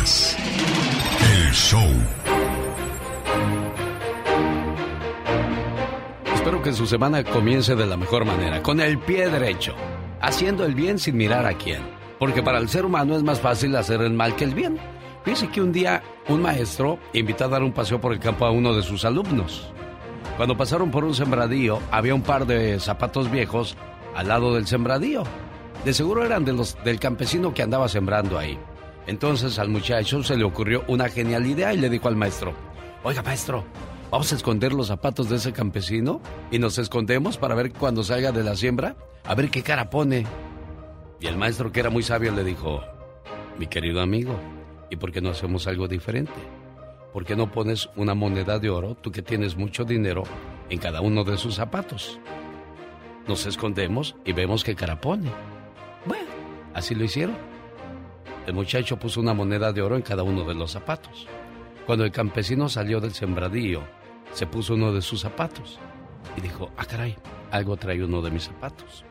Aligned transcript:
El 0.00 1.52
show. 1.52 1.86
Espero 6.34 6.62
que 6.62 6.72
su 6.72 6.86
semana 6.86 7.22
comience 7.22 7.76
de 7.76 7.84
la 7.84 7.98
mejor 7.98 8.24
manera, 8.24 8.62
con 8.62 8.80
el 8.80 8.98
pie 8.98 9.28
derecho, 9.28 9.74
haciendo 10.22 10.64
el 10.64 10.74
bien 10.74 10.98
sin 10.98 11.18
mirar 11.18 11.44
a 11.44 11.52
quién. 11.52 11.82
Porque 12.18 12.42
para 12.42 12.56
el 12.56 12.70
ser 12.70 12.86
humano 12.86 13.14
es 13.14 13.22
más 13.22 13.40
fácil 13.40 13.76
hacer 13.76 14.00
el 14.00 14.14
mal 14.14 14.36
que 14.36 14.44
el 14.44 14.54
bien. 14.54 14.78
Fíjese 15.22 15.48
que 15.48 15.60
un 15.60 15.70
día 15.70 16.02
un 16.28 16.40
maestro 16.40 16.98
invitó 17.12 17.44
a 17.44 17.48
dar 17.48 17.62
un 17.62 17.72
paseo 17.72 18.00
por 18.00 18.14
el 18.14 18.20
campo 18.20 18.46
a 18.46 18.50
uno 18.50 18.74
de 18.74 18.82
sus 18.82 19.04
alumnos. 19.04 19.70
Cuando 20.38 20.56
pasaron 20.56 20.90
por 20.90 21.04
un 21.04 21.14
sembradío, 21.14 21.78
había 21.90 22.14
un 22.14 22.22
par 22.22 22.46
de 22.46 22.80
zapatos 22.80 23.30
viejos 23.30 23.76
al 24.16 24.28
lado 24.28 24.54
del 24.54 24.66
sembradío. 24.66 25.24
De 25.84 25.92
seguro 25.92 26.24
eran 26.24 26.46
de 26.46 26.54
los, 26.54 26.82
del 26.84 26.98
campesino 26.98 27.52
que 27.52 27.62
andaba 27.62 27.86
sembrando 27.86 28.38
ahí. 28.38 28.58
Entonces 29.06 29.58
al 29.58 29.68
muchacho 29.68 30.22
se 30.22 30.36
le 30.36 30.44
ocurrió 30.44 30.84
una 30.88 31.08
genial 31.08 31.46
idea 31.46 31.72
y 31.72 31.78
le 31.78 31.90
dijo 31.90 32.08
al 32.08 32.16
maestro, 32.16 32.54
oiga 33.02 33.22
maestro, 33.22 33.64
vamos 34.10 34.32
a 34.32 34.36
esconder 34.36 34.72
los 34.72 34.88
zapatos 34.88 35.28
de 35.28 35.36
ese 35.36 35.52
campesino 35.52 36.20
y 36.50 36.58
nos 36.58 36.78
escondemos 36.78 37.38
para 37.38 37.54
ver 37.54 37.72
cuando 37.72 38.04
salga 38.04 38.32
de 38.32 38.44
la 38.44 38.56
siembra, 38.56 38.96
a 39.24 39.34
ver 39.34 39.50
qué 39.50 39.62
cara 39.62 39.90
pone. 39.90 40.26
Y 41.20 41.26
el 41.26 41.36
maestro, 41.36 41.72
que 41.72 41.80
era 41.80 41.90
muy 41.90 42.02
sabio, 42.02 42.32
le 42.32 42.44
dijo, 42.44 42.82
mi 43.58 43.66
querido 43.66 44.00
amigo, 44.00 44.38
¿y 44.90 44.96
por 44.96 45.12
qué 45.12 45.20
no 45.20 45.30
hacemos 45.30 45.66
algo 45.66 45.86
diferente? 45.86 46.32
¿Por 47.12 47.24
qué 47.24 47.36
no 47.36 47.50
pones 47.50 47.90
una 47.96 48.14
moneda 48.14 48.58
de 48.58 48.70
oro, 48.70 48.94
tú 48.94 49.10
que 49.10 49.22
tienes 49.22 49.56
mucho 49.56 49.84
dinero, 49.84 50.22
en 50.68 50.78
cada 50.78 51.00
uno 51.00 51.24
de 51.24 51.36
sus 51.36 51.56
zapatos? 51.56 52.18
Nos 53.26 53.46
escondemos 53.46 54.16
y 54.24 54.32
vemos 54.32 54.64
qué 54.64 54.74
cara 54.74 55.00
pone. 55.00 55.30
Bueno, 56.06 56.28
así 56.72 56.94
lo 56.94 57.04
hicieron. 57.04 57.49
El 58.50 58.56
muchacho 58.56 58.98
puso 58.98 59.20
una 59.20 59.32
moneda 59.32 59.72
de 59.72 59.80
oro 59.80 59.94
en 59.94 60.02
cada 60.02 60.24
uno 60.24 60.42
de 60.42 60.56
los 60.56 60.72
zapatos. 60.72 61.28
Cuando 61.86 62.04
el 62.04 62.10
campesino 62.10 62.68
salió 62.68 63.00
del 63.00 63.12
sembradío, 63.12 63.84
se 64.32 64.44
puso 64.44 64.74
uno 64.74 64.92
de 64.92 65.02
sus 65.02 65.20
zapatos 65.20 65.78
y 66.36 66.40
dijo, 66.40 66.68
ah 66.76 66.84
caray, 66.84 67.16
algo 67.52 67.76
trae 67.76 68.02
uno 68.02 68.20
de 68.22 68.32
mis 68.32 68.46
zapatos. 68.46 69.04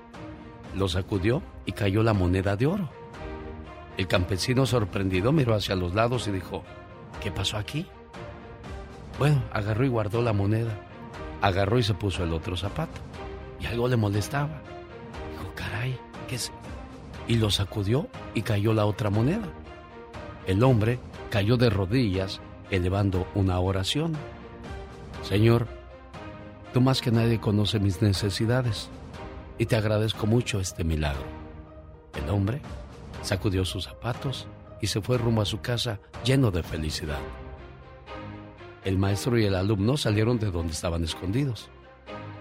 Lo 0.75 0.89
sacudió 0.89 1.41
y 1.65 1.71
cayó 1.71 2.03
la 2.03 2.11
moneda 2.11 2.57
de 2.57 2.65
oro. 2.65 2.89
El 3.95 4.07
campesino 4.07 4.65
sorprendido 4.65 5.31
miró 5.31 5.55
hacia 5.55 5.73
los 5.73 5.95
lados 5.95 6.27
y 6.27 6.31
dijo, 6.31 6.65
¿qué 7.23 7.31
pasó 7.31 7.55
aquí? 7.55 7.87
Bueno, 9.19 9.41
agarró 9.53 9.85
y 9.85 9.87
guardó 9.87 10.21
la 10.21 10.33
moneda. 10.33 10.85
Agarró 11.41 11.79
y 11.79 11.83
se 11.83 11.93
puso 11.93 12.25
el 12.25 12.33
otro 12.33 12.57
zapato. 12.57 12.99
Y 13.57 13.67
algo 13.67 13.87
le 13.87 13.95
molestaba. 13.95 14.61
Dijo, 15.31 15.53
caray, 15.55 15.97
¿qué 16.27 16.35
es? 16.35 16.51
Y 17.29 17.35
lo 17.35 17.49
sacudió 17.51 18.09
y 18.33 18.41
cayó 18.41 18.73
la 18.73 18.85
otra 18.85 19.09
moneda. 19.09 19.47
El 20.47 20.63
hombre 20.63 20.99
cayó 21.29 21.55
de 21.55 21.69
rodillas 21.69 22.41
elevando 22.71 23.27
una 23.35 23.59
oración. 23.59 24.13
Señor, 25.23 25.67
tú 26.73 26.81
más 26.81 27.01
que 27.01 27.11
nadie 27.11 27.39
conoces 27.39 27.79
mis 27.79 28.01
necesidades 28.01 28.89
y 29.59 29.67
te 29.67 29.75
agradezco 29.75 30.25
mucho 30.25 30.59
este 30.59 30.83
milagro. 30.83 31.23
El 32.21 32.29
hombre 32.31 32.61
sacudió 33.21 33.63
sus 33.63 33.83
zapatos 33.83 34.47
y 34.81 34.87
se 34.87 34.99
fue 34.99 35.19
rumbo 35.19 35.43
a 35.43 35.45
su 35.45 35.61
casa 35.61 35.99
lleno 36.25 36.49
de 36.49 36.63
felicidad. 36.63 37.19
El 38.83 38.97
maestro 38.97 39.37
y 39.37 39.45
el 39.45 39.53
alumno 39.53 39.97
salieron 39.97 40.39
de 40.39 40.49
donde 40.49 40.73
estaban 40.73 41.03
escondidos. 41.03 41.69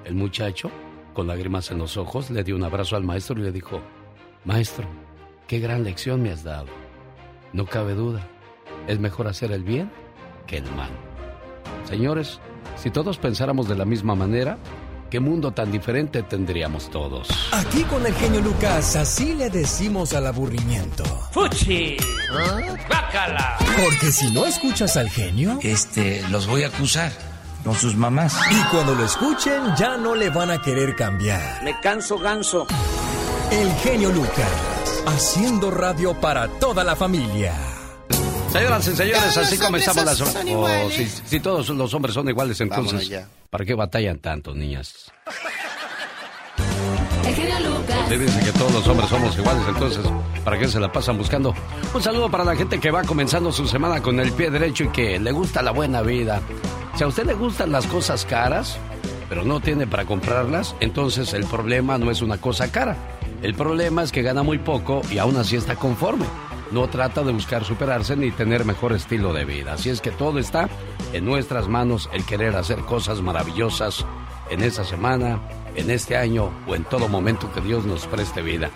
El 0.06 0.14
muchacho, 0.14 0.70
con 1.12 1.26
lágrimas 1.26 1.70
en 1.70 1.78
los 1.78 1.98
ojos, 1.98 2.30
le 2.30 2.42
dio 2.42 2.56
un 2.56 2.64
abrazo 2.64 2.96
al 2.96 3.04
maestro 3.04 3.38
y 3.38 3.42
le 3.42 3.52
dijo, 3.52 3.82
Maestro, 4.48 4.86
qué 5.46 5.58
gran 5.58 5.84
lección 5.84 6.22
me 6.22 6.30
has 6.30 6.42
dado. 6.42 6.68
No 7.52 7.66
cabe 7.66 7.92
duda, 7.92 8.26
es 8.86 8.98
mejor 8.98 9.28
hacer 9.28 9.52
el 9.52 9.62
bien 9.62 9.92
que 10.46 10.56
el 10.56 10.64
mal. 10.74 10.88
Señores, 11.86 12.40
si 12.82 12.90
todos 12.90 13.18
pensáramos 13.18 13.68
de 13.68 13.74
la 13.74 13.84
misma 13.84 14.14
manera, 14.14 14.56
¿qué 15.10 15.20
mundo 15.20 15.52
tan 15.52 15.70
diferente 15.70 16.22
tendríamos 16.22 16.88
todos? 16.90 17.28
Aquí 17.52 17.82
con 17.82 18.06
el 18.06 18.14
genio 18.14 18.40
Lucas, 18.40 18.96
así 18.96 19.34
le 19.34 19.50
decimos 19.50 20.14
al 20.14 20.26
aburrimiento. 20.26 21.04
¡Fuchi! 21.30 21.98
¡Bácala! 22.88 23.58
Porque 23.84 24.10
si 24.10 24.30
no 24.32 24.46
escuchas 24.46 24.96
al 24.96 25.10
genio, 25.10 25.58
Este, 25.60 26.26
los 26.30 26.46
voy 26.46 26.62
a 26.62 26.68
acusar 26.68 27.12
con 27.64 27.74
sus 27.74 27.96
mamás. 27.96 28.34
y 28.50 28.62
cuando 28.74 28.94
lo 28.94 29.04
escuchen 29.04 29.60
ya 29.76 29.98
no 29.98 30.14
le 30.14 30.30
van 30.30 30.50
a 30.50 30.62
querer 30.62 30.96
cambiar. 30.96 31.62
Me 31.64 31.78
canso 31.80 32.16
ganso. 32.18 32.66
El 33.50 33.72
genio 33.76 34.10
Lucas, 34.10 35.02
haciendo 35.06 35.70
radio 35.70 36.12
para 36.12 36.48
toda 36.48 36.84
la 36.84 36.94
familia. 36.94 37.54
Señoras 38.52 38.86
y 38.88 38.94
señores, 38.94 39.36
así 39.38 39.56
comenzamos 39.56 40.04
las... 40.04 40.20
Oh, 40.20 40.90
si, 40.90 41.06
si 41.06 41.40
todos 41.40 41.68
los 41.70 41.94
hombres 41.94 42.14
son 42.14 42.28
iguales, 42.28 42.60
entonces. 42.60 43.10
¿para 43.48 43.64
qué 43.64 43.74
batallan 43.74 44.18
tanto, 44.18 44.54
niñas? 44.54 45.10
El 47.26 47.34
genio 47.34 47.60
Lucas. 47.60 47.98
Usted 48.02 48.20
dice 48.20 48.40
que 48.44 48.52
todos 48.58 48.72
los 48.72 48.86
hombres 48.86 49.08
somos 49.08 49.38
iguales, 49.38 49.62
entonces, 49.66 50.04
¿para 50.44 50.58
qué 50.58 50.68
se 50.68 50.78
la 50.78 50.92
pasan 50.92 51.16
buscando? 51.16 51.54
Un 51.94 52.02
saludo 52.02 52.30
para 52.30 52.44
la 52.44 52.54
gente 52.54 52.78
que 52.78 52.90
va 52.90 53.02
comenzando 53.04 53.50
su 53.50 53.66
semana 53.66 54.02
con 54.02 54.20
el 54.20 54.30
pie 54.32 54.50
derecho 54.50 54.84
y 54.84 54.88
que 54.88 55.18
le 55.18 55.32
gusta 55.32 55.62
la 55.62 55.70
buena 55.70 56.02
vida. 56.02 56.42
Si 56.96 57.04
a 57.04 57.06
usted 57.06 57.24
le 57.24 57.32
gustan 57.32 57.72
las 57.72 57.86
cosas 57.86 58.26
caras, 58.26 58.76
pero 59.30 59.42
no 59.42 59.60
tiene 59.60 59.86
para 59.86 60.04
comprarlas, 60.04 60.74
entonces 60.80 61.32
el 61.32 61.44
problema 61.46 61.96
no 61.96 62.10
es 62.10 62.20
una 62.20 62.38
cosa 62.38 62.70
cara. 62.70 62.96
El 63.42 63.54
problema 63.54 64.02
es 64.02 64.10
que 64.10 64.22
gana 64.22 64.42
muy 64.42 64.58
poco 64.58 65.00
y 65.10 65.18
aún 65.18 65.36
así 65.36 65.54
está 65.54 65.76
conforme. 65.76 66.26
No 66.72 66.88
trata 66.88 67.22
de 67.22 67.32
buscar 67.32 67.64
superarse 67.64 68.16
ni 68.16 68.30
tener 68.32 68.64
mejor 68.64 68.92
estilo 68.92 69.32
de 69.32 69.44
vida. 69.44 69.74
Así 69.74 69.90
es 69.90 70.00
que 70.00 70.10
todo 70.10 70.38
está 70.38 70.68
en 71.12 71.24
nuestras 71.24 71.68
manos 71.68 72.10
el 72.12 72.24
querer 72.24 72.56
hacer 72.56 72.80
cosas 72.80 73.22
maravillosas 73.22 74.04
en 74.50 74.62
esta 74.62 74.84
semana, 74.84 75.40
en 75.76 75.90
este 75.90 76.16
año 76.16 76.50
o 76.66 76.74
en 76.74 76.84
todo 76.84 77.08
momento 77.08 77.50
que 77.52 77.60
Dios 77.60 77.86
nos 77.86 78.06
preste 78.06 78.42
vida. 78.42 78.70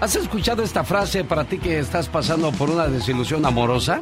¿Has 0.00 0.14
escuchado 0.16 0.62
esta 0.62 0.84
frase 0.84 1.24
para 1.24 1.44
ti 1.44 1.58
que 1.58 1.78
estás 1.78 2.08
pasando 2.08 2.52
por 2.52 2.70
una 2.70 2.86
desilusión 2.86 3.44
amorosa? 3.44 4.00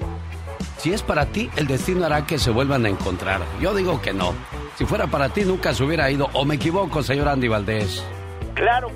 Si 0.76 0.92
es 0.92 1.02
para 1.02 1.26
ti, 1.26 1.50
el 1.56 1.66
destino 1.66 2.04
hará 2.04 2.26
que 2.26 2.38
se 2.38 2.50
vuelvan 2.50 2.84
a 2.84 2.90
encontrar. 2.90 3.40
Yo 3.60 3.74
digo 3.74 4.00
que 4.00 4.12
no. 4.12 4.34
Si 4.76 4.84
fuera 4.84 5.06
para 5.06 5.30
ti, 5.30 5.44
nunca 5.44 5.74
se 5.74 5.84
hubiera 5.84 6.10
ido. 6.10 6.28
¿O 6.34 6.44
me 6.44 6.54
equivoco, 6.56 7.02
señor 7.02 7.28
Andy 7.28 7.48
Valdés? 7.48 8.02
Claro 8.54 8.90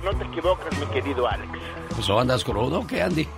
no 0.00 0.10
te 0.14 0.24
equivocas, 0.24 0.78
mi 0.78 0.86
querido 0.86 1.26
Alex. 1.28 1.50
Pues 1.94 2.08
o 2.08 2.18
andas 2.18 2.44
crudo, 2.44 2.80
o 2.80 2.86
¿qué, 2.86 3.02
Andy? 3.02 3.28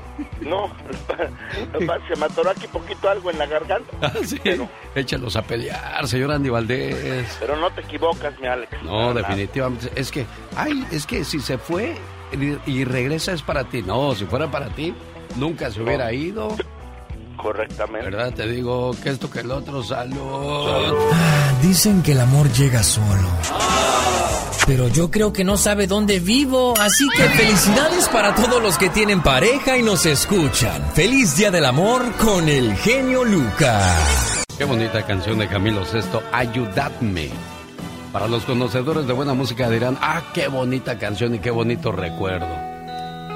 No, 0.41 0.71
se 2.09 2.17
me 2.17 2.27
atoró 2.27 2.51
aquí 2.51 2.69
poquito 2.69 3.09
algo 3.09 3.31
en 3.31 3.39
la 3.39 3.47
garganta. 3.47 3.91
Ah, 4.03 4.13
sí. 4.25 4.39
Pero, 4.43 4.69
Échalos 4.95 5.35
a 5.37 5.43
pelear, 5.43 6.07
señor 6.07 6.31
Andy 6.31 6.51
Valdés. 6.51 7.37
pero 7.41 7.57
no 7.57 7.71
te 7.71 7.81
equivocas, 7.81 8.39
mi 8.41 8.47
Alex. 8.47 8.71
No, 8.83 9.13
definitivamente. 9.13 9.91
Es 9.97 10.11
que, 10.13 10.27
ay, 10.57 10.87
es 10.93 11.07
que 11.07 11.25
si 11.25 11.41
se 11.41 11.59
fue 11.59 11.97
y, 12.33 12.71
y 12.71 12.85
regresa 12.85 13.33
es 13.33 13.43
para 13.43 13.65
ti. 13.65 13.83
No, 13.83 14.15
si 14.15 14.25
fuera 14.25 14.51
para 14.51 14.69
ti, 14.69 14.95
nunca 15.37 15.71
se 15.71 15.83
hubiera 15.83 16.13
ido. 16.13 16.57
Correctamente. 17.37 18.11
¿Verdad? 18.11 18.33
Te 18.33 18.47
digo 18.47 18.95
que 19.03 19.11
esto 19.11 19.31
que 19.31 19.41
el 19.41 19.51
otro, 19.51 19.83
salud. 19.83 21.11
Ah, 21.13 21.53
dicen 21.63 22.03
que 22.03 22.13
el 22.13 22.21
amor 22.21 22.51
llega 22.53 22.83
solo. 22.83 23.29
Pero 24.67 24.89
yo 24.89 25.11
creo 25.11 25.33
que 25.33 25.45
no 25.45 25.59
sabe 25.59 25.87
dónde 25.87 26.21
vivo, 26.21 26.73
así 26.81 27.07
que 27.15 27.23
felicidades 27.25 28.09
para 28.09 28.35
todos 28.35 28.63
los 28.63 28.79
que 28.79 28.89
tienen 28.89 29.23
pareja 29.23 29.77
y 29.77 29.83
nos 29.83 30.07
escuchan. 30.07 30.91
Feliz 30.95 31.37
Día 31.37 31.51
del 31.51 31.67
Amor 31.67 32.13
con 32.13 32.49
el 32.49 32.75
genio 32.77 33.25
Lucas. 33.25 34.43
Qué 34.57 34.65
bonita 34.65 35.05
canción 35.05 35.39
de 35.39 35.49
Camilo 35.49 35.85
Sesto, 35.85 36.23
Ayudadme. 36.33 37.29
Para 38.11 38.27
los 38.27 38.45
conocedores 38.45 39.07
de 39.07 39.13
buena 39.13 39.35
música 39.35 39.69
dirán, 39.69 39.99
ah, 40.01 40.23
qué 40.33 40.49
bonita 40.49 40.97
canción 40.99 41.35
y 41.35 41.41
qué 41.41 41.51
bonito 41.51 41.93
recuerdo. 41.93 42.64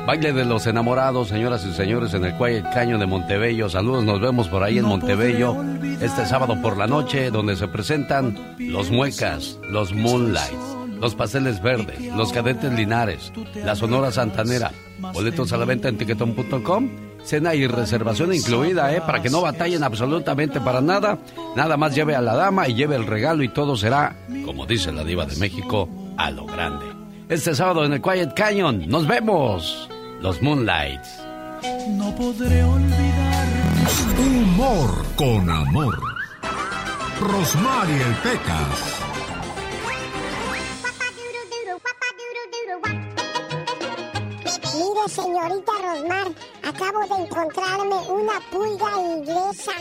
Baile 0.09 0.33
de 0.33 0.47
los 0.47 0.67
enamorados, 0.67 1.29
señoras 1.29 1.67
y 1.67 1.75
señores, 1.75 2.15
en 2.15 2.25
el 2.25 2.35
Quiet 2.35 2.65
Caño 2.73 2.97
de 2.97 3.05
Montebello. 3.05 3.69
Saludos, 3.69 4.05
nos 4.05 4.23
vemos 4.23 4.49
por 4.49 4.63
ahí 4.63 4.79
en 4.79 4.87
Montebello 4.87 5.55
este 6.01 6.25
sábado 6.25 6.57
por 6.63 6.79
la 6.79 6.87
noche, 6.87 7.31
donde 7.31 7.57
se 7.57 7.69
presentan 7.69 8.57
los 8.59 8.91
Muecas, 8.91 9.59
los 9.69 9.93
Moonlights, 9.93 10.77
los 10.99 11.15
Pasteles 11.15 11.61
Verdes, 11.61 12.01
los 12.17 12.33
Cadetes 12.33 12.73
Linares, 12.73 13.31
la 13.55 13.77
Sonora 13.77 14.11
Santanera. 14.11 14.73
Boletos 15.13 15.53
a 15.53 15.59
la 15.59 15.67
venta 15.67 15.91
en 15.91 15.99
tiquetón.com. 15.99 16.89
Cena 17.23 17.55
y 17.55 17.67
reservación 17.67 18.33
incluida, 18.33 18.95
¿eh? 18.95 19.03
Para 19.03 19.21
que 19.21 19.29
no 19.29 19.43
batallen 19.43 19.85
absolutamente 19.85 20.59
para 20.59 20.81
nada. 20.81 21.19
Nada 21.55 21.77
más 21.77 21.95
lleve 21.95 22.17
a 22.17 22.23
la 22.23 22.35
dama 22.35 22.67
y 22.67 22.73
lleve 22.73 22.97
el 22.97 23.07
regalo 23.07 23.43
y 23.43 23.51
todo 23.51 23.77
será, 23.77 24.17
como 24.47 24.65
dice 24.65 24.91
la 24.91 25.05
diva 25.05 25.27
de 25.27 25.37
México, 25.37 25.87
a 26.17 26.31
lo 26.31 26.47
grande. 26.47 26.87
Este 27.29 27.55
sábado 27.55 27.85
en 27.85 27.93
el 27.93 28.01
Quiet 28.01 28.33
Canyon. 28.33 28.89
¡Nos 28.89 29.07
vemos! 29.07 29.91
Los 30.21 30.43
Moonlights. 30.43 31.23
No 31.91 32.15
podré 32.15 32.65
olvidar. 32.65 33.47
Humor 34.19 35.05
con 35.17 35.49
amor. 35.49 35.99
Rosmarie 37.21 38.03
el 38.03 38.15
Pecas. 38.17 38.95
Mire, 44.75 45.09
señorita 45.09 45.73
Rosmar, 45.83 46.29
Acabo 46.69 47.01
de 47.01 47.25
encontrarme 47.25 47.97
una 48.11 48.41
pulga 48.51 48.91
inglesa. 49.01 49.73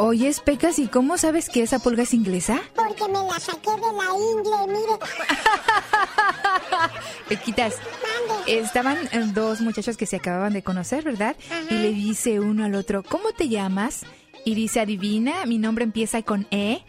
Oye, 0.00 0.32
Pecas, 0.44 0.78
¿y 0.78 0.86
cómo 0.86 1.18
sabes 1.18 1.48
que 1.48 1.60
esa 1.60 1.80
pulga 1.80 2.04
es 2.04 2.14
inglesa? 2.14 2.62
Porque 2.76 3.04
me 3.08 3.14
la 3.14 3.40
saqué 3.40 3.70
de 3.70 3.80
la 3.80 4.04
ingle, 4.14 4.66
mire. 4.68 4.96
Pequitas, 7.28 7.74
estaban 8.46 8.96
eh, 9.10 9.24
dos 9.34 9.60
muchachos 9.60 9.96
que 9.96 10.06
se 10.06 10.14
acababan 10.14 10.52
de 10.52 10.62
conocer, 10.62 11.02
¿verdad? 11.02 11.34
Y 11.68 11.74
le 11.74 11.90
dice 11.90 12.38
uno 12.38 12.64
al 12.64 12.76
otro, 12.76 13.02
¿cómo 13.02 13.32
te 13.32 13.48
llamas? 13.48 14.06
Y 14.44 14.54
dice, 14.54 14.78
adivina, 14.78 15.44
mi 15.46 15.58
nombre 15.58 15.82
empieza 15.82 16.22
con 16.22 16.46
E. 16.52 16.84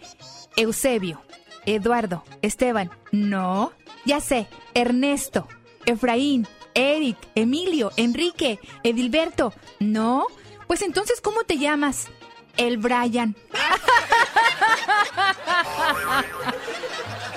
Eusebio, 0.56 1.20
Eduardo, 1.66 2.24
Esteban, 2.44 2.92
no, 3.12 3.72
ya 4.06 4.22
sé, 4.22 4.46
Ernesto, 4.76 5.48
Efraín, 5.88 6.48
Eric, 6.76 7.18
Emilio, 7.34 7.92
Enrique, 7.98 8.60
Edilberto, 8.84 9.52
no. 9.80 10.28
Pues 10.68 10.84
entonces, 10.84 11.22
¿cómo 11.22 11.42
te 11.42 11.58
llamas? 11.58 12.08
El 12.60 12.78
Brian. 12.78 13.36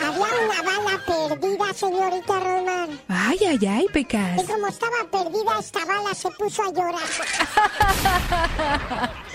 Había 0.04 0.26
una 0.44 0.62
bala 0.62 0.98
perdida, 1.06 1.72
señorita 1.72 2.40
Román. 2.40 3.00
Ay, 3.08 3.38
ay, 3.48 3.66
ay, 3.68 3.86
Pecas. 3.92 4.42
Y 4.42 4.46
como 4.46 4.66
estaba 4.66 5.04
perdida, 5.12 5.60
esta 5.60 5.84
bala 5.84 6.12
se 6.12 6.28
puso 6.32 6.64
a 6.64 6.72
llorar. 6.72 7.08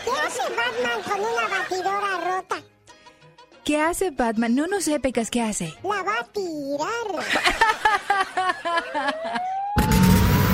¿Qué 0.03 0.11
hace 0.27 0.41
Batman 0.57 1.01
con 1.03 1.19
una 1.21 1.47
batidora 1.57 2.35
rota? 2.35 2.57
¿Qué 3.63 3.81
hace 3.81 4.11
Batman? 4.11 4.55
No, 4.55 4.67
no 4.67 4.81
sé, 4.81 4.99
Pecas, 4.99 5.31
¿qué 5.31 5.41
hace? 5.41 5.73
La 5.83 6.03
va 6.03 6.19
a 6.19 6.25
tirar. 6.25 7.07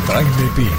Jaime 0.08 0.52
Piña, 0.56 0.78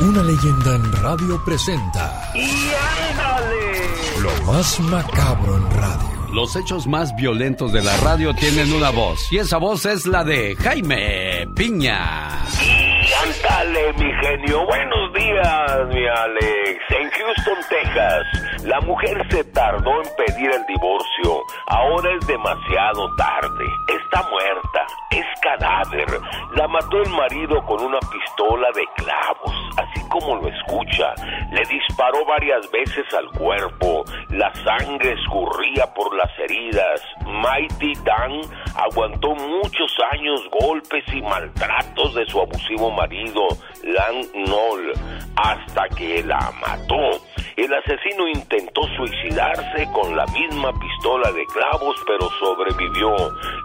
una 0.00 0.22
leyenda 0.22 0.76
en 0.76 0.92
radio 0.92 1.42
presenta. 1.44 2.30
¡Y 2.34 2.70
ándale! 3.10 4.20
Lo 4.20 4.44
más 4.44 4.78
macabro 4.80 5.56
en 5.56 5.70
radio. 5.70 6.17
Los 6.32 6.54
hechos 6.56 6.86
más 6.86 7.16
violentos 7.16 7.72
de 7.72 7.82
la 7.82 7.96
radio 7.98 8.34
tienen 8.34 8.72
una 8.72 8.90
voz, 8.90 9.32
y 9.32 9.38
esa 9.38 9.56
voz 9.56 9.86
es 9.86 10.06
la 10.06 10.24
de 10.24 10.56
Jaime 10.56 11.46
Piña. 11.56 12.44
¡Y 12.60 13.12
ándale, 13.24 13.92
mi 13.94 14.12
genio! 14.22 14.66
Buenos 14.66 15.12
días, 15.14 15.88
mi 15.88 16.06
Alex. 16.06 16.80
En 16.90 17.10
Houston, 17.10 17.58
Texas, 17.70 18.64
la 18.64 18.80
mujer 18.82 19.26
se 19.30 19.42
tardó 19.44 19.90
en 20.02 20.08
pedir 20.16 20.50
el 20.50 20.66
divorcio. 20.66 21.42
Ahora 21.66 22.10
es 22.20 22.26
demasiado 22.26 23.14
tarde. 23.16 23.64
Está 23.88 24.22
muerta. 24.28 24.86
Es 25.10 25.24
cadáver. 25.40 26.06
La 26.54 26.68
mató 26.68 27.02
el 27.02 27.10
marido 27.10 27.64
con 27.64 27.82
una 27.82 27.98
pistola 28.00 28.68
de 28.74 28.84
clavos, 28.96 29.54
así 29.78 30.06
como 30.08 30.36
lo 30.36 30.48
escucha. 30.48 31.14
Le 31.50 31.62
disparó 31.62 32.24
varias 32.26 32.70
veces 32.70 33.06
al 33.14 33.30
cuerpo. 33.38 34.04
La 34.30 34.52
sangre 34.54 35.14
escurría 35.14 35.86
por 35.94 36.14
las 36.18 36.38
heridas. 36.38 37.00
Mighty 37.24 37.94
Dan 38.04 38.40
aguantó 38.74 39.34
muchos 39.34 39.96
años 40.12 40.40
golpes 40.60 41.04
y 41.12 41.22
maltratos 41.22 42.14
de 42.14 42.26
su 42.26 42.40
abusivo 42.40 42.90
marido, 42.90 43.46
Lang 43.84 44.26
Knoll, 44.32 44.92
hasta 45.36 45.88
que 45.96 46.22
la 46.24 46.52
mató. 46.60 47.22
El 47.56 47.72
asesino 47.74 48.28
intentó 48.28 48.82
suicidarse 48.96 49.88
con 49.92 50.16
la 50.16 50.24
misma 50.26 50.72
pistola 50.78 51.32
de 51.32 51.44
clavos, 51.46 51.96
pero 52.06 52.28
sobrevivió. 52.38 53.14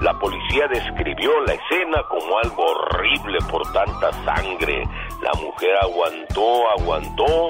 La 0.01 0.13
policía 0.17 0.67
describió 0.67 1.31
la 1.41 1.53
escena 1.53 2.01
como 2.09 2.39
algo 2.39 2.63
horrible 2.63 3.37
por 3.51 3.61
tanta 3.71 4.11
sangre. 4.25 4.83
La 5.21 5.31
mujer 5.39 5.75
aguantó, 5.81 6.69
aguantó, 6.77 7.49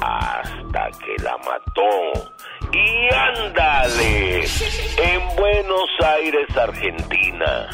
hasta 0.00 0.90
que 0.98 1.22
la 1.22 1.36
mató. 1.38 2.30
Y 2.72 3.14
ándale, 3.14 4.44
en 4.44 5.36
Buenos 5.36 5.90
Aires, 6.18 6.56
Argentina. 6.56 7.68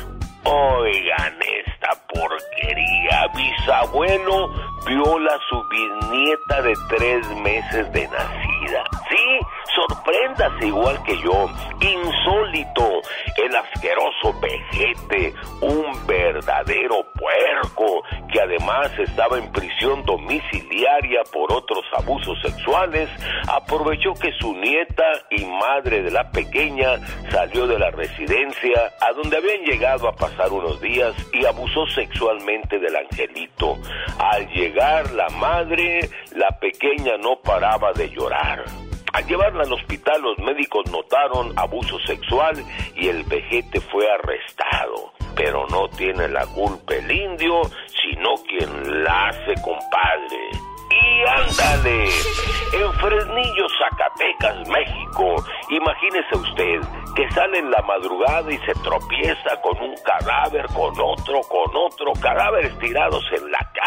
Oigan 0.44 1.34
esta 1.42 1.90
porquería. 2.12 3.26
Bisabuelo 3.34 4.75
viola 4.86 5.34
a 5.34 5.48
su 5.48 5.62
bisnieta 5.68 6.62
de 6.62 6.74
tres 6.88 7.28
meses 7.38 7.92
de 7.92 8.08
nacida. 8.08 8.84
Sí, 9.08 9.40
sorpréndase 9.74 10.66
igual 10.66 11.02
que 11.04 11.16
yo. 11.18 11.48
Insólito, 11.80 13.02
el 13.36 13.56
asqueroso 13.56 14.34
vejete, 14.40 15.34
un 15.60 16.06
verdadero 16.06 17.04
puerco 17.14 18.02
que 18.32 18.40
además 18.40 18.90
estaba 18.98 19.38
en 19.38 19.50
prisión 19.52 20.04
domiciliaria 20.04 21.22
por 21.32 21.52
otros 21.52 21.84
abusos 21.96 22.38
sexuales, 22.42 23.08
aprovechó 23.48 24.14
que 24.14 24.32
su 24.40 24.54
nieta 24.54 25.04
y 25.30 25.44
madre 25.44 26.02
de 26.02 26.10
la 26.10 26.30
pequeña 26.30 26.98
salió 27.30 27.66
de 27.66 27.78
la 27.78 27.90
residencia 27.90 28.92
a 29.00 29.12
donde 29.12 29.36
habían 29.36 29.62
llegado 29.64 30.08
a 30.08 30.16
pasar 30.16 30.52
unos 30.52 30.80
días 30.80 31.14
y 31.32 31.44
abusó 31.44 31.86
sexualmente 31.88 32.78
del 32.78 32.96
angelito. 32.96 33.76
Al 34.18 34.48
llegar 34.48 34.75
la 34.76 35.28
madre, 35.30 36.00
la 36.34 36.50
pequeña 36.60 37.16
no 37.16 37.36
paraba 37.36 37.92
de 37.94 38.10
llorar. 38.10 38.62
Al 39.14 39.26
llevarla 39.26 39.62
al 39.62 39.72
hospital, 39.72 40.20
los 40.20 40.38
médicos 40.38 40.84
notaron 40.90 41.58
abuso 41.58 41.98
sexual 42.00 42.62
y 42.94 43.08
el 43.08 43.24
vejete 43.24 43.80
fue 43.80 44.06
arrestado. 44.12 45.14
Pero 45.34 45.66
no 45.68 45.88
tiene 45.96 46.28
la 46.28 46.44
culpa 46.48 46.94
el 46.94 47.10
indio, 47.10 47.62
sino 48.02 48.34
quien 48.46 49.02
la 49.02 49.28
hace 49.28 49.54
compadre. 49.62 50.50
Y 50.90 51.26
ándale, 51.26 52.04
en 52.04 52.92
Fresnillo, 53.00 53.66
Zacatecas, 53.78 54.68
México, 54.68 55.36
imagínese 55.70 56.36
usted 56.36 56.80
que 57.14 57.30
sale 57.30 57.58
en 57.58 57.70
la 57.70 57.82
madrugada 57.82 58.52
y 58.52 58.58
se 58.58 58.72
tropieza 58.82 59.60
con 59.62 59.80
un 59.80 59.94
cadáver, 60.04 60.66
con 60.66 60.92
otro, 61.00 61.40
con 61.48 61.74
otro, 61.74 62.12
cadáveres 62.20 62.78
tirados 62.78 63.24
en 63.32 63.50
la 63.50 63.58
calle. 63.72 63.85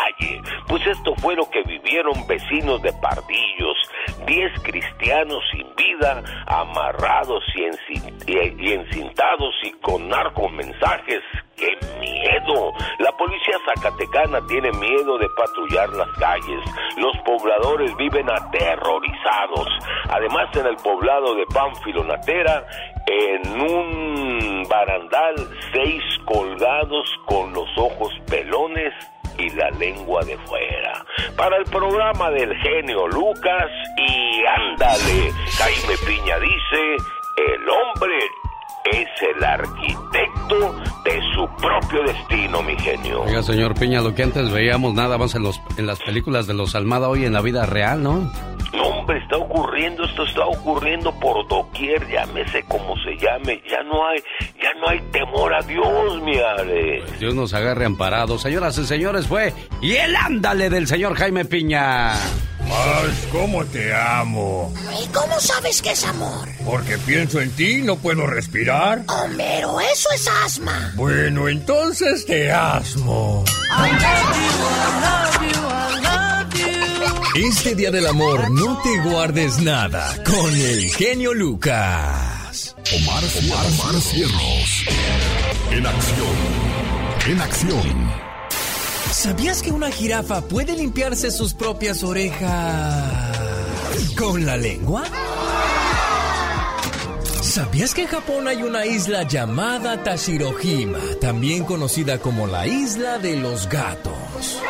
Fue 1.21 1.35
lo 1.35 1.49
que 1.49 1.61
vivieron 1.63 2.13
vecinos 2.27 2.81
de 2.81 2.93
Pardillos, 2.93 3.77
diez 4.25 4.51
cristianos 4.63 5.43
sin 5.51 5.67
vida, 5.75 6.23
amarrados 6.47 7.43
y, 7.55 7.61
encin- 7.63 8.23
y- 8.27 8.69
y 8.69 8.73
encintados 8.73 9.53
y 9.63 9.71
con 9.81 10.07
narcomensajes 10.09 11.21
¡Qué 11.57 11.77
miedo! 11.99 12.71
La 12.99 13.11
policía 13.17 13.57
zacatecana 13.75 14.39
tiene 14.47 14.71
miedo 14.71 15.17
de 15.17 15.27
patrullar 15.35 15.89
las 15.89 16.07
calles. 16.17 16.61
Los 16.95 17.17
pobladores 17.25 17.93
viven 17.97 18.29
aterrorizados. 18.29 19.67
Además, 20.09 20.47
en 20.55 20.67
el 20.67 20.77
poblado 20.77 21.35
de 21.35 21.45
Pánfilo 21.53 22.05
Natera, 22.05 22.65
en 23.07 23.61
un 23.61 24.63
barandal, 24.69 25.35
seis 25.73 26.01
colgados 26.23 27.09
con 27.25 27.51
los 27.53 27.67
ojos 27.77 28.13
pelones 28.29 28.93
y 29.39 29.49
la 29.51 29.69
lengua 29.71 30.23
de 30.23 30.37
fuera. 30.39 31.05
Para 31.35 31.57
el 31.57 31.65
programa 31.65 32.29
del 32.31 32.55
genio 32.57 33.07
Lucas 33.07 33.69
y 33.97 34.45
ándale, 34.45 35.31
Jaime 35.57 35.95
Piña 36.05 36.39
dice, 36.39 36.95
el 37.37 37.69
hombre 37.69 38.19
es 38.85 39.07
el 39.35 39.43
arquitecto 39.43 40.75
de 41.03 41.21
su 41.33 41.47
propio 41.61 42.03
destino, 42.03 42.61
mi 42.63 42.77
genio. 42.77 43.21
Oiga, 43.23 43.43
señor 43.43 43.73
Piña, 43.77 44.01
lo 44.01 44.13
que 44.15 44.23
antes 44.23 44.51
veíamos 44.51 44.93
nada 44.93 45.17
más 45.17 45.35
en, 45.35 45.43
los, 45.43 45.61
en 45.77 45.85
las 45.85 45.99
películas 45.99 46.47
de 46.47 46.53
los 46.53 46.75
Almada 46.75 47.09
hoy 47.09 47.25
en 47.25 47.33
la 47.33 47.41
vida 47.41 47.65
real, 47.65 48.01
¿no? 48.01 48.31
No, 48.73 48.83
hombre, 48.83 49.17
está 49.17 49.37
ocurriendo, 49.37 50.03
esto 50.05 50.23
está 50.23 50.45
ocurriendo 50.45 51.11
por 51.19 51.47
doquier, 51.47 52.07
llámese 52.07 52.63
como 52.63 52.95
se 52.97 53.17
llame, 53.17 53.61
ya 53.69 53.81
no 53.83 54.07
hay, 54.07 54.19
ya 54.61 54.73
no 54.79 54.89
hay 54.89 54.99
temor 55.11 55.53
a 55.53 55.61
Dios, 55.63 56.21
mi 56.21 56.37
Ale. 56.37 57.03
Dios 57.19 57.33
nos 57.33 57.53
agarre 57.53 57.85
amparados. 57.85 58.41
Señoras 58.43 58.77
y 58.77 58.85
señores, 58.85 59.27
fue 59.27 59.53
y 59.81 59.95
el 59.95 60.15
ándale 60.15 60.69
del 60.69 60.87
señor 60.87 61.15
Jaime 61.15 61.45
Piña. 61.45 62.13
Más, 62.67 63.27
¿cómo 63.31 63.65
te 63.65 63.93
amo? 63.93 64.73
¿Y 65.03 65.07
cómo 65.07 65.39
sabes 65.39 65.81
que 65.81 65.91
es 65.91 66.03
amor? 66.03 66.47
Porque 66.65 66.97
pienso 66.99 67.41
en 67.41 67.51
ti 67.51 67.77
y 67.77 67.81
no 67.81 67.95
puedo 67.97 68.27
respirar. 68.27 69.03
Homero, 69.07 69.79
eso 69.79 70.09
es 70.13 70.27
asma. 70.45 70.91
Bueno, 70.95 71.47
entonces 71.47 72.25
te 72.25 72.51
asmo. 72.51 73.43
Este 77.35 77.75
día 77.75 77.91
del 77.91 78.07
amor 78.07 78.51
no 78.51 78.81
te 78.81 79.09
guardes 79.09 79.59
nada 79.59 80.15
con 80.25 80.53
el 80.53 80.89
genio 80.93 81.33
Lucas. 81.33 82.75
Omar, 82.93 83.23
Omar, 83.23 83.65
Omar 83.65 84.01
Cierros. 84.01 84.85
En 85.71 85.85
acción. 85.85 86.35
En 87.27 87.41
acción. 87.41 88.28
¿Sabías 89.19 89.61
que 89.61 89.73
una 89.73 89.91
jirafa 89.91 90.39
puede 90.39 90.77
limpiarse 90.77 91.29
sus 91.29 91.53
propias 91.53 92.05
orejas 92.05 93.37
con 94.17 94.45
la 94.45 94.55
lengua? 94.55 95.03
¿Sabías 97.41 97.93
que 97.93 98.03
en 98.03 98.07
Japón 98.07 98.47
hay 98.47 98.63
una 98.63 98.85
isla 98.85 99.23
llamada 99.23 100.01
Tashirohima, 100.03 100.99
también 101.19 101.65
conocida 101.65 102.19
como 102.19 102.47
la 102.47 102.65
isla 102.65 103.17
de 103.17 103.35
los 103.35 103.67
gatos? 103.67 104.61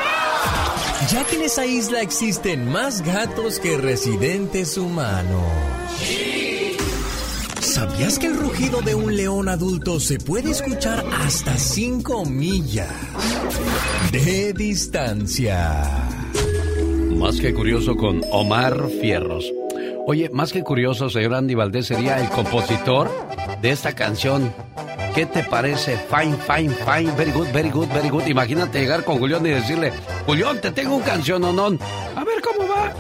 ya 1.11 1.23
que 1.25 1.35
en 1.35 1.43
esa 1.43 1.67
isla 1.67 2.01
existen 2.01 2.67
más 2.67 3.03
gatos 3.03 3.59
que 3.59 3.77
residentes 3.77 4.77
humanos. 4.77 5.43
¿Sabías 7.79 8.19
que 8.19 8.27
el 8.27 8.35
rugido 8.35 8.81
de 8.81 8.93
un 8.93 9.15
león 9.15 9.47
adulto 9.47 10.01
se 10.01 10.17
puede 10.19 10.51
escuchar 10.51 11.01
hasta 11.17 11.55
5 11.55 12.25
millas 12.25 12.91
de 14.11 14.51
distancia? 14.51 15.87
Más 17.15 17.39
que 17.39 17.53
curioso 17.53 17.95
con 17.95 18.21
Omar 18.33 18.89
Fierros. 18.99 19.49
Oye, 20.05 20.29
más 20.33 20.51
que 20.51 20.61
curioso, 20.61 21.09
señor 21.09 21.35
Andy 21.35 21.55
Valdés 21.55 21.87
sería 21.87 22.19
el 22.19 22.27
compositor 22.27 23.09
de 23.61 23.69
esta 23.69 23.93
canción. 23.93 24.53
¿Qué 25.15 25.25
te 25.25 25.45
parece? 25.45 25.97
Fine, 25.97 26.35
fine, 26.35 26.75
fine, 26.75 27.15
very 27.15 27.31
good, 27.31 27.47
very 27.53 27.69
good, 27.69 27.87
very 27.93 28.09
good. 28.09 28.27
Imagínate 28.27 28.81
llegar 28.81 29.05
con 29.05 29.19
Julián 29.19 29.45
y 29.45 29.51
decirle, 29.51 29.93
Julián, 30.25 30.59
te 30.59 30.71
tengo 30.71 30.97
un 30.97 31.03
canción, 31.03 31.41
¿o 31.45 31.53
no? 31.53 31.67
A 31.67 32.25
ver 32.25 32.41
cómo 32.43 32.67
va. 32.67 32.93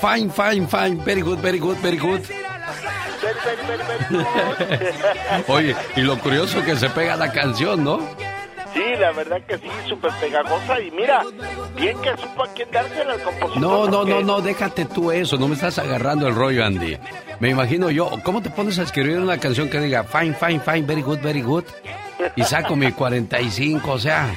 Fine, 0.00 0.30
fine, 0.30 0.68
fine, 0.68 1.04
very 1.04 1.20
good, 1.20 1.40
very 1.40 1.58
good, 1.58 1.78
very 1.82 1.98
good. 1.98 2.20
Oye, 5.48 5.74
y 5.96 6.00
lo 6.00 6.18
curioso 6.18 6.62
que 6.64 6.76
se 6.76 6.88
pega 6.90 7.16
la 7.16 7.32
canción, 7.32 7.84
¿no? 7.84 8.00
Sí, 8.72 8.82
la 9.00 9.10
verdad 9.12 9.40
que 9.48 9.58
sí, 9.58 9.68
súper 9.88 10.12
pegajosa. 10.20 10.80
Y 10.80 10.90
mira, 10.92 11.24
bien 11.76 12.00
que 12.00 12.10
supo 12.16 12.44
a 12.44 12.48
quién 12.54 12.68
dársela 12.70 13.14
al 13.14 13.22
compositor. 13.22 13.60
No, 13.60 13.88
no, 13.88 14.04
no, 14.04 14.20
no, 14.22 14.40
déjate 14.40 14.84
tú 14.84 15.10
eso. 15.10 15.36
No 15.36 15.48
me 15.48 15.54
estás 15.54 15.78
agarrando 15.78 16.28
el 16.28 16.34
rollo, 16.34 16.64
Andy. 16.64 16.96
Me 17.40 17.50
imagino 17.50 17.90
yo, 17.90 18.10
¿cómo 18.22 18.42
te 18.42 18.50
pones 18.50 18.78
a 18.78 18.82
escribir 18.82 19.18
una 19.18 19.38
canción 19.38 19.68
que 19.68 19.80
diga 19.80 20.04
fine, 20.04 20.34
fine, 20.34 20.60
fine, 20.60 20.82
very 20.82 21.02
good, 21.02 21.18
very 21.20 21.42
good? 21.42 21.64
Y 22.36 22.44
saco 22.44 22.76
mi 22.76 22.92
45, 22.92 23.90
o 23.90 23.98
sea, 23.98 24.32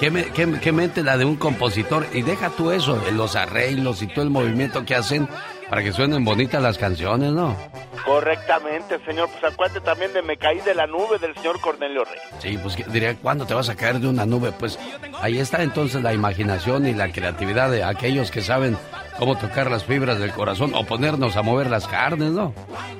¿qué, 0.00 0.10
me, 0.10 0.24
qué, 0.24 0.50
qué 0.60 0.72
mente 0.72 1.04
la 1.04 1.16
de 1.16 1.24
un 1.24 1.36
compositor? 1.36 2.06
Y 2.12 2.22
deja 2.22 2.50
tú 2.50 2.72
eso, 2.72 3.00
los 3.12 3.36
arreglos 3.36 4.02
y 4.02 4.08
todo 4.08 4.24
el 4.24 4.30
movimiento 4.30 4.84
que 4.84 4.96
hacen 4.96 5.28
para 5.68 5.82
que 5.82 5.92
suenen 5.92 6.24
bonitas 6.24 6.62
las 6.62 6.78
canciones, 6.78 7.32
¿no? 7.32 7.56
Correctamente, 8.04 8.98
señor. 9.04 9.28
Pues 9.30 9.52
acuérdate 9.52 9.80
también 9.80 10.12
de 10.12 10.22
Me 10.22 10.36
caí 10.36 10.60
de 10.60 10.74
la 10.74 10.86
nube 10.86 11.18
del 11.18 11.34
señor 11.34 11.60
Cornelio 11.60 12.04
Rey. 12.04 12.20
Sí, 12.38 12.58
pues 12.62 12.76
diría, 12.90 13.14
¿cuándo 13.16 13.46
te 13.46 13.54
vas 13.54 13.68
a 13.68 13.76
caer 13.76 14.00
de 14.00 14.08
una 14.08 14.24
nube? 14.24 14.52
Pues 14.52 14.78
ahí 15.20 15.38
está 15.38 15.62
entonces 15.62 16.02
la 16.02 16.14
imaginación 16.14 16.86
y 16.86 16.94
la 16.94 17.12
creatividad 17.12 17.70
de 17.70 17.84
aquellos 17.84 18.30
que 18.30 18.40
saben 18.40 18.76
cómo 19.18 19.36
tocar 19.36 19.70
las 19.70 19.84
fibras 19.84 20.18
del 20.18 20.32
corazón 20.32 20.72
o 20.74 20.84
ponernos 20.84 21.36
a 21.36 21.42
mover 21.42 21.68
las 21.68 21.86
carnes, 21.86 22.30
¿no? 22.30 22.54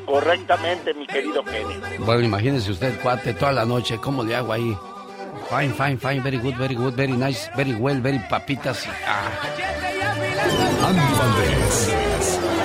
Correctamente, 0.04 0.92
mi 0.94 1.06
querido 1.06 1.42
Kenny. 1.44 1.74
Bueno, 1.98 2.22
imagínese 2.22 2.70
usted, 2.70 3.00
cuate, 3.00 3.34
toda 3.34 3.52
la 3.52 3.64
noche, 3.64 3.98
¿cómo 3.98 4.24
le 4.24 4.36
hago 4.36 4.52
ahí? 4.52 4.76
Fine, 5.48 5.72
fine, 5.72 5.96
fine, 5.96 6.20
very 6.20 6.38
good, 6.38 6.56
very 6.56 6.74
good, 6.74 6.94
very 6.94 7.12
nice, 7.12 7.50
very 7.56 7.72
well, 7.74 8.00
very 8.02 8.18
papitas. 8.28 8.86
Ah. 9.06 9.30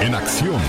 En 0.03 0.15
acción. 0.15 0.61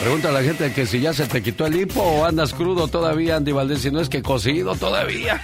Pregunta 0.00 0.30
a 0.30 0.32
la 0.32 0.42
gente 0.42 0.72
que 0.72 0.86
si 0.86 1.00
ya 1.00 1.12
se 1.12 1.26
te 1.26 1.42
quitó 1.42 1.66
el 1.66 1.76
hipo 1.76 2.02
o 2.02 2.24
andas 2.24 2.54
crudo 2.54 2.88
todavía, 2.88 3.36
Andy 3.36 3.52
Valdés, 3.52 3.82
si 3.82 3.90
no 3.90 4.00
es 4.00 4.08
que 4.08 4.22
cocido 4.22 4.74
todavía. 4.74 5.40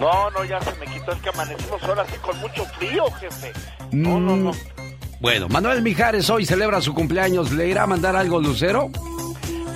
No, 0.00 0.30
no, 0.30 0.44
ya 0.44 0.60
se 0.62 0.74
me 0.76 0.86
quitó, 0.86 1.12
es 1.12 1.22
que 1.22 1.28
amanecimos 1.28 1.82
ahora 1.84 2.02
así 2.02 2.16
con 2.18 2.36
mucho 2.40 2.64
frío, 2.76 3.04
jefe. 3.20 3.52
No, 3.92 4.18
no, 4.18 4.34
no. 4.34 4.52
Mm. 4.52 4.56
Bueno, 5.20 5.48
Manuel 5.48 5.82
Mijares 5.82 6.28
hoy 6.30 6.44
celebra 6.44 6.80
su 6.80 6.94
cumpleaños. 6.94 7.52
¿Le 7.52 7.68
irá 7.68 7.84
a 7.84 7.86
mandar 7.86 8.16
algo, 8.16 8.40
Lucero? 8.40 8.90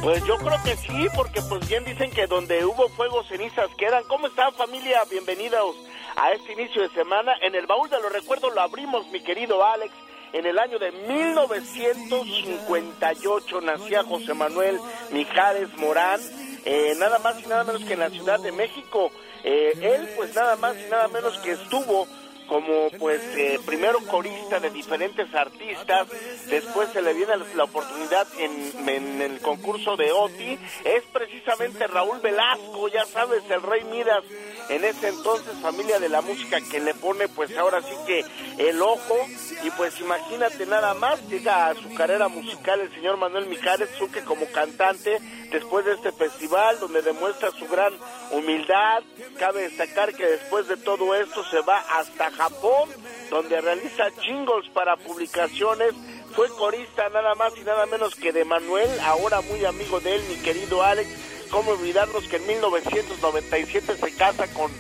Pues 0.03 0.25
yo 0.27 0.37
creo 0.37 0.63
que 0.65 0.77
sí, 0.77 1.07
porque 1.15 1.41
pues 1.43 1.69
bien 1.69 1.85
dicen 1.85 2.11
que 2.11 2.27
donde 2.27 2.65
hubo 2.65 2.89
fuego, 2.91 3.23
cenizas 3.25 3.69
quedan. 3.79 4.03
¿Cómo 4.09 4.27
están 4.27 4.53
familia? 4.55 5.01
Bienvenidos 5.11 5.77
a 6.17 6.33
este 6.33 6.55
inicio 6.55 6.83
de 6.83 6.89
semana. 6.91 7.33
En 7.43 7.55
el 7.55 7.67
baúl 7.67 7.89
de 7.89 8.01
los 8.01 8.13
recuerdos 8.13 8.53
lo 8.55 8.61
abrimos, 8.61 9.07
mi 9.13 9.23
querido 9.23 9.65
Alex. 9.65 9.93
En 10.33 10.47
el 10.47 10.59
año 10.59 10.79
de 10.79 10.91
1958 10.93 13.61
nacía 13.63 14.05
José 14.05 14.35
Manuel 14.35 14.79
Mijares 15.11 15.75
Morán, 15.79 16.21
eh, 16.65 16.95
nada 16.99 17.19
más 17.19 17.43
y 17.43 17.47
nada 17.47 17.65
menos 17.65 17.83
que 17.85 17.95
en 17.95 18.01
la 18.01 18.11
Ciudad 18.11 18.39
de 18.41 18.53
México. 18.53 19.11
Eh, 19.45 19.73
él 19.81 20.11
pues 20.17 20.35
nada 20.35 20.57
más 20.57 20.77
y 20.77 20.91
nada 20.91 21.09
menos 21.09 21.39
que 21.39 21.53
estuvo 21.53 22.07
como 22.49 22.91
pues 22.99 23.21
eh, 23.37 23.61
primero 23.65 23.99
corista 24.07 24.59
de 24.59 24.71
diferentes 24.71 25.33
artistas, 25.35 26.09
después 26.47 26.89
se 26.91 27.03
le 27.03 27.13
viene 27.13 27.35
la 27.55 27.65
oportunidad 27.65 28.27
en, 28.39 29.21
el 29.21 29.41
concurso 29.41 29.97
de 29.97 30.11
OTI, 30.11 30.59
es 30.85 31.05
precisamente 31.13 31.87
Raúl 31.87 32.21
Velasco, 32.21 32.89
ya 32.89 33.05
sabes, 33.05 33.43
el 33.51 33.63
rey 33.63 33.85
Midas, 33.85 34.25
en 34.69 34.85
ese 34.85 35.09
entonces 35.09 35.55
familia 35.61 35.99
de 35.99 36.09
la 36.09 36.21
música 36.21 36.61
que 36.61 36.81
le 36.81 36.95
pone 36.95 37.29
pues 37.29 37.57
ahora 37.57 37.81
sí 37.83 37.95
que 38.07 38.25
el 38.59 38.81
ojo. 38.83 39.17
Y 39.63 39.71
pues 39.71 39.99
imagínate 40.01 40.67
nada 40.67 40.95
más, 40.95 41.21
llega 41.29 41.69
a 41.69 41.75
su 41.75 41.93
carrera 41.95 42.29
musical 42.29 42.81
el 42.81 42.95
señor 42.95 43.17
Manuel 43.17 43.47
Mijares 43.47 43.91
Suque 43.99 44.23
como 44.23 44.47
cantante 44.47 45.19
después 45.51 45.85
de 45.85 45.95
este 45.95 46.13
festival 46.13 46.79
donde 46.81 47.03
demuestra 47.03 47.51
su 47.51 47.67
gran 47.69 47.93
humildad, 48.31 49.03
cabe 49.39 49.63
destacar 49.63 50.15
que 50.15 50.25
después 50.25 50.69
de 50.69 50.77
todo 50.77 51.15
esto 51.15 51.45
se 51.45 51.61
va 51.61 51.79
hasta 51.99 52.31
Japón, 52.39 52.89
donde 53.31 53.61
realiza 53.61 54.11
jingles 54.23 54.71
para 54.73 54.97
publicaciones. 54.97 55.93
Fue 56.37 56.49
corista 56.51 57.09
nada 57.09 57.35
más 57.35 57.53
y 57.57 57.65
nada 57.65 57.85
menos 57.87 58.15
que 58.15 58.33
de 58.33 58.45
Manuel, 58.45 58.89
ahora 59.01 59.41
muy 59.41 59.65
amigo 59.65 59.99
de 59.99 60.15
él, 60.15 60.23
mi 60.29 60.37
querido 60.37 60.85
Alex. 60.85 61.11
¿Cómo 61.51 61.73
olvidarnos 61.73 62.29
que 62.29 62.37
en 62.37 62.47
1997 62.47 63.97
se 63.97 64.15
casa 64.15 64.47
con 64.55 64.71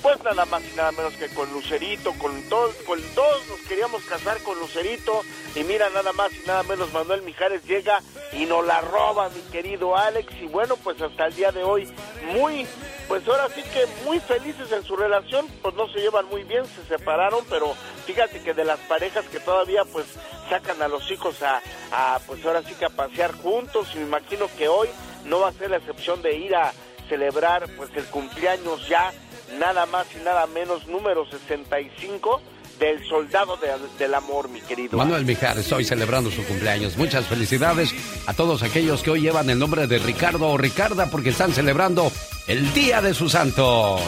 pues 0.00 0.22
nada 0.22 0.44
más 0.44 0.62
y 0.62 0.76
nada 0.76 0.92
menos 0.92 1.14
que 1.14 1.26
con 1.28 1.52
Lucerito, 1.52 2.12
con 2.18 2.40
todos, 2.48 2.72
con 2.86 3.00
todos 3.16 3.48
nos 3.48 3.58
queríamos 3.62 4.02
casar 4.04 4.40
con 4.42 4.56
Lucerito 4.60 5.22
y 5.56 5.64
mira 5.64 5.90
nada 5.90 6.12
más 6.12 6.32
y 6.32 6.46
nada 6.46 6.62
menos 6.62 6.92
Manuel 6.92 7.22
Mijares 7.22 7.64
llega 7.64 8.00
y 8.32 8.46
nos 8.46 8.64
la 8.64 8.80
roba 8.80 9.28
mi 9.30 9.40
querido 9.50 9.96
Alex 9.96 10.32
y 10.40 10.46
bueno 10.46 10.76
pues 10.76 11.02
hasta 11.02 11.26
el 11.26 11.34
día 11.34 11.50
de 11.50 11.64
hoy 11.64 11.88
muy 12.32 12.64
pues 13.08 13.26
ahora 13.26 13.48
sí 13.54 13.62
que 13.62 13.86
muy 14.04 14.20
felices 14.20 14.70
en 14.70 14.84
su 14.84 14.94
relación, 14.94 15.46
pues 15.62 15.74
no 15.74 15.88
se 15.88 16.00
llevan 16.00 16.26
muy 16.26 16.44
bien, 16.44 16.64
se 16.66 16.84
separaron, 16.84 17.44
pero 17.48 17.74
fíjate 18.06 18.42
que 18.42 18.54
de 18.54 18.64
las 18.64 18.78
parejas 18.80 19.24
que 19.26 19.40
todavía 19.40 19.84
pues 19.86 20.06
sacan 20.48 20.80
a 20.82 20.88
los 20.88 21.10
hijos 21.10 21.42
a, 21.42 21.62
a 21.90 22.20
pues 22.26 22.44
ahora 22.44 22.62
sí 22.62 22.74
que 22.74 22.84
a 22.84 22.90
pasear 22.90 23.32
juntos 23.32 23.88
y 23.94 23.98
me 23.98 24.04
imagino 24.04 24.46
que 24.56 24.68
hoy 24.68 24.88
no 25.24 25.40
va 25.40 25.48
a 25.48 25.52
ser 25.52 25.70
la 25.70 25.78
excepción 25.78 26.20
de 26.22 26.36
ir 26.36 26.54
a 26.54 26.72
celebrar 27.08 27.66
pues 27.76 27.90
el 27.96 28.04
cumpleaños 28.04 28.86
ya 28.88 29.12
nada 29.58 29.86
más 29.86 30.06
y 30.14 30.18
nada 30.18 30.46
menos, 30.46 30.86
número 30.86 31.26
65 31.26 32.42
del 32.78 33.04
Soldado 33.06 33.58
del 33.98 34.14
Amor, 34.14 34.48
mi 34.48 34.60
querido. 34.60 34.96
Manuel 34.96 35.24
Mijares, 35.24 35.64
estoy 35.64 35.84
celebrando 35.84 36.30
su 36.30 36.44
cumpleaños. 36.44 36.96
Muchas 36.96 37.26
felicidades 37.26 37.94
a 38.26 38.34
todos 38.34 38.62
aquellos 38.62 39.02
que 39.02 39.10
hoy 39.10 39.20
llevan 39.22 39.50
el 39.50 39.58
nombre 39.58 39.86
de 39.86 39.98
Ricardo 39.98 40.48
o 40.48 40.58
Ricarda 40.58 41.06
porque 41.06 41.30
están 41.30 41.52
celebrando 41.52 42.10
el 42.46 42.72
Día 42.72 43.02
de 43.02 43.14
su 43.14 43.28
Santo. 43.28 43.98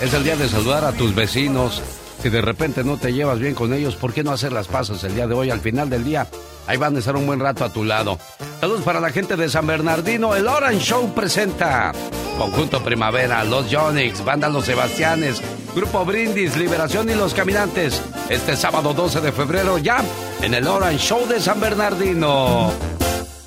Es 0.00 0.12
el 0.12 0.24
día 0.24 0.36
de 0.36 0.48
saludar 0.48 0.84
a 0.84 0.92
tus 0.92 1.14
vecinos. 1.14 1.82
Si 2.22 2.28
de 2.28 2.40
repente 2.40 2.84
no 2.84 2.96
te 2.96 3.12
llevas 3.12 3.38
bien 3.38 3.54
con 3.54 3.72
ellos, 3.72 3.96
¿por 3.96 4.12
qué 4.12 4.24
no 4.24 4.32
hacer 4.32 4.52
las 4.52 4.66
pasas 4.66 5.04
el 5.04 5.14
día 5.14 5.26
de 5.26 5.34
hoy? 5.34 5.50
Al 5.50 5.60
final 5.60 5.88
del 5.88 6.04
día, 6.04 6.26
ahí 6.66 6.76
van 6.76 6.96
a 6.96 6.98
estar 6.98 7.16
un 7.16 7.26
buen 7.26 7.40
rato 7.40 7.64
a 7.64 7.72
tu 7.72 7.84
lado. 7.84 8.18
Saludos 8.60 8.82
para 8.82 9.00
la 9.00 9.10
gente 9.10 9.36
de 9.36 9.48
San 9.48 9.66
Bernardino. 9.66 10.34
El 10.34 10.48
Orange 10.48 10.84
Show 10.84 11.12
presenta 11.14 11.92
Conjunto 12.38 12.82
Primavera, 12.82 13.44
Los 13.44 13.70
Yonix, 13.70 14.24
Banda 14.24 14.48
Los 14.48 14.64
Sebastianes, 14.64 15.40
Grupo 15.74 16.04
Brindis, 16.04 16.56
Liberación 16.56 17.10
y 17.10 17.14
Los 17.14 17.34
Caminantes. 17.34 18.00
Este 18.28 18.56
sábado 18.56 18.94
12 18.94 19.20
de 19.20 19.32
febrero 19.32 19.78
ya 19.78 20.02
en 20.42 20.54
el 20.54 20.66
Orange 20.66 20.98
Show 20.98 21.26
de 21.26 21.40
San 21.40 21.60
Bernardino. 21.60 22.72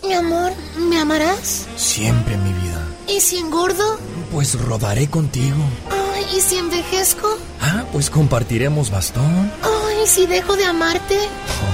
Mi 0.03 0.13
amor, 0.13 0.51
¿me 0.77 0.99
amarás? 0.99 1.67
Siempre, 1.75 2.37
mi 2.37 2.53
vida. 2.53 2.81
¿Y 3.07 3.19
si 3.19 3.37
engordo? 3.37 3.99
Pues 4.31 4.59
rodaré 4.59 5.09
contigo. 5.09 5.57
Ay, 5.89 6.06
¿y 6.35 6.41
si 6.41 6.57
envejezco? 6.57 7.27
Ah, 7.61 7.85
pues 7.91 8.09
compartiremos 8.09 8.89
bastón. 8.91 9.51
Ay, 9.63 10.05
si 10.05 10.25
dejo 10.25 10.55
de 10.55 10.65
amarte? 10.65 11.17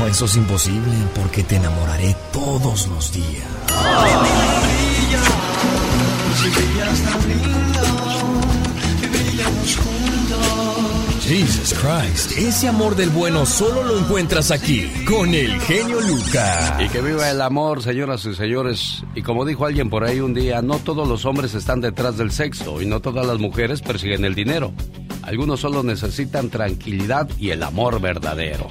Oh, 0.01 0.07
eso 0.07 0.25
es 0.25 0.35
imposible 0.35 0.93
porque 1.15 1.43
te 1.43 1.55
enamoraré 1.57 2.15
todos 2.31 2.87
los 2.87 3.11
días. 3.11 3.47
Jesus 11.25 11.73
Christ, 11.73 12.37
ese 12.37 12.67
amor 12.67 12.97
del 12.97 13.09
bueno 13.09 13.45
solo 13.45 13.81
lo 13.83 13.97
encuentras 13.97 14.51
aquí, 14.51 14.91
con 15.07 15.33
el 15.33 15.57
genio 15.61 16.01
Lucas. 16.01 16.81
Y 16.81 16.89
que 16.89 17.01
viva 17.01 17.29
el 17.31 17.41
amor, 17.41 17.81
señoras 17.81 18.25
y 18.25 18.35
señores. 18.35 19.03
Y 19.15 19.21
como 19.21 19.45
dijo 19.45 19.65
alguien 19.65 19.89
por 19.89 20.03
ahí 20.03 20.19
un 20.19 20.33
día, 20.33 20.61
no 20.61 20.79
todos 20.79 21.07
los 21.07 21.23
hombres 21.23 21.53
están 21.53 21.79
detrás 21.79 22.17
del 22.17 22.31
sexo 22.31 22.81
y 22.81 22.85
no 22.85 22.99
todas 22.99 23.25
las 23.25 23.39
mujeres 23.39 23.81
persiguen 23.81 24.25
el 24.25 24.35
dinero. 24.35 24.73
Algunos 25.21 25.61
solo 25.61 25.81
necesitan 25.81 26.49
tranquilidad 26.49 27.29
y 27.39 27.51
el 27.51 27.63
amor 27.63 28.01
verdadero. 28.01 28.67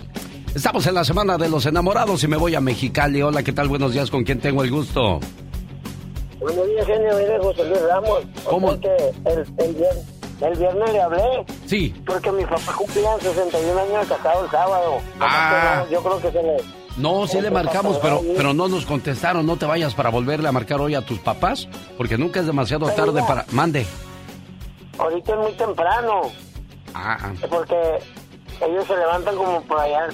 Estamos 0.54 0.86
en 0.86 0.94
la 0.94 1.04
semana 1.04 1.38
de 1.38 1.48
los 1.48 1.64
enamorados 1.64 2.22
y 2.22 2.28
me 2.28 2.36
voy 2.36 2.54
a 2.54 2.60
Mexicali. 2.60 3.22
Hola, 3.22 3.42
¿qué 3.42 3.54
tal? 3.54 3.68
Buenos 3.68 3.94
días, 3.94 4.10
¿con 4.10 4.24
quién 4.24 4.40
tengo 4.40 4.62
el 4.62 4.70
gusto? 4.70 5.20
Buenos 6.38 6.66
días, 6.66 6.86
genio. 6.86 7.16
Mire, 7.16 7.38
José 7.38 7.64
Luis 7.64 7.80
Ramos. 7.88 8.20
¿Cómo? 8.44 8.78
que 8.78 8.94
el, 9.24 9.46
el, 9.56 10.58
viernes 10.58 10.92
le 10.92 11.00
hablé. 11.00 11.46
Sí. 11.72 11.94
Porque 12.04 12.30
mi 12.30 12.44
papá 12.44 12.70
cumplía 12.76 13.18
61 13.18 13.80
años 13.80 14.06
casado 14.06 14.44
el 14.44 14.50
sábado. 14.50 14.98
Ah. 15.18 15.86
yo 15.90 16.02
creo 16.02 16.20
que 16.20 16.30
se 16.30 16.42
le... 16.42 16.56
No, 16.98 17.26
sí 17.26 17.40
le 17.40 17.50
marcamos, 17.50 17.96
pero, 17.96 18.20
pero 18.36 18.52
no 18.52 18.68
nos 18.68 18.84
contestaron. 18.84 19.46
No 19.46 19.56
te 19.56 19.64
vayas 19.64 19.94
para 19.94 20.10
volverle 20.10 20.48
a 20.48 20.52
marcar 20.52 20.82
hoy 20.82 20.94
a 20.94 21.00
tus 21.00 21.18
papás, 21.18 21.66
porque 21.96 22.18
nunca 22.18 22.40
es 22.40 22.46
demasiado 22.46 22.90
tarde 22.90 23.22
para... 23.26 23.46
Mande. 23.52 23.86
Ahorita 24.98 25.32
es 25.32 25.38
muy 25.38 25.52
temprano. 25.52 26.20
Ah. 26.92 27.32
Porque 27.48 28.00
ellos 28.60 28.84
se 28.86 28.94
levantan 28.94 29.34
como 29.34 29.62
por 29.62 29.80
allá, 29.80 30.08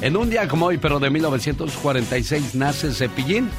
En 0.02 0.18
un 0.18 0.30
día 0.30 0.48
como 0.48 0.68
hoy, 0.68 0.78
pero 0.78 1.00
de 1.00 1.10
1946, 1.10 2.56
nace 2.56 2.92
Cepillín, 2.92 3.50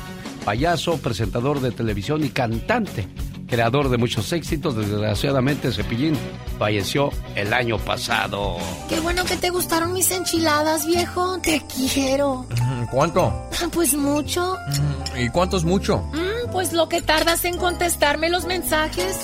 payaso, 0.44 0.98
presentador 0.98 1.60
de 1.60 1.70
televisión 1.70 2.24
y 2.24 2.30
cantante 2.30 3.06
creador 3.52 3.90
de 3.90 3.98
muchos 3.98 4.32
éxitos. 4.32 4.74
Desgraciadamente, 4.74 5.70
Cepillín 5.70 6.16
falleció 6.58 7.10
el 7.34 7.52
año 7.52 7.76
pasado. 7.76 8.56
Qué 8.88 8.98
bueno 9.00 9.26
que 9.26 9.36
te 9.36 9.50
gustaron 9.50 9.92
mis 9.92 10.10
enchiladas, 10.10 10.86
viejo. 10.86 11.38
Te 11.42 11.62
quiero. 11.66 12.46
Mm, 12.62 12.86
¿Cuánto? 12.90 13.26
Ah, 13.62 13.68
pues 13.70 13.92
mucho. 13.92 14.56
Mm, 15.14 15.20
¿Y 15.20 15.28
cuánto 15.28 15.58
es 15.58 15.64
mucho? 15.64 15.98
Mm, 15.98 16.50
pues 16.50 16.72
lo 16.72 16.88
que 16.88 17.02
tardas 17.02 17.44
en 17.44 17.58
contestarme 17.58 18.30
los 18.30 18.46
mensajes. 18.46 19.18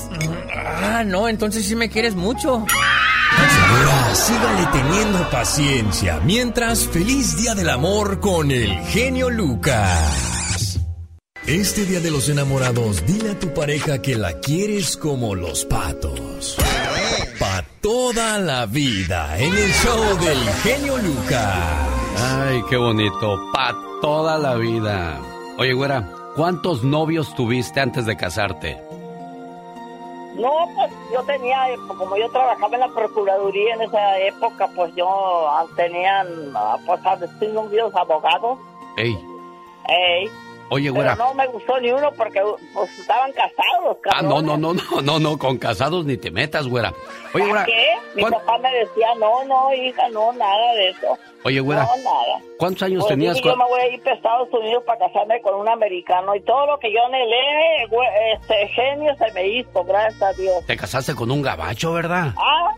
Ah, 0.55 1.03
no, 1.07 1.27
entonces 1.27 1.65
sí 1.65 1.75
me 1.75 1.89
quieres 1.89 2.15
mucho. 2.15 2.67
Señora, 2.69 4.15
sígale 4.15 4.69
teniendo 4.73 5.31
paciencia. 5.31 6.21
Mientras, 6.23 6.87
feliz 6.87 7.39
día 7.39 7.55
del 7.55 7.71
amor 7.71 8.21
con 8.21 8.51
el 8.51 8.77
genio 8.89 9.31
Lucas. 9.31 10.38
Este 11.49 11.87
día 11.87 12.01
de 12.01 12.11
los 12.11 12.29
enamorados, 12.29 13.07
dile 13.07 13.31
a 13.31 13.39
tu 13.39 13.55
pareja 13.55 14.03
que 14.03 14.17
la 14.17 14.39
quieres 14.39 14.99
como 14.99 15.35
los 15.35 15.65
patos. 15.65 16.59
Pa' 17.41 17.65
toda 17.81 18.37
la 18.37 18.67
vida, 18.67 19.35
en 19.39 19.55
el 19.55 19.71
show 19.73 20.19
del 20.19 20.39
genio 20.63 20.99
Lucas. 20.99 21.89
Ay, 22.19 22.63
qué 22.69 22.77
bonito, 22.77 23.51
pa' 23.51 23.75
toda 24.03 24.37
la 24.37 24.57
vida. 24.57 25.23
Oye, 25.57 25.73
güera, 25.73 26.07
¿cuántos 26.37 26.85
novios 26.85 27.35
tuviste 27.35 27.81
antes 27.81 28.05
de 28.05 28.15
casarte? 28.15 28.77
No, 30.37 30.53
pues 30.77 30.93
yo 31.15 31.23
tenía, 31.23 31.61
como 31.87 32.15
yo 32.19 32.29
trabajaba 32.29 32.75
en 32.75 32.81
la 32.81 32.89
Procuraduría 32.89 33.73
en 33.73 33.81
esa 33.81 34.19
época, 34.19 34.69
pues 34.77 34.95
yo 34.95 35.49
tenía, 35.77 36.27
pues, 36.85 37.01
novios 37.55 37.95
abogados. 37.95 38.59
Ey. 38.99 39.19
Ey. 39.89 40.31
Oye, 40.71 40.91
güera. 40.91 41.15
Pero 41.15 41.29
no 41.29 41.35
me 41.35 41.47
gustó 41.47 41.81
ni 41.81 41.91
uno 41.91 42.11
porque 42.13 42.43
pues, 42.75 42.99
estaban 42.99 43.33
casados, 43.33 43.97
Ah, 44.13 44.23
no, 44.23 44.43
no, 44.43 44.57
no, 44.57 44.75
no, 44.75 45.01
no, 45.03 45.19
no, 45.19 45.39
con 45.39 45.59
casados 45.59 46.05
ni 46.05 46.17
te 46.17 46.31
metas, 46.31 46.67
güera. 46.67 46.93
Oye, 47.35 47.47
güera. 47.47 47.65
¿Qué? 47.65 47.87
Mi 48.15 48.23
papá 48.25 48.59
me 48.59 48.71
decía, 48.73 49.09
no, 49.19 49.45
no, 49.45 49.73
hija, 49.73 50.09
no, 50.11 50.33
nada 50.33 50.75
de 50.75 50.91
eso. 50.91 51.19
Oye, 51.45 51.61
güera. 51.61 51.85
No, 51.85 51.97
nada. 51.97 52.41
¿Cuántos 52.59 52.83
años 52.83 53.05
pues 53.05 53.15
tenías? 53.15 53.41
Yo 53.41 53.57
me 53.57 53.65
voy 53.65 53.81
a 53.81 53.89
ir 53.89 54.03
para 54.03 54.17
Estados 54.17 54.49
Unidos 54.53 54.83
para 54.85 55.07
casarme 55.07 55.41
con 55.41 55.55
un 55.55 55.69
americano 55.69 56.35
y 56.35 56.41
todo 56.43 56.67
lo 56.67 56.79
que 56.79 56.93
yo 56.93 57.05
anhelé, 57.07 57.85
este 58.35 58.69
genio 58.69 59.15
se 59.17 59.33
me 59.33 59.47
hizo, 59.47 59.85
gracias 59.85 60.23
a 60.23 60.33
Dios. 60.33 60.67
Te 60.67 60.77
casaste 60.77 61.15
con 61.15 61.31
un 61.31 61.43
gabacho, 61.43 61.93
¿verdad? 61.93 62.35
Ah, 62.37 62.73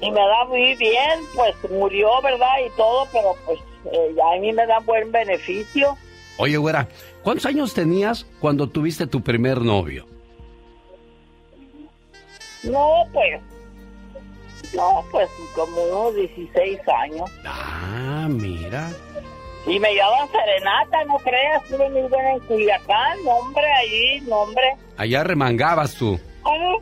y 0.00 0.10
me 0.10 0.20
da 0.20 0.44
muy 0.44 0.74
bien, 0.76 1.20
pues 1.34 1.54
murió, 1.70 2.08
¿verdad? 2.22 2.54
Y 2.64 2.76
todo, 2.76 3.06
pero 3.12 3.34
pues 3.44 3.58
eh, 3.92 4.14
a 4.22 4.38
mí 4.38 4.52
me 4.52 4.66
da 4.66 4.78
buen 4.80 5.10
beneficio. 5.10 5.96
Oye, 6.38 6.56
güera, 6.56 6.88
¿cuántos 7.22 7.46
años 7.46 7.74
tenías 7.74 8.24
cuando 8.40 8.68
tuviste 8.68 9.06
tu 9.06 9.22
primer 9.22 9.60
novio? 9.60 10.06
No, 12.62 13.04
pues. 13.12 13.40
No, 14.74 15.04
pues 15.10 15.28
como 15.54 15.82
unos 15.82 16.14
16 16.14 16.78
años. 16.88 17.30
Ah, 17.44 18.28
mira. 18.30 18.90
Y 19.66 19.80
me 19.80 19.92
llevaban 19.92 20.28
serenata, 20.30 21.04
no 21.04 21.18
creas, 21.18 21.62
estuve 21.64 21.90
muy 21.90 22.02
buena 22.02 22.34
en 22.34 22.40
Culiacán, 22.40 23.24
nombre, 23.24 23.64
allí, 23.72 24.20
nombre. 24.22 24.76
Allá 24.96 25.24
remangabas 25.24 25.94
tú. 25.94 26.18
Ah, 26.44 26.76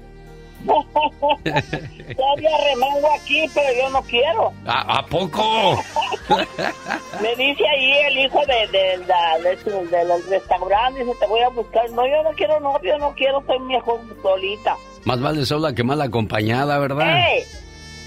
Todavía 0.67 2.51
remango 2.71 3.09
aquí, 3.15 3.45
pero 3.55 3.67
yo 3.81 3.91
no 3.91 4.03
quiero. 4.03 4.53
¿A, 4.67 5.05
poco? 5.07 5.83
Me 7.23 7.37
dice 7.37 7.63
ahí 7.69 7.93
el 8.09 8.19
hijo 8.19 8.41
de, 8.47 8.67
de, 8.69 9.97
del 9.97 10.29
restaurante, 10.29 11.05
dice, 11.05 11.17
te 11.21 11.27
voy 11.27 11.41
a 11.41 11.49
buscar. 11.49 11.89
No, 11.91 12.07
yo 12.07 12.23
no 12.23 12.31
quiero 12.31 12.61
novio, 12.61 12.99
no 12.99 13.15
quiero, 13.15 13.43
soy 13.47 13.59
mejor 13.61 14.01
solita. 14.23 14.77
Más 15.05 15.21
vale 15.21 15.45
sola 15.47 15.73
que 15.73 15.85
mal 15.85 16.01
acompañada, 16.03 16.79
¿verdad? 16.79 17.17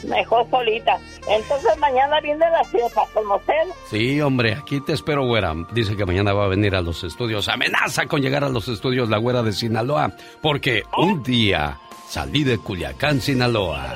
Mejor 0.07 0.49
solita. 0.49 0.97
Entonces 1.29 1.77
mañana 1.77 2.19
viene 2.21 2.49
la 2.49 2.63
ciudad 2.65 2.87
para 2.93 3.07
conocer. 3.11 3.67
Sí, 3.89 4.19
hombre, 4.21 4.53
aquí 4.53 4.79
te 4.81 4.93
espero, 4.93 5.25
güera. 5.25 5.53
Dice 5.71 5.95
que 5.95 6.05
mañana 6.05 6.33
va 6.33 6.45
a 6.45 6.47
venir 6.47 6.75
a 6.75 6.81
los 6.81 7.03
estudios. 7.03 7.47
Amenaza 7.49 8.05
con 8.05 8.21
llegar 8.21 8.43
a 8.43 8.49
los 8.49 8.67
estudios 8.67 9.09
la 9.09 9.17
güera 9.17 9.43
de 9.43 9.51
Sinaloa. 9.51 10.13
Porque 10.41 10.83
un 10.97 11.21
día 11.23 11.77
salí 12.09 12.43
de 12.43 12.57
Culiacán, 12.57 13.21
Sinaloa. 13.21 13.95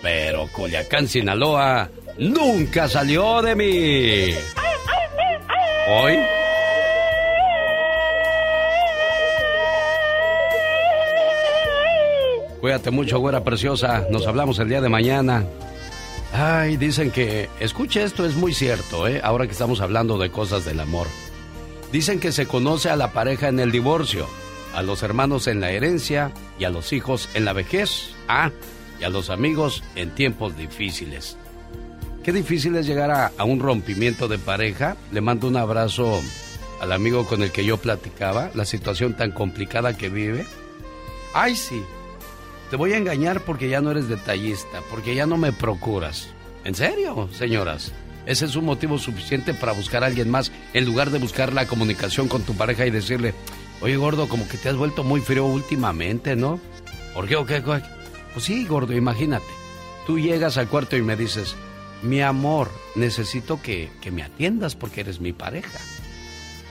Pero 0.00 0.48
Culiacán, 0.52 1.08
Sinaloa 1.08 1.90
nunca 2.18 2.88
salió 2.88 3.42
de 3.42 3.54
mí. 3.54 4.34
Hoy. 5.88 6.18
Cuídate 12.60 12.90
mucho, 12.90 13.18
güera 13.18 13.42
preciosa. 13.42 14.06
Nos 14.10 14.26
hablamos 14.26 14.58
el 14.58 14.68
día 14.68 14.80
de 14.80 14.88
mañana. 14.88 15.44
Ay, 16.32 16.76
dicen 16.76 17.10
que, 17.10 17.48
escuche 17.58 18.04
esto, 18.04 18.24
es 18.24 18.36
muy 18.36 18.54
cierto, 18.54 19.08
¿eh? 19.08 19.20
Ahora 19.24 19.46
que 19.46 19.52
estamos 19.52 19.80
hablando 19.80 20.16
de 20.16 20.30
cosas 20.30 20.64
del 20.64 20.78
amor. 20.78 21.08
Dicen 21.90 22.20
que 22.20 22.30
se 22.30 22.46
conoce 22.46 22.88
a 22.88 22.96
la 22.96 23.12
pareja 23.12 23.48
en 23.48 23.58
el 23.58 23.72
divorcio 23.72 24.28
a 24.74 24.82
los 24.82 25.02
hermanos 25.02 25.46
en 25.46 25.60
la 25.60 25.70
herencia 25.70 26.32
y 26.58 26.64
a 26.64 26.70
los 26.70 26.92
hijos 26.92 27.28
en 27.34 27.44
la 27.44 27.52
vejez. 27.52 28.10
Ah, 28.28 28.50
y 29.00 29.04
a 29.04 29.08
los 29.08 29.30
amigos 29.30 29.82
en 29.96 30.10
tiempos 30.10 30.56
difíciles. 30.56 31.36
Qué 32.22 32.32
difícil 32.32 32.76
es 32.76 32.86
llegar 32.86 33.10
a, 33.10 33.44
un 33.44 33.60
rompimiento 33.60 34.28
de 34.28 34.38
pareja. 34.38 34.96
Le 35.10 35.22
mando 35.22 35.48
un 35.48 35.56
abrazo 35.56 36.20
al 36.80 36.92
amigo 36.92 37.26
con 37.26 37.42
el 37.42 37.50
que 37.50 37.64
yo 37.64 37.78
platicaba, 37.78 38.50
la 38.54 38.66
situación 38.66 39.14
tan 39.14 39.32
complicada 39.32 39.96
que 39.96 40.10
vive. 40.10 40.46
Ay, 41.32 41.56
sí, 41.56 41.82
te 42.68 42.76
voy 42.76 42.92
a 42.92 42.98
engañar 42.98 43.40
porque 43.40 43.68
ya 43.68 43.80
no 43.80 43.90
eres 43.90 44.08
detallista, 44.08 44.80
porque 44.90 45.14
ya 45.14 45.26
no 45.26 45.38
me 45.38 45.52
procuras. 45.52 46.28
¿En 46.64 46.74
serio, 46.74 47.28
señoras? 47.32 47.92
Ese 48.26 48.44
es 48.44 48.54
un 48.54 48.66
motivo 48.66 48.98
suficiente 48.98 49.54
para 49.54 49.72
buscar 49.72 50.04
a 50.04 50.06
alguien 50.06 50.30
más 50.30 50.52
en 50.74 50.84
lugar 50.84 51.10
de 51.10 51.18
buscar 51.18 51.54
la 51.54 51.66
comunicación 51.66 52.28
con 52.28 52.42
tu 52.42 52.54
pareja 52.54 52.86
y 52.86 52.90
decirle, 52.90 53.34
Oye, 53.82 53.96
gordo, 53.96 54.28
como 54.28 54.46
que 54.48 54.58
te 54.58 54.68
has 54.68 54.76
vuelto 54.76 55.04
muy 55.04 55.20
frío 55.20 55.46
últimamente, 55.46 56.36
¿no? 56.36 56.60
¿Por 57.14 57.26
qué 57.26 57.36
o 57.36 57.46
qué? 57.46 57.62
Pues 57.62 58.44
sí, 58.44 58.66
gordo, 58.66 58.92
imagínate. 58.92 59.46
Tú 60.06 60.18
llegas 60.18 60.58
al 60.58 60.68
cuarto 60.68 60.96
y 60.96 61.02
me 61.02 61.16
dices, 61.16 61.56
mi 62.02 62.20
amor, 62.20 62.68
necesito 62.94 63.60
que, 63.62 63.90
que 64.00 64.10
me 64.10 64.22
atiendas 64.22 64.76
porque 64.76 65.00
eres 65.00 65.20
mi 65.20 65.32
pareja. 65.32 65.78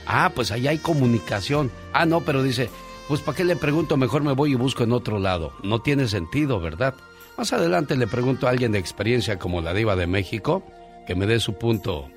Ah, 0.06 0.32
pues 0.34 0.50
ahí 0.50 0.68
hay 0.68 0.78
comunicación. 0.78 1.70
Ah, 1.92 2.06
no, 2.06 2.20
pero 2.20 2.42
dice, 2.42 2.70
pues 3.08 3.20
¿para 3.20 3.36
qué 3.36 3.44
le 3.44 3.56
pregunto? 3.56 3.96
Mejor 3.96 4.22
me 4.22 4.32
voy 4.32 4.52
y 4.52 4.56
busco 4.56 4.84
en 4.84 4.92
otro 4.92 5.18
lado. 5.18 5.52
No 5.62 5.80
tiene 5.80 6.08
sentido, 6.08 6.60
¿verdad? 6.60 6.94
Más 7.36 7.52
adelante 7.52 7.96
le 7.96 8.06
pregunto 8.06 8.46
a 8.46 8.50
alguien 8.50 8.72
de 8.72 8.78
experiencia 8.78 9.38
como 9.38 9.60
la 9.60 9.74
diva 9.74 9.96
de 9.96 10.06
México 10.06 10.62
que 11.06 11.14
me 11.14 11.26
dé 11.26 11.40
su 11.40 11.54
punto 11.54 12.08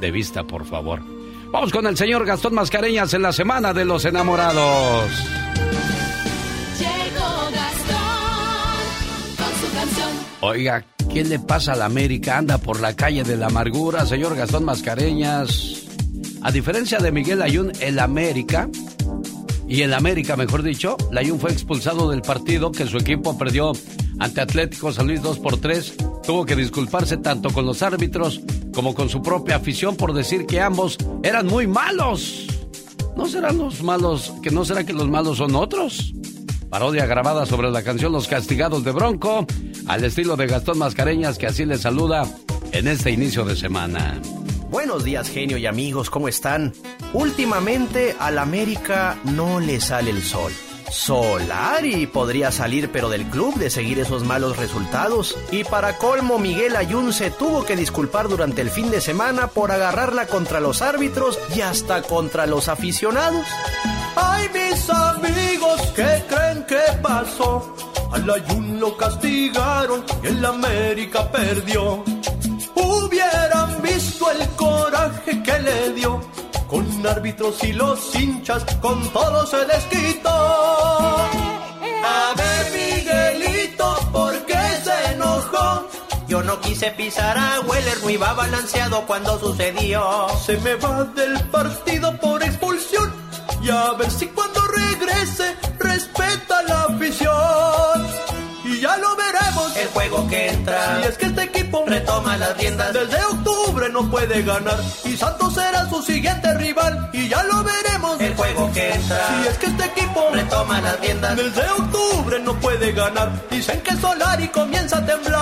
de 0.00 0.10
vista, 0.10 0.44
por 0.44 0.64
favor. 0.64 1.00
Vamos 1.54 1.70
con 1.70 1.86
el 1.86 1.96
señor 1.96 2.26
Gastón 2.26 2.52
Mascareñas 2.52 3.14
en 3.14 3.22
la 3.22 3.32
Semana 3.32 3.72
de 3.72 3.84
los 3.84 4.04
Enamorados. 4.04 5.08
Oiga, 10.40 10.84
¿qué 11.12 11.22
le 11.22 11.38
pasa 11.38 11.74
a 11.74 11.76
la 11.76 11.84
América? 11.84 12.38
Anda 12.38 12.58
por 12.58 12.80
la 12.80 12.96
calle 12.96 13.22
de 13.22 13.36
la 13.36 13.46
amargura, 13.46 14.04
señor 14.04 14.34
Gastón 14.34 14.64
Mascareñas. 14.64 15.84
A 16.42 16.50
diferencia 16.50 16.98
de 16.98 17.12
Miguel 17.12 17.40
Ayun, 17.40 17.70
el 17.78 18.00
América 18.00 18.68
y 19.68 19.82
el 19.82 19.94
América, 19.94 20.36
mejor 20.36 20.64
dicho, 20.64 20.96
Layun 21.12 21.38
fue 21.38 21.52
expulsado 21.52 22.10
del 22.10 22.22
partido 22.22 22.72
que 22.72 22.84
su 22.84 22.96
equipo 22.96 23.38
perdió 23.38 23.74
ante 24.18 24.40
Atlético 24.40 24.92
San 24.92 25.06
Luis 25.06 25.22
2 25.22 25.38
por 25.38 25.58
3. 25.58 25.94
Tuvo 26.26 26.44
que 26.46 26.56
disculparse 26.56 27.16
tanto 27.16 27.50
con 27.50 27.66
los 27.66 27.82
árbitros 27.82 28.40
como 28.74 28.94
con 28.94 29.08
su 29.08 29.22
propia 29.22 29.56
afición 29.56 29.96
por 29.96 30.12
decir 30.12 30.46
que 30.46 30.60
ambos 30.60 30.96
eran 31.22 31.46
muy 31.46 31.66
malos. 31.66 32.46
¿No 33.16 33.26
serán 33.26 33.58
los 33.58 33.82
malos, 33.82 34.32
que 34.42 34.50
no 34.50 34.64
será 34.64 34.84
que 34.84 34.92
los 34.92 35.08
malos 35.08 35.38
son 35.38 35.54
otros? 35.54 36.12
Parodia 36.68 37.06
grabada 37.06 37.46
sobre 37.46 37.70
la 37.70 37.84
canción 37.84 38.10
Los 38.10 38.26
Castigados 38.26 38.82
de 38.82 38.90
Bronco, 38.90 39.46
al 39.86 40.02
estilo 40.02 40.36
de 40.36 40.48
Gastón 40.48 40.78
Mascareñas, 40.78 41.38
que 41.38 41.46
así 41.46 41.64
le 41.64 41.78
saluda 41.78 42.24
en 42.72 42.88
este 42.88 43.12
inicio 43.12 43.44
de 43.44 43.54
semana. 43.54 44.20
Buenos 44.70 45.04
días, 45.04 45.28
genio 45.30 45.56
y 45.56 45.66
amigos, 45.66 46.10
¿cómo 46.10 46.26
están? 46.26 46.72
Últimamente 47.12 48.16
al 48.18 48.38
América 48.38 49.16
no 49.22 49.60
le 49.60 49.80
sale 49.80 50.10
el 50.10 50.20
sol. 50.20 50.50
Solari 50.94 52.06
podría 52.06 52.52
salir 52.52 52.90
pero 52.92 53.08
del 53.08 53.26
club 53.26 53.56
de 53.56 53.68
seguir 53.68 53.98
esos 53.98 54.22
malos 54.22 54.56
resultados. 54.56 55.36
Y 55.50 55.64
para 55.64 55.98
colmo, 55.98 56.38
Miguel 56.38 56.76
Ayun 56.76 57.12
se 57.12 57.32
tuvo 57.32 57.64
que 57.64 57.74
disculpar 57.74 58.28
durante 58.28 58.62
el 58.62 58.70
fin 58.70 58.92
de 58.92 59.00
semana 59.00 59.48
por 59.48 59.72
agarrarla 59.72 60.28
contra 60.28 60.60
los 60.60 60.82
árbitros 60.82 61.38
y 61.54 61.62
hasta 61.62 62.02
contra 62.02 62.46
los 62.46 62.68
aficionados. 62.68 63.44
Ay, 64.14 64.48
mis 64.54 64.88
amigos, 64.88 65.80
¿qué 65.96 66.24
creen 66.28 66.64
que 66.64 66.80
pasó? 67.02 67.74
Al 68.12 68.30
Ayun 68.30 68.78
lo 68.78 68.96
castigaron 68.96 70.04
y 70.22 70.28
el 70.28 70.44
América 70.44 71.28
perdió. 71.28 72.04
Hubieran 72.76 73.82
visto 73.82 74.30
el 74.30 74.48
coraje 74.50 75.42
que 75.42 75.58
le 75.58 75.92
dio. 75.94 76.33
Árbitros 77.06 77.62
y 77.64 77.72
los 77.72 78.14
hinchas, 78.14 78.64
con 78.80 79.06
todo 79.10 79.46
se 79.46 79.64
desquitó. 79.66 80.30
A 80.30 82.34
ver, 82.36 82.72
Miguelito, 82.72 83.98
¿por 84.12 84.34
qué 84.46 84.58
se 84.82 85.12
enojó? 85.12 85.88
Yo 86.26 86.42
no 86.42 86.58
quise 86.60 86.90
pisar 86.92 87.36
a 87.36 87.60
Weller, 87.60 88.02
no 88.02 88.10
iba 88.10 88.32
balanceado 88.32 89.04
cuando 89.06 89.38
sucedió. 89.38 90.26
Se 90.44 90.56
me 90.58 90.74
va 90.76 91.04
del 91.04 91.38
partido 91.50 92.18
por 92.18 92.42
expulsión. 92.42 93.12
Y 93.62 93.70
a 93.70 93.92
ver 93.92 94.10
si 94.10 94.26
cuando 94.28 94.60
regrese 94.62 95.54
respeta 95.78 96.62
la 96.62 96.84
afición. 96.84 97.63
Juego 99.94 100.28
que 100.28 100.48
entra. 100.48 101.00
Si 101.00 101.08
es 101.08 101.16
que 101.16 101.26
este 101.26 101.42
equipo 101.44 101.84
retoma 101.86 102.36
las 102.36 102.56
riendas. 102.58 102.92
Desde 102.92 103.24
octubre 103.24 103.88
no 103.90 104.10
puede 104.10 104.42
ganar. 104.42 104.78
Y 105.04 105.16
Santos 105.16 105.54
será 105.54 105.88
su 105.88 106.02
siguiente 106.02 106.52
rival. 106.54 107.10
Y 107.12 107.28
ya 107.28 107.42
lo 107.44 107.62
veremos. 107.62 108.20
El 108.20 108.34
juego 108.34 108.70
que 108.72 108.92
entra. 108.92 109.18
Si 109.28 109.48
es 109.48 109.58
que 109.58 109.66
este 109.66 109.84
equipo 109.84 110.28
retoma 110.32 110.80
las 110.80 111.00
riendas. 111.00 111.36
Desde 111.36 111.70
octubre 111.70 112.40
no 112.40 112.54
puede 112.60 112.92
ganar. 112.92 113.30
Dicen 113.50 113.80
que 113.80 113.96
Solari 113.96 114.48
comienza 114.48 114.98
a 114.98 115.06
temblar. 115.06 115.40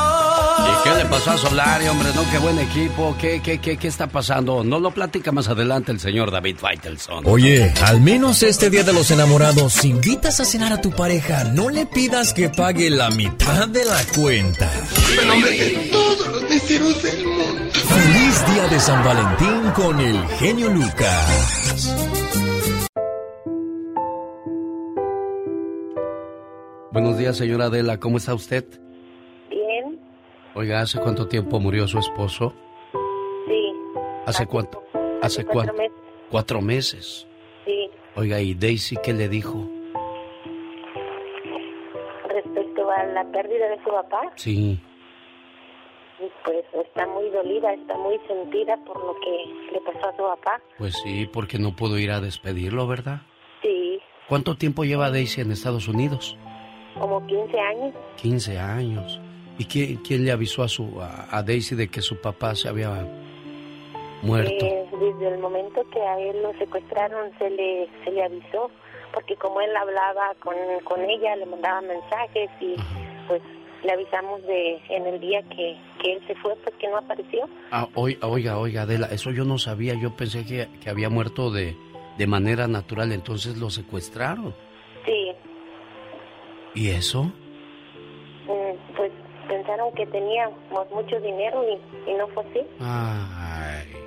¿Y 0.61 0.89
qué 0.89 0.95
le 0.97 1.05
pasó 1.07 1.31
a 1.33 1.39
Solari, 1.39 1.89
hombre? 1.89 2.09
No, 2.15 2.31
qué 2.31 2.39
buen 2.39 2.59
equipo. 2.59 3.17
¿Qué, 3.19 3.41
qué, 3.43 3.59
qué, 3.59 3.77
qué 3.77 3.89
está 3.89 4.07
pasando? 4.07 4.63
No 4.63 4.79
lo 4.79 4.93
platica 4.93 5.33
más 5.33 5.49
adelante 5.49 5.91
el 5.93 6.01
señor 6.01 6.31
David 6.31 6.57
Faitelson. 6.59 7.25
Oye, 7.27 7.73
al 7.85 8.01
menos 8.01 8.43
este 8.43 8.71
día 8.71 8.85
de 8.85 8.93
los 8.93 9.11
enamorados, 9.11 9.73
si 9.73 9.89
invitas 9.89 10.41
a 10.41 10.45
cenar 10.45 10.73
a 10.73 10.81
tu 10.81 10.91
pareja, 10.91 11.45
no 11.45 11.71
le 11.71 11.87
pidas 11.87 12.35
que 12.35 12.51
pague 12.51 12.91
la 12.91 13.11
mitad 13.11 13.67
de 13.69 13.85
la 13.85 14.03
cuenta. 14.15 14.42
Todos 15.93 16.29
los 16.29 17.03
del 17.03 17.27
mundo. 17.27 17.73
Feliz 17.73 18.47
día 18.53 18.67
de 18.69 18.81
San 18.81 19.05
Valentín 19.05 19.71
con 19.77 20.01
el 20.01 20.19
genio 20.39 20.69
Lucas. 20.69 21.95
Buenos 26.91 27.19
días, 27.19 27.37
señora 27.37 27.67
Adela. 27.67 28.01
¿Cómo 28.01 28.17
está 28.17 28.35
usted? 28.35 28.65
Bien. 29.49 30.01
Oiga, 30.55 30.81
¿hace 30.81 30.99
cuánto 30.99 31.29
tiempo 31.29 31.61
murió 31.61 31.87
su 31.87 31.99
esposo? 31.99 32.53
Sí. 33.47 33.73
¿Hace 34.27 34.47
cuánto? 34.47 34.83
¿Hace 35.23 35.45
cuatro 35.45 35.73
cuánto? 35.73 35.75
meses. 35.75 35.99
Cuatro 36.31 36.61
meses. 36.61 37.27
Sí. 37.65 37.91
Oiga, 38.17 38.41
¿y 38.41 38.55
Daisy 38.55 38.97
qué 39.05 39.13
le 39.13 39.29
dijo? 39.29 39.69
A 42.99 43.05
la 43.07 43.25
pérdida 43.33 43.69
de 43.69 43.79
su 43.83 43.91
papá, 43.91 44.23
Sí. 44.37 44.81
pues 46.45 46.65
está 46.87 47.07
muy 47.07 47.29
dolida, 47.31 47.73
está 47.73 47.97
muy 47.99 48.19
sentida 48.29 48.77
por 48.85 48.97
lo 49.05 49.15
que 49.21 49.73
le 49.73 49.81
pasó 49.81 50.09
a 50.09 50.17
su 50.17 50.23
papá. 50.23 50.61
Pues 50.79 50.95
sí, 51.03 51.29
porque 51.33 51.59
no 51.59 51.75
pudo 51.75 51.99
ir 51.99 52.11
a 52.13 52.21
despedirlo, 52.21 52.87
¿verdad? 52.87 53.23
Sí, 53.63 54.01
¿Cuánto 54.29 54.55
tiempo 54.57 54.85
lleva 54.85 55.11
Daisy 55.11 55.41
en 55.41 55.51
Estados 55.51 55.89
Unidos? 55.89 56.37
como 56.99 57.27
15 57.27 57.59
años. 57.59 57.95
15 58.21 58.59
años. 58.59 59.21
¿Y 59.59 59.65
quién, 59.65 59.97
quién 59.97 60.25
le 60.25 60.31
avisó 60.33 60.63
a, 60.63 60.69
su, 60.69 61.01
a, 61.01 61.27
a 61.37 61.43
Daisy 61.43 61.75
de 61.75 61.89
que 61.89 62.01
su 62.03 62.21
papá 62.21 62.55
se 62.55 62.69
había 62.69 62.91
muerto? 64.23 64.65
Eh, 64.65 64.87
desde 65.01 65.29
el 65.35 65.39
momento 65.39 65.83
que 65.91 66.01
a 66.01 66.19
él 66.21 66.43
lo 66.43 66.53
secuestraron 66.59 67.31
se 67.39 67.51
le, 67.51 67.89
se 68.05 68.11
le 68.13 68.23
avisó, 68.25 68.71
porque 69.13 69.37
como 69.37 69.61
él 69.61 69.75
hablaba 69.77 70.35
con, 70.41 70.55
con 70.85 71.01
ella, 71.09 71.37
le 71.37 71.47
mandaba 71.47 71.81
mensajes 71.83 72.51
y 72.61 72.77
pues 73.29 73.41
le 73.83 73.93
avisamos 73.93 74.43
de 74.47 74.81
en 74.91 75.07
el 75.07 75.21
día 75.21 75.43
que, 75.43 75.77
que 76.01 76.13
él 76.15 76.23
se 76.27 76.35
fue, 76.37 76.55
pues 76.63 76.75
que 76.77 76.89
no 76.89 76.99
apareció. 76.99 77.49
Ah, 77.71 77.89
oi- 77.95 78.19
oiga, 78.23 78.59
oiga, 78.59 78.83
Adela, 78.83 79.09
eso 79.11 79.31
yo 79.31 79.45
no 79.45 79.59
sabía. 79.59 79.95
Yo 79.95 80.15
pensé 80.17 80.45
que, 80.47 80.69
que 80.81 80.89
había 80.91 81.09
muerto 81.11 81.51
de, 81.51 81.77
de 82.17 82.27
manera 82.27 82.69
natural, 82.69 83.13
entonces 83.13 83.57
lo 83.59 83.71
secuestraron. 83.71 84.55
Sí, 85.05 85.33
¿Y 86.75 86.91
eso? 86.91 87.25
mm, 87.25 88.95
pues 88.97 89.11
pensaron 89.49 89.93
que 89.95 90.07
teníamos 90.07 90.59
mucho 90.93 91.19
dinero 91.21 91.65
y, 91.69 92.11
y 92.11 92.15
no 92.15 92.29
fue 92.29 92.45
así. 92.45 92.61
Ay. 92.81 94.02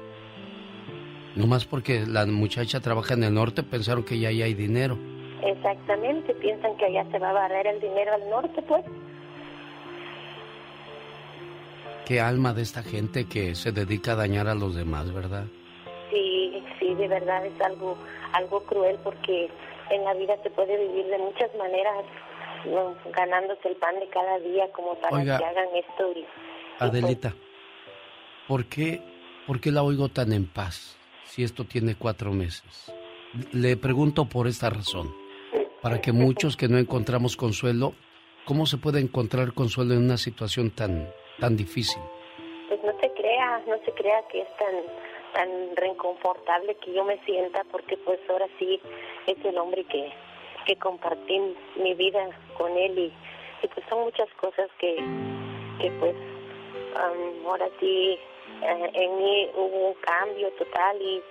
Nomás 1.35 1.65
porque 1.65 2.05
la 2.07 2.25
muchacha 2.25 2.79
trabaja 2.79 3.13
en 3.13 3.23
el 3.23 3.33
norte, 3.33 3.61
pensaron 3.61 4.05
que 4.05 4.17
ya 4.17 4.29
ahí 4.29 4.41
hay 4.41 4.53
dinero. 4.53 4.97
Exactamente, 5.43 6.33
piensan 6.35 6.77
que 6.77 6.85
allá 6.85 7.05
se 7.11 7.19
va 7.19 7.31
a 7.31 7.33
barrer 7.33 7.67
el 7.67 7.81
dinero 7.81 8.13
al 8.13 8.29
norte, 8.29 8.61
pues. 8.61 8.85
Qué 12.05 12.21
alma 12.21 12.53
de 12.53 12.61
esta 12.61 12.83
gente 12.83 13.25
que 13.25 13.53
se 13.55 13.71
dedica 13.71 14.13
a 14.13 14.15
dañar 14.15 14.47
a 14.47 14.55
los 14.55 14.75
demás, 14.75 15.13
¿verdad? 15.13 15.45
Sí, 16.09 16.63
sí, 16.79 16.93
de 16.95 17.07
verdad 17.07 17.45
es 17.45 17.59
algo, 17.61 17.97
algo 18.31 18.63
cruel 18.63 18.97
porque 19.03 19.49
en 19.89 20.03
la 20.05 20.13
vida 20.13 20.35
se 20.41 20.49
puede 20.51 20.77
vivir 20.87 21.05
de 21.07 21.17
muchas 21.17 21.53
maneras, 21.55 22.05
¿no? 22.65 22.95
ganándose 23.11 23.67
el 23.67 23.75
pan 23.75 23.99
de 23.99 24.07
cada 24.07 24.39
día 24.39 24.71
como 24.71 24.95
para 24.95 25.17
Oiga. 25.17 25.37
que 25.37 25.45
hagan 25.45 25.67
esto. 25.75 26.11
Y, 26.15 26.25
Adelita, 26.79 27.33
¿por 28.47 28.65
qué, 28.65 29.01
¿por 29.45 29.59
qué 29.59 29.71
la 29.71 29.83
oigo 29.83 30.07
tan 30.09 30.31
en 30.31 30.45
paz 30.45 30.94
si 31.35 31.43
esto 31.43 31.65
tiene 31.65 31.95
cuatro 31.95 32.31
meses? 32.31 32.93
Le 33.51 33.75
pregunto 33.75 34.23
por 34.23 34.47
esta 34.47 34.69
razón, 34.69 35.13
para 35.81 35.99
que 35.99 36.13
muchos 36.13 36.55
que 36.55 36.69
no 36.69 36.77
encontramos 36.77 37.35
consuelo, 37.35 37.93
¿cómo 38.45 38.65
se 38.65 38.77
puede 38.77 39.01
encontrar 39.01 39.53
consuelo 39.53 39.95
en 39.95 40.05
una 40.05 40.15
situación 40.15 40.71
tan, 40.71 41.09
tan 41.39 41.57
difícil? 41.57 42.01
pues 42.69 42.79
no 42.83 42.99
se 42.99 43.11
crea, 43.11 43.61
no 43.67 43.77
se 43.85 43.91
crea 43.91 44.23
que 44.31 44.41
es 44.41 44.57
tan 44.57 44.75
tan 45.33 45.75
reconfortable 45.75 46.75
que 46.75 46.93
yo 46.93 47.03
me 47.03 47.19
sienta 47.25 47.61
porque 47.69 47.97
pues 47.97 48.17
ahora 48.29 48.47
sí 48.57 48.79
es 49.27 49.35
el 49.43 49.57
hombre 49.57 49.83
que, 49.83 50.09
que 50.65 50.77
compartí 50.77 51.41
mi 51.75 51.93
vida 51.95 52.29
con 52.57 52.71
él 52.77 52.97
y, 52.97 53.13
y 53.61 53.67
pues 53.67 53.85
son 53.89 54.05
muchas 54.05 54.29
cosas 54.39 54.69
que, 54.79 54.95
que 55.81 55.91
pues 55.99 56.15
ahora 57.45 57.67
sí 57.81 58.17
eh, 58.63 58.89
en 58.93 59.17
mí 59.17 59.47
hubo 59.55 59.89
un 59.89 59.93
cambio 60.01 60.49
total 60.57 60.97
y, 61.01 61.21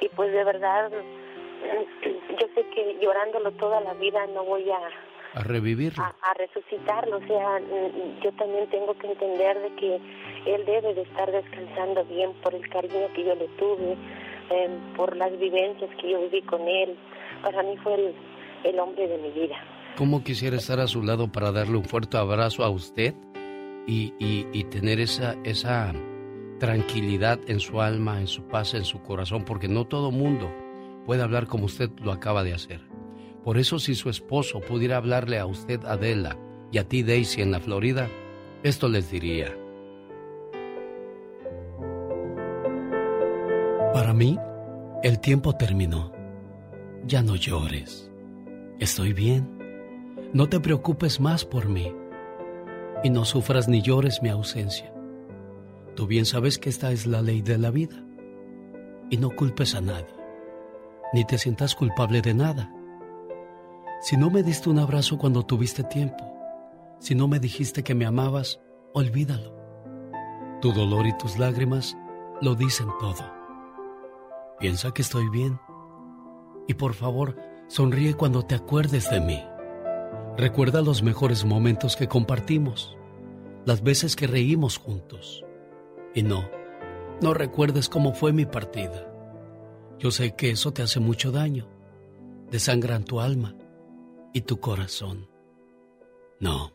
y 0.00 0.08
pues 0.10 0.32
de 0.32 0.44
verdad 0.44 0.90
yo 0.90 2.46
sé 2.54 2.64
que 2.74 2.98
llorándolo 3.00 3.50
toda 3.52 3.80
la 3.80 3.94
vida 3.94 4.26
no 4.28 4.44
voy 4.44 4.70
a, 4.70 4.78
A 5.38 5.42
revivirlo. 5.42 6.02
a, 6.04 6.14
a 6.22 6.34
resucitarlo. 6.34 7.16
O 7.18 7.26
sea, 7.26 7.60
yo 8.22 8.32
también 8.32 8.68
tengo 8.70 8.94
que 8.94 9.08
entender 9.08 9.58
de 9.60 9.74
que 9.76 10.00
él 10.54 10.64
debe 10.64 10.94
de 10.94 11.02
estar 11.02 11.30
descansando 11.32 12.04
bien 12.04 12.32
por 12.42 12.54
el 12.54 12.68
cariño 12.68 13.08
que 13.14 13.24
yo 13.24 13.34
le 13.34 13.48
tuve, 13.58 13.96
eh, 14.50 14.68
por 14.96 15.16
las 15.16 15.36
vivencias 15.38 15.90
que 16.00 16.10
yo 16.12 16.20
viví 16.22 16.42
con 16.42 16.66
él. 16.68 16.96
Para 17.42 17.62
mí 17.64 17.76
fue 17.78 17.94
el, 17.94 18.14
el 18.64 18.78
hombre 18.78 19.08
de 19.08 19.18
mi 19.18 19.30
vida. 19.30 19.56
¿Cómo 19.96 20.22
quisiera 20.22 20.56
estar 20.56 20.78
a 20.78 20.86
su 20.86 21.02
lado 21.02 21.30
para 21.32 21.50
darle 21.50 21.76
un 21.76 21.84
fuerte 21.84 22.16
abrazo 22.16 22.62
a 22.62 22.70
usted 22.70 23.14
y, 23.86 24.14
y- 24.20 24.46
y 24.52 24.64
tener 24.64 25.00
esa, 25.00 25.34
esa 25.44 25.92
tranquilidad 26.58 27.40
en 27.46 27.60
su 27.60 27.80
alma, 27.80 28.20
en 28.20 28.26
su 28.26 28.44
paz, 28.44 28.74
en 28.74 28.84
su 28.84 29.02
corazón? 29.02 29.44
Porque 29.44 29.68
no 29.68 29.86
todo 29.86 30.10
mundo 30.10 30.52
puede 31.06 31.22
hablar 31.22 31.46
como 31.46 31.64
usted 31.64 31.90
lo 32.02 32.12
acaba 32.12 32.44
de 32.44 32.54
hacer. 32.54 32.80
Por 33.42 33.56
eso 33.56 33.78
si 33.78 33.94
su 33.94 34.10
esposo 34.10 34.60
pudiera 34.60 34.96
hablarle 34.98 35.38
a 35.38 35.46
usted, 35.46 35.84
Adela, 35.84 36.36
y 36.70 36.78
a 36.78 36.88
ti, 36.88 37.02
Daisy, 37.02 37.40
en 37.40 37.50
la 37.50 37.60
Florida, 37.60 38.08
esto 38.62 38.88
les 38.88 39.10
diría. 39.10 39.56
Para 43.94 44.12
mí, 44.12 44.38
el 45.02 45.18
tiempo 45.20 45.54
terminó. 45.54 46.12
Ya 47.04 47.22
no 47.22 47.36
llores. 47.36 48.10
Estoy 48.78 49.12
bien. 49.12 49.58
No 50.32 50.48
te 50.48 50.60
preocupes 50.60 51.20
más 51.20 51.44
por 51.44 51.68
mí. 51.68 51.92
Y 53.02 53.10
no 53.10 53.24
sufras 53.24 53.66
ni 53.66 53.80
llores 53.80 54.22
mi 54.22 54.28
ausencia. 54.28 54.92
Tú 55.98 56.06
bien 56.06 56.26
sabes 56.26 56.60
que 56.60 56.70
esta 56.70 56.92
es 56.92 57.08
la 57.08 57.22
ley 57.22 57.42
de 57.42 57.58
la 57.58 57.72
vida. 57.72 57.96
Y 59.10 59.16
no 59.16 59.30
culpes 59.30 59.74
a 59.74 59.80
nadie. 59.80 60.14
Ni 61.12 61.24
te 61.24 61.38
sientas 61.38 61.74
culpable 61.74 62.22
de 62.22 62.34
nada. 62.34 62.72
Si 64.00 64.16
no 64.16 64.30
me 64.30 64.44
diste 64.44 64.70
un 64.70 64.78
abrazo 64.78 65.18
cuando 65.18 65.44
tuviste 65.44 65.82
tiempo, 65.82 66.32
si 67.00 67.16
no 67.16 67.26
me 67.26 67.40
dijiste 67.40 67.82
que 67.82 67.96
me 67.96 68.06
amabas, 68.06 68.60
olvídalo. 68.94 69.52
Tu 70.60 70.72
dolor 70.72 71.04
y 71.04 71.18
tus 71.18 71.36
lágrimas 71.36 71.96
lo 72.40 72.54
dicen 72.54 72.86
todo. 73.00 73.28
Piensa 74.60 74.92
que 74.92 75.02
estoy 75.02 75.28
bien. 75.30 75.58
Y 76.68 76.74
por 76.74 76.94
favor, 76.94 77.34
sonríe 77.66 78.14
cuando 78.14 78.44
te 78.44 78.54
acuerdes 78.54 79.10
de 79.10 79.20
mí. 79.20 79.42
Recuerda 80.36 80.80
los 80.80 81.02
mejores 81.02 81.44
momentos 81.44 81.96
que 81.96 82.06
compartimos, 82.06 82.96
las 83.64 83.82
veces 83.82 84.14
que 84.14 84.28
reímos 84.28 84.78
juntos. 84.78 85.44
Y 86.14 86.22
no, 86.22 86.48
no 87.20 87.34
recuerdes 87.34 87.88
cómo 87.88 88.12
fue 88.12 88.32
mi 88.32 88.46
partida. 88.46 89.12
Yo 89.98 90.10
sé 90.10 90.34
que 90.36 90.50
eso 90.50 90.72
te 90.72 90.82
hace 90.82 91.00
mucho 91.00 91.32
daño, 91.32 91.68
desangran 92.50 93.04
tu 93.04 93.20
alma 93.20 93.56
y 94.32 94.42
tu 94.42 94.60
corazón. 94.60 95.28
No, 96.40 96.72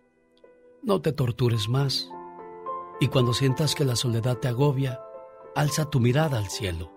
no 0.84 1.02
te 1.02 1.14
tortures 1.14 1.70
más. 1.70 2.10
Y 3.00 3.08
cuando 3.08 3.34
sientas 3.34 3.76
que 3.76 3.86
la 3.86 3.96
soledad 3.96 4.38
te 4.38 4.50
agobia, 4.50 5.00
alza 5.56 5.90
tu 5.90 6.00
mirada 6.00 6.38
al 6.38 6.48
cielo. 6.48 6.92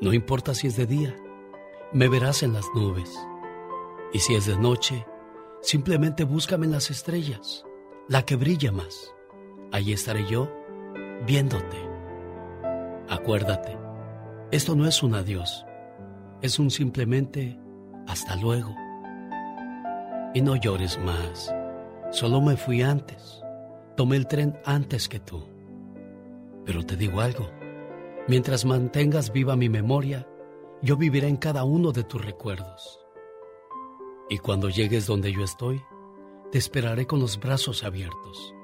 No 0.00 0.12
importa 0.12 0.54
si 0.54 0.68
es 0.68 0.76
de 0.76 0.86
día, 0.86 1.16
me 1.92 2.08
verás 2.08 2.42
en 2.42 2.52
las 2.52 2.66
nubes. 2.74 3.12
Y 4.12 4.20
si 4.20 4.34
es 4.34 4.46
de 4.46 4.56
noche, 4.56 5.04
simplemente 5.60 6.24
búscame 6.24 6.66
en 6.66 6.72
las 6.72 6.90
estrellas, 6.90 7.64
la 8.08 8.24
que 8.24 8.36
brilla 8.36 8.70
más. 8.72 9.14
Allí 9.72 9.92
estaré 9.92 10.26
yo, 10.26 10.48
viéndote. 11.26 11.76
Acuérdate, 13.08 13.76
esto 14.50 14.74
no 14.74 14.86
es 14.86 15.02
un 15.02 15.14
adiós, 15.14 15.66
es 16.42 16.58
un 16.58 16.70
simplemente 16.70 17.58
hasta 18.06 18.36
luego. 18.36 18.74
Y 20.34 20.40
no 20.40 20.56
llores 20.56 20.98
más, 21.00 21.54
solo 22.10 22.40
me 22.40 22.56
fui 22.56 22.82
antes, 22.82 23.42
tomé 23.96 24.16
el 24.16 24.26
tren 24.26 24.58
antes 24.64 25.08
que 25.08 25.20
tú. 25.20 25.44
Pero 26.64 26.84
te 26.84 26.96
digo 26.96 27.20
algo, 27.20 27.50
mientras 28.28 28.64
mantengas 28.64 29.32
viva 29.32 29.56
mi 29.56 29.68
memoria, 29.68 30.26
yo 30.82 30.96
viviré 30.96 31.28
en 31.28 31.36
cada 31.36 31.64
uno 31.64 31.92
de 31.92 32.04
tus 32.04 32.24
recuerdos. 32.24 33.00
Y 34.28 34.38
cuando 34.38 34.68
llegues 34.68 35.06
donde 35.06 35.32
yo 35.32 35.42
estoy, 35.42 35.82
te 36.52 36.58
esperaré 36.58 37.06
con 37.06 37.20
los 37.20 37.38
brazos 37.38 37.84
abiertos 37.84 38.54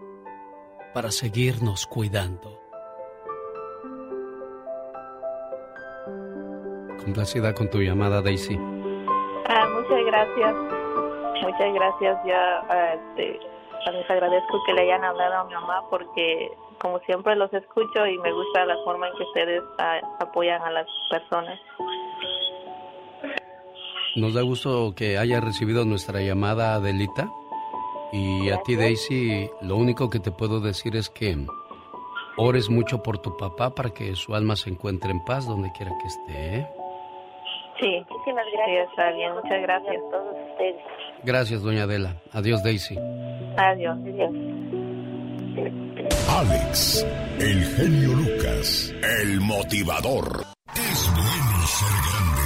para 0.96 1.10
seguirnos 1.10 1.86
cuidando. 1.86 2.58
Complacida 7.04 7.52
con 7.52 7.68
tu 7.68 7.82
llamada, 7.82 8.22
Daisy. 8.22 8.56
Ah, 9.46 9.68
muchas 9.74 10.06
gracias. 10.06 10.54
Muchas 11.42 11.74
gracias. 11.74 12.18
Ya 12.26 12.64
ah, 12.70 12.94
este, 12.94 13.38
les 13.92 14.10
agradezco 14.10 14.64
que 14.64 14.72
le 14.72 14.84
hayan 14.84 15.04
hablado 15.04 15.34
a 15.34 15.44
mi 15.44 15.52
mamá 15.52 15.82
porque 15.90 16.50
como 16.80 16.98
siempre 17.00 17.36
los 17.36 17.52
escucho 17.52 18.06
y 18.06 18.16
me 18.16 18.32
gusta 18.32 18.64
la 18.64 18.76
forma 18.82 19.08
en 19.08 19.16
que 19.18 19.22
ustedes 19.24 19.62
ah, 19.76 20.00
apoyan 20.20 20.62
a 20.62 20.70
las 20.70 20.86
personas. 21.10 21.60
Nos 24.16 24.32
da 24.32 24.40
gusto 24.40 24.94
que 24.96 25.18
haya 25.18 25.42
recibido 25.42 25.84
nuestra 25.84 26.22
llamada, 26.22 26.76
Adelita. 26.76 27.28
Y 28.12 28.50
a 28.50 28.62
ti, 28.62 28.76
Daisy, 28.76 29.50
lo 29.60 29.76
único 29.76 30.08
que 30.08 30.20
te 30.20 30.30
puedo 30.30 30.60
decir 30.60 30.96
es 30.96 31.10
que 31.10 31.36
ores 32.36 32.70
mucho 32.70 33.02
por 33.02 33.18
tu 33.18 33.36
papá 33.36 33.74
para 33.74 33.90
que 33.90 34.14
su 34.14 34.34
alma 34.34 34.56
se 34.56 34.70
encuentre 34.70 35.10
en 35.10 35.24
paz 35.24 35.46
donde 35.46 35.72
quiera 35.72 35.92
que 36.00 36.06
esté. 36.06 36.56
¿eh? 36.58 36.66
Sí, 37.80 38.06
muchísimas 38.08 38.46
gracias. 38.52 38.88
está 38.90 39.10
bien, 39.12 39.34
muchas 39.34 39.62
gracias 39.62 39.96
a 39.96 40.10
todos 40.10 40.36
ustedes. 40.50 40.76
Gracias, 41.24 41.62
doña 41.62 41.82
Adela. 41.82 42.16
Adiós, 42.32 42.62
Daisy. 42.62 42.96
Adiós, 43.56 43.98
adiós. 44.02 44.30
Alex, 46.28 47.06
el 47.38 47.64
genio 47.64 48.12
Lucas, 48.14 48.94
el 49.20 49.40
motivador. 49.40 50.44
Es 50.74 51.10
bueno 51.10 51.66
ser 51.66 51.96
grande, 52.06 52.44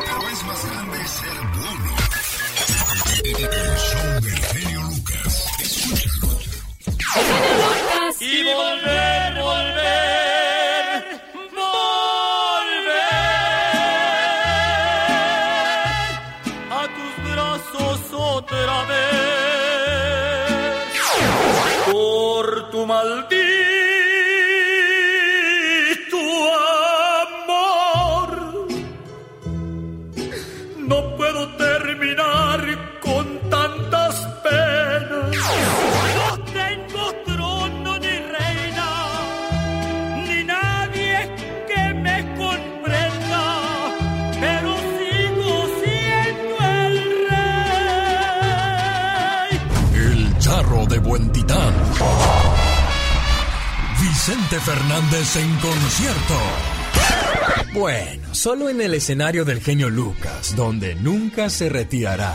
pero 0.00 0.28
es 0.32 0.44
más 0.44 0.60
grande 0.70 0.98
ser 1.06 1.38
bueno. 1.54 1.90
El 3.24 3.76
show 3.78 4.20
del 4.20 4.40
genio. 4.46 4.73
Lucas. 7.16 8.20
Y 8.20 8.42
volver, 8.42 8.54
volver, 8.56 9.23
Vicente 54.26 54.58
Fernández 54.58 55.36
en 55.36 55.54
concierto. 55.56 56.34
Bueno, 57.74 58.34
solo 58.34 58.70
en 58.70 58.80
el 58.80 58.94
escenario 58.94 59.44
del 59.44 59.60
genio 59.60 59.90
Lucas, 59.90 60.56
donde 60.56 60.94
nunca 60.94 61.50
se 61.50 61.68
retirará. 61.68 62.34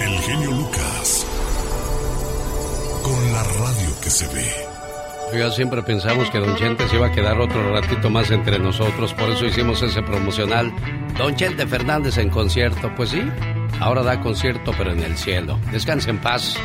El 0.00 0.18
genio 0.22 0.50
Lucas. 0.50 1.24
Con 3.04 3.32
la 3.32 3.44
radio 3.44 4.00
que 4.02 4.10
se 4.10 4.26
ve. 4.34 4.50
Oiga, 5.32 5.52
siempre 5.52 5.80
pensamos 5.84 6.28
que 6.30 6.40
Don 6.40 6.56
Chente 6.56 6.88
se 6.88 6.96
iba 6.96 7.06
a 7.06 7.12
quedar 7.12 7.38
otro 7.40 7.72
ratito 7.72 8.10
más 8.10 8.32
entre 8.32 8.58
nosotros, 8.58 9.14
por 9.14 9.30
eso 9.30 9.46
hicimos 9.46 9.82
ese 9.82 10.02
promocional. 10.02 10.74
Don 11.16 11.36
Chente 11.36 11.64
Fernández 11.64 12.18
en 12.18 12.28
concierto, 12.28 12.92
pues 12.96 13.10
sí, 13.10 13.22
ahora 13.78 14.02
da 14.02 14.20
concierto 14.20 14.72
pero 14.76 14.90
en 14.90 15.04
el 15.04 15.16
cielo. 15.16 15.60
Descanse 15.70 16.10
en 16.10 16.18
paz. 16.18 16.58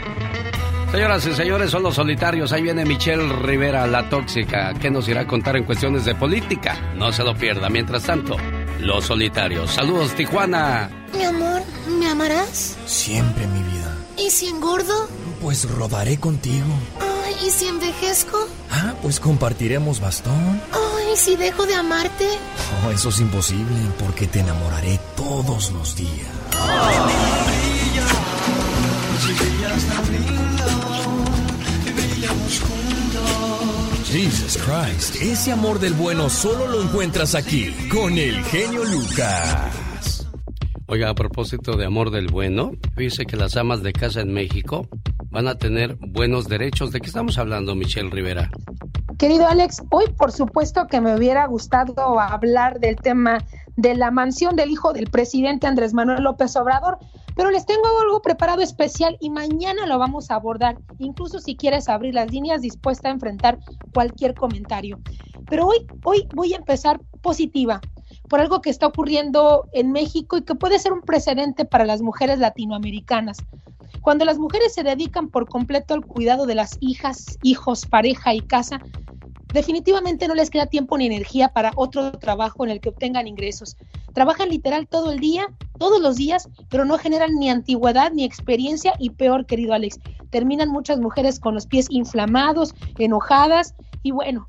Señoras 0.91 1.25
y 1.27 1.33
señores, 1.33 1.69
son 1.69 1.83
los 1.83 1.95
solitarios. 1.95 2.51
Ahí 2.53 2.61
viene 2.61 2.85
Michelle 2.85 3.27
Rivera, 3.41 3.85
la 3.87 4.09
tóxica, 4.09 4.73
que 4.75 4.89
nos 4.89 5.07
irá 5.09 5.21
a 5.21 5.27
contar 5.27 5.57
en 5.57 5.65
cuestiones 5.65 6.05
de 6.05 6.15
política. 6.15 6.77
No 6.95 7.11
se 7.11 7.23
lo 7.23 7.35
pierda. 7.35 7.69
Mientras 7.69 8.03
tanto, 8.03 8.37
los 8.79 9.05
solitarios. 9.05 9.71
Saludos, 9.71 10.15
Tijuana. 10.15 10.89
Mi 11.13 11.23
amor, 11.23 11.61
¿me 11.99 12.07
amarás? 12.07 12.77
Siempre, 12.85 13.45
mi 13.47 13.61
vida. 13.63 13.95
¿Y 14.17 14.29
si 14.29 14.47
engordo? 14.47 15.09
Pues 15.41 15.69
rodaré 15.69 16.17
contigo. 16.17 16.65
Ay, 17.25 17.35
¿y 17.45 17.51
si 17.51 17.67
envejezco? 17.67 18.47
Ah, 18.71 18.93
pues 19.01 19.19
compartiremos 19.19 19.99
bastón. 19.99 20.61
Ay, 20.71 21.15
¿si 21.15 21.35
dejo 21.35 21.65
de 21.65 21.75
amarte? 21.75 22.27
Oh, 22.85 22.91
eso 22.91 23.09
es 23.09 23.19
imposible, 23.19 23.77
porque 23.99 24.25
te 24.25 24.39
enamoraré 24.39 24.99
todos 25.15 25.71
los 25.71 25.95
días. 25.95 26.27
Jesus 34.09 34.57
Christ, 34.63 35.21
ese 35.21 35.51
amor 35.51 35.79
del 35.79 35.93
bueno 35.93 36.29
solo 36.29 36.65
lo 36.65 36.81
encuentras 36.81 37.35
aquí, 37.35 37.73
con 37.89 38.17
el 38.17 38.41
genio 38.45 38.85
Lucas. 38.85 40.25
Oiga, 40.87 41.09
a 41.09 41.13
propósito 41.13 41.75
de 41.75 41.85
amor 41.85 42.09
del 42.09 42.27
bueno, 42.27 42.71
dice 42.95 43.25
que 43.25 43.35
las 43.35 43.57
amas 43.57 43.83
de 43.83 43.91
casa 43.91 44.21
en 44.21 44.31
México 44.31 44.87
van 45.29 45.49
a 45.49 45.55
tener 45.55 45.97
buenos 45.99 46.47
derechos. 46.47 46.93
¿De 46.93 47.01
qué 47.01 47.07
estamos 47.07 47.37
hablando, 47.37 47.75
Michelle 47.75 48.09
Rivera? 48.09 48.49
Querido 49.17 49.45
Alex, 49.45 49.83
hoy 49.91 50.05
por 50.17 50.31
supuesto 50.31 50.87
que 50.87 51.01
me 51.01 51.13
hubiera 51.13 51.45
gustado 51.45 52.17
hablar 52.17 52.79
del 52.79 52.95
tema 52.95 53.39
de 53.75 53.93
la 53.95 54.09
mansión 54.09 54.55
del 54.55 54.71
hijo 54.71 54.93
del 54.93 55.07
presidente 55.07 55.67
Andrés 55.67 55.93
Manuel 55.93 56.23
López 56.23 56.55
Obrador, 56.55 56.97
pero 57.37 57.51
les 57.51 57.67
tengo 57.67 57.83
algo 58.01 58.19
preparado 58.21 58.63
especial 58.63 59.15
y 59.21 59.29
mañana 59.29 59.85
lo 59.85 59.99
vamos 59.99 60.31
a 60.31 60.35
abordar, 60.35 60.79
incluso 60.97 61.39
si 61.39 61.55
quieres 61.55 61.87
abrir 61.87 62.15
las 62.15 62.31
líneas 62.31 62.61
dispuesta 62.61 63.09
a 63.09 63.11
enfrentar 63.11 63.59
cualquier 63.93 64.33
comentario. 64.33 64.99
Pero 65.47 65.67
hoy, 65.67 65.85
hoy 66.03 66.27
voy 66.33 66.53
a 66.55 66.57
empezar 66.57 66.99
positiva, 67.21 67.79
por 68.27 68.41
algo 68.41 68.59
que 68.61 68.71
está 68.71 68.87
ocurriendo 68.87 69.69
en 69.71 69.91
México 69.91 70.37
y 70.37 70.41
que 70.41 70.55
puede 70.55 70.79
ser 70.79 70.93
un 70.93 71.01
precedente 71.01 71.63
para 71.63 71.85
las 71.85 72.01
mujeres 72.01 72.39
latinoamericanas. 72.39 73.37
Cuando 74.01 74.25
las 74.25 74.39
mujeres 74.39 74.73
se 74.73 74.83
dedican 74.83 75.29
por 75.29 75.47
completo 75.47 75.93
al 75.93 76.05
cuidado 76.05 76.47
de 76.47 76.55
las 76.55 76.77
hijas, 76.79 77.37
hijos, 77.43 77.85
pareja 77.85 78.33
y 78.33 78.41
casa, 78.41 78.79
definitivamente 79.53 80.27
no 80.27 80.35
les 80.35 80.49
queda 80.49 80.65
tiempo 80.65 80.97
ni 80.97 81.05
energía 81.05 81.49
para 81.49 81.71
otro 81.75 82.11
trabajo 82.13 82.65
en 82.65 82.71
el 82.71 82.79
que 82.79 82.89
obtengan 82.89 83.27
ingresos. 83.27 83.77
Trabajan 84.13 84.49
literal 84.49 84.87
todo 84.87 85.11
el 85.11 85.19
día, 85.19 85.47
todos 85.77 86.01
los 86.01 86.15
días, 86.15 86.49
pero 86.69 86.85
no 86.85 86.97
generan 86.97 87.35
ni 87.35 87.49
antigüedad 87.49 88.11
ni 88.11 88.23
experiencia 88.23 88.93
y 88.99 89.11
peor, 89.11 89.45
querido 89.45 89.73
Alex, 89.73 89.99
terminan 90.29 90.69
muchas 90.69 90.99
mujeres 90.99 91.39
con 91.39 91.53
los 91.53 91.65
pies 91.65 91.87
inflamados, 91.89 92.73
enojadas 92.97 93.75
y 94.03 94.11
bueno, 94.11 94.45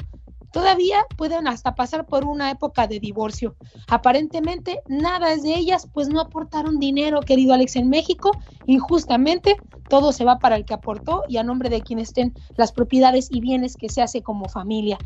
Todavía 0.52 1.04
pueden 1.16 1.46
hasta 1.46 1.74
pasar 1.74 2.06
por 2.06 2.24
una 2.24 2.50
época 2.50 2.86
de 2.86 3.00
divorcio. 3.00 3.54
Aparentemente 3.88 4.80
nada 4.88 5.32
es 5.32 5.42
de 5.42 5.54
ellas, 5.54 5.88
pues 5.92 6.08
no 6.08 6.20
aportaron 6.20 6.78
dinero, 6.78 7.20
querido 7.20 7.54
Alex, 7.54 7.76
en 7.76 7.88
México. 7.88 8.30
Injustamente 8.66 9.56
todo 9.88 10.12
se 10.12 10.24
va 10.24 10.38
para 10.38 10.56
el 10.56 10.64
que 10.64 10.74
aportó 10.74 11.24
y 11.28 11.36
a 11.36 11.42
nombre 11.42 11.70
de 11.70 11.82
quienes 11.82 12.08
estén 12.08 12.34
las 12.56 12.72
propiedades 12.72 13.28
y 13.30 13.40
bienes 13.40 13.76
que 13.76 13.88
se 13.88 14.02
hace 14.02 14.22
como 14.22 14.48
familia. 14.48 14.98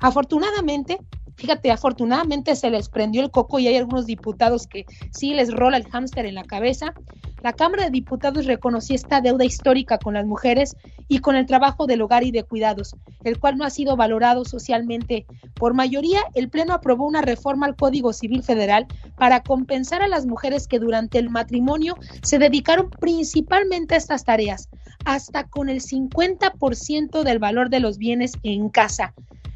Afortunadamente, 0.00 0.98
Fíjate, 1.36 1.70
afortunadamente 1.70 2.54
se 2.54 2.70
les 2.70 2.88
prendió 2.88 3.22
el 3.22 3.30
coco 3.30 3.58
y 3.58 3.66
hay 3.66 3.76
algunos 3.76 4.06
diputados 4.06 4.66
que 4.66 4.86
sí 5.10 5.34
les 5.34 5.52
rola 5.52 5.76
el 5.76 5.88
hámster 5.88 6.26
en 6.26 6.36
la 6.36 6.44
cabeza. 6.44 6.94
La 7.42 7.52
Cámara 7.52 7.84
de 7.84 7.90
Diputados 7.90 8.46
reconoció 8.46 8.94
esta 8.94 9.20
deuda 9.20 9.44
histórica 9.44 9.98
con 9.98 10.14
las 10.14 10.24
mujeres 10.24 10.76
y 11.08 11.18
con 11.18 11.36
el 11.36 11.44
trabajo 11.44 11.86
del 11.86 12.00
hogar 12.00 12.24
y 12.24 12.30
de 12.30 12.44
cuidados, 12.44 12.96
el 13.24 13.38
cual 13.38 13.58
no 13.58 13.64
ha 13.64 13.70
sido 13.70 13.96
valorado 13.96 14.44
socialmente. 14.44 15.26
Por 15.54 15.74
mayoría, 15.74 16.20
el 16.34 16.48
Pleno 16.48 16.72
aprobó 16.72 17.06
una 17.06 17.20
reforma 17.20 17.66
al 17.66 17.76
Código 17.76 18.12
Civil 18.12 18.42
Federal 18.42 18.86
para 19.18 19.42
compensar 19.42 20.02
a 20.02 20.08
las 20.08 20.24
mujeres 20.24 20.66
que 20.66 20.78
durante 20.78 21.18
el 21.18 21.28
matrimonio 21.28 21.96
se 22.22 22.38
dedicaron 22.38 22.88
principalmente 22.88 23.94
a 23.94 23.98
estas 23.98 24.24
tareas, 24.24 24.68
hasta 25.04 25.44
con 25.44 25.68
el 25.68 25.82
50% 25.82 27.24
del 27.24 27.38
valor 27.38 27.68
de 27.68 27.80
los 27.80 27.98
bienes 27.98 28.32
en 28.42 28.70
casa. 28.70 29.12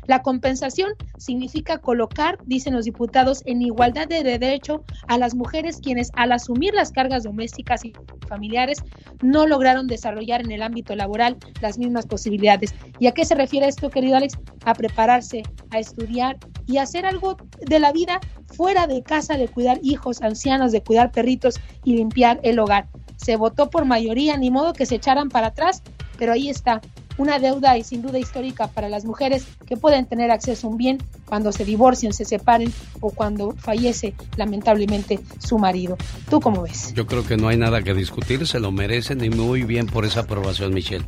La 0.08 0.22
compensación 0.22 0.94
significa 1.18 1.76
colocar, 1.76 2.38
dicen 2.46 2.72
los 2.72 2.86
diputados, 2.86 3.42
en 3.44 3.60
igualdad 3.60 4.08
de 4.08 4.22
derecho 4.22 4.82
a 5.06 5.18
las 5.18 5.34
mujeres 5.34 5.80
quienes 5.82 6.10
al 6.14 6.32
asumir 6.32 6.72
las 6.72 6.92
cargas 6.92 7.24
domésticas 7.24 7.84
y 7.84 7.92
familiares 8.26 8.78
no 9.22 9.46
lograron 9.46 9.86
desarrollar 9.86 10.40
en 10.40 10.50
el 10.50 10.62
ámbito 10.62 10.96
laboral 10.96 11.36
las 11.60 11.76
mismas 11.76 12.06
posibilidades. 12.06 12.74
¿Y 12.98 13.06
a 13.06 13.12
qué 13.12 13.26
se 13.26 13.34
refiere 13.34 13.68
esto, 13.68 13.90
querido 13.90 14.16
Alex? 14.16 14.38
A 14.64 14.72
prepararse, 14.72 15.42
a 15.72 15.78
estudiar 15.78 16.38
y 16.66 16.78
hacer 16.78 17.04
algo 17.04 17.36
de 17.66 17.78
la 17.78 17.92
vida 17.92 18.18
fuera 18.46 18.86
de 18.86 19.02
casa, 19.02 19.36
de 19.36 19.48
cuidar 19.48 19.78
hijos, 19.82 20.22
ancianos, 20.22 20.72
de 20.72 20.82
cuidar 20.82 21.12
perritos 21.12 21.60
y 21.84 21.96
limpiar 21.96 22.40
el 22.44 22.58
hogar. 22.60 22.88
Se 23.16 23.36
votó 23.36 23.68
por 23.68 23.84
mayoría, 23.84 24.38
ni 24.38 24.50
modo 24.50 24.72
que 24.72 24.86
se 24.86 24.94
echaran 24.94 25.28
para 25.28 25.48
atrás, 25.48 25.82
pero 26.16 26.32
ahí 26.32 26.48
está, 26.48 26.80
una 27.18 27.38
deuda 27.38 27.76
y 27.76 27.84
sin 27.84 28.02
duda 28.02 28.18
histórica 28.18 28.68
para 28.68 28.88
las 28.88 29.04
mujeres 29.04 29.46
que 29.66 29.76
pueden 29.76 30.06
tener 30.06 30.30
acceso 30.30 30.66
a 30.66 30.70
un 30.70 30.78
bien 30.78 30.98
cuando 31.26 31.52
se 31.52 31.64
divorcian, 31.64 32.12
se 32.12 32.24
separen 32.24 32.72
o 33.00 33.10
cuando 33.10 33.52
fallece 33.52 34.14
lamentablemente 34.36 35.20
su 35.38 35.58
marido. 35.58 35.98
¿Tú 36.30 36.40
cómo 36.40 36.62
ves? 36.62 36.94
Yo 36.94 37.06
creo 37.06 37.26
que 37.26 37.36
no 37.36 37.48
hay 37.48 37.56
nada 37.56 37.82
que 37.82 37.92
discutir, 37.92 38.46
se 38.46 38.60
lo 38.60 38.72
merecen 38.72 39.22
y 39.22 39.30
muy 39.30 39.64
bien 39.64 39.86
por 39.86 40.04
esa 40.04 40.20
aprobación, 40.20 40.72
Michelle. 40.72 41.04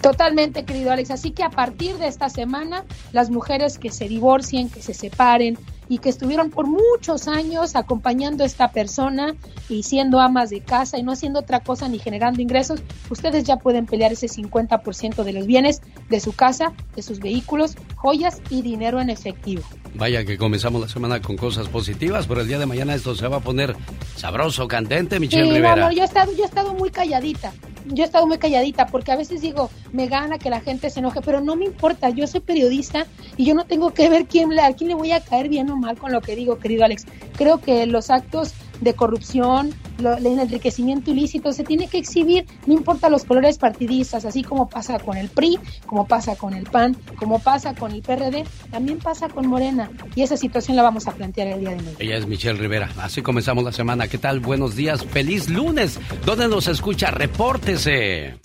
Totalmente, 0.00 0.64
querido 0.64 0.90
Alex. 0.90 1.10
Así 1.10 1.30
que 1.30 1.42
a 1.42 1.50
partir 1.50 1.96
de 1.98 2.08
esta 2.08 2.30
semana, 2.30 2.84
las 3.12 3.30
mujeres 3.30 3.78
que 3.78 3.90
se 3.90 4.08
divorcien, 4.08 4.70
que 4.70 4.80
se 4.80 4.94
separen, 4.94 5.58
y 5.90 5.98
que 5.98 6.08
estuvieron 6.08 6.50
por 6.50 6.68
muchos 6.68 7.26
años 7.26 7.74
acompañando 7.74 8.44
a 8.44 8.46
esta 8.46 8.70
persona 8.70 9.34
y 9.68 9.82
siendo 9.82 10.20
amas 10.20 10.48
de 10.48 10.60
casa 10.60 10.98
y 10.98 11.02
no 11.02 11.10
haciendo 11.10 11.40
otra 11.40 11.60
cosa 11.60 11.88
ni 11.88 11.98
generando 11.98 12.40
ingresos, 12.40 12.80
ustedes 13.10 13.42
ya 13.42 13.56
pueden 13.56 13.86
pelear 13.86 14.12
ese 14.12 14.28
50% 14.28 15.24
de 15.24 15.32
los 15.32 15.46
bienes 15.46 15.82
de 16.08 16.20
su 16.20 16.32
casa, 16.32 16.72
de 16.94 17.02
sus 17.02 17.18
vehículos, 17.18 17.76
joyas 17.96 18.40
y 18.50 18.62
dinero 18.62 19.00
en 19.00 19.10
efectivo. 19.10 19.62
Vaya 19.94 20.24
que 20.24 20.38
comenzamos 20.38 20.80
la 20.80 20.88
semana 20.88 21.20
con 21.20 21.36
cosas 21.36 21.68
positivas, 21.68 22.26
pero 22.26 22.40
el 22.40 22.48
día 22.48 22.58
de 22.58 22.66
mañana 22.66 22.94
esto 22.94 23.14
se 23.14 23.26
va 23.28 23.38
a 23.38 23.40
poner 23.40 23.74
sabroso, 24.16 24.68
candente, 24.68 25.18
Michelle 25.18 25.52
Rivera. 25.52 25.92
yo 25.92 26.02
he 26.02 26.04
estado, 26.04 26.32
yo 26.36 26.44
he 26.44 26.46
estado 26.46 26.74
muy 26.74 26.90
calladita 26.90 27.52
yo 27.86 28.02
he 28.02 28.06
estado 28.06 28.26
muy 28.26 28.38
calladita 28.38 28.86
porque 28.86 29.12
a 29.12 29.16
veces 29.16 29.40
digo, 29.40 29.70
me 29.92 30.06
gana 30.06 30.38
que 30.38 30.50
la 30.50 30.60
gente 30.60 30.90
se 30.90 31.00
enoje, 31.00 31.20
pero 31.22 31.40
no 31.40 31.56
me 31.56 31.66
importa, 31.66 32.10
yo 32.10 32.26
soy 32.26 32.40
periodista 32.40 33.06
y 33.36 33.44
yo 33.44 33.54
no 33.54 33.64
tengo 33.64 33.92
que 33.92 34.08
ver 34.08 34.26
quién, 34.26 34.58
a 34.58 34.72
quién 34.72 34.88
le 34.88 34.94
voy 34.94 35.12
a 35.12 35.20
caer 35.20 35.48
bien 35.48 35.70
o 35.70 35.76
mal 35.76 35.98
con 35.98 36.12
lo 36.12 36.20
que 36.20 36.36
digo, 36.36 36.58
querido 36.58 36.84
Alex. 36.84 37.06
Creo 37.36 37.60
que 37.60 37.86
los 37.86 38.10
actos 38.10 38.52
de 38.80 38.94
corrupción, 38.94 39.74
el 39.98 40.26
enriquecimiento 40.26 41.10
ilícito 41.10 41.52
se 41.52 41.64
tiene 41.64 41.88
que 41.88 41.98
exhibir, 41.98 42.46
no 42.66 42.74
importa 42.74 43.08
los 43.08 43.24
colores 43.24 43.58
partidistas, 43.58 44.24
así 44.24 44.42
como 44.42 44.68
pasa 44.68 44.98
con 44.98 45.16
el 45.16 45.28
PRI, 45.28 45.58
como 45.86 46.06
pasa 46.06 46.36
con 46.36 46.54
el 46.54 46.64
PAN, 46.64 46.96
como 47.18 47.38
pasa 47.38 47.74
con 47.74 47.92
el 47.92 48.02
PRD, 48.02 48.44
también 48.70 48.98
pasa 48.98 49.28
con 49.28 49.46
Morena 49.46 49.90
y 50.14 50.22
esa 50.22 50.36
situación 50.36 50.76
la 50.76 50.82
vamos 50.82 51.06
a 51.06 51.12
plantear 51.12 51.48
el 51.48 51.60
día 51.60 51.70
de 51.70 51.76
hoy. 51.76 51.96
Ella 51.98 52.16
es 52.16 52.26
Michelle 52.26 52.58
Rivera, 52.58 52.90
así 53.00 53.22
comenzamos 53.22 53.64
la 53.64 53.72
semana. 53.72 54.08
¿Qué 54.08 54.18
tal? 54.18 54.40
Buenos 54.40 54.76
días, 54.76 55.04
feliz 55.04 55.48
lunes. 55.48 56.00
¿Dónde 56.24 56.48
nos 56.48 56.68
escucha? 56.68 57.10
Repórtese. 57.10 58.38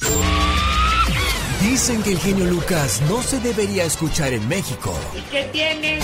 Dicen 1.61 2.03
que 2.03 2.11
el 2.11 2.19
genio 2.19 2.45
Lucas 2.45 3.01
no 3.09 3.21
se 3.21 3.39
debería 3.39 3.85
escuchar 3.85 4.33
en 4.33 4.47
México. 4.47 4.93
¿Y 5.17 5.21
qué 5.31 5.43
tienes? 5.51 6.03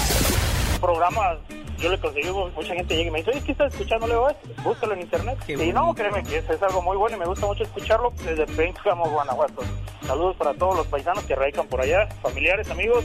Programas 0.80 1.38
yo 1.82 1.90
le 1.90 2.00
conseguí, 2.00 2.30
mucha 2.30 2.76
gente 2.76 2.96
llega 2.96 3.10
y 3.10 3.12
me 3.12 3.20
dice, 3.20 3.32
oye, 3.32 3.42
¿qué 3.44 3.52
estás 3.52 3.74
escuchando? 3.74 4.08
Le 4.08 4.14
digo, 4.14 4.28
búscalo 4.64 4.94
en 4.94 5.02
internet. 5.02 5.38
y 5.48 5.74
no, 5.74 5.94
créeme 5.94 6.24
que 6.24 6.38
es, 6.38 6.62
algo 6.62 6.82
muy 6.82 6.96
bueno 6.96 7.18
y 7.18 7.20
me 7.20 7.26
gusta 7.26 7.48
mucho 7.48 7.64
escucharlo 7.64 8.14
desde 8.24 8.46
Pénjamo, 8.46 9.10
Guanajuato. 9.10 9.64
Saludos 10.06 10.36
para 10.38 10.54
todos 10.54 10.78
los 10.78 10.88
paisanos 10.88 11.24
que 11.26 11.36
radican 11.36 11.68
por 11.68 11.82
allá, 11.82 12.08
familiares, 12.22 12.70
amigos 12.70 13.04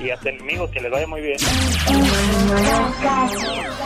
y 0.00 0.10
hasta 0.10 0.28
enemigos, 0.28 0.70
que 0.70 0.80
les 0.80 0.90
vaya 0.90 1.06
muy 1.06 1.20
bien. 1.20 1.38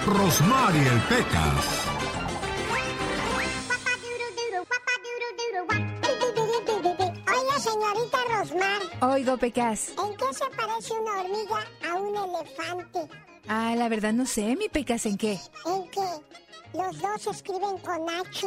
Rosmarie 0.06 0.86
el 0.86 1.00
Pecas. 1.02 1.86
Oiga, 7.28 7.58
señorita 7.58 8.18
Rosmar. 8.30 9.12
Oigo, 9.12 9.36
Pecas. 9.36 9.88
¿En 9.90 10.16
qué 10.16 10.32
se 10.32 10.44
parece 10.56 10.92
una 10.94 11.20
hormiga 11.20 11.66
a 11.88 11.94
un 11.96 12.16
elefante? 12.16 13.08
Ah, 13.48 13.74
la 13.76 13.88
verdad 13.88 14.12
no 14.12 14.26
sé, 14.26 14.56
mi 14.56 14.68
Pecas, 14.68 15.06
¿en 15.06 15.16
qué? 15.16 15.38
¿En 15.66 15.88
qué? 15.90 16.08
Los 16.72 17.00
dos 17.00 17.26
escriben 17.28 17.78
con 17.78 18.08
H. 18.08 18.46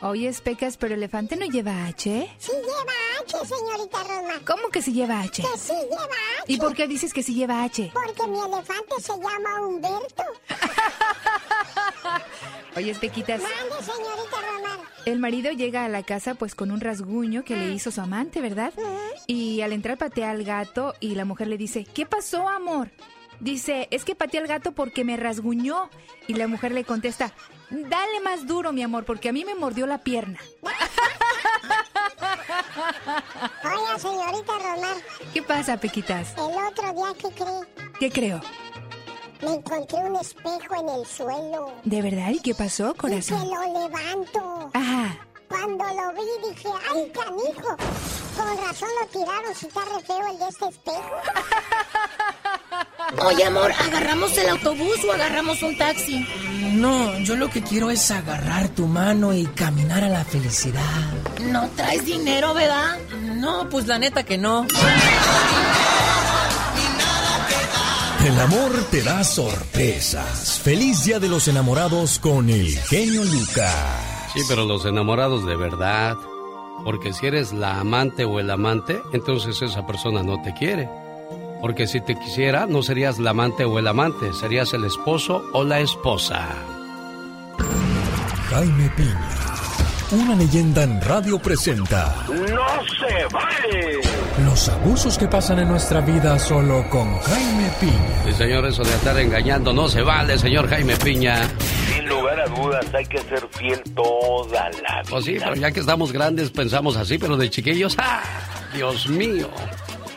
Oye, 0.00 0.32
Pecas, 0.42 0.76
pero 0.76 0.94
elefante 0.94 1.36
no 1.36 1.46
lleva 1.46 1.86
H. 1.86 2.28
Sí 2.38 2.52
lleva 2.52 2.92
H, 3.22 3.36
señorita 3.46 4.02
Rosmar. 4.04 4.44
¿Cómo 4.44 4.68
que 4.70 4.82
sí 4.82 4.92
lleva 4.92 5.20
H? 5.20 5.42
Que 5.42 5.58
sí 5.58 5.72
lleva 5.72 6.04
H. 6.04 6.44
¿Y 6.46 6.58
por 6.58 6.74
qué 6.74 6.86
dices 6.86 7.14
que 7.14 7.22
sí 7.22 7.34
lleva 7.34 7.62
H? 7.64 7.90
Porque 7.94 8.26
mi 8.26 8.38
elefante 8.38 8.94
se 9.00 9.12
llama 9.12 9.60
Humberto. 9.66 10.22
Oye, 12.76 12.94
Pequitas. 12.96 13.40
Mande, 13.40 13.82
señorita 13.84 14.36
Rosmar. 14.52 14.78
El 15.06 15.18
marido 15.20 15.52
llega 15.52 15.84
a 15.84 15.88
la 15.88 16.02
casa 16.02 16.34
pues 16.34 16.54
con 16.54 16.70
un 16.70 16.80
rasguño 16.80 17.44
que 17.44 17.56
le 17.56 17.72
hizo 17.72 17.90
su 17.90 18.00
amante, 18.00 18.40
¿verdad? 18.40 18.72
Y 19.26 19.60
al 19.60 19.72
entrar 19.72 19.98
patea 19.98 20.30
al 20.30 20.44
gato 20.44 20.94
y 21.00 21.14
la 21.14 21.24
mujer 21.24 21.48
le 21.48 21.58
dice, 21.58 21.84
¿qué 21.84 22.06
pasó, 22.06 22.48
amor? 22.48 22.90
Dice, 23.40 23.88
es 23.90 24.04
que 24.04 24.14
pateé 24.14 24.40
al 24.40 24.46
gato 24.46 24.72
porque 24.72 25.04
me 25.04 25.16
rasguñó. 25.16 25.90
Y 26.26 26.34
la 26.34 26.46
mujer 26.46 26.72
le 26.72 26.84
contesta, 26.84 27.32
dale 27.70 28.20
más 28.20 28.46
duro, 28.46 28.72
mi 28.72 28.82
amor, 28.82 29.04
porque 29.04 29.28
a 29.28 29.32
mí 29.32 29.44
me 29.44 29.54
mordió 29.54 29.86
la 29.86 29.98
pierna. 29.98 30.38
Oiga, 33.64 33.98
señorita 33.98 34.52
Rosmar. 34.58 34.96
¿Qué 35.32 35.42
pasa, 35.42 35.76
Pequitas? 35.78 36.34
El 36.36 36.56
otro 36.64 36.92
día, 36.92 37.14
¿qué 37.18 37.28
cree? 37.34 37.60
¿Qué 38.00 38.10
creo? 38.10 38.40
Me 39.42 39.54
encontré 39.54 39.98
un 39.98 40.16
espejo 40.16 40.74
en 40.80 40.88
el 40.88 41.06
suelo. 41.06 41.72
¿De 41.84 42.02
verdad? 42.02 42.30
¿Y 42.30 42.40
qué 42.40 42.54
pasó, 42.54 42.92
Y 42.94 42.98
corazón? 42.98 43.40
que 43.42 43.46
lo 43.54 43.62
levanto. 43.88 44.70
Ajá. 44.72 45.16
Cuando 45.54 45.84
lo 45.84 46.12
vi 46.14 46.48
dije, 46.48 46.68
¡ay, 46.92 47.12
canijo! 47.14 47.76
Con 48.36 48.66
razón 48.66 48.88
lo 49.00 49.06
tiraron 49.06 49.54
si 49.54 49.66
está 49.66 49.80
re 49.84 50.02
feo 50.04 50.32
el 50.32 50.38
de 50.38 50.48
este 50.48 50.68
espejo. 50.68 51.10
Oye, 53.24 53.44
amor, 53.44 53.72
¿agarramos 53.72 54.36
el 54.36 54.48
autobús 54.48 55.04
o 55.08 55.12
agarramos 55.12 55.62
un 55.62 55.78
taxi? 55.78 56.26
No, 56.72 57.16
yo 57.20 57.36
lo 57.36 57.48
que 57.50 57.62
quiero 57.62 57.90
es 57.90 58.10
agarrar 58.10 58.68
tu 58.70 58.88
mano 58.88 59.32
y 59.32 59.46
caminar 59.46 60.02
a 60.02 60.08
la 60.08 60.24
felicidad. 60.24 60.82
No 61.42 61.68
traes 61.76 62.04
dinero, 62.04 62.52
¿verdad? 62.52 62.98
No, 63.36 63.68
pues 63.68 63.86
la 63.86 64.00
neta 64.00 64.24
que 64.24 64.36
no. 64.36 64.66
El 68.26 68.40
amor 68.40 68.72
te 68.90 69.02
da 69.02 69.22
sorpresas. 69.22 70.58
Feliz 70.64 71.04
Día 71.04 71.20
de 71.20 71.28
los 71.28 71.46
Enamorados 71.46 72.18
con 72.18 72.50
el 72.50 72.76
genio 72.76 73.22
Lucas. 73.22 74.13
Sí, 74.34 74.40
pero 74.48 74.64
los 74.64 74.84
enamorados 74.84 75.46
de 75.46 75.56
verdad. 75.56 76.16
Porque 76.84 77.12
si 77.12 77.26
eres 77.26 77.52
la 77.52 77.78
amante 77.78 78.24
o 78.24 78.40
el 78.40 78.50
amante, 78.50 79.00
entonces 79.12 79.62
esa 79.62 79.86
persona 79.86 80.22
no 80.24 80.42
te 80.42 80.52
quiere. 80.54 80.88
Porque 81.60 81.86
si 81.86 82.00
te 82.00 82.18
quisiera, 82.18 82.66
no 82.66 82.82
serías 82.82 83.18
la 83.18 83.30
amante 83.30 83.64
o 83.64 83.78
el 83.78 83.86
amante, 83.86 84.32
serías 84.34 84.74
el 84.74 84.84
esposo 84.84 85.44
o 85.52 85.62
la 85.64 85.78
esposa. 85.80 86.48
Jaime 88.50 88.90
Piña, 88.96 89.30
una 90.12 90.34
leyenda 90.34 90.82
en 90.82 91.00
radio 91.00 91.38
presenta 91.38 92.14
¡No 92.28 92.84
se 92.84 93.26
vale! 93.32 94.00
los 94.44 94.68
abusos 94.68 95.16
que 95.16 95.26
pasan 95.28 95.60
en 95.60 95.68
nuestra 95.68 96.00
vida 96.00 96.38
solo 96.38 96.84
con 96.90 97.18
Jaime 97.20 97.70
Piña. 97.80 98.24
Sí, 98.26 98.32
señor, 98.32 98.66
eso 98.66 98.82
de 98.82 98.94
estar 98.94 99.18
engañando 99.18 99.72
no 99.72 99.88
se 99.88 100.02
vale, 100.02 100.36
señor 100.38 100.68
Jaime 100.68 100.96
Piña. 100.96 101.48
Sin 102.04 102.08
lugar 102.18 102.38
a 102.40 102.46
dudas, 102.48 102.86
hay 102.94 103.06
que 103.06 103.18
ser 103.18 103.46
fiel 103.52 103.82
toda 103.94 104.64
la 104.70 104.70
vida. 104.70 105.02
Pues 105.08 105.24
sí, 105.24 105.36
pero 105.38 105.54
ya 105.54 105.70
que 105.70 105.80
estamos 105.80 106.12
grandes 106.12 106.50
pensamos 106.50 106.96
así, 106.96 107.16
pero 107.18 107.36
de 107.36 107.48
chiquillos, 107.48 107.94
¡ah! 107.98 108.20
Dios 108.74 109.06
mío. 109.08 109.48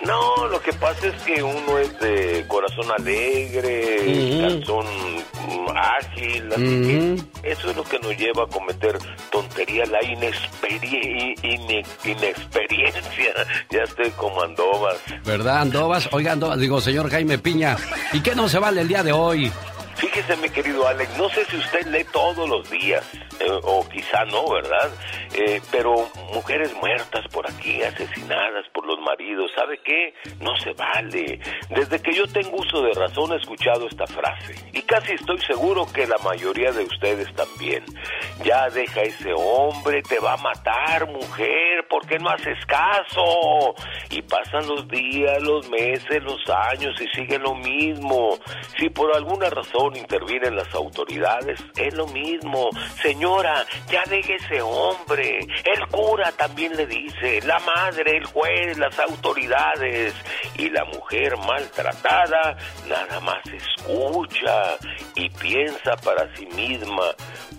No, 0.06 0.48
lo 0.48 0.62
que 0.62 0.72
pasa 0.74 1.08
es 1.08 1.22
que 1.24 1.42
uno 1.44 1.78
es 1.80 2.00
de 2.00 2.46
corazón 2.48 2.86
alegre, 2.98 4.54
mm, 4.68 5.68
ágil, 5.76 6.48
así 6.54 6.64
que 7.42 7.50
eso 7.52 7.70
es 7.72 7.76
lo 7.76 7.84
que 7.84 8.00
nos 8.00 8.16
lleva 8.18 8.44
a 8.44 8.48
cometer 8.48 8.98
tonterías, 9.32 9.90
la 9.90 10.00
inexperi- 10.02 11.36
ine- 11.42 11.86
inexperiencia. 12.04 13.34
Ya 13.70 13.84
estoy 13.84 14.10
como 14.12 14.42
andobas. 14.44 14.98
¿Verdad, 15.26 15.60
Andovas? 15.62 16.08
Oiga, 16.12 16.32
Andovas, 16.34 16.60
digo, 16.60 16.80
señor 16.82 17.10
Jaime 17.10 17.38
Piña, 17.38 17.76
¿y 18.14 18.22
qué 18.22 18.34
no 18.36 18.48
se 18.50 18.60
vale 18.60 18.82
el 18.82 18.88
día 18.88 19.04
de 19.04 19.12
hoy? 19.12 19.52
Fíjese, 19.98 20.38
mi 20.38 20.50
querido 20.50 20.88
Alex, 20.88 21.18
no 21.18 21.28
sé 21.30 21.44
si 21.46 21.58
usted 21.58 21.88
lee 21.88 22.06
todos 22.14 22.48
los 22.48 22.70
días, 22.70 23.04
eh, 23.40 23.48
o 23.64 23.88
quizá 23.90 24.26
no, 24.26 24.48
¿verdad? 24.48 24.92
Eh, 25.34 25.60
pero 25.72 26.08
mujeres 26.34 26.72
muertas 26.76 27.28
por 27.30 27.50
aquí, 27.50 27.82
asesinadas 27.82 28.66
por 28.74 28.86
los 28.86 29.00
maridos, 29.00 29.52
¿sabe 29.56 29.80
qué? 29.84 30.14
No 30.40 30.56
se 30.58 30.74
vale. 30.74 31.40
Desde 31.70 32.00
que 32.00 32.14
yo 32.14 32.28
tengo 32.28 32.58
uso 32.58 32.84
de 32.84 32.94
razón 32.94 33.34
he 33.34 33.38
escuchado 33.38 33.88
esta 33.88 34.06
frase, 34.06 34.54
y 34.72 34.84
casi 34.84 35.14
estoy 35.14 35.40
seguro 35.40 35.88
que 35.92 36.06
la 36.06 36.18
mayoría 36.20 36.72
de 36.72 36.84
ustedes 36.84 37.34
también. 37.34 37.84
Ya 38.44 38.70
deja 38.70 39.02
ese 39.02 39.34
hombre, 39.34 40.04
te 40.04 40.20
va 40.20 40.34
a 40.34 40.38
matar, 40.38 41.08
mujer, 41.08 41.88
¿por 41.90 42.06
qué 42.06 42.20
no 42.20 42.30
haces 42.30 42.64
caso? 42.68 43.74
Y 44.12 44.22
pasan 44.22 44.68
los 44.68 44.88
días, 44.88 45.42
los 45.42 45.68
meses, 45.70 46.24
los 46.24 46.42
años 46.50 47.00
y 47.02 47.08
sigue 47.16 47.40
lo 47.40 47.56
mismo. 47.56 48.38
Si 48.78 48.90
por 48.90 49.16
alguna 49.16 49.50
razón 49.50 49.87
intervienen 49.96 50.56
las 50.56 50.74
autoridades, 50.74 51.60
es 51.76 51.94
lo 51.94 52.08
mismo. 52.08 52.70
Señora, 53.02 53.66
ya 53.90 54.04
deje 54.10 54.36
ese 54.36 54.62
hombre. 54.62 55.40
El 55.64 55.88
cura 55.88 56.32
también 56.32 56.76
le 56.76 56.86
dice, 56.86 57.42
la 57.46 57.60
madre, 57.60 58.18
el 58.18 58.26
juez, 58.26 58.78
las 58.78 58.98
autoridades. 59.00 60.14
Y 60.58 60.70
la 60.70 60.84
mujer 60.86 61.38
maltratada 61.38 62.58
nada 62.88 63.20
más 63.22 63.42
escucha 63.46 64.78
y 65.16 65.30
piensa 65.30 65.96
para 65.98 66.34
sí 66.36 66.46
misma. 66.48 67.04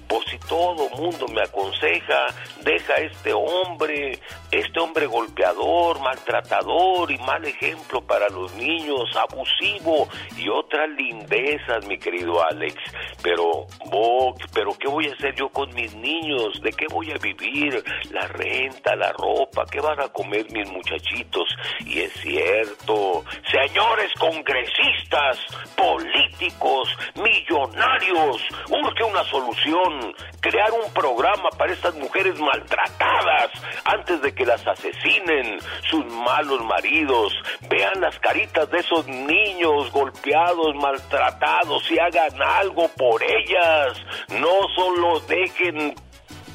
Pues 0.08 0.24
si 0.30 0.38
todo 0.48 0.88
mundo 0.90 1.26
me 1.28 1.42
aconseja, 1.42 2.26
deja 2.68 2.96
este 2.96 3.32
hombre, 3.32 4.18
este 4.50 4.78
hombre 4.78 5.06
golpeador, 5.06 6.00
maltratador 6.00 7.10
y 7.10 7.16
mal 7.16 7.42
ejemplo 7.46 8.02
para 8.02 8.28
los 8.28 8.52
niños, 8.56 9.08
abusivo 9.16 10.06
y 10.36 10.50
otras 10.50 10.90
lindezas, 10.90 11.86
mi 11.86 11.98
querido 11.98 12.44
Alex. 12.44 12.74
Pero, 13.22 13.66
Vox, 13.86 14.44
pero 14.52 14.76
¿qué 14.78 14.86
voy 14.86 15.08
a 15.08 15.14
hacer 15.14 15.34
yo 15.34 15.48
con 15.48 15.74
mis 15.74 15.94
niños? 15.94 16.60
¿De 16.60 16.70
qué 16.72 16.86
voy 16.90 17.10
a 17.10 17.16
vivir? 17.16 17.82
La 18.10 18.26
renta, 18.28 18.94
la 18.96 19.12
ropa, 19.12 19.64
¿qué 19.70 19.80
van 19.80 20.00
a 20.00 20.08
comer 20.08 20.44
mis 20.52 20.70
muchachitos? 20.70 21.48
Y 21.86 22.00
es 22.00 22.12
cierto, 22.20 23.24
señores 23.50 24.12
congresistas, 24.18 25.38
políticos, 25.74 26.94
millonarios, 27.14 28.42
urge 28.68 29.04
una 29.04 29.24
solución, 29.24 30.14
crear 30.40 30.70
un 30.72 30.92
programa 30.92 31.48
para 31.56 31.72
estas 31.72 31.94
mujeres 31.94 32.38
maltratadas 32.59 33.50
antes 33.84 34.20
de 34.22 34.34
que 34.34 34.44
las 34.44 34.66
asesinen 34.66 35.59
sus 35.90 36.04
malos 36.06 36.62
maridos. 36.64 37.32
Vean 37.68 38.00
las 38.00 38.18
caritas 38.18 38.70
de 38.70 38.78
esos 38.78 39.06
niños 39.06 39.90
golpeados, 39.92 40.74
maltratados 40.76 41.90
y 41.90 41.98
hagan 41.98 42.42
algo 42.42 42.88
por 42.96 43.22
ellas. 43.22 43.98
No 44.28 44.68
solo 44.74 45.20
dejen 45.20 45.94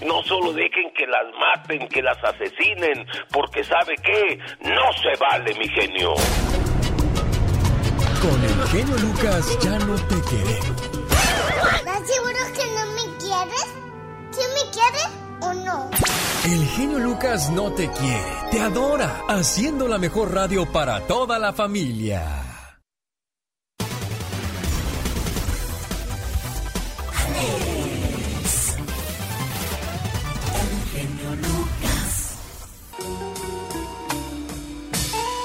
no 0.06 0.22
solo 0.24 0.52
dejen 0.52 0.92
que 0.94 1.08
las 1.08 1.24
maten, 1.40 1.88
que 1.88 2.02
las 2.02 2.22
asesinen, 2.22 3.08
porque 3.32 3.64
sabe 3.64 3.96
qué, 4.04 4.38
no 4.60 4.92
se 5.02 5.18
vale, 5.18 5.54
mi 5.54 5.70
genio. 5.70 6.14
Con 8.22 8.44
el 8.44 8.68
genio 8.68 8.98
Lucas 8.98 9.60
ya 9.62 9.80
no 9.80 9.96
te 9.96 10.16
queremos. 10.30 10.90
¿Estás 11.76 12.08
seguro 12.10 12.40
que 12.54 12.66
no 12.74 12.86
me 12.96 13.18
quieres? 13.18 13.76
¿Sí 14.32 14.42
me 14.56 14.72
quieres 14.72 15.23
o 15.44 15.54
no? 15.54 15.90
El 16.46 16.66
genio 16.68 17.00
Lucas 17.00 17.50
no 17.52 17.72
te 17.72 17.90
quiere, 17.90 18.34
te 18.52 18.60
adora, 18.62 19.24
haciendo 19.28 19.88
la 19.88 19.98
mejor 19.98 20.34
radio 20.34 20.72
para 20.72 21.02
toda 21.08 21.40
la 21.40 21.54
familia. 21.54 22.44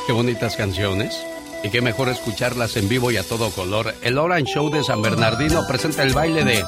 Qué 0.09 0.14
bonitas 0.14 0.57
canciones. 0.57 1.14
Y 1.62 1.68
qué 1.68 1.82
mejor 1.82 2.09
escucharlas 2.09 2.78
en 2.78 2.88
vivo 2.88 3.11
y 3.11 3.18
a 3.18 3.24
todo 3.24 3.51
color. 3.51 3.94
El 4.01 4.16
Orange 4.16 4.55
Show 4.55 4.70
de 4.70 4.82
San 4.82 5.03
Bernardino 5.03 5.66
presenta 5.66 6.03
el 6.03 6.14
baile 6.14 6.44
de 6.44 6.64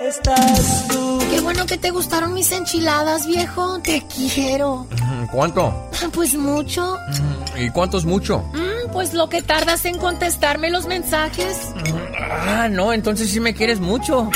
¿Cómo 0.08 0.16
estás 0.16 0.88
tú? 0.88 1.20
Qué 1.30 1.42
bueno 1.42 1.66
que 1.66 1.78
te 1.78 1.90
gustaron 1.90 2.34
mis 2.34 2.54
enchiladas, 2.54 3.28
viejo. 3.28 3.78
Te 3.82 4.02
quiero. 4.08 4.88
¿Cuánto? 5.34 5.92
Pues 6.14 6.34
mucho. 6.36 6.98
¿Y 7.58 7.70
cuánto 7.72 7.98
es 7.98 8.06
mucho? 8.06 8.40
Mm, 8.54 8.92
pues 8.94 9.14
lo 9.14 9.28
que 9.28 9.42
tardas 9.42 9.84
en 9.84 9.98
contestarme 9.98 10.70
los 10.70 10.88
mensajes. 10.88 11.74
Ah, 12.48 12.70
no, 12.72 12.94
entonces 12.94 13.30
sí 13.30 13.42
me 13.42 13.54
quieres 13.54 13.82
mucho. 13.82 14.30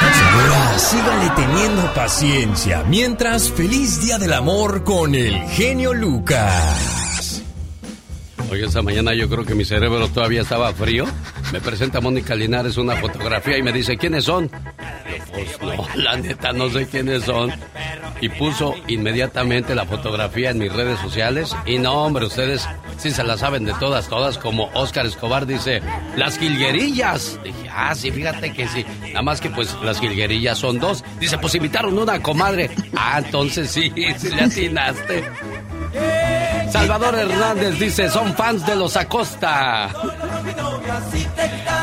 Señora, 0.00 0.78
sígale 0.78 1.30
teniendo 1.36 1.94
paciencia. 1.94 2.82
Mientras, 2.88 3.50
feliz 3.50 4.00
día 4.00 4.18
del 4.18 4.32
amor 4.32 4.82
con 4.82 5.14
el 5.14 5.38
genio 5.50 5.94
Lucas. 5.94 7.42
Hoy 8.50 8.64
esta 8.64 8.82
mañana 8.82 9.14
yo 9.14 9.28
creo 9.28 9.44
que 9.44 9.54
mi 9.54 9.64
cerebro 9.64 10.08
todavía 10.08 10.42
estaba 10.42 10.72
frío. 10.72 11.04
Me 11.52 11.60
presenta 11.60 12.00
Mónica 12.00 12.34
Linares 12.34 12.76
una 12.76 12.96
fotografía 12.96 13.56
y 13.56 13.62
me 13.62 13.72
dice, 13.72 13.96
¿quiénes 13.96 14.24
son? 14.24 14.50
Yo, 14.50 15.24
pues 15.32 15.60
no, 15.62 15.86
la 16.02 16.16
neta 16.16 16.52
no 16.52 16.68
sé 16.68 16.86
quiénes 16.86 17.24
son. 17.24 17.52
Y 18.20 18.28
puso 18.30 18.74
inmediatamente 18.88 19.74
la 19.74 19.84
fotografía 19.84 20.50
en 20.50 20.58
mis 20.58 20.72
redes 20.72 20.98
sociales. 20.98 21.54
Y 21.66 21.78
no, 21.78 22.04
hombre, 22.04 22.26
ustedes 22.26 22.66
sí 22.96 23.10
se 23.10 23.22
la 23.22 23.36
saben 23.36 23.64
de 23.64 23.74
todas, 23.74 24.08
todas, 24.08 24.38
como 24.38 24.70
Oscar 24.74 25.06
Escobar 25.06 25.46
dice, 25.46 25.82
las 26.16 26.38
jilguerillas. 26.38 27.38
Dije, 27.44 27.68
ah, 27.70 27.94
sí, 27.94 28.10
fíjate 28.10 28.52
que 28.52 28.66
sí. 28.68 28.84
Nada 29.08 29.22
más 29.22 29.40
que 29.40 29.50
pues 29.50 29.76
las 29.82 30.00
jilguerillas 30.00 30.58
son 30.58 30.80
dos. 30.80 31.04
Dice, 31.20 31.38
pues 31.38 31.54
invitaron 31.54 31.98
una 31.98 32.20
comadre. 32.22 32.70
Ah, 32.96 33.20
entonces 33.24 33.70
sí, 33.70 33.92
sí 34.18 34.28
le 34.30 34.42
atinaste. 34.42 35.24
Salvador 36.70 37.14
Hernández 37.14 37.78
dice, 37.78 38.10
son 38.10 38.34
fans 38.34 38.66
de 38.66 38.76
los 38.76 38.96
Acosta. 38.96 39.90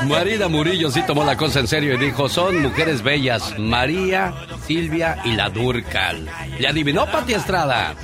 Marina 0.08 0.48
Murillo 0.48 0.92
sí 0.92 1.02
tomó 1.06 1.24
la 1.24 1.38
cosa 1.38 1.60
en 1.60 1.68
serio 1.68 1.94
y 1.94 1.98
dijo, 1.98 2.28
son 2.28 2.62
mujeres 2.62 3.02
bellas, 3.02 3.58
María, 3.58 4.34
Silvia 4.66 5.20
y 5.24 5.34
la 5.34 5.50
Durcal. 5.50 6.28
¿Le 6.60 6.68
adivinó 6.68 7.06
Pati 7.06 7.34
Estrada? 7.34 7.96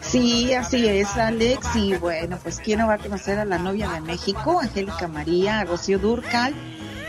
Sí, 0.00 0.52
así 0.54 0.86
es, 0.86 1.16
Alex. 1.16 1.74
Y 1.74 1.94
bueno, 1.94 2.38
pues 2.42 2.60
¿quién 2.60 2.80
no 2.80 2.86
va 2.86 2.94
a 2.94 2.98
conocer 2.98 3.38
a 3.38 3.44
la 3.44 3.58
novia 3.58 3.88
de 3.88 4.00
México, 4.00 4.60
Angélica 4.60 5.08
María, 5.08 5.64
Rocío 5.64 5.98
Durcal? 5.98 6.54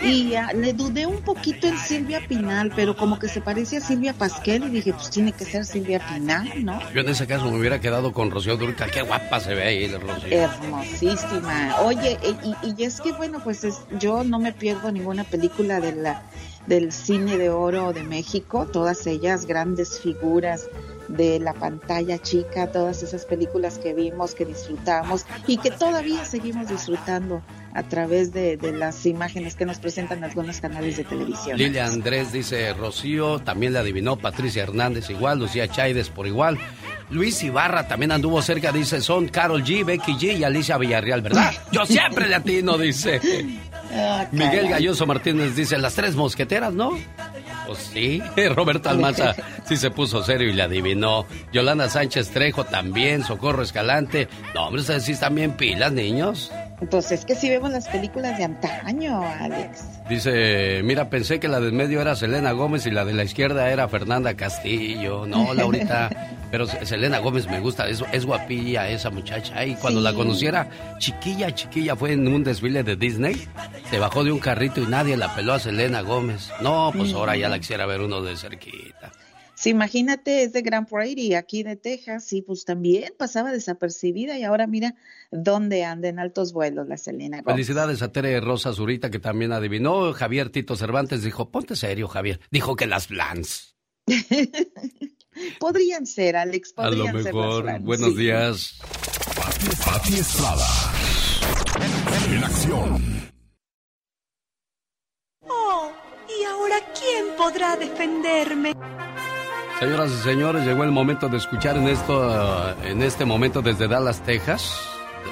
Y 0.01 0.35
ah, 0.35 0.51
le 0.53 0.73
dudé 0.73 1.05
un 1.05 1.21
poquito 1.21 1.67
en 1.67 1.77
Silvia 1.77 2.21
Pinal, 2.27 2.71
pero 2.75 2.95
como 2.95 3.19
que 3.19 3.27
se 3.27 3.41
parece 3.41 3.77
a 3.77 3.81
Silvia 3.81 4.13
Pasquel 4.13 4.63
y 4.65 4.69
dije, 4.69 4.93
pues 4.93 5.09
tiene 5.09 5.31
que 5.31 5.45
ser 5.45 5.65
Silvia 5.65 5.99
Pinal, 5.99 6.49
¿no? 6.63 6.79
Yo 6.91 7.01
en 7.01 7.09
ese 7.09 7.27
caso 7.27 7.49
me 7.49 7.57
hubiera 7.57 7.79
quedado 7.79 8.11
con 8.13 8.31
Rocío 8.31 8.57
Durcal. 8.57 8.91
Qué 8.91 9.01
guapa 9.01 9.39
se 9.39 9.55
ve 9.55 9.63
ahí, 9.63 9.87
Rocío. 9.87 10.27
Hermosísima. 10.31 11.75
Oye, 11.81 12.19
y, 12.63 12.73
y 12.75 12.83
es 12.83 13.01
que 13.01 13.11
bueno, 13.13 13.39
pues 13.43 13.63
es, 13.63 13.81
yo 13.99 14.23
no 14.23 14.39
me 14.39 14.51
pierdo 14.51 14.91
ninguna 14.91 15.23
película 15.23 15.79
de 15.79 15.93
la, 15.93 16.23
del 16.67 16.91
cine 16.91 17.37
de 17.37 17.49
oro 17.49 17.93
de 17.93 18.03
México, 18.03 18.67
todas 18.71 19.05
ellas 19.07 19.45
grandes 19.45 19.99
figuras 19.99 20.67
de 21.07 21.39
la 21.39 21.53
pantalla 21.53 22.17
chica, 22.19 22.71
todas 22.71 23.03
esas 23.03 23.25
películas 23.25 23.77
que 23.77 23.93
vimos, 23.93 24.33
que 24.33 24.45
disfrutamos 24.45 25.25
y 25.47 25.57
que 25.57 25.71
todavía 25.71 26.25
seguimos 26.25 26.67
disfrutando 26.67 27.41
a 27.76 27.84
través 27.84 28.32
de, 28.32 28.55
de, 28.55 28.71
las 28.71 29.05
imágenes 29.05 29.55
que 29.55 29.65
nos 29.65 29.80
presentan 29.80 30.23
algunos 30.23 30.61
canales 30.61 30.95
de 30.95 31.03
televisión. 31.03 31.57
Lilia 31.57 31.86
Andrés 31.86 32.32
dice 32.32 32.73
Rocío, 32.73 33.39
también 33.39 33.73
la 33.73 33.82
adivinó, 33.82 34.15
Patricia 34.15 34.63
Hernández 34.63 35.09
igual, 35.09 35.39
Lucía 35.39 35.67
Chaides 35.67 36.09
por 36.09 36.26
igual. 36.26 36.57
Luis 37.09 37.43
Ibarra 37.43 37.86
también 37.86 38.13
anduvo 38.13 38.41
cerca, 38.41 38.71
dice, 38.71 39.01
son 39.01 39.28
Carol 39.28 39.61
G, 39.61 39.84
Becky 39.84 40.13
G 40.13 40.38
y 40.38 40.43
Alicia 40.45 40.78
Villarreal, 40.78 41.21
¿verdad? 41.21 41.53
Yo 41.71 41.86
siempre 41.86 42.30
le 42.30 42.36
atino, 42.36 42.78
dice. 42.78 43.19
Ah, 43.91 44.26
Miguel 44.32 44.69
Galloso 44.69 45.05
Martínez 45.05 45.53
dice, 45.55 45.78
las 45.78 45.95
tres 45.95 46.15
mosqueteras, 46.15 46.73
¿no? 46.73 46.97
Pues 47.67 47.80
sí, 47.91 48.21
Roberto 48.55 48.89
Almanza 48.89 49.36
sí 49.65 49.76
se 49.76 49.91
puso 49.91 50.23
serio 50.23 50.49
y 50.49 50.53
le 50.53 50.63
adivinó. 50.63 51.26
Yolanda 51.51 51.89
Sánchez 51.89 52.30
Trejo 52.30 52.63
también, 52.63 53.23
Socorro 53.23 53.63
Escalante. 53.63 54.28
No, 54.53 54.67
hombre, 54.67 54.82
ustedes 54.82 55.03
sí 55.03 55.11
están 55.11 55.36
bien 55.36 55.57
pilas, 55.57 55.91
niños. 55.91 56.51
Pues 56.89 57.11
es 57.11 57.23
que 57.23 57.36
sí 57.36 57.49
vemos 57.49 57.71
las 57.71 57.88
películas 57.88 58.38
de 58.38 58.43
antaño, 58.43 59.21
Alex. 59.39 59.86
Dice, 60.09 60.82
mira, 60.84 61.09
pensé 61.09 61.39
que 61.39 61.47
la 61.47 61.59
del 61.59 61.71
medio 61.71 62.01
era 62.01 62.15
Selena 62.15 62.51
Gómez 62.51 62.86
y 62.86 62.91
la 62.91 63.05
de 63.05 63.13
la 63.13 63.23
izquierda 63.23 63.69
era 63.71 63.88
Fernanda 63.88 64.34
Castillo. 64.36 65.26
No, 65.26 65.53
Laurita, 65.53 66.09
pero 66.51 66.67
Selena 66.67 67.19
Gómez 67.19 67.47
me 67.47 67.61
gusta, 67.61 67.88
es, 67.88 68.03
es 68.11 68.26
guapilla 68.26 68.89
esa 68.89 69.09
muchacha. 69.09 69.65
Y 69.65 69.76
cuando 69.76 70.01
la 70.01 70.13
conociera, 70.13 70.67
chiquilla, 70.97 71.55
chiquilla, 71.55 71.95
fue 71.95 72.11
en 72.11 72.28
un 72.28 72.43
desfile 72.43 72.84
de 72.84 72.97
Disney, 72.97 73.47
se 73.89 73.97
bajó 73.97 74.26
de 74.26 74.34
un 74.34 74.39
carrito 74.39 74.82
y 74.82 74.86
nadie 74.86 75.15
la 75.15 75.34
peló 75.34 75.53
a 75.53 75.59
Selena 75.59 76.01
Gómez. 76.01 76.51
No, 76.61 76.91
pues 76.95 77.13
ahora 77.13 77.38
ya 77.38 77.47
la 77.47 77.57
quisiera 77.57 77.86
ver 77.86 78.01
uno 78.01 78.21
de 78.21 78.36
cerquita. 78.36 79.04
Sí, 79.66 79.72
imagínate, 79.72 80.43
es 80.43 80.53
de 80.53 80.61
Grand 80.61 80.88
Prairie, 80.88 81.36
aquí 81.36 81.63
de 81.63 81.76
Texas, 81.76 82.32
y 82.34 82.43
pues 82.43 82.66
también 82.66 83.16
pasaba 83.18 83.51
desapercibida 83.51 84.38
y 84.38 84.43
ahora 84.43 84.68
mira 84.68 84.93
dónde 85.32 85.84
anda 85.84 86.07
en 86.07 86.20
altos 86.20 86.53
vuelos 86.53 86.88
la 86.88 86.97
Selena 86.97 87.41
Gómez. 87.41 87.55
Felicidades 87.55 88.03
a 88.03 88.11
Tere 88.11 88.39
Rosa 88.41 88.74
Zurita 88.74 89.09
que 89.09 89.18
también 89.18 89.51
adivinó. 89.53 90.13
Javier 90.13 90.51
Tito 90.51 90.76
Cervantes 90.76 91.24
dijo, 91.24 91.49
ponte 91.49 91.76
serio, 91.76 92.07
Javier. 92.07 92.39
Dijo 92.51 92.76
que 92.76 92.86
las 92.86 93.07
Blans. 93.07 93.76
podrían 95.59 96.05
ser, 96.05 96.36
Alex, 96.36 96.72
podrían 96.74 97.07
A 97.07 97.13
lo 97.13 97.24
mejor. 97.24 97.80
Buenos 97.80 98.11
sí. 98.11 98.18
días. 98.20 98.80
Pati 99.84 100.13
Estrada. 100.13 100.68
En 102.30 102.43
acción. 102.43 103.32
Oh, 105.41 105.91
¿y 106.39 106.43
ahora 106.43 106.76
quién 106.93 107.36
podrá 107.36 107.76
defenderme? 107.78 108.76
Señoras 109.80 110.09
y 110.09 110.23
señores, 110.23 110.65
llegó 110.65 110.86
el 110.86 110.91
momento 110.91 111.28
de 111.28 111.36
escuchar 111.36 111.76
en 111.76 111.89
esto, 111.89 112.73
en 112.84 113.01
este 113.01 113.26
momento 113.26 113.61
desde 113.61 113.89
Dallas, 113.89 114.21
Texas, 114.21 114.80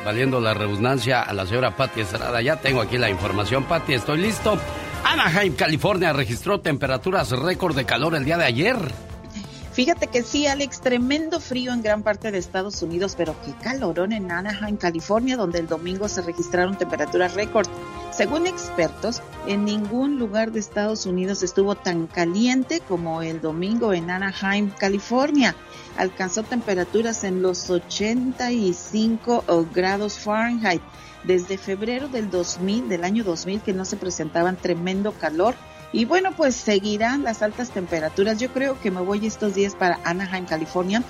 valiendo 0.03 0.41
la 0.41 0.53
redundancia 0.53 1.21
a 1.21 1.33
la 1.33 1.45
señora 1.45 1.77
Patti 1.77 2.01
Estrada. 2.01 2.41
Ya 2.41 2.57
tengo 2.57 2.81
aquí 2.81 2.97
la 2.97 3.09
información, 3.09 3.63
Patti, 3.63 3.93
estoy 3.93 4.17
listo. 4.17 4.57
Anaheim, 5.05 5.55
California, 5.55 6.11
registró 6.11 6.59
temperaturas 6.59 7.31
récord 7.31 7.73
de 7.73 7.85
calor 7.85 8.15
el 8.15 8.25
día 8.25 8.37
de 8.37 8.43
ayer. 8.43 8.77
Fíjate 9.71 10.07
que 10.07 10.23
sí, 10.23 10.45
Alex, 10.45 10.81
tremendo 10.81 11.39
frío 11.39 11.73
en 11.73 11.81
gran 11.81 12.03
parte 12.03 12.29
de 12.29 12.37
Estados 12.37 12.81
Unidos, 12.81 13.15
pero 13.17 13.35
qué 13.45 13.53
calorón 13.63 14.11
en 14.11 14.29
Anaheim, 14.29 14.75
California, 14.75 15.37
donde 15.37 15.59
el 15.59 15.67
domingo 15.67 16.09
se 16.09 16.21
registraron 16.21 16.77
temperaturas 16.77 17.33
récord. 17.33 17.67
Según 18.15 18.45
expertos, 18.45 19.23
en 19.47 19.65
ningún 19.65 20.19
lugar 20.19 20.51
de 20.51 20.59
Estados 20.59 21.07
Unidos 21.07 21.41
estuvo 21.41 21.73
tan 21.73 22.05
caliente 22.05 22.79
como 22.79 23.23
el 23.23 23.41
domingo 23.41 23.91
en 23.91 24.11
Anaheim, 24.11 24.69
California. 24.69 25.55
Alcanzó 25.97 26.43
temperaturas 26.43 27.23
en 27.23 27.41
los 27.41 27.71
85 27.71 29.65
grados 29.73 30.19
Fahrenheit. 30.19 30.81
Desde 31.23 31.57
febrero 31.57 32.07
del 32.07 32.29
2000, 32.29 32.87
del 32.87 33.03
año 33.03 33.23
2000, 33.23 33.61
que 33.61 33.73
no 33.73 33.83
se 33.83 33.97
presentaban 33.97 34.57
tremendo 34.57 35.13
calor. 35.13 35.55
Y 35.91 36.05
bueno, 36.05 36.33
pues 36.35 36.55
seguirán 36.55 37.23
las 37.23 37.41
altas 37.41 37.71
temperaturas. 37.71 38.37
Yo 38.37 38.49
creo 38.49 38.79
que 38.79 38.91
me 38.91 39.01
voy 39.01 39.25
estos 39.25 39.55
días 39.55 39.73
para 39.73 39.99
Anaheim, 40.03 40.45
California, 40.45 41.03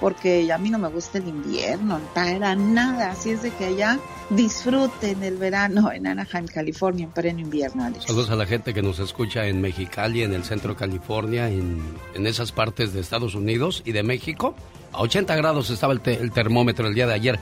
porque 0.00 0.50
a 0.52 0.58
mí 0.58 0.70
no 0.70 0.78
me 0.78 0.88
gusta 0.88 1.18
el 1.18 1.28
invierno, 1.28 2.00
para 2.14 2.56
nada. 2.56 3.10
Así 3.10 3.30
es 3.30 3.42
de 3.42 3.50
que 3.50 3.66
allá 3.66 3.98
disfruten 4.30 5.22
el 5.22 5.36
verano 5.36 5.92
en 5.92 6.06
Anaheim, 6.06 6.46
California, 6.46 7.04
en 7.04 7.10
pleno 7.10 7.40
invierno. 7.40 7.84
Alex. 7.84 8.04
Saludos 8.04 8.30
a 8.30 8.36
la 8.36 8.46
gente 8.46 8.72
que 8.72 8.82
nos 8.82 8.98
escucha 8.98 9.46
en 9.46 9.60
Mexicali, 9.60 10.22
en 10.22 10.32
el 10.32 10.44
centro 10.44 10.72
de 10.72 10.78
California, 10.78 11.48
en, 11.48 11.82
en 12.14 12.26
esas 12.26 12.50
partes 12.52 12.92
de 12.92 13.00
Estados 13.00 13.34
Unidos 13.34 13.82
y 13.84 13.92
de 13.92 14.02
México. 14.02 14.54
A 14.92 15.02
80 15.02 15.36
grados 15.36 15.70
estaba 15.70 15.92
el, 15.92 16.00
te, 16.00 16.14
el 16.14 16.32
termómetro 16.32 16.88
el 16.88 16.94
día 16.94 17.06
de 17.06 17.14
ayer. 17.14 17.38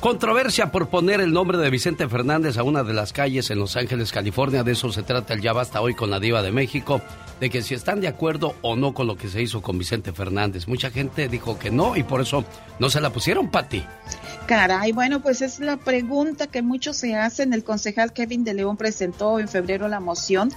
Controversia 0.00 0.70
por 0.70 0.90
poner 0.90 1.20
el 1.20 1.32
nombre 1.32 1.58
de 1.58 1.70
Vicente 1.70 2.08
Fernández 2.08 2.56
a 2.56 2.62
una 2.62 2.84
de 2.84 2.94
las 2.94 3.12
calles 3.12 3.50
en 3.50 3.58
Los 3.58 3.76
Ángeles, 3.76 4.12
California. 4.12 4.62
De 4.62 4.70
eso 4.70 4.92
se 4.92 5.02
trata 5.02 5.34
el 5.34 5.40
Ya 5.40 5.52
Basta 5.52 5.80
hoy 5.80 5.94
con 5.94 6.08
la 6.08 6.20
Diva 6.20 6.40
de 6.40 6.52
México. 6.52 7.00
De 7.40 7.50
que 7.50 7.62
si 7.62 7.74
están 7.74 8.00
de 8.00 8.06
acuerdo 8.06 8.54
o 8.62 8.76
no 8.76 8.94
con 8.94 9.08
lo 9.08 9.16
que 9.16 9.26
se 9.26 9.42
hizo 9.42 9.60
con 9.60 9.76
Vicente 9.76 10.12
Fernández. 10.12 10.68
Mucha 10.68 10.92
gente 10.92 11.28
dijo 11.28 11.58
que 11.58 11.72
no 11.72 11.96
y 11.96 12.04
por 12.04 12.20
eso 12.20 12.44
no 12.78 12.90
se 12.90 13.00
la 13.00 13.10
pusieron, 13.10 13.50
Pati. 13.50 13.84
Caray, 14.46 14.92
bueno, 14.92 15.20
pues 15.20 15.42
es 15.42 15.58
la 15.58 15.76
pregunta 15.76 16.46
que 16.46 16.62
muchos 16.62 16.96
se 16.96 17.16
hacen. 17.16 17.52
El 17.52 17.64
concejal 17.64 18.12
Kevin 18.12 18.44
de 18.44 18.54
León 18.54 18.76
presentó 18.76 19.40
en 19.40 19.48
febrero 19.48 19.88
la 19.88 19.98
moción 19.98 20.52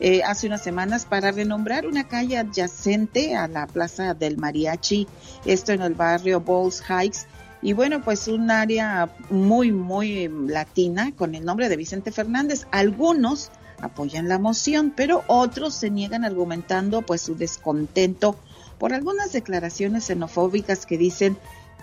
eh, 0.00 0.22
hace 0.22 0.46
unas 0.46 0.62
semanas 0.62 1.06
para 1.06 1.32
renombrar 1.32 1.86
una 1.86 2.06
calle 2.08 2.38
adyacente 2.38 3.34
a 3.34 3.48
la 3.48 3.66
Plaza 3.66 4.14
del 4.14 4.36
Mariachi, 4.36 5.06
esto 5.44 5.72
en 5.72 5.82
el 5.82 5.94
barrio 5.94 6.40
Balls 6.40 6.82
Heights. 6.88 7.26
Y 7.66 7.72
bueno, 7.72 8.00
pues 8.00 8.28
un 8.28 8.52
área 8.52 9.10
muy, 9.28 9.72
muy 9.72 10.28
latina 10.28 11.12
con 11.16 11.34
el 11.34 11.44
nombre 11.44 11.68
de 11.68 11.76
Vicente 11.76 12.12
Fernández. 12.12 12.64
Algunos 12.70 13.50
apoyan 13.80 14.28
la 14.28 14.38
moción, 14.38 14.92
pero 14.94 15.24
otros 15.26 15.74
se 15.74 15.90
niegan 15.90 16.24
argumentando 16.24 17.02
pues 17.02 17.22
su 17.22 17.34
descontento 17.34 18.36
por 18.78 18.94
algunas 18.94 19.32
declaraciones 19.32 20.04
xenofóbicas 20.04 20.86
que 20.86 20.96
dicen 20.96 21.36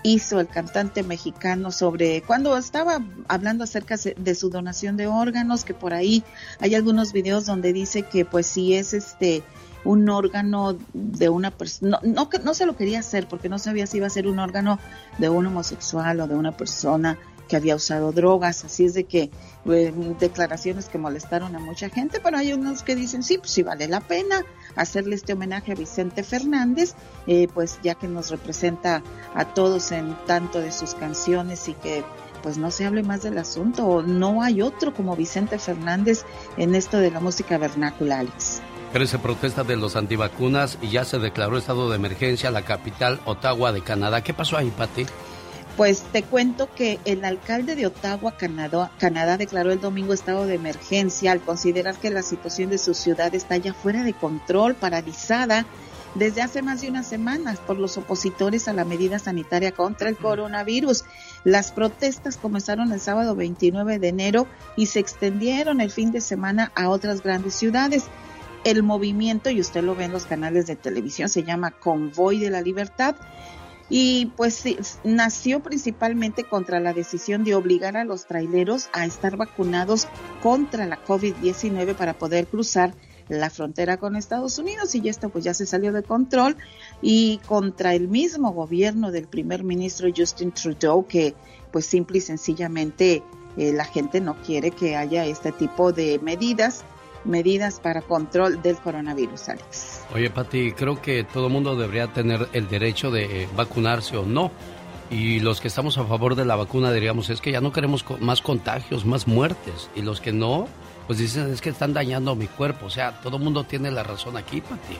hizo 0.04 0.38
el 0.38 0.46
cantante 0.46 1.02
mexicano 1.02 1.72
sobre 1.72 2.22
cuando 2.22 2.56
estaba 2.56 3.02
hablando 3.26 3.64
acerca 3.64 3.96
de 3.96 4.34
su 4.34 4.50
donación 4.50 4.96
de 4.96 5.06
órganos, 5.06 5.64
que 5.64 5.72
por 5.72 5.94
ahí 5.94 6.22
hay 6.60 6.74
algunos 6.74 7.12
videos 7.12 7.46
donde 7.46 7.72
dice 7.72 8.02
que 8.02 8.24
pues 8.24 8.46
si 8.46 8.74
es 8.74 8.92
este 8.92 9.42
un 9.82 10.08
órgano 10.08 10.76
de 10.92 11.28
una 11.28 11.50
persona, 11.50 11.98
no, 12.02 12.12
no, 12.12 12.28
no 12.42 12.54
se 12.54 12.66
lo 12.66 12.76
quería 12.76 13.00
hacer 13.00 13.26
porque 13.28 13.48
no 13.48 13.58
sabía 13.58 13.86
si 13.86 13.96
iba 13.96 14.06
a 14.06 14.10
ser 14.10 14.26
un 14.26 14.38
órgano 14.38 14.78
de 15.18 15.28
un 15.30 15.46
homosexual 15.46 16.20
o 16.20 16.28
de 16.28 16.34
una 16.34 16.52
persona 16.52 17.18
que 17.48 17.56
había 17.56 17.76
usado 17.76 18.12
drogas, 18.12 18.64
así 18.64 18.84
es 18.84 18.94
de 18.94 19.04
que 19.04 19.30
eh, 19.66 19.92
declaraciones 20.18 20.88
que 20.88 20.98
molestaron 20.98 21.54
a 21.56 21.58
mucha 21.58 21.88
gente, 21.88 22.20
pero 22.22 22.38
hay 22.38 22.52
unos 22.52 22.82
que 22.82 22.94
dicen 22.94 23.22
sí, 23.22 23.38
pues 23.38 23.50
sí 23.50 23.62
vale 23.62 23.88
la 23.88 24.00
pena 24.00 24.44
hacerle 24.76 25.14
este 25.14 25.32
homenaje 25.32 25.72
a 25.72 25.74
Vicente 25.74 26.22
Fernández, 26.22 26.94
eh, 27.26 27.48
pues 27.52 27.78
ya 27.82 27.94
que 27.94 28.08
nos 28.08 28.30
representa 28.30 29.02
a 29.34 29.44
todos 29.54 29.92
en 29.92 30.16
tanto 30.26 30.60
de 30.60 30.72
sus 30.72 30.94
canciones 30.94 31.68
y 31.68 31.74
que 31.74 32.04
pues 32.42 32.58
no 32.58 32.70
se 32.70 32.84
hable 32.84 33.02
más 33.02 33.22
del 33.22 33.38
asunto, 33.38 34.02
no 34.02 34.42
hay 34.42 34.60
otro 34.60 34.92
como 34.92 35.16
Vicente 35.16 35.58
Fernández 35.58 36.24
en 36.58 36.74
esto 36.74 36.98
de 36.98 37.10
la 37.10 37.20
música 37.20 37.56
vernácula, 37.56 38.18
Alex. 38.18 38.60
Crece 38.92 39.18
protesta 39.18 39.64
de 39.64 39.76
los 39.76 39.96
antivacunas 39.96 40.78
y 40.82 40.90
ya 40.90 41.04
se 41.04 41.18
declaró 41.18 41.56
estado 41.56 41.88
de 41.88 41.96
emergencia 41.96 42.50
la 42.50 42.62
capital 42.62 43.18
Ottawa 43.24 43.72
de 43.72 43.80
Canadá. 43.80 44.22
¿Qué 44.22 44.34
pasó 44.34 44.58
ahí, 44.58 44.70
Pati? 44.70 45.06
Pues 45.76 46.02
te 46.12 46.22
cuento 46.22 46.72
que 46.72 47.00
el 47.04 47.24
alcalde 47.24 47.74
de 47.74 47.86
Ottawa, 47.86 48.36
Canadá, 48.36 48.92
Canadá, 48.98 49.36
declaró 49.36 49.72
el 49.72 49.80
domingo 49.80 50.12
estado 50.12 50.46
de 50.46 50.54
emergencia 50.54 51.32
al 51.32 51.40
considerar 51.40 51.96
que 51.96 52.10
la 52.10 52.22
situación 52.22 52.70
de 52.70 52.78
su 52.78 52.94
ciudad 52.94 53.34
está 53.34 53.56
ya 53.56 53.74
fuera 53.74 54.04
de 54.04 54.12
control, 54.12 54.76
paralizada 54.76 55.66
desde 56.14 56.42
hace 56.42 56.62
más 56.62 56.80
de 56.80 56.90
unas 56.90 57.08
semanas 57.08 57.58
por 57.58 57.76
los 57.76 57.98
opositores 57.98 58.68
a 58.68 58.72
la 58.72 58.84
medida 58.84 59.18
sanitaria 59.18 59.72
contra 59.72 60.08
el 60.08 60.16
coronavirus. 60.16 61.04
Las 61.42 61.72
protestas 61.72 62.36
comenzaron 62.36 62.92
el 62.92 63.00
sábado 63.00 63.34
29 63.34 63.98
de 63.98 64.08
enero 64.08 64.46
y 64.76 64.86
se 64.86 65.00
extendieron 65.00 65.80
el 65.80 65.90
fin 65.90 66.12
de 66.12 66.20
semana 66.20 66.70
a 66.76 66.88
otras 66.88 67.20
grandes 67.20 67.54
ciudades. 67.56 68.04
El 68.62 68.84
movimiento, 68.84 69.50
y 69.50 69.60
usted 69.60 69.82
lo 69.82 69.96
ve 69.96 70.04
en 70.04 70.12
los 70.12 70.24
canales 70.24 70.68
de 70.68 70.76
televisión, 70.76 71.28
se 71.28 71.42
llama 71.42 71.72
Convoy 71.72 72.38
de 72.38 72.50
la 72.50 72.60
Libertad 72.60 73.16
y 73.88 74.32
pues 74.36 74.64
nació 75.04 75.60
principalmente 75.60 76.44
contra 76.44 76.80
la 76.80 76.92
decisión 76.92 77.44
de 77.44 77.54
obligar 77.54 77.96
a 77.96 78.04
los 78.04 78.26
traileros 78.26 78.88
a 78.92 79.04
estar 79.04 79.36
vacunados 79.36 80.08
contra 80.42 80.86
la 80.86 81.02
COVID-19 81.04 81.94
para 81.94 82.14
poder 82.14 82.46
cruzar 82.46 82.94
la 83.28 83.50
frontera 83.50 83.96
con 83.96 84.16
Estados 84.16 84.58
Unidos 84.58 84.94
y 84.94 85.08
esto 85.08 85.28
pues 85.28 85.44
ya 85.44 85.54
se 85.54 85.66
salió 85.66 85.92
de 85.92 86.02
control 86.02 86.56
y 87.00 87.38
contra 87.46 87.94
el 87.94 88.08
mismo 88.08 88.52
gobierno 88.52 89.10
del 89.10 89.26
primer 89.26 89.64
ministro 89.64 90.08
Justin 90.14 90.52
Trudeau 90.52 91.06
que 91.06 91.34
pues 91.72 91.86
simple 91.86 92.18
y 92.18 92.20
sencillamente 92.20 93.22
eh, 93.56 93.72
la 93.72 93.84
gente 93.84 94.20
no 94.20 94.36
quiere 94.42 94.70
que 94.70 94.96
haya 94.96 95.24
este 95.24 95.52
tipo 95.52 95.92
de 95.92 96.18
medidas 96.18 96.84
medidas 97.24 97.80
para 97.80 98.02
control 98.02 98.60
del 98.62 98.76
coronavirus, 98.76 99.48
Alex. 99.48 99.93
Oye, 100.14 100.30
Pati, 100.30 100.72
creo 100.72 101.02
que 101.02 101.24
todo 101.24 101.48
el 101.48 101.52
mundo 101.52 101.74
debería 101.74 102.06
tener 102.06 102.48
el 102.52 102.68
derecho 102.68 103.10
de 103.10 103.42
eh, 103.42 103.48
vacunarse 103.56 104.16
o 104.16 104.24
no. 104.24 104.52
Y 105.10 105.40
los 105.40 105.60
que 105.60 105.68
estamos 105.68 105.98
a 105.98 106.04
favor 106.04 106.36
de 106.36 106.44
la 106.44 106.54
vacuna 106.54 106.92
diríamos, 106.92 107.30
es 107.30 107.40
que 107.40 107.50
ya 107.50 107.60
no 107.60 107.72
queremos 107.72 108.04
más 108.20 108.40
contagios, 108.40 109.04
más 109.04 109.26
muertes. 109.26 109.90
Y 109.96 110.02
los 110.02 110.20
que 110.20 110.32
no, 110.32 110.68
pues 111.08 111.18
dicen, 111.18 111.52
es 111.52 111.60
que 111.60 111.70
están 111.70 111.92
dañando 111.92 112.36
mi 112.36 112.46
cuerpo. 112.46 112.86
O 112.86 112.90
sea, 112.90 113.20
todo 113.20 113.38
el 113.38 113.42
mundo 113.42 113.64
tiene 113.64 113.90
la 113.90 114.04
razón 114.04 114.36
aquí, 114.36 114.60
Pati. 114.60 114.96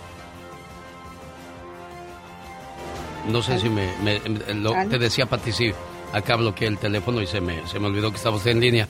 No 3.30 3.40
sé 3.40 3.58
si 3.58 3.70
me, 3.70 3.88
te 4.90 4.98
decía 4.98 5.26
Pati, 5.26 5.52
sí, 5.52 5.72
acá 6.12 6.36
bloqueé 6.36 6.68
el 6.68 6.78
teléfono 6.78 7.22
y 7.22 7.26
se 7.26 7.40
me, 7.40 7.66
se 7.68 7.78
me 7.78 7.86
olvidó 7.86 8.10
que 8.10 8.16
estábamos 8.16 8.44
en 8.46 8.60
línea. 8.60 8.88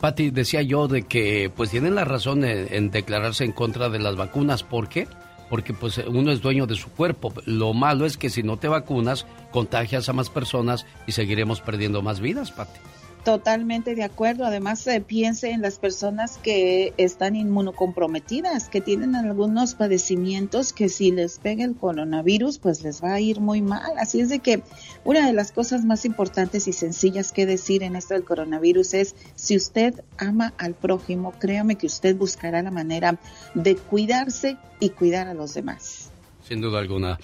Pati, 0.00 0.30
decía 0.30 0.62
yo 0.62 0.88
de 0.88 1.02
que 1.02 1.52
pues 1.54 1.70
tienen 1.70 1.94
la 1.94 2.04
razón 2.04 2.42
en, 2.44 2.90
declararse 2.90 3.44
en 3.44 3.52
contra 3.52 3.90
de 3.90 3.98
las 3.98 4.16
vacunas. 4.16 4.62
¿Por 4.62 4.88
qué? 4.88 5.06
Porque 5.50 5.74
pues 5.74 5.98
uno 5.98 6.32
es 6.32 6.40
dueño 6.40 6.66
de 6.66 6.76
su 6.76 6.88
cuerpo. 6.90 7.34
Lo 7.44 7.74
malo 7.74 8.06
es 8.06 8.16
que 8.16 8.30
si 8.30 8.42
no 8.42 8.56
te 8.56 8.68
vacunas, 8.68 9.26
contagias 9.50 10.08
a 10.08 10.14
más 10.14 10.30
personas 10.30 10.86
y 11.06 11.12
seguiremos 11.12 11.60
perdiendo 11.60 12.00
más 12.00 12.20
vidas, 12.20 12.52
Pati. 12.52 12.80
Totalmente 13.24 13.94
de 13.94 14.02
acuerdo. 14.02 14.46
Además, 14.46 14.80
se 14.80 14.98
piense 15.02 15.50
en 15.50 15.60
las 15.60 15.78
personas 15.78 16.38
que 16.38 16.94
están 16.96 17.36
inmunocomprometidas, 17.36 18.70
que 18.70 18.80
tienen 18.80 19.14
algunos 19.14 19.74
padecimientos 19.74 20.72
que 20.72 20.88
si 20.88 21.10
les 21.10 21.38
pega 21.38 21.64
el 21.64 21.76
coronavirus, 21.76 22.58
pues 22.58 22.82
les 22.82 23.04
va 23.04 23.12
a 23.12 23.20
ir 23.20 23.40
muy 23.40 23.60
mal. 23.60 23.98
Así 23.98 24.20
es 24.20 24.30
de 24.30 24.38
que 24.38 24.62
una 25.04 25.26
de 25.26 25.34
las 25.34 25.52
cosas 25.52 25.84
más 25.84 26.06
importantes 26.06 26.66
y 26.66 26.72
sencillas 26.72 27.32
que 27.32 27.44
decir 27.44 27.82
en 27.82 27.94
esto 27.94 28.14
del 28.14 28.24
coronavirus 28.24 28.94
es, 28.94 29.14
si 29.34 29.54
usted 29.54 30.02
ama 30.16 30.54
al 30.56 30.72
prójimo, 30.72 31.34
créame 31.38 31.76
que 31.76 31.88
usted 31.88 32.16
buscará 32.16 32.62
la 32.62 32.70
manera 32.70 33.18
de 33.54 33.76
cuidarse 33.76 34.56
y 34.80 34.90
cuidar 34.90 35.28
a 35.28 35.34
los 35.34 35.52
demás. 35.52 36.10
Sin 36.42 36.62
duda 36.62 36.78
alguna. 36.78 37.18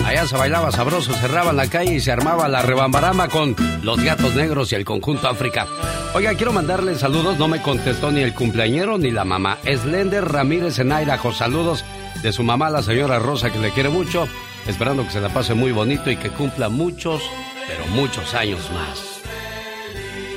Allá 0.05 0.25
se 0.25 0.37
bailaba 0.37 0.71
sabroso, 0.71 1.13
cerraban 1.13 1.57
la 1.57 1.67
calle 1.67 1.95
y 1.95 1.99
se 1.99 2.13
armaba 2.13 2.47
la 2.47 2.61
rebambarama 2.61 3.27
con 3.27 3.57
los 3.83 4.01
gatos 4.01 4.33
negros 4.33 4.71
y 4.71 4.75
el 4.75 4.85
conjunto 4.85 5.27
África. 5.27 5.67
Oiga, 6.13 6.33
quiero 6.35 6.53
mandarle 6.53 6.95
saludos, 6.95 7.37
no 7.37 7.49
me 7.49 7.61
contestó 7.61 8.09
ni 8.09 8.21
el 8.21 8.33
cumpleañero 8.33 8.97
ni 8.97 9.11
la 9.11 9.25
mamá. 9.25 9.57
Slender 9.65 10.23
Ramírez 10.23 10.79
en 10.79 10.93
Airajo, 10.93 11.33
saludos 11.33 11.83
de 12.23 12.31
su 12.31 12.43
mamá, 12.43 12.69
la 12.69 12.83
señora 12.83 13.19
Rosa, 13.19 13.51
que 13.51 13.59
le 13.59 13.71
quiere 13.71 13.89
mucho, 13.89 14.29
esperando 14.67 15.03
que 15.03 15.11
se 15.11 15.19
la 15.19 15.27
pase 15.27 15.55
muy 15.55 15.73
bonito 15.73 16.09
y 16.09 16.15
que 16.15 16.29
cumpla 16.29 16.69
muchos, 16.69 17.21
pero 17.67 17.85
muchos 17.87 18.33
años 18.33 18.61
más. 18.71 19.11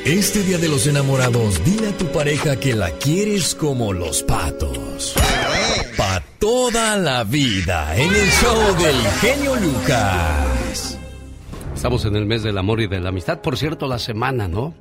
Este 0.04 0.42
día 0.42 0.58
de 0.58 0.68
los 0.68 0.86
enamorados, 0.86 1.64
dile 1.64 1.88
a 1.88 1.96
tu 1.96 2.06
pareja 2.08 2.56
que 2.56 2.74
la 2.74 2.90
quieres 2.90 3.54
como 3.54 3.94
los 3.94 4.22
patos. 4.22 5.14
Pa' 5.96 6.22
toda 6.38 6.96
la 6.96 7.24
vida, 7.24 7.96
en 7.96 8.14
el 8.14 8.30
show 8.30 8.76
del 8.76 8.96
genio 9.20 9.56
Lucas. 9.56 10.98
Estamos 11.74 12.04
en 12.04 12.14
el 12.14 12.26
mes 12.26 12.42
del 12.44 12.58
amor 12.58 12.80
y 12.80 12.86
de 12.86 13.00
la 13.00 13.08
amistad. 13.08 13.40
Por 13.40 13.56
cierto, 13.56 13.88
la 13.88 13.98
semana, 13.98 14.46
¿no? 14.46 14.74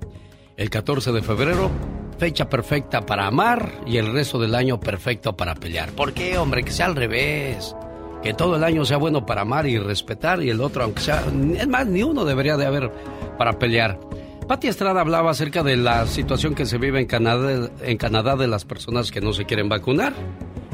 El 0.56 0.70
14 0.70 1.12
de 1.12 1.22
febrero, 1.24 1.72
fecha 2.20 2.48
perfecta 2.48 3.06
para 3.06 3.26
amar 3.26 3.82
y 3.88 3.98
el 3.98 4.14
resto 4.14 4.38
del 4.38 4.54
año 4.54 4.80
perfecto 4.80 5.36
para 5.36 5.56
pelear. 5.56 5.92
¿Por 5.94 6.14
qué, 6.14 6.38
hombre? 6.38 6.64
Que 6.64 6.72
sea 6.72 6.86
al 6.86 6.96
revés. 6.96 7.76
Que 8.22 8.34
todo 8.34 8.56
el 8.56 8.64
año 8.64 8.86
sea 8.86 8.98
bueno 8.98 9.26
para 9.26 9.42
amar 9.42 9.66
y 9.66 9.80
respetar 9.80 10.44
y 10.44 10.50
el 10.50 10.62
otro, 10.62 10.84
aunque 10.84 11.02
sea... 11.02 11.24
Es 11.58 11.68
más, 11.68 11.88
ni 11.88 12.04
uno 12.04 12.24
debería 12.24 12.56
de 12.56 12.68
haber 12.68 12.92
para 13.38 13.58
pelear. 13.58 14.00
Pati 14.48 14.68
Estrada 14.68 15.02
hablaba 15.02 15.32
acerca 15.32 15.64
de 15.64 15.76
la 15.76 16.06
situación 16.06 16.54
que 16.54 16.66
se 16.66 16.78
vive 16.78 17.00
en 17.00 17.08
Canadá, 17.08 17.70
en 17.82 17.98
Canadá 17.98 18.36
de 18.36 18.48
las 18.48 18.64
personas 18.64 19.10
que 19.10 19.22
no 19.22 19.34
se 19.34 19.46
quieren 19.46 19.70
vacunar. 19.70 20.14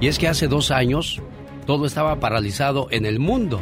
Y 0.02 0.08
es 0.08 0.18
que 0.18 0.28
hace 0.28 0.48
dos 0.48 0.72
años 0.72 1.22
todo 1.66 1.86
estaba 1.86 2.20
paralizado 2.20 2.88
en 2.92 3.06
el 3.06 3.20
mundo. 3.20 3.60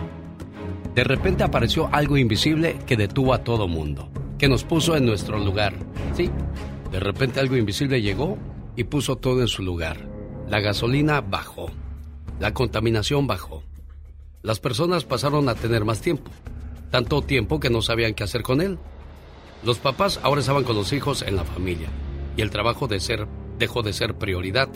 De 0.93 1.03
repente 1.03 1.43
apareció 1.43 1.89
algo 1.91 2.17
invisible 2.17 2.77
que 2.85 2.95
detuvo 2.95 3.33
a 3.33 3.43
todo 3.43 3.67
mundo, 3.67 4.09
que 4.37 4.47
nos 4.47 4.63
puso 4.63 4.95
en 4.95 5.05
nuestro 5.05 5.39
lugar. 5.39 5.73
Sí, 6.15 6.29
de 6.91 6.99
repente 6.99 7.39
algo 7.39 7.57
invisible 7.57 8.01
llegó 8.01 8.37
y 8.75 8.85
puso 8.85 9.15
todo 9.15 9.41
en 9.41 9.47
su 9.47 9.63
lugar. 9.63 9.97
La 10.47 10.59
gasolina 10.59 11.21
bajó, 11.21 11.69
la 12.39 12.53
contaminación 12.53 13.27
bajó. 13.27 13.63
Las 14.43 14.59
personas 14.59 15.03
pasaron 15.03 15.49
a 15.49 15.55
tener 15.55 15.83
más 15.83 16.01
tiempo, 16.01 16.31
tanto 16.91 17.21
tiempo 17.21 17.59
que 17.59 17.69
no 17.69 17.81
sabían 17.81 18.13
qué 18.13 18.23
hacer 18.23 18.43
con 18.43 18.61
él. 18.61 18.77
Los 19.63 19.79
papás 19.79 20.19
ahora 20.23 20.41
estaban 20.41 20.63
con 20.63 20.75
los 20.75 20.93
hijos 20.93 21.23
en 21.23 21.35
la 21.35 21.43
familia 21.43 21.89
y 22.37 22.41
el 22.41 22.51
trabajo 22.51 22.87
de 22.87 22.99
ser 22.99 23.27
dejó 23.57 23.81
de 23.81 23.91
ser 23.91 24.15
prioridad. 24.15 24.69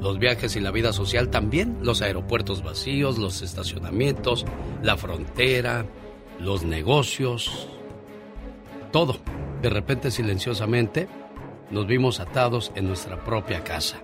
Los 0.00 0.18
viajes 0.18 0.54
y 0.56 0.60
la 0.60 0.70
vida 0.70 0.92
social 0.92 1.28
también, 1.28 1.78
los 1.82 2.02
aeropuertos 2.02 2.62
vacíos, 2.62 3.18
los 3.18 3.42
estacionamientos, 3.42 4.46
la 4.82 4.96
frontera, 4.96 5.86
los 6.38 6.62
negocios, 6.62 7.68
todo. 8.92 9.16
De 9.60 9.70
repente 9.70 10.10
silenciosamente 10.10 11.08
nos 11.70 11.86
vimos 11.86 12.20
atados 12.20 12.72
en 12.74 12.86
nuestra 12.86 13.24
propia 13.24 13.64
casa. 13.64 13.98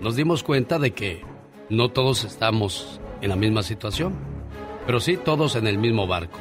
Nos 0.00 0.16
dimos 0.16 0.42
cuenta 0.42 0.78
de 0.78 0.92
que 0.92 1.22
no 1.68 1.90
todos 1.90 2.24
estamos 2.24 3.00
en 3.20 3.30
la 3.30 3.36
misma 3.36 3.62
situación, 3.62 4.14
pero 4.86 5.00
sí 5.00 5.16
todos 5.16 5.56
en 5.56 5.66
el 5.66 5.78
mismo 5.78 6.06
barco, 6.06 6.38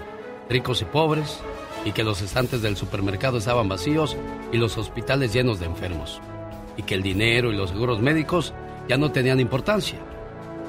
ricos 0.49 0.81
y 0.81 0.85
pobres, 0.85 1.41
y 1.85 1.91
que 1.91 2.03
los 2.03 2.21
estantes 2.21 2.61
del 2.61 2.77
supermercado 2.77 3.37
estaban 3.37 3.67
vacíos 3.67 4.17
y 4.51 4.57
los 4.57 4.77
hospitales 4.77 5.33
llenos 5.33 5.59
de 5.59 5.65
enfermos, 5.65 6.21
y 6.77 6.83
que 6.83 6.95
el 6.95 7.03
dinero 7.03 7.51
y 7.51 7.55
los 7.55 7.71
seguros 7.71 7.99
médicos 8.01 8.53
ya 8.87 8.97
no 8.97 9.11
tenían 9.11 9.39
importancia, 9.39 9.99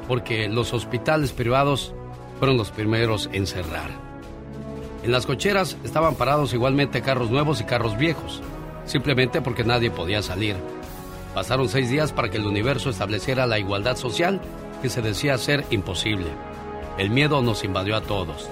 porque 0.08 0.48
los 0.48 0.72
hospitales 0.72 1.32
privados 1.32 1.94
fueron 2.38 2.56
los 2.56 2.70
primeros 2.70 3.28
en 3.32 3.46
cerrar. 3.46 3.90
En 5.02 5.12
las 5.12 5.26
cocheras 5.26 5.76
estaban 5.84 6.14
parados 6.14 6.54
igualmente 6.54 7.02
carros 7.02 7.30
nuevos 7.30 7.60
y 7.60 7.64
carros 7.64 7.96
viejos, 7.96 8.42
simplemente 8.86 9.40
porque 9.40 9.64
nadie 9.64 9.90
podía 9.90 10.22
salir. 10.22 10.56
Pasaron 11.34 11.68
seis 11.68 11.90
días 11.90 12.12
para 12.12 12.30
que 12.30 12.36
el 12.36 12.46
universo 12.46 12.90
estableciera 12.90 13.46
la 13.46 13.58
igualdad 13.58 13.96
social 13.96 14.40
que 14.82 14.88
se 14.88 15.02
decía 15.02 15.36
ser 15.38 15.64
imposible. 15.70 16.26
El 16.96 17.10
miedo 17.10 17.42
nos 17.42 17.64
invadió 17.64 17.96
a 17.96 18.02
todos 18.02 18.48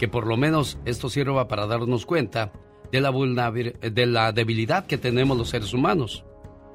que 0.00 0.08
por 0.08 0.26
lo 0.26 0.38
menos 0.38 0.78
esto 0.86 1.10
sirva 1.10 1.46
para 1.46 1.66
darnos 1.66 2.06
cuenta 2.06 2.52
de 2.90 3.02
la, 3.02 3.12
de 3.12 4.06
la 4.06 4.32
debilidad 4.32 4.86
que 4.86 4.96
tenemos 4.96 5.36
los 5.36 5.50
seres 5.50 5.74
humanos. 5.74 6.24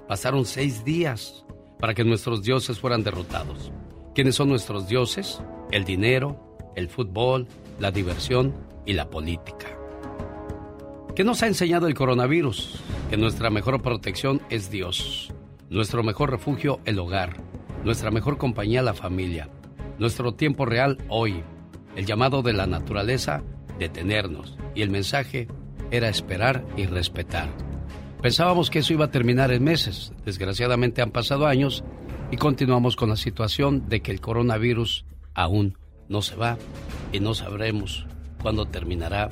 Pasaron 0.08 0.46
seis 0.46 0.86
días 0.86 1.46
para 1.80 1.94
que 1.94 2.04
nuestros 2.04 2.44
dioses 2.44 2.80
fueran 2.80 3.04
derrotados. 3.04 3.72
¿Quiénes 4.14 4.36
son 4.36 4.50
nuestros 4.50 4.88
dioses? 4.88 5.42
El 5.72 5.84
dinero, 5.84 6.58
el 6.76 6.90
fútbol, 6.90 7.48
la 7.80 7.92
diversión 7.92 8.54
y 8.86 8.94
la 8.94 9.10
política. 9.10 9.68
¿Qué 11.16 11.24
nos 11.24 11.42
ha 11.42 11.48
enseñado 11.48 11.88
el 11.88 11.96
coronavirus? 11.96 12.80
Que 13.10 13.18
nuestra 13.18 13.50
mejor 13.50 13.82
protección 13.82 14.42
es 14.50 14.70
Dios, 14.70 15.34
nuestro 15.70 16.04
mejor 16.04 16.30
refugio 16.30 16.80
el 16.86 17.00
hogar, 17.00 17.38
nuestra 17.84 18.12
mejor 18.12 18.38
compañía 18.38 18.82
la 18.82 18.94
familia, 18.94 19.50
nuestro 19.98 20.34
tiempo 20.34 20.66
real 20.66 20.98
hoy, 21.10 21.44
el 21.96 22.06
llamado 22.06 22.42
de 22.42 22.54
la 22.54 22.68
naturaleza, 22.68 23.44
detenernos. 23.80 24.58
Y 24.76 24.82
el 24.82 24.90
mensaje 24.90 25.48
era 25.92 26.10
esperar 26.10 26.66
y 26.78 26.86
respetar. 26.86 27.50
Pensábamos 28.26 28.72
que 28.72 28.80
eso 28.80 28.92
iba 28.92 29.06
a 29.06 29.12
terminar 29.12 29.52
en 29.52 29.64
meses. 29.64 30.12
Desgraciadamente 30.26 31.04
han 31.04 31.12
pasado 31.12 31.46
años 31.46 31.84
y 32.32 32.38
continuamos 32.38 32.96
con 32.96 33.10
la 33.10 33.18
situación 33.18 33.88
de 33.88 34.02
que 34.02 34.10
el 34.10 34.20
coronavirus 34.20 35.06
aún 35.36 35.78
no 36.10 36.24
se 36.24 36.36
va 36.36 36.58
y 37.12 37.20
no 37.20 37.36
sabremos 37.36 38.08
cuándo 38.42 38.66
terminará 38.66 39.30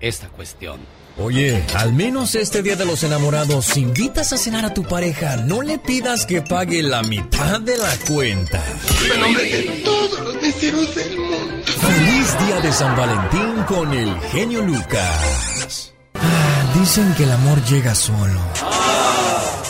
esta 0.00 0.28
cuestión. 0.30 0.80
Oye, 1.16 1.62
al 1.76 1.92
menos 1.92 2.34
este 2.34 2.60
día 2.60 2.74
de 2.74 2.86
los 2.86 3.04
enamorados, 3.04 3.66
si 3.66 3.82
invitas 3.82 4.32
a 4.32 4.36
cenar 4.36 4.64
a 4.64 4.74
tu 4.74 4.82
pareja, 4.82 5.36
no 5.36 5.62
le 5.62 5.78
pidas 5.78 6.26
que 6.26 6.42
pague 6.42 6.82
la 6.82 7.04
mitad 7.04 7.60
de 7.60 7.78
la 7.78 7.96
cuenta. 8.08 8.60
En 9.14 9.20
nombre 9.20 9.44
de 9.44 9.62
todos 9.84 10.20
los 10.22 10.42
deseos 10.42 10.92
del 10.96 11.18
mundo. 11.18 11.64
Feliz 11.66 12.36
día 12.48 12.60
de 12.62 12.72
San 12.72 12.96
Valentín 12.96 13.62
con 13.68 13.92
el 13.92 14.12
genio 14.22 14.60
Lucas. 14.62 15.94
Dicen 16.80 17.12
que 17.16 17.24
el 17.24 17.32
amor 17.32 17.60
llega 17.64 17.92
solo. 17.92 18.40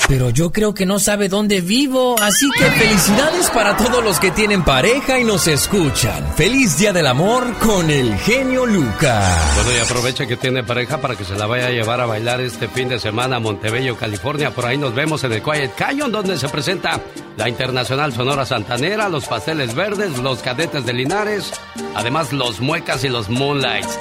Pero 0.09 0.29
yo 0.29 0.53
creo 0.53 0.75
que 0.75 0.85
no 0.85 0.99
sabe 0.99 1.29
dónde 1.29 1.63
vivo, 1.63 2.17
así 2.21 2.47
que 2.59 2.65
felicidades 2.65 3.49
para 3.51 3.77
todos 3.79 4.05
los 4.05 4.21
que 4.21 4.31
tienen 4.31 4.63
pareja 4.63 5.19
y 5.19 5.25
nos 5.25 5.47
escuchan. 5.47 6.35
Feliz 6.35 6.77
Día 6.77 6.93
del 6.93 7.07
Amor 7.07 7.55
con 7.61 7.91
el 7.91 8.15
genio 8.19 8.67
Lucas. 8.67 9.55
Bueno, 9.55 9.71
y 9.73 9.81
aprovecha 9.81 10.27
que 10.27 10.37
tiene 10.37 10.63
pareja 10.63 10.99
para 10.99 11.17
que 11.17 11.25
se 11.25 11.35
la 11.35 11.47
vaya 11.47 11.69
a 11.69 11.71
llevar 11.71 12.01
a 12.01 12.07
bailar 12.07 12.43
este 12.43 12.69
fin 12.69 12.91
de 12.91 12.99
semana 12.99 13.37
a 13.37 13.41
Montebello, 13.41 13.97
California. 13.97 14.51
Por 14.51 14.67
ahí 14.67 14.77
nos 14.77 14.95
vemos 14.95 15.25
en 15.25 15.33
el 15.33 15.43
Quiet 15.43 15.75
Canyon, 15.75 16.13
donde 16.13 16.37
se 16.37 16.49
presenta 16.51 17.01
la 17.39 17.49
Internacional 17.49 18.13
Sonora 18.13 18.45
Santanera, 18.45 19.09
los 19.09 19.27
Pasteles 19.27 19.75
Verdes, 19.75 20.19
los 20.19 20.41
Cadetes 20.41 20.85
de 20.85 20.93
Linares, 20.93 21.53
además 21.95 22.33
los 22.35 22.61
Muecas 22.61 23.03
y 23.05 23.09
los 23.09 23.31
Moonlights. 23.31 23.99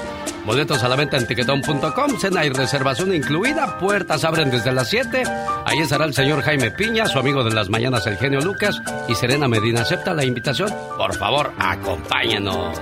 Boletos 0.48 0.82
a 0.82 0.88
la 0.88 0.96
venta 0.96 1.18
en 1.18 1.28
tiquetón.com, 1.28 2.18
cena 2.18 2.46
y 2.46 2.50
reservación 2.50 3.14
incluida, 3.14 3.78
puertas 3.80 4.24
abren 4.24 4.50
desde 4.50 4.72
las 4.72 4.90
7. 4.90 5.24
Ahí 5.66 5.80
estará 5.80 6.06
el 6.06 6.14
señor 6.14 6.42
Jaime 6.42 6.72
Piña, 6.72 7.06
su 7.06 7.20
amigo 7.20 7.44
de 7.44 7.54
las 7.54 7.68
mañanas, 7.68 8.08
el 8.08 8.16
genio 8.16 8.40
Lucas, 8.40 8.82
y 9.10 9.16
Serena 9.16 9.50
Medina. 9.50 9.82
¿Acepta 9.82 10.14
la 10.14 10.24
invitación? 10.24 10.74
Por 10.98 11.14
favor, 11.16 11.52
acompáñenos. 11.60 12.80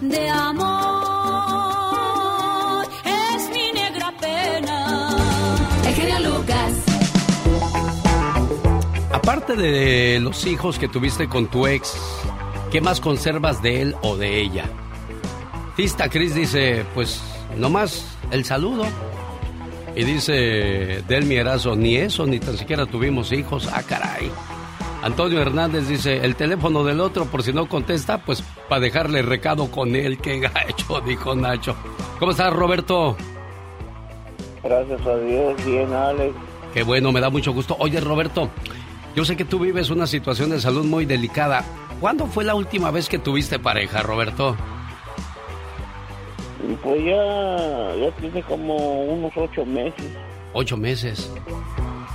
De 0.00 0.28
amor 0.28 0.62
es 3.04 3.50
mi 3.50 3.72
negra 3.72 4.14
pena. 4.20 5.16
El 5.84 5.94
genio 5.96 6.20
Lucas. 6.30 6.74
Aparte 9.12 9.56
de 9.56 10.20
los 10.20 10.46
hijos 10.46 10.78
que 10.78 10.86
tuviste 10.86 11.28
con 11.28 11.48
tu 11.48 11.66
ex, 11.66 11.92
¿qué 12.70 12.80
más 12.80 13.00
conservas 13.00 13.60
de 13.62 13.82
él 13.82 13.96
o 14.02 14.16
de 14.16 14.40
ella? 14.40 14.66
Tista 15.76 16.08
Cris 16.08 16.34
dice, 16.34 16.84
pues 16.94 17.22
nomás 17.56 18.06
el 18.30 18.44
saludo. 18.44 18.84
Y 19.94 20.04
dice 20.04 21.02
Del 21.06 21.26
Mierazo, 21.26 21.76
ni 21.76 21.96
eso, 21.96 22.26
ni 22.26 22.38
tan 22.38 22.56
siquiera 22.56 22.86
tuvimos 22.86 23.32
hijos. 23.32 23.68
Ah, 23.72 23.82
caray. 23.82 24.30
Antonio 25.02 25.40
Hernández 25.40 25.88
dice, 25.88 26.24
el 26.24 26.36
teléfono 26.36 26.84
del 26.84 27.00
otro, 27.00 27.24
por 27.26 27.42
si 27.42 27.52
no 27.52 27.68
contesta, 27.68 28.18
pues 28.18 28.42
para 28.68 28.80
dejarle 28.80 29.22
recado 29.22 29.70
con 29.70 29.96
él. 29.96 30.18
Qué 30.18 30.38
gacho, 30.38 31.00
dijo 31.06 31.34
Nacho. 31.34 31.74
¿Cómo 32.18 32.30
estás, 32.32 32.52
Roberto? 32.52 33.16
Gracias 34.62 35.06
a 35.06 35.16
Dios, 35.16 35.64
bien, 35.66 35.92
Alex. 35.92 36.34
Qué 36.72 36.84
bueno, 36.84 37.10
me 37.12 37.20
da 37.20 37.30
mucho 37.30 37.52
gusto. 37.52 37.76
Oye, 37.80 38.00
Roberto, 38.00 38.48
yo 39.16 39.24
sé 39.24 39.36
que 39.36 39.44
tú 39.44 39.58
vives 39.58 39.90
una 39.90 40.06
situación 40.06 40.50
de 40.50 40.60
salud 40.60 40.84
muy 40.84 41.04
delicada. 41.04 41.64
¿Cuándo 42.00 42.26
fue 42.26 42.44
la 42.44 42.54
última 42.54 42.90
vez 42.90 43.08
que 43.08 43.18
tuviste 43.18 43.58
pareja, 43.58 44.02
Roberto? 44.02 44.56
Pues 46.82 47.04
ya, 47.04 47.94
ya 47.96 48.10
tiene 48.20 48.42
como 48.42 49.02
unos 49.04 49.32
ocho 49.36 49.64
meses. 49.66 50.12
Ocho 50.52 50.76
meses. 50.76 51.32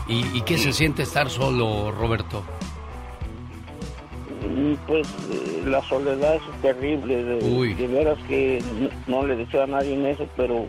¿Y, 0.08 0.42
qué 0.42 0.58
se 0.58 0.72
siente 0.72 1.04
estar 1.04 1.30
solo, 1.30 1.92
Roberto? 1.92 2.44
Mm, 4.42 4.76
pues 4.88 5.06
eh, 5.32 5.64
la 5.66 5.82
soledad 5.84 6.36
es 6.36 6.62
terrible. 6.62 7.24
De, 7.24 7.44
Uy. 7.44 7.74
de 7.74 7.88
veras 7.88 8.18
que 8.28 8.64
no, 9.06 9.26
le 9.26 9.36
deseo 9.36 9.64
a 9.64 9.68
nadie 9.68 9.96
en 9.96 10.06
eso, 10.06 10.26
pero 10.38 10.66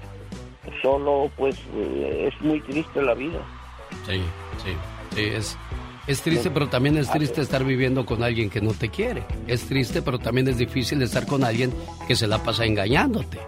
solo 0.83 1.31
pues 1.37 1.57
eh, 1.77 2.31
es 2.33 2.45
muy 2.45 2.61
triste 2.63 3.01
la 3.01 3.15
vida. 3.15 3.39
Sí, 4.07 4.21
sí, 4.65 4.73
sí, 5.15 5.23
es, 5.23 5.57
es 6.09 6.23
triste, 6.23 6.51
pero 6.51 6.69
también 6.69 6.97
es 6.97 7.09
triste 7.09 7.41
estar 7.41 7.63
viviendo 7.63 8.05
con 8.05 8.25
alguien 8.25 8.51
que 8.51 8.61
no 8.61 8.73
te 8.73 8.89
quiere. 8.89 9.23
Es 9.47 9.67
triste, 9.67 10.03
pero 10.03 10.19
también 10.19 10.49
es 10.49 10.59
difícil 10.59 11.01
estar 11.03 11.27
con 11.27 11.45
alguien 11.45 11.73
que 12.09 12.17
se 12.17 12.27
la 12.27 12.43
pasa 12.43 12.65
engañándote. 12.65 13.39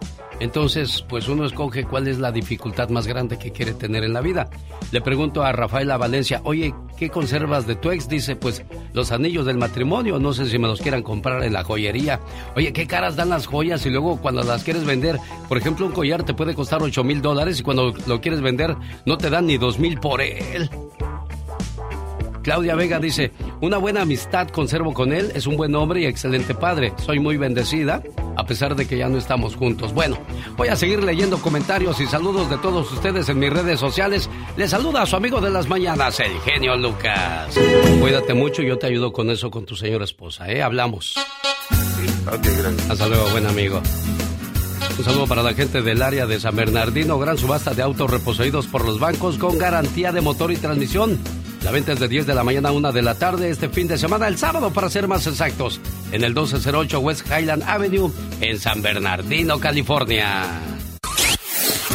Entonces, 0.40 1.04
pues 1.08 1.28
uno 1.28 1.44
escoge 1.44 1.84
cuál 1.84 2.08
es 2.08 2.18
la 2.18 2.32
dificultad 2.32 2.88
más 2.88 3.06
grande 3.06 3.38
que 3.38 3.52
quiere 3.52 3.74
tener 3.74 4.04
en 4.04 4.14
la 4.14 4.22
vida. 4.22 4.48
Le 4.90 5.02
pregunto 5.02 5.42
a 5.42 5.52
Rafaela 5.52 5.98
Valencia, 5.98 6.40
oye, 6.44 6.74
¿qué 6.98 7.10
conservas 7.10 7.66
de 7.66 7.76
tu 7.76 7.90
ex? 7.90 8.08
Dice, 8.08 8.36
pues 8.36 8.64
los 8.94 9.12
anillos 9.12 9.46
del 9.46 9.58
matrimonio, 9.58 10.18
no 10.18 10.32
sé 10.32 10.46
si 10.46 10.58
me 10.58 10.66
los 10.66 10.80
quieran 10.80 11.02
comprar 11.02 11.44
en 11.44 11.52
la 11.52 11.62
joyería. 11.62 12.20
Oye, 12.56 12.72
¿qué 12.72 12.86
caras 12.86 13.16
dan 13.16 13.28
las 13.28 13.46
joyas 13.46 13.84
y 13.84 13.90
luego 13.90 14.20
cuando 14.20 14.42
las 14.42 14.64
quieres 14.64 14.84
vender? 14.84 15.18
Por 15.48 15.58
ejemplo, 15.58 15.86
un 15.86 15.92
collar 15.92 16.24
te 16.24 16.34
puede 16.34 16.54
costar 16.54 16.82
8 16.82 17.04
mil 17.04 17.20
dólares 17.20 17.60
y 17.60 17.62
cuando 17.62 17.92
lo 18.06 18.20
quieres 18.20 18.40
vender 18.40 18.74
no 19.04 19.18
te 19.18 19.30
dan 19.30 19.46
ni 19.46 19.58
2 19.58 19.78
mil 19.78 20.00
por 20.00 20.22
él. 20.22 20.70
Claudia 22.42 22.74
Vega 22.74 22.98
dice, 22.98 23.32
una 23.60 23.78
buena 23.78 24.02
amistad 24.02 24.48
conservo 24.48 24.94
con 24.94 25.12
él, 25.12 25.30
es 25.34 25.46
un 25.46 25.56
buen 25.56 25.74
hombre 25.74 26.00
y 26.00 26.06
excelente 26.06 26.54
padre. 26.54 26.92
Soy 27.04 27.18
muy 27.18 27.36
bendecida, 27.36 28.02
a 28.36 28.46
pesar 28.46 28.74
de 28.74 28.86
que 28.86 28.96
ya 28.96 29.08
no 29.08 29.18
estamos 29.18 29.56
juntos. 29.56 29.92
Bueno, 29.92 30.18
voy 30.56 30.68
a 30.68 30.76
seguir 30.76 31.02
leyendo 31.04 31.38
comentarios 31.40 32.00
y 32.00 32.06
saludos 32.06 32.48
de 32.48 32.58
todos 32.58 32.90
ustedes 32.92 33.28
en 33.28 33.38
mis 33.38 33.50
redes 33.50 33.78
sociales. 33.78 34.30
Les 34.56 34.70
saluda 34.70 35.02
a 35.02 35.06
su 35.06 35.16
amigo 35.16 35.40
de 35.40 35.50
las 35.50 35.68
mañanas, 35.68 36.18
el 36.20 36.38
genio 36.40 36.76
Lucas. 36.76 37.54
Cuídate 38.00 38.34
mucho, 38.34 38.62
yo 38.62 38.78
te 38.78 38.86
ayudo 38.86 39.12
con 39.12 39.30
eso 39.30 39.50
con 39.50 39.66
tu 39.66 39.76
señora 39.76 40.04
esposa, 40.04 40.50
¿eh? 40.50 40.62
Hablamos. 40.62 41.14
Ok, 42.26 42.46
gracias. 42.58 42.90
Hasta 42.90 43.08
luego, 43.08 43.30
buen 43.30 43.46
amigo. 43.46 43.82
Un 44.98 45.04
saludo 45.04 45.26
para 45.26 45.42
la 45.42 45.54
gente 45.54 45.80
del 45.80 46.02
área 46.02 46.26
de 46.26 46.38
San 46.38 46.54
Bernardino, 46.54 47.18
gran 47.18 47.38
subasta 47.38 47.72
de 47.72 47.82
autos 47.82 48.10
reposeídos 48.10 48.66
por 48.66 48.84
los 48.84 48.98
bancos 49.00 49.38
con 49.38 49.58
garantía 49.58 50.12
de 50.12 50.20
motor 50.20 50.52
y 50.52 50.56
transmisión. 50.56 51.18
La 51.62 51.70
venta 51.70 51.92
es 51.92 52.00
de 52.00 52.08
10 52.08 52.26
de 52.26 52.34
la 52.34 52.42
mañana 52.42 52.70
a 52.70 52.72
1 52.72 52.92
de 52.92 53.02
la 53.02 53.14
tarde 53.14 53.50
este 53.50 53.68
fin 53.68 53.86
de 53.86 53.98
semana, 53.98 54.26
el 54.28 54.38
sábado 54.38 54.72
para 54.72 54.88
ser 54.88 55.06
más 55.06 55.26
exactos, 55.26 55.80
en 56.10 56.24
el 56.24 56.30
1208 56.30 57.00
West 57.00 57.26
Highland 57.26 57.62
Avenue 57.66 58.10
en 58.40 58.58
San 58.58 58.80
Bernardino, 58.80 59.60
California. 59.60 60.46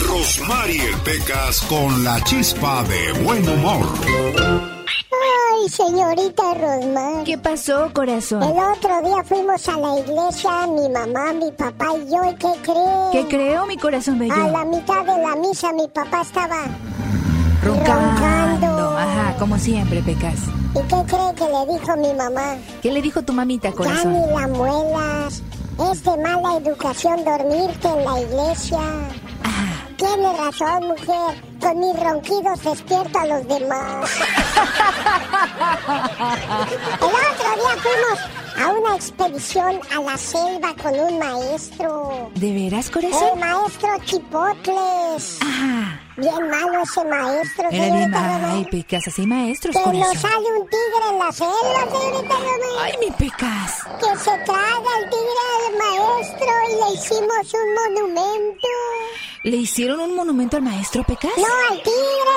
Rosmarie 0.08 0.92
Pecas 1.04 1.62
con 1.62 2.04
la 2.04 2.24
chispa 2.24 2.84
de 2.84 3.24
buen 3.24 3.48
humor. 3.50 3.86
Ay, 5.12 5.70
señorita 5.70 6.54
Rosmar. 6.54 7.24
¿Qué 7.24 7.38
pasó, 7.38 7.90
corazón? 7.92 8.44
El 8.44 8.52
otro 8.52 9.02
día 9.02 9.24
fuimos 9.24 9.68
a 9.68 9.78
la 9.78 10.00
iglesia, 10.00 10.68
mi 10.68 10.90
mamá, 10.90 11.34
mi 11.34 11.52
papá 11.52 11.88
y 11.98 12.12
yo, 12.12 12.24
¿y 12.30 12.36
qué 12.36 12.54
cree? 12.62 13.10
¿Qué 13.12 13.28
creo, 13.28 13.66
mi 13.66 13.78
corazón 13.78 14.20
bello? 14.20 14.34
A 14.36 14.48
la 14.48 14.64
mitad 14.64 15.04
de 15.04 15.22
la 15.22 15.36
misa 15.36 15.74
mi 15.74 15.88
papá 15.88 16.22
estaba 16.22 16.66
roncando. 17.64 18.25
Como 19.40 19.58
siempre, 19.58 20.02
Pecas. 20.02 20.40
¿Y 20.74 20.80
qué 20.88 21.04
cree 21.08 21.34
que 21.36 21.44
le 21.44 21.74
dijo 21.74 21.98
mi 21.98 22.14
mamá? 22.14 22.56
¿Qué 22.82 22.92
le 22.92 23.02
dijo 23.02 23.22
tu 23.22 23.34
mamita, 23.34 23.72
corazón? 23.72 24.14
Ya 24.14 24.20
ni 24.20 24.34
la 24.34 24.48
muelas. 24.48 25.44
Es 25.92 26.04
de 26.04 26.18
mala 26.18 26.58
educación 26.58 27.26
dormirte 27.26 27.88
en 27.88 28.06
la 28.06 28.22
iglesia. 28.22 28.80
Tiene 29.98 30.38
razón, 30.38 30.88
mujer. 30.88 31.55
Con 31.60 31.80
mis 31.80 32.00
ronquidos 32.00 32.62
despierto 32.64 33.20
a 33.20 33.26
los 33.26 33.48
demás. 33.48 34.12
El 37.00 37.08
otro 37.08 37.50
día 37.56 37.76
fuimos 37.82 38.20
a 38.58 38.68
una 38.70 38.96
expedición 38.96 39.80
a 39.96 40.02
la 40.02 40.18
selva 40.18 40.74
con 40.82 40.94
un 41.00 41.20
maestro. 41.20 42.30
¿De 42.36 42.54
veras, 42.54 42.90
corazón? 42.90 43.30
El 43.34 43.40
maestro 43.40 43.90
Chipotles. 44.06 45.40
Ajá. 45.42 46.02
Bien 46.18 46.50
malo 46.50 46.82
ese 46.82 47.04
maestro, 47.04 47.68
Era 47.72 47.94
bien. 47.94 48.16
Ay, 48.16 48.66
Pecas, 48.72 49.06
así 49.08 49.26
maestros, 49.28 49.76
Que 49.76 49.84
corazón. 49.84 50.00
nos 50.14 50.18
sale 50.22 50.46
un 50.60 50.68
tigre 50.70 51.10
en 51.12 51.20
la 51.20 51.32
selva, 51.34 52.00
señorita 52.00 52.36
Romero. 52.36 52.80
Ay, 52.82 52.94
mi 53.02 53.12
Pecas. 53.12 53.84
Que 54.00 54.18
se 54.20 54.32
traga 54.46 54.92
el 55.00 55.10
tigre 55.10 55.44
al 55.68 55.74
maestro 55.78 56.48
y 56.70 56.74
le 56.76 56.94
hicimos 57.02 57.54
un 57.54 57.94
monumento. 57.96 58.68
¿Le 59.44 59.58
hicieron 59.58 60.00
un 60.00 60.16
monumento 60.16 60.56
al 60.58 60.64
maestro, 60.64 61.04
Pecas? 61.04 61.32
No, 61.48 61.54
al 61.70 61.82
tigre, 61.84 62.36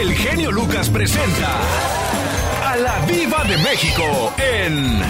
El 0.00 0.14
genio 0.14 0.52
Lucas 0.52 0.88
presenta 0.90 1.48
a 2.64 2.76
la 2.76 2.98
Viva 3.06 3.44
de 3.44 3.56
México 3.58 4.34
en 4.38 5.00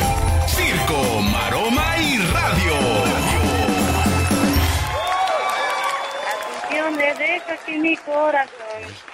Circo, 0.46 1.20
Maroma 1.22 1.98
y 1.98 2.18
Radio. 2.18 3.28
canción 6.68 6.96
le 6.96 7.14
dejo 7.14 7.52
aquí 7.52 7.78
mi 7.78 7.96
corazón. 7.96 9.08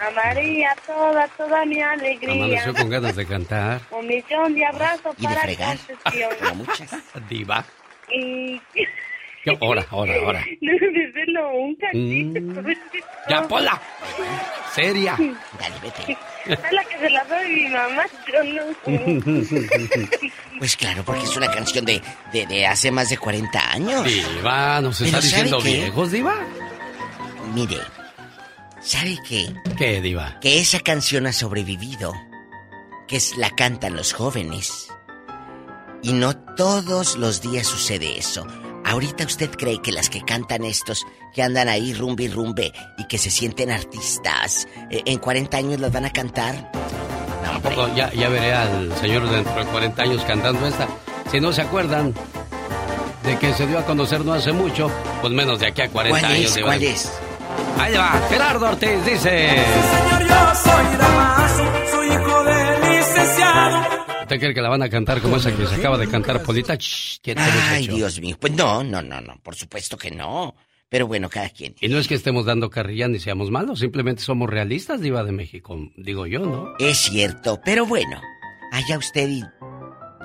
A 0.00 0.10
María 0.10 0.74
toda, 0.84 1.28
toda 1.28 1.64
mi 1.64 1.80
alegría. 1.80 2.32
Amaneció 2.32 2.74
con 2.74 2.90
ganas 2.90 3.14
de 3.14 3.24
cantar. 3.26 3.80
Un 3.92 4.06
millón 4.08 4.54
de 4.54 4.66
abrazos 4.66 5.14
Y 5.16 5.22
de 5.22 5.28
para 5.28 5.40
fregar. 5.42 5.78
Concepción. 5.78 6.66
Diva. 7.28 7.64
Y... 8.10 8.60
¿Qué? 9.46 9.56
Ahora, 9.60 9.86
ahora, 9.90 10.14
ahora. 10.16 10.44
No, 11.28 11.50
un 11.50 11.74
cachito. 11.76 12.40
Mm. 12.40 12.72
Ya, 13.28 13.46
Pola. 13.46 13.80
Seria. 14.74 15.16
Dale, 15.16 15.74
vete. 15.82 16.18
Es 16.46 16.72
la 16.72 16.84
que 16.84 16.98
se 16.98 17.10
la 17.10 17.24
doy 17.24 17.48
mi 17.54 17.68
mamá, 17.68 18.04
yo 18.32 18.44
no. 18.44 20.18
Pues 20.58 20.76
claro, 20.76 21.04
porque 21.04 21.22
es 21.24 21.36
una 21.36 21.50
canción 21.50 21.84
de, 21.84 22.00
de, 22.32 22.46
de 22.46 22.66
hace 22.66 22.90
más 22.90 23.08
de 23.10 23.18
40 23.18 23.72
años. 23.72 24.04
Diva, 24.04 24.80
¿nos 24.80 25.00
está 25.00 25.18
Pero 25.18 25.28
¿sabe 25.28 25.42
diciendo 25.44 25.60
viejos, 25.60 26.10
Diva? 26.10 26.34
Mire, 27.54 27.76
¿sabe 28.80 29.18
qué? 29.28 29.54
¿Qué, 29.76 30.00
Diva? 30.00 30.40
Que 30.40 30.58
esa 30.58 30.80
canción 30.80 31.26
ha 31.26 31.32
sobrevivido, 31.32 32.14
que 33.06 33.16
es, 33.16 33.36
la 33.36 33.50
cantan 33.50 33.94
los 33.94 34.12
jóvenes. 34.12 34.88
Y 36.02 36.14
no 36.14 36.36
todos 36.54 37.16
los 37.16 37.42
días 37.42 37.66
sucede 37.66 38.18
eso. 38.18 38.46
Ahorita 38.86 39.24
usted 39.24 39.50
cree 39.50 39.82
que 39.82 39.90
las 39.90 40.08
que 40.08 40.22
cantan 40.22 40.64
estos, 40.64 41.04
que 41.34 41.42
andan 41.42 41.68
ahí 41.68 41.92
rumbe 41.92 42.24
y 42.24 42.28
rumbe 42.28 42.72
y 42.96 43.04
que 43.08 43.18
se 43.18 43.30
sienten 43.30 43.70
artistas, 43.70 44.68
eh, 44.90 45.02
en 45.06 45.18
40 45.18 45.56
años 45.56 45.80
las 45.80 45.92
van 45.92 46.04
a 46.04 46.10
cantar. 46.12 46.70
Tampoco, 47.44 47.88
ya, 47.96 48.12
ya 48.12 48.28
veré 48.28 48.54
al 48.54 48.96
señor 49.00 49.28
dentro 49.28 49.54
de 49.56 49.64
40 49.66 50.02
años 50.02 50.22
cantando 50.24 50.66
esta. 50.66 50.86
Si 51.30 51.40
no 51.40 51.52
se 51.52 51.62
acuerdan 51.62 52.14
de 53.24 53.36
que 53.38 53.52
se 53.54 53.66
dio 53.66 53.78
a 53.80 53.84
conocer 53.84 54.24
no 54.24 54.32
hace 54.34 54.52
mucho, 54.52 54.88
pues 55.20 55.32
menos 55.32 55.58
de 55.58 55.66
aquí 55.66 55.82
a 55.82 55.88
40 55.88 56.20
¿Cuál 56.20 56.32
años. 56.32 56.56
es? 56.56 56.62
¿Cuál 56.62 56.82
es? 56.84 57.12
Ahí 57.78 57.94
va, 57.94 58.20
Gerardo 58.28 58.66
Ortiz 58.68 59.04
dice. 59.04 59.50
Señor, 59.50 60.28
yo 60.28 60.54
soy 60.54 60.96
Damaso, 60.96 61.35
¿Usted 64.26 64.40
cree 64.40 64.54
que 64.54 64.60
la 64.60 64.70
van 64.70 64.82
a 64.82 64.88
cantar 64.88 65.20
como 65.22 65.36
esa 65.36 65.56
que 65.56 65.64
se 65.68 65.76
acaba 65.76 65.96
de 65.96 66.08
cantar 66.08 66.42
Polita? 66.42 66.74
Shh, 66.74 67.20
Ay. 67.36 67.86
Dios 67.86 68.20
mío. 68.20 68.36
Pues 68.40 68.52
no, 68.54 68.82
no, 68.82 69.00
no, 69.00 69.20
no, 69.20 69.40
por 69.40 69.54
supuesto 69.54 69.96
que 69.96 70.10
no. 70.10 70.56
Pero 70.88 71.06
bueno, 71.06 71.28
cada 71.28 71.48
quien. 71.50 71.76
Y 71.80 71.86
no 71.86 71.96
es 71.96 72.08
que 72.08 72.16
estemos 72.16 72.44
dando 72.44 72.68
carrilla 72.68 73.06
ni 73.06 73.20
seamos 73.20 73.52
malos, 73.52 73.78
simplemente 73.78 74.24
somos 74.24 74.50
realistas, 74.50 75.00
Diva 75.00 75.22
de 75.22 75.30
México, 75.30 75.78
digo 75.96 76.26
yo, 76.26 76.40
¿no? 76.40 76.74
Es 76.80 76.98
cierto, 76.98 77.60
pero 77.64 77.86
bueno, 77.86 78.20
allá 78.72 78.98
usted 78.98 79.28
y 79.28 79.44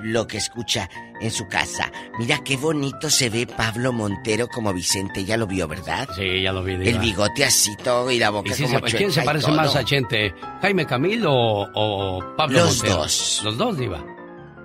lo 0.02 0.26
que 0.26 0.38
escucha 0.38 0.88
en 1.20 1.30
su 1.30 1.46
casa. 1.48 1.90
Mira 2.18 2.38
qué 2.44 2.56
bonito 2.56 3.08
se 3.10 3.30
ve 3.30 3.46
Pablo 3.46 3.92
Montero 3.92 4.48
como 4.48 4.72
Vicente, 4.72 5.24
ya 5.24 5.36
lo 5.36 5.46
vio, 5.46 5.68
¿verdad? 5.68 6.08
Sí, 6.16 6.42
ya 6.42 6.52
lo 6.52 6.62
vi. 6.62 6.76
Diva. 6.76 6.90
El 6.90 6.98
bigote 6.98 7.44
así 7.44 7.76
todo 7.76 8.10
y 8.10 8.18
la 8.18 8.30
boca 8.30 8.50
¿Y 8.50 8.54
sí 8.54 8.64
como 8.64 8.86
se- 8.88 8.96
¿Quién 8.96 9.12
se 9.12 9.22
parece 9.22 9.50
más 9.52 9.74
a 9.76 9.84
Chente? 9.84 10.34
¿Jaime 10.60 10.86
Camil 10.86 11.24
o, 11.26 11.68
o 11.74 12.36
Pablo 12.36 12.60
Los 12.60 12.76
Montero? 12.78 12.96
dos. 12.96 13.40
Los 13.44 13.56
dos, 13.58 13.78
Diva. 13.78 14.04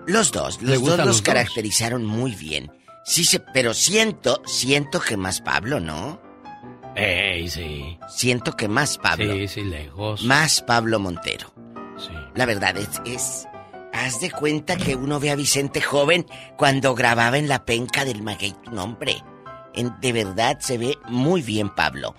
Los 0.07 0.31
dos, 0.31 0.61
¿Le 0.61 0.73
los 0.73 0.81
dos 0.81 0.89
los 0.89 0.97
los 0.99 1.05
dos? 1.17 1.21
caracterizaron 1.21 2.05
muy 2.05 2.33
bien. 2.35 2.71
Sí, 3.05 3.23
se, 3.25 3.39
pero 3.39 3.73
siento, 3.73 4.41
siento 4.45 4.99
que 4.99 5.17
más 5.17 5.41
Pablo, 5.41 5.79
¿no? 5.79 6.21
Ey, 6.95 7.47
sí. 7.49 7.97
Siento 8.09 8.53
que 8.55 8.67
más 8.67 8.97
Pablo. 8.97 9.31
Sí, 9.33 9.47
sí, 9.47 9.63
lejos. 9.63 10.23
Más 10.23 10.61
Pablo 10.63 10.99
Montero. 10.99 11.53
Sí. 11.97 12.11
La 12.35 12.45
verdad 12.45 12.75
es, 12.77 12.89
es. 13.05 13.46
Haz 13.97 14.21
de 14.21 14.31
cuenta 14.31 14.77
que 14.77 14.95
uno 14.95 15.19
ve 15.19 15.31
a 15.31 15.35
Vicente 15.35 15.81
joven 15.81 16.25
cuando 16.55 16.93
grababa 16.93 17.37
en 17.37 17.47
la 17.47 17.65
penca 17.65 18.05
del 18.05 18.21
maguey 18.21 18.53
tu 18.63 18.71
nombre. 18.71 19.23
En, 19.73 19.91
de 19.99 20.13
verdad 20.13 20.59
se 20.59 20.77
ve 20.77 20.97
muy 21.09 21.41
bien 21.41 21.73
Pablo. 21.73 22.15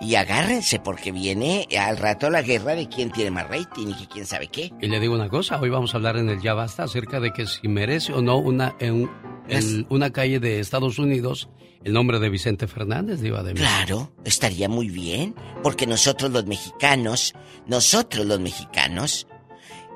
Y 0.00 0.16
agárrense 0.16 0.78
porque 0.78 1.10
viene 1.10 1.66
al 1.78 1.96
rato 1.96 2.28
la 2.28 2.42
guerra 2.42 2.74
de 2.74 2.88
quién 2.88 3.10
tiene 3.10 3.30
más 3.30 3.48
rating 3.48 3.88
y 3.98 4.06
quién 4.06 4.26
sabe 4.26 4.48
qué. 4.48 4.72
Y 4.80 4.88
le 4.88 5.00
digo 5.00 5.14
una 5.14 5.28
cosa, 5.28 5.58
hoy 5.58 5.70
vamos 5.70 5.94
a 5.94 5.96
hablar 5.96 6.16
en 6.16 6.28
el 6.28 6.40
Ya 6.42 6.54
Basta 6.54 6.82
acerca 6.82 7.18
de 7.18 7.32
que 7.32 7.46
si 7.46 7.66
merece 7.66 8.12
o 8.12 8.20
no 8.20 8.36
una, 8.36 8.76
en, 8.78 9.10
en 9.48 9.86
una 9.88 10.10
calle 10.10 10.38
de 10.38 10.60
Estados 10.60 10.98
Unidos 10.98 11.48
el 11.84 11.92
nombre 11.92 12.18
de 12.20 12.28
Vicente 12.28 12.66
Fernández, 12.66 13.20
Diva 13.20 13.42
de 13.42 13.54
México. 13.54 13.68
Claro, 13.68 14.12
estaría 14.24 14.68
muy 14.68 14.88
bien, 14.88 15.34
porque 15.62 15.86
nosotros 15.86 16.30
los 16.30 16.46
mexicanos, 16.46 17.34
nosotros 17.66 18.26
los 18.26 18.38
mexicanos, 18.38 19.26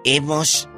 hemos, 0.05 0.69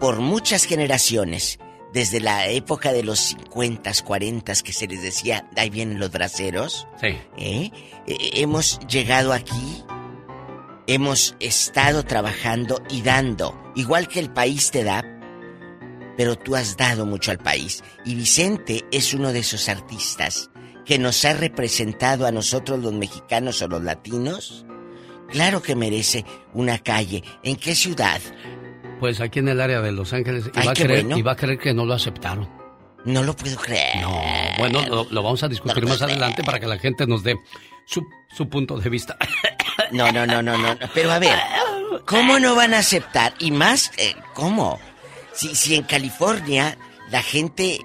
por 0.00 0.20
muchas 0.20 0.64
generaciones, 0.64 1.58
desde 1.92 2.20
la 2.20 2.46
época 2.48 2.92
de 2.92 3.02
los 3.02 3.18
50, 3.20 3.90
40, 4.04 4.54
que 4.62 4.72
se 4.72 4.86
les 4.86 5.02
decía, 5.02 5.48
ahí 5.56 5.70
vienen 5.70 5.98
los 5.98 6.10
braceros, 6.10 6.86
Sí. 7.00 7.08
¿eh? 7.38 7.70
Eh, 8.06 8.30
hemos 8.34 8.78
llegado 8.88 9.32
aquí, 9.32 9.82
hemos 10.86 11.34
estado 11.40 12.04
trabajando 12.04 12.82
y 12.90 13.02
dando, 13.02 13.58
igual 13.74 14.08
que 14.08 14.20
el 14.20 14.30
país 14.30 14.70
te 14.70 14.84
da, 14.84 15.04
pero 16.16 16.36
tú 16.36 16.56
has 16.56 16.76
dado 16.76 17.06
mucho 17.06 17.30
al 17.30 17.38
país. 17.38 17.82
Y 18.04 18.14
Vicente 18.14 18.84
es 18.90 19.12
uno 19.14 19.32
de 19.32 19.40
esos 19.40 19.68
artistas 19.68 20.50
que 20.84 20.98
nos 20.98 21.24
ha 21.24 21.32
representado 21.34 22.26
a 22.26 22.32
nosotros 22.32 22.78
los 22.80 22.92
mexicanos 22.92 23.60
o 23.62 23.68
los 23.68 23.82
latinos. 23.82 24.64
Claro 25.28 25.60
que 25.60 25.74
merece 25.74 26.24
una 26.54 26.78
calle. 26.78 27.22
¿En 27.42 27.56
qué 27.56 27.74
ciudad? 27.74 28.20
Pues 29.00 29.20
aquí 29.20 29.40
en 29.40 29.48
el 29.48 29.60
área 29.60 29.80
de 29.80 29.92
Los 29.92 30.12
Ángeles. 30.12 30.50
Y, 30.54 30.66
va, 30.66 30.72
a 30.72 30.74
creer, 30.74 31.06
y 31.16 31.22
va 31.22 31.32
a 31.32 31.36
creer 31.36 31.58
que 31.58 31.74
no 31.74 31.84
lo 31.84 31.94
aceptaron. 31.94 32.48
No 33.04 33.22
lo 33.22 33.36
puedo 33.36 33.56
creer. 33.56 34.00
No, 34.00 34.20
bueno, 34.58 35.06
lo, 35.10 35.22
vamos 35.22 35.42
a 35.42 35.48
discutir 35.48 35.86
más 35.86 36.02
adelante 36.02 36.42
para 36.42 36.58
que 36.58 36.66
la 36.66 36.78
gente 36.78 37.06
nos 37.06 37.22
dé 37.22 37.38
su, 37.86 38.04
su 38.34 38.48
punto 38.48 38.78
de 38.78 38.90
vista. 38.90 39.16
No, 39.92 40.10
no, 40.10 40.26
no, 40.26 40.42
no, 40.42 40.58
no. 40.58 40.76
Pero 40.94 41.12
a 41.12 41.20
ver, 41.20 41.38
¿cómo 42.06 42.40
no 42.40 42.56
van 42.56 42.74
a 42.74 42.78
aceptar? 42.78 43.34
Y 43.38 43.52
más, 43.52 43.92
eh, 43.98 44.16
¿cómo? 44.34 44.80
Si, 45.32 45.54
si 45.54 45.76
en 45.76 45.84
California 45.84 46.76
la 47.10 47.22
gente 47.22 47.78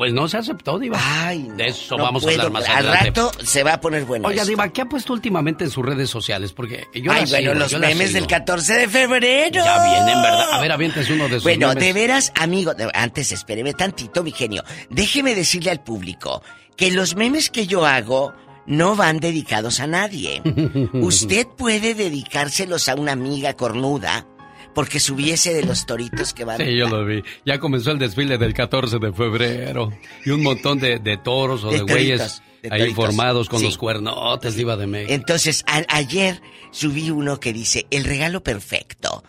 pues 0.00 0.14
no 0.14 0.26
se 0.28 0.38
aceptó, 0.38 0.78
Diva. 0.78 0.98
Ay, 0.98 1.46
de 1.58 1.66
eso 1.66 1.98
vamos 1.98 2.26
a 2.26 2.30
hablar 2.30 2.50
más 2.50 2.66
Al 2.70 2.86
rato 2.86 3.30
se 3.44 3.62
va 3.62 3.74
a 3.74 3.80
poner 3.82 4.06
bueno. 4.06 4.28
Oiga, 4.28 4.46
Diva, 4.46 4.70
¿qué 4.70 4.80
ha 4.80 4.86
puesto 4.86 5.12
últimamente 5.12 5.64
en 5.64 5.70
sus 5.70 5.84
redes 5.84 6.08
sociales? 6.08 6.54
Porque 6.54 6.86
yo 6.94 7.12
Ay, 7.12 7.26
bueno, 7.28 7.52
los 7.52 7.78
memes 7.78 8.14
del 8.14 8.26
14 8.26 8.78
de 8.78 8.88
febrero. 8.88 9.62
Ya 9.62 9.84
vienen, 9.84 10.22
¿verdad? 10.22 10.52
A 10.54 10.60
ver, 10.62 10.72
avientes 10.72 11.10
uno 11.10 11.24
de 11.24 11.34
sus 11.34 11.42
Bueno, 11.42 11.74
de 11.74 11.92
veras, 11.92 12.32
amigo, 12.34 12.72
antes 12.94 13.30
espéreme 13.30 13.74
tantito, 13.74 14.22
mi 14.22 14.32
genio. 14.32 14.64
Déjeme 14.88 15.34
decirle 15.34 15.70
al 15.70 15.82
público 15.82 16.42
que 16.78 16.90
los 16.90 17.14
memes 17.14 17.50
que 17.50 17.66
yo 17.66 17.84
hago 17.84 18.32
no 18.64 18.96
van 18.96 19.18
dedicados 19.18 19.80
a 19.80 19.86
nadie. 19.86 20.40
Usted 20.94 21.46
puede 21.46 21.94
dedicárselos 21.94 22.88
a 22.88 22.94
una 22.94 23.12
amiga 23.12 23.52
cornuda 23.52 24.26
porque 24.74 25.00
subiese 25.00 25.52
de 25.52 25.64
los 25.64 25.86
toritos 25.86 26.32
que 26.32 26.44
van. 26.44 26.58
Sí, 26.58 26.76
yo 26.76 26.88
lo 26.88 27.04
vi. 27.04 27.22
Ya 27.44 27.58
comenzó 27.58 27.90
el 27.90 27.98
desfile 27.98 28.38
del 28.38 28.54
14 28.54 28.98
de 28.98 29.12
febrero. 29.12 29.92
Y 30.24 30.30
un 30.30 30.42
montón 30.42 30.78
de, 30.78 30.98
toros 31.22 31.64
o 31.64 31.70
de, 31.70 31.80
güeyes 31.80 32.42
ahí 32.70 32.92
formados 32.92 33.48
con 33.48 33.62
los 33.62 33.78
cuernotes, 33.78 34.54
Diva 34.54 34.76
de 34.76 34.86
México. 34.86 35.12
Entonces, 35.12 35.64
ayer 35.66 36.40
subí 36.70 37.10
uno 37.10 37.40
que 37.40 37.52
dice: 37.52 37.86
El 37.90 38.04
regalo 38.04 38.42
perfecto 38.42 39.24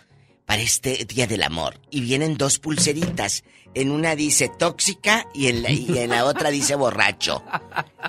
para 0.45 0.61
este 0.61 1.05
Día 1.05 1.27
del 1.27 1.43
Amor. 1.43 1.79
Y 1.89 2.01
vienen 2.01 2.37
dos 2.37 2.59
pulseritas. 2.59 3.43
En 3.73 3.89
una 3.89 4.17
dice 4.17 4.51
tóxica 4.59 5.25
y 5.33 5.47
en 5.47 5.63
la, 5.63 5.71
y 5.71 5.97
en 5.97 6.09
la 6.09 6.25
otra 6.25 6.49
dice 6.49 6.75
borracho. 6.75 7.41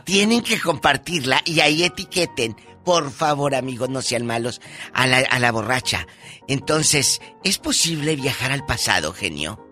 Tienen 0.05 0.43
que 0.43 0.59
compartirla 0.59 1.41
y 1.45 1.61
ahí 1.61 1.85
etiqueten 1.85 2.57
por 2.85 3.11
favor, 3.11 3.55
amigos, 3.55 3.89
no 3.89 4.03
sean 4.03 4.27
malos 4.27 4.61
a 4.93 5.07
la, 5.07 5.19
a 5.19 5.39
la 5.39 5.53
borracha. 5.53 6.07
Entonces, 6.49 7.21
¿es 7.45 7.59
posible 7.59 8.17
viajar 8.17 8.53
al 8.53 8.65
pasado, 8.67 9.13
genio? 9.13 9.65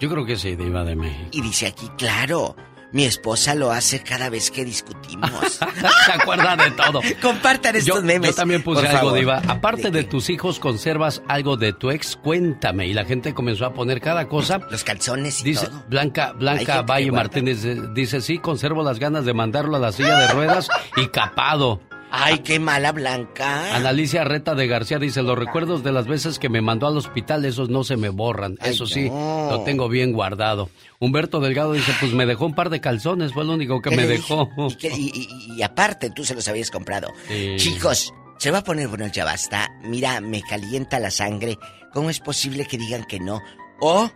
Yo 0.00 0.10
creo 0.10 0.26
que 0.26 0.36
sí, 0.36 0.56
Diva 0.56 0.84
de 0.84 0.94
México. 0.94 1.28
Y 1.32 1.40
dice 1.40 1.66
aquí, 1.66 1.88
claro. 1.96 2.56
Mi 2.92 3.04
esposa 3.04 3.54
lo 3.54 3.72
hace 3.72 4.02
cada 4.02 4.30
vez 4.30 4.50
que 4.50 4.64
discutimos. 4.64 5.30
Se 6.06 6.12
acuerda 6.12 6.56
de 6.56 6.70
todo. 6.70 7.00
Compartan 7.22 7.76
estos 7.76 8.02
memes. 8.02 8.30
Yo 8.30 8.36
también 8.36 8.62
puse 8.62 8.86
algo, 8.86 9.12
Diva. 9.12 9.42
Aparte 9.48 9.90
de, 9.90 10.04
tus 10.04 10.30
hijos, 10.30 10.60
¿conservas 10.60 11.22
algo 11.28 11.56
de 11.56 11.72
tu 11.72 11.90
ex? 11.90 12.16
Cuéntame. 12.16 12.86
Y 12.86 12.94
la 12.94 13.04
gente 13.04 13.34
comenzó 13.34 13.66
a 13.66 13.74
poner 13.74 14.00
cada 14.00 14.28
cosa. 14.28 14.60
Los 14.70 14.84
calzones 14.84 15.40
y 15.40 15.44
dice, 15.44 15.68
Blanca, 15.88 16.32
Blanca 16.32 16.82
Valle 16.82 17.10
Martínez 17.10 17.64
eh, 17.64 17.76
dice, 17.92 18.20
sí, 18.20 18.38
conservo 18.38 18.82
las 18.82 18.98
ganas 18.98 19.24
de 19.24 19.34
mandarlo 19.34 19.76
a 19.76 19.80
la 19.80 19.92
silla 19.92 20.16
de 20.18 20.28
ruedas 20.28 20.68
y 20.96 21.08
capado. 21.08 21.80
Ay, 22.18 22.38
qué 22.38 22.58
mala 22.58 22.92
Blanca. 22.92 23.76
Analicia 23.76 24.24
Reta 24.24 24.54
de 24.54 24.66
García 24.66 24.98
dice, 24.98 25.22
los 25.22 25.38
recuerdos 25.38 25.84
de 25.84 25.92
las 25.92 26.06
veces 26.06 26.38
que 26.38 26.48
me 26.48 26.62
mandó 26.62 26.86
al 26.86 26.96
hospital, 26.96 27.44
esos 27.44 27.68
no 27.68 27.84
se 27.84 27.96
me 27.96 28.08
borran. 28.08 28.56
Eso 28.64 28.86
sí, 28.86 29.08
lo 29.08 29.62
tengo 29.64 29.88
bien 29.88 30.12
guardado. 30.12 30.70
Humberto 30.98 31.40
Delgado 31.40 31.72
dice, 31.72 31.92
pues 32.00 32.12
me 32.12 32.26
dejó 32.26 32.46
un 32.46 32.54
par 32.54 32.70
de 32.70 32.80
calzones, 32.80 33.32
fue 33.32 33.44
lo 33.44 33.52
único 33.52 33.82
que 33.82 33.94
me 33.94 34.06
dejó. 34.06 34.48
Y, 34.80 35.62
aparte, 35.62 36.10
tú 36.10 36.24
se 36.24 36.34
los 36.34 36.48
habías 36.48 36.70
comprado. 36.70 37.12
Chicos, 37.56 38.12
se 38.38 38.50
va 38.50 38.58
a 38.58 38.64
poner 38.64 38.88
bueno, 38.88 39.06
ya 39.08 39.24
basta. 39.24 39.68
Mira, 39.82 40.20
me 40.20 40.42
calienta 40.42 40.98
la 40.98 41.10
sangre. 41.10 41.58
¿Cómo 41.92 42.10
es 42.10 42.20
posible 42.20 42.66
que 42.66 42.78
digan 42.78 43.04
que 43.04 43.20
no? 43.20 43.40
O 43.80 44.10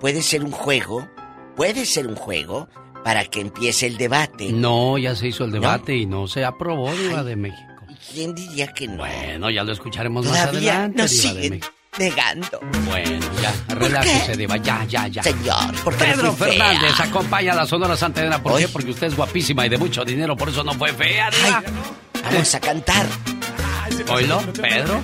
puede 0.00 0.22
ser 0.22 0.44
un 0.44 0.52
juego, 0.52 1.08
puede 1.56 1.84
ser 1.84 2.06
un 2.06 2.14
juego 2.16 2.68
para 3.04 3.24
que 3.24 3.40
empiece 3.40 3.86
el 3.86 3.96
debate. 3.96 4.50
No, 4.52 4.98
ya 4.98 5.14
se 5.14 5.28
hizo 5.28 5.44
el 5.44 5.52
debate 5.52 5.96
y 5.96 6.06
no 6.06 6.26
se 6.26 6.44
aprobó, 6.44 6.92
Diva 6.92 7.22
de 7.24 7.36
México. 7.36 7.62
¿Quién 8.12 8.34
diría 8.34 8.68
que 8.68 8.86
no? 8.88 8.98
Bueno, 8.98 9.50
ya 9.50 9.64
lo 9.64 9.72
escucharemos 9.72 10.26
más 10.26 10.38
adelante, 10.38 11.02
nos 11.02 11.10
Diva 11.10 11.34
de 11.34 11.50
México. 11.50 11.68
negando. 11.98 12.60
Bueno, 12.86 13.26
ya, 13.42 13.74
relájese, 13.74 14.36
Diva, 14.36 14.56
ya, 14.58 14.84
ya, 14.84 15.08
ya. 15.08 15.22
Señor, 15.22 15.74
porque 15.84 16.04
Pedro 16.04 16.32
Fernández 16.32 17.00
acompaña 17.00 17.52
a 17.52 17.56
la 17.56 17.66
Sonora 17.66 17.96
Santanera. 17.96 18.42
¿Por 18.42 18.58
qué? 18.58 18.68
Porque 18.68 18.90
usted 18.90 19.08
es 19.08 19.16
guapísima 19.16 19.66
y 19.66 19.68
de 19.68 19.78
mucho 19.78 20.04
dinero, 20.04 20.36
por 20.36 20.48
eso 20.48 20.62
no 20.64 20.72
fue 20.74 20.92
fea, 20.92 21.30
Diva. 21.30 21.62
vamos 22.24 22.54
a 22.54 22.60
cantar. 22.60 23.06
¿Oílo, 24.06 24.40
Pedro? 24.52 25.02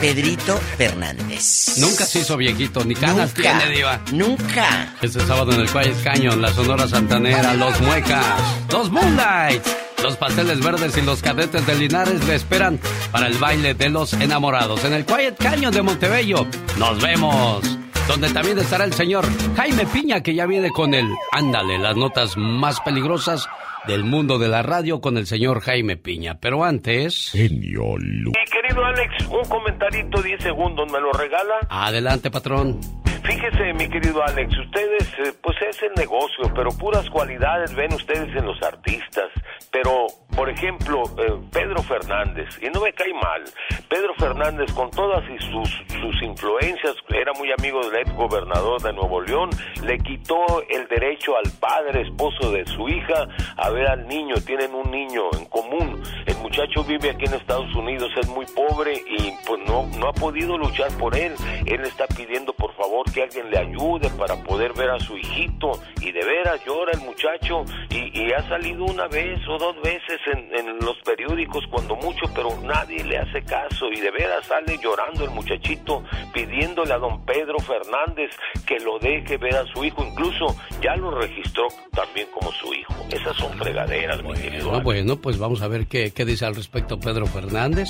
Pedrito 0.00 0.56
Fernández. 0.78 1.76
Nunca 1.78 2.04
se 2.04 2.20
hizo 2.20 2.36
viejito, 2.36 2.84
ni 2.84 2.94
canas 2.94 3.34
tiene, 3.34 3.68
Diva. 3.68 4.00
Nunca. 4.12 4.94
Este 5.02 5.20
sábado 5.20 5.52
en 5.52 5.60
el 5.60 5.68
Quiet 5.68 6.02
Canyon, 6.02 6.40
la 6.40 6.52
Sonora 6.52 6.88
Santanera, 6.88 7.54
los 7.54 7.78
Muecas, 7.80 8.24
los 8.72 8.90
Moonlights, 8.90 9.76
los 10.02 10.16
Pasteles 10.16 10.60
Verdes 10.60 10.96
y 10.96 11.02
los 11.02 11.20
Cadetes 11.22 11.66
de 11.66 11.74
Linares 11.74 12.24
le 12.24 12.34
esperan 12.34 12.80
para 13.12 13.26
el 13.26 13.36
baile 13.38 13.74
de 13.74 13.90
los 13.90 14.14
enamorados 14.14 14.84
en 14.84 14.94
el 14.94 15.04
Quiet 15.04 15.36
Canyon 15.36 15.72
de 15.72 15.82
Montebello. 15.82 16.46
¡Nos 16.78 17.00
vemos! 17.00 17.62
Donde 18.08 18.30
también 18.30 18.58
estará 18.58 18.84
el 18.84 18.94
señor 18.94 19.24
Jaime 19.56 19.86
Piña, 19.86 20.22
que 20.22 20.34
ya 20.34 20.46
viene 20.46 20.70
con 20.70 20.94
el 20.94 21.08
Ándale, 21.32 21.78
las 21.78 21.96
notas 21.96 22.36
más 22.36 22.80
peligrosas 22.80 23.46
del 23.90 24.04
mundo 24.04 24.38
de 24.38 24.46
la 24.46 24.62
radio 24.62 25.00
con 25.00 25.16
el 25.16 25.26
señor 25.26 25.62
Jaime 25.62 25.96
Piña. 25.96 26.38
Pero 26.38 26.62
antes... 26.62 27.30
Genio 27.32 27.96
Lucas. 27.98 28.40
Mi 28.40 28.60
querido 28.60 28.84
Alex, 28.84 29.26
un 29.26 29.48
comentarito 29.48 30.22
10 30.22 30.40
segundos, 30.44 30.92
¿me 30.92 31.00
lo 31.00 31.10
regala? 31.12 31.54
Adelante, 31.68 32.30
patrón. 32.30 32.78
Fíjese, 33.24 33.74
mi 33.74 33.88
querido 33.88 34.22
Alex, 34.24 34.56
ustedes, 34.58 35.02
eh, 35.18 35.32
pues 35.42 35.56
es 35.68 35.82
el 35.82 35.92
negocio, 35.96 36.52
pero 36.54 36.70
puras 36.70 37.08
cualidades 37.10 37.74
ven 37.74 37.92
ustedes 37.92 38.34
en 38.34 38.46
los 38.46 38.60
artistas. 38.62 39.30
Pero, 39.70 40.06
por 40.34 40.48
ejemplo, 40.48 41.02
eh, 41.18 41.34
Pedro 41.52 41.82
Fernández, 41.82 42.48
y 42.62 42.68
no 42.70 42.80
me 42.80 42.92
cae 42.92 43.12
mal, 43.12 43.44
Pedro 43.88 44.14
Fernández 44.18 44.72
con 44.72 44.90
todas 44.90 45.22
sus, 45.50 45.68
sus 46.00 46.22
influencias, 46.22 46.94
era 47.08 47.32
muy 47.34 47.50
amigo 47.56 47.80
del 47.88 48.00
ex 48.00 48.12
gobernador 48.14 48.80
de 48.82 48.92
Nuevo 48.94 49.20
León, 49.20 49.50
le 49.84 49.98
quitó 49.98 50.62
el 50.68 50.88
derecho 50.88 51.36
al 51.36 51.50
padre, 51.60 52.02
esposo 52.02 52.50
de 52.50 52.64
su 52.66 52.88
hija, 52.88 53.28
a 53.56 53.70
ver 53.70 53.79
al 53.86 54.06
niño, 54.06 54.34
tienen 54.46 54.74
un 54.74 54.90
niño 54.90 55.22
en 55.32 55.44
común. 55.46 56.02
El 56.26 56.36
muchacho 56.38 56.84
vive 56.84 57.10
aquí 57.10 57.24
en 57.26 57.34
Estados 57.34 57.74
Unidos, 57.74 58.10
es 58.20 58.28
muy 58.28 58.46
pobre 58.46 58.94
y 58.94 59.32
pues 59.46 59.60
no, 59.66 59.86
no 59.98 60.08
ha 60.08 60.12
podido 60.12 60.56
luchar 60.58 60.90
por 60.98 61.16
él. 61.16 61.34
Él 61.66 61.80
está 61.82 62.06
pidiendo 62.06 62.52
por 62.52 62.74
favor 62.74 63.10
que 63.12 63.22
alguien 63.22 63.50
le 63.50 63.58
ayude 63.58 64.10
para 64.10 64.36
poder 64.36 64.72
ver 64.74 64.90
a 64.90 64.98
su 64.98 65.16
hijito 65.16 65.72
y 66.00 66.12
de 66.12 66.24
veras 66.24 66.64
llora 66.64 66.92
el 66.92 67.00
muchacho 67.00 67.64
y, 67.90 68.10
ha 68.32 68.48
salido 68.48 68.84
una 68.84 69.08
vez 69.08 69.40
o 69.48 69.58
dos 69.58 69.74
veces 69.82 70.20
en, 70.26 70.78
los 70.78 70.96
periódicos 71.04 71.64
cuando 71.70 71.96
mucho, 71.96 72.26
pero 72.34 72.50
nadie 72.62 73.02
le 73.04 73.18
hace 73.18 73.42
caso 73.42 73.88
y 73.90 74.00
de 74.00 74.10
veras 74.10 74.46
sale 74.46 74.78
llorando 74.78 75.24
el 75.24 75.30
muchachito 75.30 76.04
pidiéndole 76.32 76.92
a 76.92 76.98
don 76.98 77.24
Pedro 77.24 77.58
Fernández 77.58 78.30
que 78.66 78.78
lo 78.78 78.98
deje 78.98 79.36
ver 79.36 79.56
a 79.56 79.66
su 79.66 79.84
hijo, 79.84 80.04
incluso 80.04 80.46
ya 80.80 80.94
lo 80.96 81.10
registró 81.10 81.66
también 81.92 82.28
como 82.32 82.52
su 82.52 82.72
hijo. 82.72 82.94
Esas 83.10 83.36
son 83.36 83.58
fregaderas, 83.60 84.22
mi 84.22 84.32
querido. 84.34 84.80
Bueno, 84.82 85.16
pues 85.16 85.38
vamos 85.38 85.62
a 85.62 85.68
ver 85.68 85.86
qué, 85.86 86.12
qué 86.12 86.24
dice 86.24 86.46
al 86.46 86.54
respecto 86.54 86.98
Pedro 86.98 87.26
Fernández. 87.26 87.88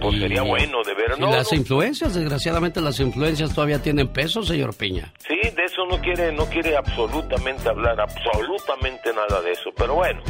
Pues 0.00 0.18
sería 0.18 0.42
bueno, 0.42 0.78
de 0.82 0.94
ver, 0.94 1.18
¿no? 1.18 1.30
las 1.30 1.52
influencias, 1.52 2.14
desgraciadamente 2.14 2.80
las 2.80 2.98
influencias 3.00 3.54
todavía 3.54 3.82
tienen 3.82 4.08
peso, 4.08 4.42
señor 4.42 4.74
Piña. 4.74 5.12
Sí, 5.18 5.36
de 5.50 5.64
eso 5.64 5.84
no 5.90 6.00
quiere, 6.00 6.32
no 6.32 6.46
quiere 6.46 6.74
absolutamente 6.76 7.68
hablar, 7.68 8.00
absolutamente 8.00 9.12
nada 9.12 9.42
de 9.42 9.52
eso, 9.52 9.70
pero 9.76 9.96
bueno. 9.96 10.22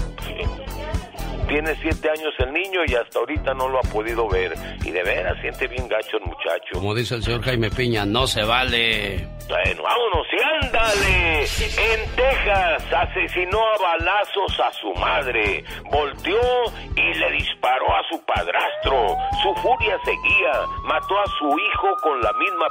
Tiene 1.46 1.74
siete 1.82 2.08
años 2.10 2.32
el 2.38 2.52
niño 2.52 2.80
y 2.86 2.94
hasta 2.94 3.18
ahorita 3.18 3.54
no 3.54 3.68
lo 3.68 3.78
ha 3.78 3.82
podido 3.92 4.28
ver. 4.28 4.54
Y 4.84 4.90
de 4.90 5.02
veras 5.02 5.36
siente 5.40 5.66
bien 5.66 5.88
gacho 5.88 6.16
el 6.18 6.24
muchacho. 6.24 6.74
Como 6.74 6.94
dice 6.94 7.16
el 7.16 7.24
señor 7.24 7.42
Jaime 7.42 7.70
Piña, 7.70 8.04
no 8.04 8.26
se 8.28 8.44
vale. 8.44 9.26
Vámonos 9.50 10.26
y 10.32 10.64
ándale. 10.64 11.42
En 11.42 12.14
Texas 12.14 12.92
asesinó 12.92 13.58
a 13.58 13.82
balazos 13.82 14.60
a 14.60 14.72
su 14.74 14.94
madre. 14.94 15.64
Volteó 15.90 16.64
y 16.94 17.14
le 17.14 17.30
disparó 17.32 17.86
a 17.96 18.02
su 18.08 18.24
padrastro. 18.24 19.16
Su 19.42 19.54
furia 19.60 19.98
seguía. 20.04 20.52
Mató 20.84 21.18
a 21.18 21.26
su 21.38 21.48
hijo 21.58 21.96
con 22.02 22.20
la 22.20 22.32
misma 22.34 22.66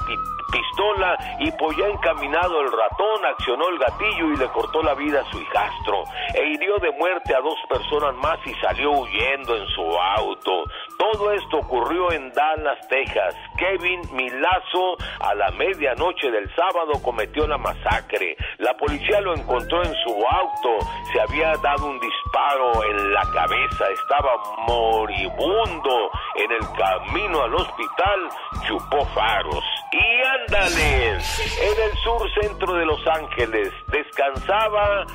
pistola 0.52 1.18
y 1.40 1.52
pues 1.52 1.78
ya 1.78 1.86
encaminado 1.86 2.62
el 2.62 2.72
ratón 2.72 3.26
accionó 3.26 3.70
el 3.70 3.78
gatillo 3.78 4.32
y 4.34 4.38
le 4.38 4.48
cortó 4.48 4.82
la 4.82 4.94
vida 4.96 5.22
a 5.22 5.32
su 5.32 5.40
hijastro. 5.40 6.04
E 6.34 6.48
hirió 6.48 6.78
de 6.78 6.92
muerte 6.92 7.36
a 7.36 7.42
dos 7.42 7.60
personas 7.68 8.16
más 8.16 8.40
y 8.46 8.54
salió 8.56 8.92
huyendo 8.92 9.56
en 9.56 9.68
su 9.68 9.82
auto. 9.82 10.64
Todo 11.00 11.32
esto 11.32 11.60
ocurrió 11.60 12.12
en 12.12 12.30
Dallas, 12.34 12.78
Texas. 12.90 13.34
Kevin 13.58 14.02
Milazo 14.12 14.98
a 15.22 15.34
la 15.34 15.50
medianoche 15.52 16.30
del 16.30 16.54
sábado 16.54 17.02
cometió 17.02 17.48
la 17.48 17.58
masacre. 17.58 18.36
La 18.58 18.76
policía 18.76 19.22
lo 19.22 19.34
encontró 19.34 19.82
en 19.82 19.94
su 20.04 20.12
auto. 20.12 20.86
Se 21.14 21.22
había 21.22 21.54
dado 21.64 21.88
un 21.88 21.98
disparo 22.02 22.84
en 22.84 23.14
la 23.14 23.22
cabeza. 23.32 23.86
Estaba 23.94 24.36
moribundo 24.68 26.12
en 26.36 26.52
el 26.52 26.68
camino 26.78 27.44
al 27.44 27.56
hospital. 27.56 28.30
Chupó 28.68 29.06
faros. 29.16 29.64
Y 29.94 30.28
ándale, 30.42 31.12
en 31.12 31.82
el 31.82 31.98
sur 32.04 32.30
centro 32.42 32.74
de 32.74 32.86
Los 32.86 33.08
Ángeles 33.08 33.72
descansaba 33.88 35.06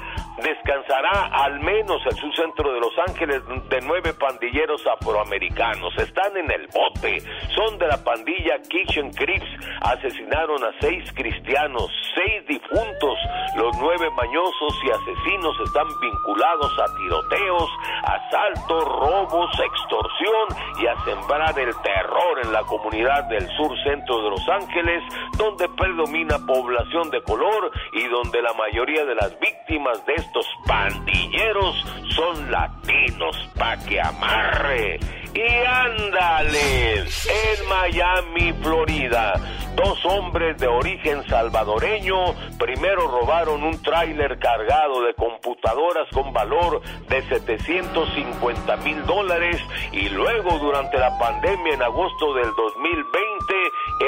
descansará 0.43 1.31
al 1.33 1.61
menos 1.61 2.01
el 2.07 2.17
subcentro 2.17 2.73
de 2.73 2.81
Los 2.81 2.99
Ángeles 3.09 3.43
de 3.69 3.81
nueve 3.83 4.15
pandilleros 4.15 4.85
afroamericanos. 4.87 5.97
Están 5.99 6.37
en 6.37 6.51
el 6.51 6.67
bote. 6.69 7.21
Son 7.55 7.79
de 7.79 7.87
la 7.87 8.03
pandilla 8.03 8.59
Kitchen 8.69 9.13
Crips. 9.13 9.49
Asesinaron 9.83 10.63
a 10.65 10.73
seis 10.81 11.05
cristianos, 11.15 11.91
seis 12.15 12.47
difuntos. 12.47 13.19
Los 13.57 13.77
nueve 13.79 14.11
mañosos 14.17 14.75
y 14.85 14.91
asesinos 14.91 15.57
están 15.65 15.87
vinculados 16.01 16.73
a 16.81 16.97
tiroteos, 16.97 17.71
asaltos, 18.05 18.85
robos, 18.85 19.51
extorsión 19.61 20.49
y 20.81 20.87
a 20.87 20.97
sembrar 21.05 21.59
el 21.59 21.75
terror 21.83 22.41
en 22.43 22.53
la 22.53 22.63
comunidad 22.63 23.25
del 23.25 23.47
sur 23.57 23.71
centro 23.85 24.23
de 24.23 24.31
Los 24.31 24.49
Ángeles, 24.49 25.03
donde 25.37 25.69
predomina 25.69 26.39
población 26.47 27.11
de 27.11 27.23
color 27.23 27.71
y 27.93 28.09
donde 28.09 28.43
la 28.43 28.53
mayoría 28.55 29.05
de 29.05 29.15
las 29.15 29.39
víctimas 29.39 30.05
de 30.07 30.24
estos 30.25 30.47
pandilleros 30.67 31.85
son 32.11 32.51
latinos, 32.51 33.51
pa' 33.59 33.77
que 33.79 34.01
amarre. 34.01 34.99
Y 35.35 35.67
ándale, 35.67 37.01
en 37.01 37.69
Miami, 37.69 38.53
Florida, 38.63 39.35
dos 39.75 40.05
hombres 40.05 40.57
de 40.59 40.69
origen 40.69 41.27
salvadoreño 41.29 42.35
primero 42.59 43.09
robaron 43.09 43.65
un 43.65 43.83
tráiler 43.83 44.39
cargado 44.39 45.03
de 45.03 45.15
computadoras 45.15 46.09
con 46.13 46.33
valor 46.33 46.81
de 47.09 47.21
750 47.23 48.77
mil 48.79 49.05
dólares 49.07 49.61
y 49.91 50.09
luego 50.11 50.59
durante 50.61 50.99
la 50.99 51.19
pandemia 51.19 51.75
en 51.75 51.83
agosto 51.83 52.35
del 52.35 52.51
2020 52.57 53.55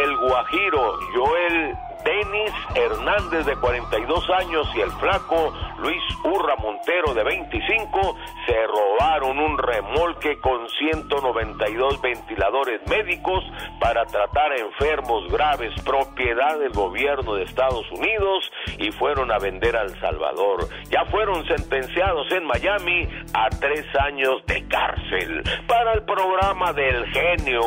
el 0.04 0.16
guajiro 0.18 0.98
Joel 1.12 1.76
Denis 2.06 2.52
Hernández 2.76 3.46
de 3.46 3.56
42 3.56 4.30
años 4.30 4.68
y 4.76 4.80
el 4.80 4.90
flaco 4.92 5.52
Luis 5.78 6.02
Urra 6.24 6.56
Montero 6.56 7.14
de 7.14 7.22
25 7.22 8.16
se 8.46 8.66
robaron 8.66 9.38
un 9.38 9.58
remolque 9.58 10.38
con 10.40 10.68
192 10.68 12.00
ventiladores 12.00 12.80
médicos 12.88 13.44
para 13.80 14.04
tratar 14.06 14.52
a 14.52 14.56
enfermos 14.56 15.30
graves 15.30 15.72
propiedad 15.82 16.58
del 16.58 16.72
gobierno 16.72 17.34
de 17.34 17.44
Estados 17.44 17.90
Unidos 17.92 18.50
y 18.78 18.90
fueron 18.92 19.30
a 19.30 19.38
vender 19.38 19.76
a 19.76 19.82
El 19.82 19.98
Salvador. 20.00 20.68
Ya 20.90 21.04
fueron 21.06 21.46
sentenciados 21.46 22.30
en 22.32 22.44
Miami 22.44 23.08
a 23.32 23.48
tres 23.50 23.84
años 24.00 24.44
de 24.46 24.66
cárcel. 24.68 25.42
Para 25.66 25.92
el 25.94 26.02
programa 26.02 26.72
del 26.72 27.06
genio 27.06 27.62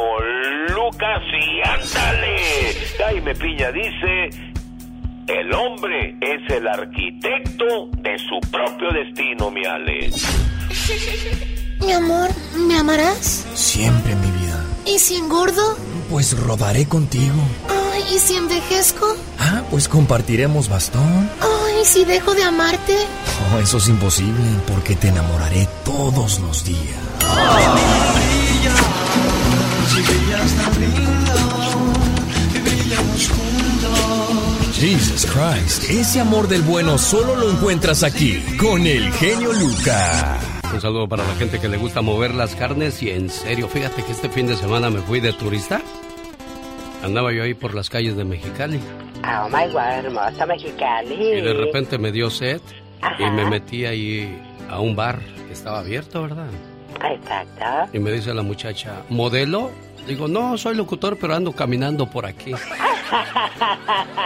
Lucas 0.69 1.21
y 1.33 1.61
ándale. 1.61 2.39
Jaime 2.97 3.35
Piña 3.35 3.71
dice 3.71 4.29
el 5.29 5.53
hombre 5.53 6.15
es 6.21 6.53
el 6.55 6.67
arquitecto 6.67 7.89
de 7.99 8.17
su 8.17 8.39
propio 8.49 8.91
destino, 8.91 9.51
mi 9.51 9.63
Ale. 9.63 10.09
Mi 11.79 11.91
amor, 11.91 12.29
¿me 12.55 12.77
amarás? 12.77 13.45
Siempre, 13.53 14.15
mi 14.15 14.31
vida. 14.31 14.65
¿Y 14.85 14.97
si 14.97 15.15
engordo? 15.15 15.77
Pues 16.09 16.37
rodaré 16.39 16.87
contigo. 16.87 17.35
Ay, 17.93 18.15
¿y 18.15 18.19
si 18.19 18.35
envejezco? 18.35 19.15
Ah, 19.37 19.61
pues 19.69 19.87
compartiremos 19.87 20.67
bastón. 20.67 21.29
Ay, 21.41 21.81
¿y 21.83 21.85
si 21.85 22.05
dejo 22.05 22.33
de 22.33 22.43
amarte? 22.43 22.97
Oh, 23.53 23.59
eso 23.59 23.77
es 23.77 23.87
imposible, 23.87 24.49
porque 24.67 24.95
te 24.95 25.09
enamoraré 25.09 25.67
todos 25.85 26.39
los 26.39 26.65
días. 26.65 26.99
Jesus 34.79 35.25
Christ, 35.25 35.89
ese 35.89 36.21
amor 36.21 36.47
del 36.47 36.61
bueno 36.61 36.97
solo 36.97 37.35
lo 37.35 37.51
encuentras 37.51 38.01
aquí, 38.01 38.41
con 38.57 38.87
el 38.87 39.11
genio 39.11 39.51
Lucas. 39.51 40.41
Un 40.73 40.79
saludo 40.79 41.05
para 41.05 41.27
la 41.27 41.35
gente 41.35 41.59
que 41.59 41.67
le 41.67 41.75
gusta 41.75 42.01
mover 42.01 42.33
las 42.33 42.55
carnes 42.55 43.03
y 43.03 43.09
en 43.09 43.29
serio, 43.29 43.67
fíjate 43.67 44.03
que 44.03 44.13
este 44.13 44.29
fin 44.29 44.47
de 44.47 44.55
semana 44.55 44.89
me 44.89 45.01
fui 45.01 45.19
de 45.19 45.33
turista. 45.33 45.81
Andaba 47.03 47.33
yo 47.33 47.43
ahí 47.43 47.53
por 47.55 47.75
las 47.75 47.89
calles 47.89 48.15
de 48.15 48.23
Mexicali. 48.23 48.79
Oh 49.25 49.49
my 49.49 49.69
God, 49.69 50.05
hermosa 50.05 50.45
Mexicali. 50.45 51.13
Y 51.13 51.41
de 51.41 51.53
repente 51.53 51.97
me 51.97 52.13
dio 52.13 52.29
sed 52.29 52.61
y 53.19 53.29
me 53.31 53.49
metí 53.49 53.85
ahí 53.85 54.41
a 54.69 54.79
un 54.79 54.95
bar 54.95 55.19
que 55.45 55.51
estaba 55.51 55.79
abierto, 55.79 56.21
¿verdad? 56.21 56.47
Exacto. 57.03 57.89
Y 57.91 57.99
me 57.99 58.13
dice 58.13 58.33
la 58.33 58.43
muchacha, 58.43 59.03
¿modelo? 59.09 59.71
Digo, 60.09 60.27
no, 60.27 60.57
soy 60.57 60.75
locutor, 60.75 61.17
pero 61.21 61.35
ando 61.35 61.51
caminando 61.53 62.07
por 62.09 62.25
aquí. 62.25 62.51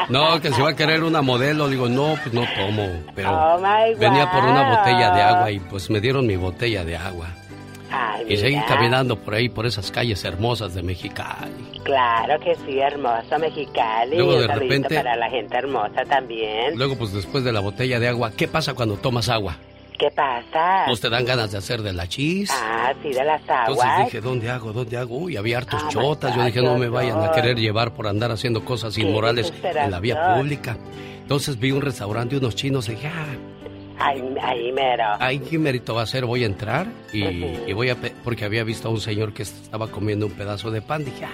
No, 0.10 0.40
que 0.42 0.52
si 0.52 0.62
va 0.62 0.70
a 0.70 0.76
querer 0.76 1.04
una 1.04 1.22
modelo, 1.22 1.68
digo, 1.68 1.88
no, 1.90 2.16
pues 2.24 2.34
no 2.34 2.46
tomo. 2.58 2.88
Pero 3.14 3.32
Oh, 3.32 3.62
venía 4.00 4.32
por 4.32 4.44
una 4.46 4.78
botella 4.78 5.12
de 5.12 5.22
agua 5.22 5.52
y 5.52 5.60
pues 5.60 5.90
me 5.90 6.00
dieron 6.00 6.26
mi 6.26 6.36
botella 6.38 6.84
de 6.86 6.96
agua. 6.96 7.28
Ay, 7.92 8.26
Y 8.30 8.38
seguí 8.38 8.60
caminando 8.68 9.18
por 9.18 9.36
ahí, 9.36 9.50
por 9.50 9.66
esas 9.66 9.92
calles 9.92 10.24
hermosas 10.24 10.74
de 10.74 10.82
Mexicali. 10.82 11.80
Claro 11.84 12.40
que 12.40 12.56
sí, 12.66 12.80
hermosa 12.80 13.38
Mexicali. 13.38 14.16
Luego, 14.18 14.40
de 14.40 14.48
repente- 14.48 14.96
para 14.96 15.16
la 15.16 15.30
gente 15.30 15.56
hermosa 15.58 16.04
también. 16.10 16.76
Luego, 16.78 16.98
pues 16.98 17.12
después 17.14 17.44
de 17.44 17.52
la 17.52 17.60
botella 17.60 18.00
de 18.00 18.08
agua, 18.08 18.32
¿qué 18.36 18.48
pasa 18.48 18.74
cuando 18.74 18.96
tomas 18.96 19.30
agua? 19.30 19.58
¿Qué 19.98 20.10
pasa? 20.12 20.84
Pues 20.88 21.00
te 21.00 21.10
dan 21.10 21.26
ganas 21.26 21.52
de 21.52 21.58
hacer 21.58 21.82
de 21.82 21.94
la 21.94 22.08
chis. 22.08 22.50
Ah, 22.52 22.94
sí, 23.02 23.10
de 23.10 23.24
las 23.24 23.42
Entonces 23.42 23.84
aguas. 23.84 24.06
dije, 24.06 24.22
¿dónde 24.22 24.50
hago? 24.50 24.74
¿Dónde 24.74 24.98
hago? 24.98 25.18
Uy, 25.18 25.38
había 25.38 25.58
hartos 25.58 25.84
my 25.84 25.90
chotas. 25.92 26.36
Yo 26.36 26.44
dije, 26.44 26.62
no 26.62 26.78
me 26.78 26.90
vayan 26.90 27.22
a 27.24 27.32
querer 27.32 27.58
llevar 27.58 27.94
por 27.94 28.08
andar 28.08 28.32
haciendo 28.32 28.66
cosas 28.66 28.98
inmorales 28.98 29.54
en 29.64 29.92
la 29.92 30.00
vía 30.00 30.36
pública. 30.36 30.78
Entonces 31.22 31.58
vi 31.60 31.72
un 31.72 31.82
restaurante, 31.82 32.36
unos 32.38 32.56
chinos, 32.56 32.90
y 32.90 32.94
dije, 32.94 33.08
ah, 33.08 33.26
Ahí, 34.00 34.22
ahí 34.42 34.72
mero. 34.72 35.04
Ay, 35.20 35.40
¿qué 35.40 35.58
mérito 35.60 35.94
va 35.94 36.02
a 36.02 36.06
ser? 36.08 36.26
Voy 36.26 36.44
a 36.44 36.48
entrar 36.48 36.88
y, 37.14 37.24
Ujú. 37.24 37.70
y 37.70 37.74
voy 37.74 37.90
a... 37.92 37.96
Porque 38.24 38.44
había 38.44 38.64
visto 38.64 38.88
a 38.90 38.92
un 38.92 39.00
señor 39.00 39.34
que 39.34 39.44
estaba 39.44 39.88
comiendo 39.88 40.26
un 40.26 40.32
pedazo 40.34 40.72
de 40.72 40.82
pan. 40.82 41.06
Dije, 41.06 41.24
ah, 41.26 41.32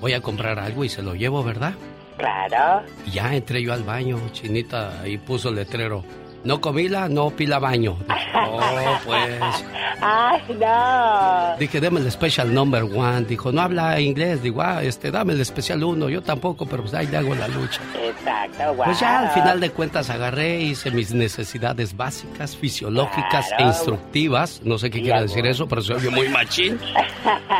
voy 0.00 0.12
a 0.12 0.20
comprar 0.20 0.58
algo 0.58 0.84
y 0.84 0.88
se 0.90 1.02
lo 1.02 1.14
llevo, 1.14 1.42
¿verdad? 1.42 1.72
Claro. 2.18 2.86
Y 3.06 3.12
ya 3.12 3.34
entré 3.34 3.62
yo 3.62 3.72
al 3.72 3.82
baño, 3.82 4.20
chinita, 4.32 5.00
ahí 5.00 5.16
puso 5.16 5.48
el 5.48 5.56
letrero. 5.56 6.04
No 6.46 6.60
comila, 6.60 7.08
no 7.08 7.30
pila 7.30 7.58
baño. 7.58 7.96
Oh, 8.48 8.98
pues... 9.06 9.64
Ay, 10.00 10.40
no. 10.60 11.56
Dije, 11.58 11.80
dame 11.80 12.00
el 12.00 12.10
special 12.12 12.52
number 12.52 12.82
one. 12.84 13.22
Dijo, 13.22 13.50
no 13.50 13.62
habla 13.62 13.98
inglés. 13.98 14.42
Digo, 14.42 14.60
ah, 14.62 14.82
este, 14.82 15.10
dame 15.10 15.32
el 15.32 15.40
especial 15.40 15.82
uno. 15.82 16.08
Yo 16.10 16.22
tampoco, 16.22 16.66
pero 16.66 16.82
pues 16.82 16.94
ahí 16.94 17.06
le 17.06 17.16
hago 17.16 17.34
la 17.34 17.48
lucha. 17.48 17.80
Exacto, 18.02 18.74
guau. 18.74 18.84
Pues 18.84 19.00
ya 19.00 19.20
al 19.20 19.30
final 19.30 19.58
de 19.58 19.70
cuentas 19.70 20.10
agarré, 20.10 20.60
hice 20.60 20.90
mis 20.90 21.12
necesidades 21.12 21.96
básicas, 21.96 22.54
fisiológicas 22.56 23.48
Claro. 23.48 23.64
e 23.64 23.66
instructivas. 23.68 24.60
No 24.64 24.78
sé 24.78 24.90
qué 24.90 25.00
quiere 25.02 25.22
decir 25.22 25.46
eso, 25.46 25.66
pero 25.66 25.80
se 25.80 25.94
oye 25.94 26.10
muy 26.10 26.28
machín. 26.28 26.78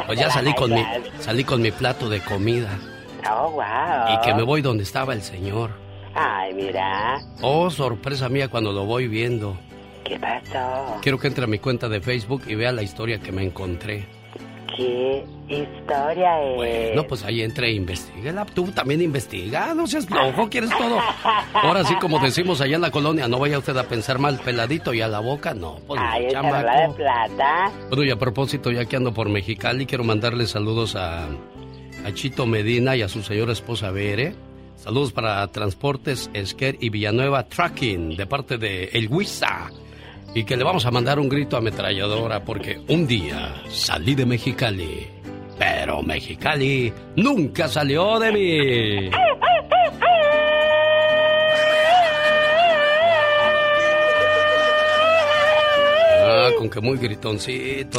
Pues 0.06 0.18
ya 0.18 0.30
salí 0.30 0.54
con 0.54 0.72
mi, 0.74 0.84
salí 1.20 1.42
con 1.42 1.62
mi 1.62 1.70
plato 1.72 2.08
de 2.08 2.20
comida. 2.20 2.78
Oh, 3.30 3.50
wow. 3.52 4.14
Y 4.14 4.20
que 4.24 4.34
me 4.34 4.42
voy 4.42 4.60
donde 4.60 4.84
estaba 4.84 5.14
el 5.14 5.22
señor. 5.22 5.70
Ay, 6.16 6.55
mira. 6.55 7.18
Oh, 7.43 7.68
sorpresa 7.70 8.28
mía 8.28 8.48
cuando 8.48 8.72
lo 8.72 8.84
voy 8.86 9.06
viendo. 9.06 9.56
¿Qué 10.05 10.18
pasó? 10.18 10.97
Quiero 11.02 11.18
que 11.18 11.26
entre 11.28 11.44
a 11.44 11.47
mi 11.47 11.59
cuenta 11.59 11.88
de 11.88 12.01
Facebook 12.01 12.43
y 12.47 12.55
vea 12.55 12.72
la 12.72 12.82
historia 12.82 13.20
que 13.20 13.32
me 13.32 13.43
encontré. 13.43 14.06
¿Qué 14.76 15.24
historia 15.48 16.43
es? 16.43 16.94
No, 16.97 17.05
pues 17.05 17.24
ahí 17.24 17.43
entré 17.43 17.68
e 17.68 17.72
investigué. 17.72 18.32
Tú 18.55 18.70
también 18.72 19.01
investiga, 19.02 19.74
no 19.74 19.86
seas 19.86 20.06
flojo, 20.06 20.48
quieres 20.48 20.70
todo. 20.70 20.98
Ahora 21.55 21.84
sí, 21.84 21.94
como 21.97 22.18
decimos 22.18 22.60
allá 22.60 22.76
en 22.76 22.82
la 22.82 22.90
colonia, 22.90 23.26
no 23.28 23.38
vaya 23.38 23.59
usted 23.59 23.76
a 23.76 23.84
pensar 23.84 24.18
mal 24.18 24.38
peladito 24.38 24.93
y 24.93 25.01
a 25.01 25.09
la 25.09 25.20
boca, 25.20 25.55
no. 25.55 25.76
Pues 25.86 26.01
no, 26.01 26.06
Ay, 26.09 26.28
charola 26.30 26.80
de 26.88 26.94
plata. 26.94 27.70
Bueno, 27.88 28.05
y 28.05 28.10
a 28.10 28.16
propósito, 28.16 28.70
ya 28.70 28.84
que 28.84 28.97
ando 28.97 29.12
por 29.14 29.28
Mexicali, 29.28 29.86
quiero 29.86 30.05
mandarle 30.05 30.47
saludos 30.47 30.94
a, 30.97 31.26
a 31.26 32.12
Chito 32.14 32.47
Medina 32.47 32.97
y 32.97 33.02
a 33.02 33.09
su 33.09 33.22
señora 33.22 33.52
esposa 33.52 33.90
Bere. 33.90 34.34
Saludos 34.76 35.12
para 35.12 35.46
Transportes 35.48 36.30
Esquer 36.32 36.76
y 36.80 36.90
Villanueva 36.90 37.48
Trucking, 37.48 38.16
de 38.16 38.26
parte 38.26 38.56
de 38.58 38.84
El 38.92 39.08
Huiza. 39.08 39.70
Y 40.34 40.44
que 40.44 40.56
le 40.56 40.64
vamos 40.64 40.84
a 40.86 40.90
mandar 40.90 41.18
un 41.18 41.28
grito 41.28 41.56
ametralladora 41.56 42.44
porque 42.44 42.80
un 42.88 43.06
día 43.06 43.62
salí 43.70 44.14
de 44.14 44.26
Mexicali, 44.26 45.08
pero 45.58 46.02
Mexicali 46.02 46.92
nunca 47.16 47.68
salió 47.68 48.18
de 48.18 48.32
mí. 48.32 49.10
Ah, 56.28 56.50
con 56.58 56.68
que 56.68 56.80
muy 56.80 56.98
gritoncito. 56.98 57.98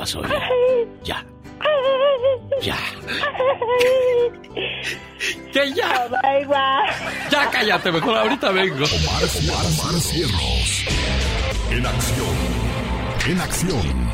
Pasó? 0.00 0.22
Ya. 1.04 1.24
Ya. 2.62 2.76
¿Qué 5.52 5.72
ya? 5.74 6.08
Ya 7.30 7.50
cállate, 7.50 7.92
mejor 7.92 8.16
ahorita 8.16 8.50
vengo. 8.50 8.76
Omar, 8.76 9.22
Omar 9.66 10.00
Cierros. 10.00 10.84
En 11.70 11.86
acción. 11.86 12.36
En 13.28 13.40
acción. 13.40 14.10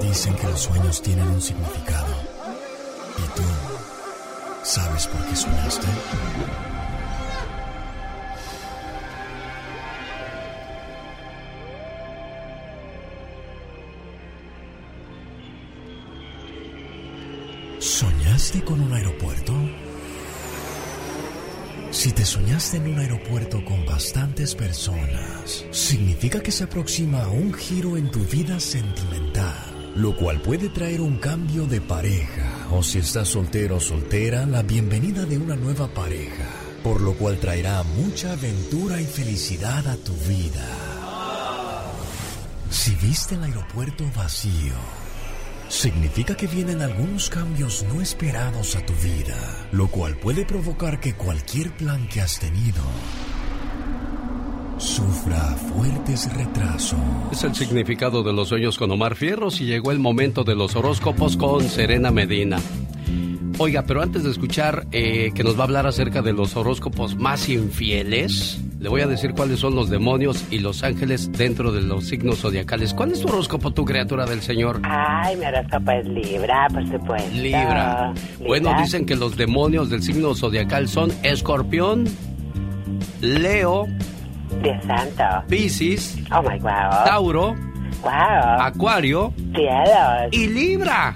Dicen 0.00 0.36
que 0.36 0.46
los 0.46 0.60
sueños 0.60 1.02
tienen 1.02 1.28
un 1.28 1.40
significado. 1.40 2.14
¿Y 3.18 3.36
tú 3.36 3.42
sabes 4.62 5.06
por 5.08 5.26
qué 5.26 5.36
soñaste? 5.36 5.86
¿Soñaste 18.52 18.70
con 18.70 18.82
un 18.82 18.92
aeropuerto? 18.92 19.54
Si 21.90 22.12
te 22.12 22.22
soñaste 22.22 22.76
en 22.76 22.88
un 22.88 22.98
aeropuerto 22.98 23.64
con 23.64 23.86
bastantes 23.86 24.54
personas, 24.54 25.64
significa 25.70 26.40
que 26.40 26.52
se 26.52 26.64
aproxima 26.64 27.22
a 27.22 27.28
un 27.28 27.54
giro 27.54 27.96
en 27.96 28.10
tu 28.10 28.20
vida 28.26 28.60
sentimental, 28.60 29.94
lo 29.96 30.14
cual 30.14 30.42
puede 30.42 30.68
traer 30.68 31.00
un 31.00 31.16
cambio 31.16 31.66
de 31.66 31.80
pareja, 31.80 32.68
o 32.70 32.82
si 32.82 32.98
estás 32.98 33.28
soltero 33.28 33.76
o 33.76 33.80
soltera, 33.80 34.44
la 34.44 34.62
bienvenida 34.62 35.24
de 35.24 35.38
una 35.38 35.56
nueva 35.56 35.88
pareja, 35.88 36.50
por 36.82 37.00
lo 37.00 37.14
cual 37.14 37.38
traerá 37.38 37.82
mucha 37.84 38.32
aventura 38.32 39.00
y 39.00 39.06
felicidad 39.06 39.86
a 39.88 39.96
tu 39.96 40.12
vida. 40.28 40.68
Si 42.68 42.94
viste 42.96 43.34
el 43.34 43.44
aeropuerto 43.44 44.04
vacío, 44.14 44.74
significa 45.72 46.36
que 46.36 46.46
vienen 46.46 46.82
algunos 46.82 47.30
cambios 47.30 47.84
no 47.92 48.02
esperados 48.02 48.76
a 48.76 48.84
tu 48.84 48.92
vida, 48.92 49.68
lo 49.72 49.88
cual 49.88 50.16
puede 50.18 50.44
provocar 50.44 51.00
que 51.00 51.14
cualquier 51.14 51.70
plan 51.72 52.06
que 52.08 52.20
has 52.20 52.38
tenido 52.38 52.82
sufra 54.76 55.40
fuertes 55.72 56.30
retrasos. 56.34 57.00
Es 57.32 57.42
el 57.44 57.54
significado 57.54 58.22
de 58.22 58.34
los 58.34 58.48
sueños 58.48 58.76
con 58.76 58.90
Omar 58.90 59.16
Fierros 59.16 59.62
y 59.62 59.64
llegó 59.64 59.92
el 59.92 59.98
momento 59.98 60.44
de 60.44 60.54
los 60.54 60.76
horóscopos 60.76 61.38
con 61.38 61.62
Serena 61.62 62.10
Medina. 62.10 62.58
Oiga, 63.58 63.84
pero 63.86 64.02
antes 64.02 64.24
de 64.24 64.30
escuchar 64.30 64.86
eh, 64.92 65.32
que 65.34 65.42
nos 65.42 65.56
va 65.56 65.60
a 65.60 65.64
hablar 65.64 65.86
acerca 65.86 66.20
de 66.20 66.34
los 66.34 66.54
horóscopos 66.54 67.16
más 67.16 67.48
infieles, 67.48 68.60
le 68.82 68.88
voy 68.88 69.00
a 69.00 69.06
decir 69.06 69.32
cuáles 69.32 69.60
son 69.60 69.76
los 69.76 69.90
demonios 69.90 70.44
y 70.50 70.58
los 70.58 70.82
ángeles 70.82 71.30
dentro 71.30 71.70
de 71.70 71.82
los 71.82 72.08
signos 72.08 72.40
zodiacales. 72.40 72.92
¿Cuál 72.94 73.12
es 73.12 73.20
tu 73.20 73.28
horóscopo, 73.28 73.70
tu 73.70 73.84
criatura 73.84 74.26
del 74.26 74.42
Señor? 74.42 74.80
Ay, 74.82 75.36
mi 75.36 75.46
horóscopo 75.46 75.92
es 75.92 76.08
Libra, 76.08 76.66
por 76.68 76.84
supuesto. 76.88 77.30
Libra. 77.32 78.12
Bueno, 78.44 78.74
dicen 78.80 79.06
que 79.06 79.14
los 79.14 79.36
demonios 79.36 79.88
del 79.88 80.02
signo 80.02 80.34
zodiacal 80.34 80.88
son 80.88 81.12
Escorpión, 81.22 82.06
Leo, 83.20 83.86
santo. 84.84 85.46
Piscis, 85.46 86.18
Oh 86.32 86.42
my 86.42 86.58
God. 86.58 87.04
Tauro, 87.04 87.54
Wow. 88.02 88.60
Acuario 88.60 89.32
Cielos. 89.54 90.28
y 90.32 90.46
Libra. 90.48 91.14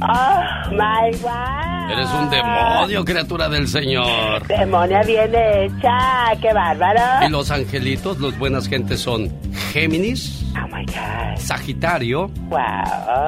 Oh 0.00 0.40
my 0.70 1.10
God. 1.22 1.90
Eres 1.90 2.08
un 2.12 2.28
demonio, 2.30 3.04
criatura 3.04 3.48
del 3.48 3.66
Señor. 3.68 4.46
Demonia 4.46 5.02
bien 5.02 5.30
hecha. 5.34 6.32
Qué 6.42 6.52
bárbaro. 6.52 7.26
Y 7.26 7.30
los 7.30 7.50
angelitos, 7.50 8.18
los 8.18 8.36
buenas 8.38 8.68
gentes 8.68 9.00
son 9.00 9.32
Géminis, 9.72 10.44
Oh 10.62 10.66
my 10.74 10.84
God. 10.86 11.36
Sagitario, 11.38 12.28
Wow. 12.48 12.58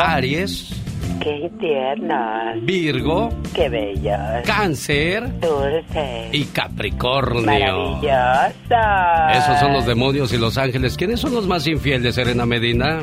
Aries, 0.00 0.70
Qué 1.20 1.50
tiernos. 1.58 2.64
Virgo, 2.64 3.28
Qué 3.54 3.68
bellos. 3.68 4.18
Cáncer 4.46 5.28
Dulce. 5.40 6.28
y 6.32 6.44
Capricornio. 6.44 7.42
Maravilloso. 7.42 9.32
Esos 9.32 9.58
son 9.58 9.72
los 9.72 9.84
demonios 9.86 10.32
y 10.32 10.38
los 10.38 10.56
ángeles. 10.58 10.96
¿Quiénes 10.96 11.20
son 11.20 11.34
los 11.34 11.46
más 11.46 11.66
infieles, 11.66 12.14
Serena 12.14 12.46
Medina? 12.46 13.00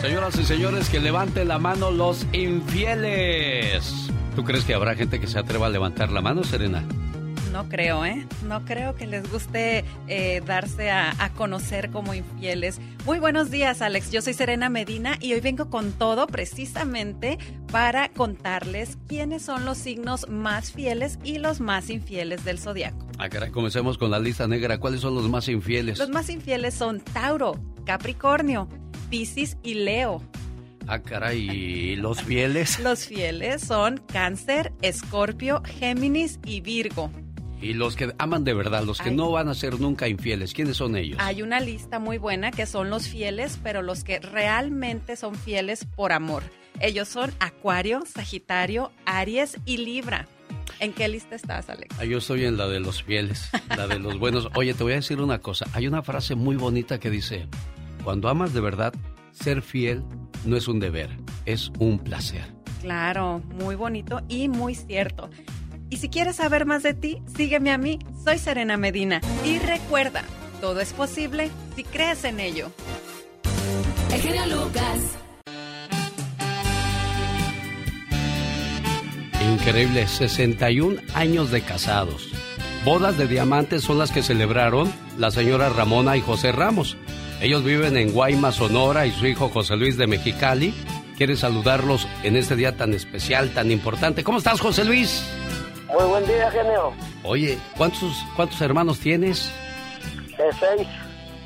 Señoras 0.00 0.38
y 0.38 0.44
señores, 0.44 0.88
que 0.90 1.00
levanten 1.00 1.48
la 1.48 1.58
mano 1.58 1.90
los 1.90 2.26
infieles. 2.32 4.08
¿Tú 4.36 4.44
crees 4.44 4.64
que 4.64 4.74
habrá 4.74 4.94
gente 4.94 5.18
que 5.20 5.26
se 5.26 5.38
atreva 5.38 5.66
a 5.66 5.70
levantar 5.70 6.10
la 6.12 6.20
mano, 6.20 6.44
Serena? 6.44 6.84
No 7.54 7.68
creo, 7.68 8.04
¿eh? 8.04 8.26
No 8.48 8.64
creo 8.64 8.96
que 8.96 9.06
les 9.06 9.30
guste 9.30 9.84
eh, 10.08 10.42
darse 10.44 10.90
a, 10.90 11.14
a 11.24 11.32
conocer 11.34 11.90
como 11.90 12.12
infieles. 12.12 12.80
Muy 13.06 13.20
buenos 13.20 13.52
días, 13.52 13.80
Alex. 13.80 14.10
Yo 14.10 14.22
soy 14.22 14.34
Serena 14.34 14.68
Medina 14.68 15.18
y 15.20 15.34
hoy 15.34 15.40
vengo 15.40 15.70
con 15.70 15.92
todo 15.92 16.26
precisamente 16.26 17.38
para 17.70 18.08
contarles 18.08 18.98
quiénes 19.06 19.42
son 19.42 19.64
los 19.64 19.78
signos 19.78 20.28
más 20.28 20.72
fieles 20.72 21.20
y 21.22 21.38
los 21.38 21.60
más 21.60 21.90
infieles 21.90 22.44
del 22.44 22.58
zodiaco. 22.58 23.06
Ah, 23.18 23.28
caray, 23.28 23.52
comencemos 23.52 23.98
con 23.98 24.10
la 24.10 24.18
lista 24.18 24.48
negra. 24.48 24.78
¿Cuáles 24.78 25.00
son 25.00 25.14
los 25.14 25.28
más 25.28 25.48
infieles? 25.48 26.00
Los 26.00 26.08
más 26.08 26.30
infieles 26.30 26.74
son 26.74 27.02
Tauro, 27.02 27.54
Capricornio, 27.86 28.68
Piscis 29.10 29.58
y 29.62 29.74
Leo. 29.74 30.20
Ah, 30.88 30.98
caray, 30.98 31.38
¿y 31.38 31.96
los 31.98 32.20
fieles? 32.20 32.80
Los 32.80 33.06
fieles 33.06 33.62
son 33.62 34.02
Cáncer, 34.12 34.72
Escorpio, 34.82 35.62
Géminis 35.64 36.40
y 36.44 36.60
Virgo. 36.60 37.12
Y 37.64 37.72
los 37.72 37.96
que 37.96 38.14
aman 38.18 38.44
de 38.44 38.52
verdad, 38.52 38.84
los 38.84 39.00
que 39.00 39.08
Ay. 39.08 39.16
no 39.16 39.30
van 39.30 39.48
a 39.48 39.54
ser 39.54 39.80
nunca 39.80 40.06
infieles, 40.06 40.52
¿quiénes 40.52 40.76
son 40.76 40.96
ellos? 40.96 41.18
Hay 41.20 41.40
una 41.40 41.60
lista 41.60 41.98
muy 41.98 42.18
buena 42.18 42.50
que 42.50 42.66
son 42.66 42.90
los 42.90 43.08
fieles, 43.08 43.58
pero 43.62 43.80
los 43.80 44.04
que 44.04 44.20
realmente 44.20 45.16
son 45.16 45.34
fieles 45.34 45.86
por 45.96 46.12
amor. 46.12 46.42
Ellos 46.80 47.08
son 47.08 47.32
Acuario, 47.40 48.02
Sagitario, 48.06 48.92
Aries 49.06 49.58
y 49.64 49.78
Libra. 49.78 50.28
¿En 50.80 50.92
qué 50.92 51.08
lista 51.08 51.36
estás, 51.36 51.70
Alex? 51.70 51.96
Ah, 51.98 52.04
yo 52.04 52.18
estoy 52.18 52.44
en 52.44 52.56
la 52.56 52.66
de 52.66 52.80
los 52.80 53.02
fieles, 53.02 53.48
la 53.68 53.86
de 53.86 53.98
los 53.98 54.18
buenos. 54.18 54.48
Oye, 54.54 54.74
te 54.74 54.82
voy 54.82 54.92
a 54.92 54.96
decir 54.96 55.20
una 55.20 55.38
cosa. 55.38 55.66
Hay 55.72 55.86
una 55.86 56.02
frase 56.02 56.34
muy 56.34 56.56
bonita 56.56 56.98
que 56.98 57.10
dice, 57.10 57.46
cuando 58.02 58.28
amas 58.28 58.52
de 58.52 58.60
verdad, 58.60 58.92
ser 59.30 59.62
fiel 59.62 60.02
no 60.44 60.56
es 60.56 60.68
un 60.68 60.80
deber, 60.80 61.10
es 61.46 61.70
un 61.78 61.98
placer. 61.98 62.44
Claro, 62.80 63.40
muy 63.54 63.76
bonito 63.76 64.20
y 64.28 64.48
muy 64.48 64.74
cierto. 64.74 65.30
Y 65.94 65.98
si 65.98 66.08
quieres 66.08 66.34
saber 66.34 66.66
más 66.66 66.82
de 66.82 66.92
ti, 66.92 67.22
sígueme 67.36 67.70
a 67.70 67.78
mí. 67.78 68.00
Soy 68.24 68.38
Serena 68.38 68.76
Medina. 68.76 69.20
Y 69.44 69.60
recuerda, 69.60 70.24
todo 70.60 70.80
es 70.80 70.92
posible 70.92 71.52
si 71.76 71.84
crees 71.84 72.24
en 72.24 72.40
ello. 72.40 72.72
El 74.12 74.20
genio 74.20 74.44
Lucas. 74.46 74.98
Increíble, 79.40 80.08
61 80.08 81.00
años 81.14 81.52
de 81.52 81.60
casados. 81.60 82.28
Bodas 82.84 83.16
de 83.16 83.28
diamantes 83.28 83.84
son 83.84 83.98
las 83.98 84.10
que 84.10 84.24
celebraron 84.24 84.92
la 85.16 85.30
señora 85.30 85.68
Ramona 85.68 86.16
y 86.16 86.22
José 86.22 86.50
Ramos. 86.50 86.96
Ellos 87.40 87.62
viven 87.62 87.96
en 87.96 88.10
Guaymas, 88.10 88.56
Sonora, 88.56 89.06
y 89.06 89.12
su 89.12 89.28
hijo 89.28 89.48
José 89.48 89.76
Luis 89.76 89.96
de 89.96 90.08
Mexicali 90.08 90.74
quiere 91.16 91.36
saludarlos 91.36 92.06
en 92.22 92.36
este 92.36 92.56
día 92.56 92.76
tan 92.76 92.92
especial, 92.92 93.50
tan 93.50 93.70
importante. 93.70 94.24
¿Cómo 94.24 94.38
estás, 94.38 94.60
José 94.60 94.84
Luis? 94.84 95.24
Muy 95.94 96.04
buen 96.04 96.26
día, 96.26 96.50
genio. 96.50 96.92
Oye, 97.22 97.58
¿cuántos, 97.76 98.24
cuántos 98.36 98.60
hermanos 98.60 98.98
tienes? 98.98 99.50
Eh, 100.38 100.50
seis. 100.58 100.88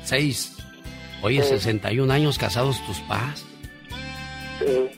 Seis. 0.03 0.57
Oye, 1.21 1.41
Sí. 1.43 1.49
61 1.49 2.11
años 2.11 2.37
casados 2.37 2.83
tus 2.85 2.99
padres. 3.01 3.45
Sí. 4.59 4.89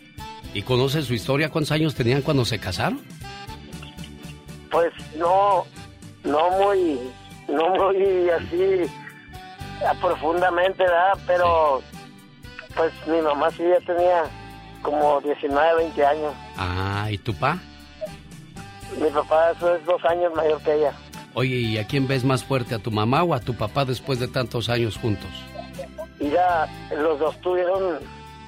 ¿Y 0.54 0.62
conoces 0.64 1.06
su 1.06 1.14
historia? 1.14 1.50
¿Cuántos 1.50 1.72
años 1.72 1.96
tenían 1.96 2.22
cuando 2.22 2.46
se 2.46 2.60
casaron? 2.60 3.02
Pues 4.70 4.92
no, 5.18 5.66
no 6.24 6.50
muy, 6.52 7.00
no 7.50 7.70
muy 7.70 8.30
así 8.30 8.90
profundamente, 10.00 10.84
¿verdad? 10.84 11.14
Pero 11.28 11.82
pues 12.76 12.94
mi 13.08 13.22
mamá 13.22 13.50
sí 13.52 13.64
ya 13.68 13.86
tenía 13.86 14.24
como 14.82 15.20
19, 15.22 15.76
20 15.84 16.06
años. 16.06 16.34
Ah, 16.58 17.08
¿y 17.12 17.18
tu 17.18 17.34
pa? 17.34 17.58
Mi 19.00 19.10
papá 19.10 19.52
es 19.52 19.60
dos 19.86 20.04
años 20.06 20.34
mayor 20.36 20.62
que 20.62 20.74
ella. 20.76 20.94
Oye, 21.34 21.56
¿y 21.56 21.78
a 21.78 21.88
quién 21.88 22.08
ves 22.08 22.24
más 22.24 22.44
fuerte, 22.44 22.76
a 22.76 22.80
tu 22.80 22.92
mamá 22.92 23.24
o 23.24 23.34
a 23.34 23.40
tu 23.40 23.56
papá 23.56 23.86
después 23.86 24.20
de 24.20 24.28
tantos 24.28 24.70
años 24.70 24.98
juntos? 24.98 25.30
Ya 26.20 26.68
los 26.98 27.20
dos 27.20 27.40
tuvieron, 27.42 28.00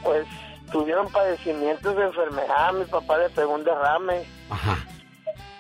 pues, 0.03 0.25
tuvieron 0.71 1.09
padecimientos 1.11 1.95
de 1.95 2.03
enfermedad. 2.03 2.73
Mi 2.73 2.85
papá 2.85 3.17
le 3.19 3.29
pegó 3.29 3.53
un 3.55 3.63
derrame 3.63 4.23
Ajá. 4.49 4.77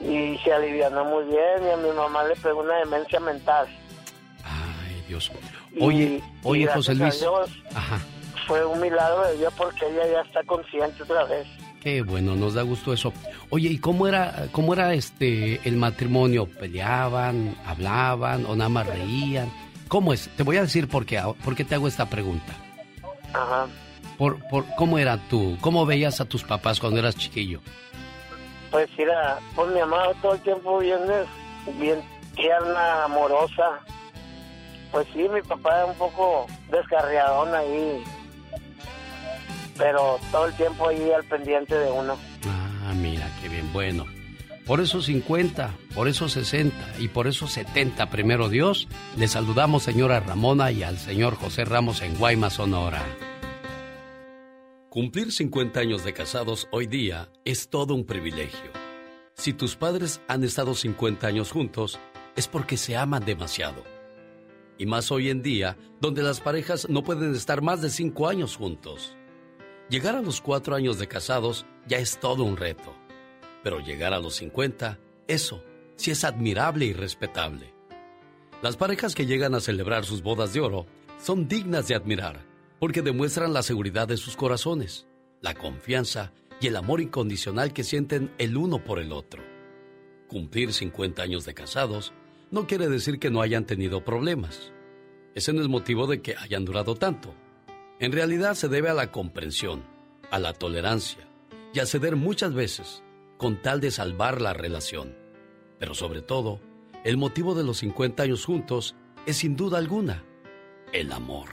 y 0.01 0.37
se 0.43 0.51
alivianó 0.53 1.05
muy 1.05 1.23
bien. 1.25 1.67
Y 1.67 1.71
a 1.71 1.77
mi 1.77 1.91
mamá 1.95 2.23
le 2.25 2.35
pegó 2.35 2.59
una 2.61 2.75
demencia 2.79 3.19
mental. 3.21 3.67
Ay, 4.43 5.03
Dios. 5.07 5.31
Oye, 5.79 6.03
y 6.03 6.23
oye, 6.43 6.67
José 6.67 6.93
Luis. 6.93 7.19
Dios, 7.19 7.49
Ajá. 7.73 7.99
fue 8.47 8.63
un 8.65 8.79
milagro 8.81 9.25
de 9.27 9.37
Dios 9.37 9.53
porque 9.57 9.87
ella 9.87 10.05
ya 10.11 10.21
está 10.21 10.43
consciente 10.43 11.01
otra 11.03 11.23
vez. 11.23 11.47
Qué 11.83 12.01
bueno, 12.01 12.33
nos 12.35 12.53
da 12.53 12.61
gusto 12.61 12.93
eso. 12.93 13.11
Oye, 13.49 13.67
¿y 13.67 13.77
cómo 13.77 14.07
era, 14.07 14.47
cómo 14.53 14.71
era 14.73 14.93
este 14.93 15.59
el 15.67 15.75
matrimonio? 15.75 16.45
¿Peleaban, 16.47 17.57
hablaban 17.65 18.45
o 18.45 18.55
nada 18.55 18.69
más 18.69 18.87
reían? 18.87 19.51
¿Cómo 19.89 20.13
es? 20.13 20.29
Te 20.37 20.43
voy 20.43 20.55
a 20.55 20.61
decir 20.61 20.87
por 20.87 21.05
qué, 21.05 21.21
por 21.43 21.55
qué 21.55 21.65
te 21.65 21.75
hago 21.75 21.89
esta 21.89 22.05
pregunta. 22.05 22.53
Ajá. 23.33 23.67
Por, 24.17 24.39
por, 24.47 24.65
¿Cómo 24.77 24.97
era 24.97 25.17
tú? 25.29 25.57
¿Cómo 25.59 25.85
veías 25.85 26.21
a 26.21 26.25
tus 26.25 26.43
papás 26.43 26.79
cuando 26.79 26.99
eras 26.99 27.17
chiquillo? 27.17 27.59
Pues 28.71 28.89
era, 28.97 29.39
pues 29.53 29.69
mi 29.73 29.81
mamá 29.81 30.05
todo 30.21 30.35
el 30.35 30.39
tiempo 30.39 30.79
bien, 30.79 31.01
bien 31.77 32.01
tierna, 32.33 33.03
amorosa. 33.03 33.81
Pues 34.89 35.05
sí, 35.11 35.27
mi 35.27 35.41
papá 35.41 35.79
era 35.79 35.85
un 35.87 35.95
poco 35.95 36.47
descarriadón 36.71 37.53
ahí 37.53 38.01
pero 39.77 40.19
todo 40.31 40.45
el 40.45 40.53
tiempo 40.53 40.87
ahí 40.87 41.11
al 41.11 41.23
pendiente 41.23 41.75
de 41.75 41.91
uno. 41.91 42.17
Ah, 42.47 42.93
mira, 42.95 43.29
qué 43.41 43.49
bien, 43.49 43.71
bueno. 43.73 44.05
Por 44.65 44.79
esos 44.79 45.05
50, 45.05 45.75
por 45.93 46.07
esos 46.07 46.31
60 46.31 46.95
y 46.99 47.09
por 47.09 47.27
esos 47.27 47.51
70, 47.51 48.09
primero 48.09 48.47
Dios, 48.47 48.87
le 49.17 49.27
saludamos 49.27 49.83
señora 49.83 50.21
Ramona 50.21 50.71
y 50.71 50.83
al 50.83 50.97
señor 50.97 51.35
José 51.35 51.65
Ramos 51.65 52.01
en 52.01 52.17
Guaymas, 52.17 52.53
Sonora. 52.53 53.03
Cumplir 54.89 55.33
50 55.33 55.79
años 55.81 56.05
de 56.05 56.13
casados 56.13 56.69
hoy 56.71 56.87
día 56.87 57.29
es 57.43 57.67
todo 57.67 57.93
un 57.93 58.05
privilegio. 58.05 58.71
Si 59.33 59.51
tus 59.51 59.75
padres 59.75 60.21
han 60.29 60.43
estado 60.45 60.75
50 60.75 61.27
años 61.27 61.51
juntos, 61.51 61.99
es 62.37 62.47
porque 62.47 62.77
se 62.77 62.95
aman 62.95 63.25
demasiado. 63.25 63.83
Y 64.77 64.85
más 64.85 65.11
hoy 65.11 65.29
en 65.29 65.41
día, 65.41 65.77
donde 65.99 66.23
las 66.23 66.39
parejas 66.39 66.87
no 66.89 67.03
pueden 67.03 67.35
estar 67.35 67.61
más 67.61 67.81
de 67.81 67.89
5 67.89 68.29
años 68.29 68.55
juntos. 68.55 69.17
Llegar 69.89 70.15
a 70.15 70.21
los 70.21 70.39
cuatro 70.39 70.75
años 70.75 70.97
de 70.97 71.07
casados 71.07 71.65
ya 71.87 71.97
es 71.97 72.17
todo 72.19 72.43
un 72.43 72.55
reto, 72.55 72.95
pero 73.63 73.79
llegar 73.79 74.13
a 74.13 74.19
los 74.19 74.35
50, 74.35 74.97
eso 75.27 75.61
sí 75.97 76.11
es 76.11 76.23
admirable 76.23 76.85
y 76.85 76.93
respetable. 76.93 77.73
Las 78.61 78.77
parejas 78.77 79.13
que 79.13 79.25
llegan 79.25 79.55
a 79.55 79.59
celebrar 79.59 80.05
sus 80.05 80.23
bodas 80.23 80.53
de 80.53 80.61
oro 80.61 80.85
son 81.21 81.49
dignas 81.49 81.87
de 81.89 81.95
admirar 81.95 82.45
porque 82.79 83.01
demuestran 83.01 83.53
la 83.53 83.61
seguridad 83.61 84.07
de 84.07 84.17
sus 84.17 84.37
corazones, 84.37 85.05
la 85.41 85.53
confianza 85.53 86.31
y 86.61 86.67
el 86.67 86.77
amor 86.77 87.01
incondicional 87.01 87.73
que 87.73 87.83
sienten 87.83 88.31
el 88.37 88.55
uno 88.55 88.83
por 88.83 88.99
el 88.99 89.11
otro. 89.11 89.43
Cumplir 90.29 90.71
50 90.71 91.21
años 91.21 91.45
de 91.45 91.53
casados 91.53 92.13
no 92.51 92.67
quiere 92.67 92.87
decir 92.87 93.19
que 93.19 93.29
no 93.29 93.41
hayan 93.41 93.65
tenido 93.65 94.03
problemas. 94.05 94.71
Ese 95.35 95.51
no 95.51 95.61
es 95.61 95.67
motivo 95.67 96.07
de 96.07 96.21
que 96.21 96.35
hayan 96.37 96.63
durado 96.63 96.95
tanto 96.95 97.35
en 98.03 98.11
realidad 98.11 98.55
se 98.55 98.67
debe 98.67 98.89
a 98.89 98.93
la 98.93 99.13
comprensión, 99.13 99.81
a 100.29 100.37
la 100.37 100.51
tolerancia 100.51 101.25
y 101.73 101.79
a 101.79 101.85
ceder 101.85 102.17
muchas 102.17 102.53
veces 102.53 103.01
con 103.37 103.61
tal 103.61 103.79
de 103.79 103.91
salvar 103.91 104.41
la 104.41 104.51
relación. 104.51 105.15
Pero 105.79 105.93
sobre 105.93 106.21
todo, 106.21 106.59
el 107.05 107.15
motivo 107.15 107.55
de 107.55 107.63
los 107.63 107.77
50 107.77 108.23
años 108.23 108.43
juntos 108.43 108.97
es 109.25 109.37
sin 109.37 109.55
duda 109.55 109.77
alguna 109.77 110.25
el 110.91 111.13
amor. 111.13 111.47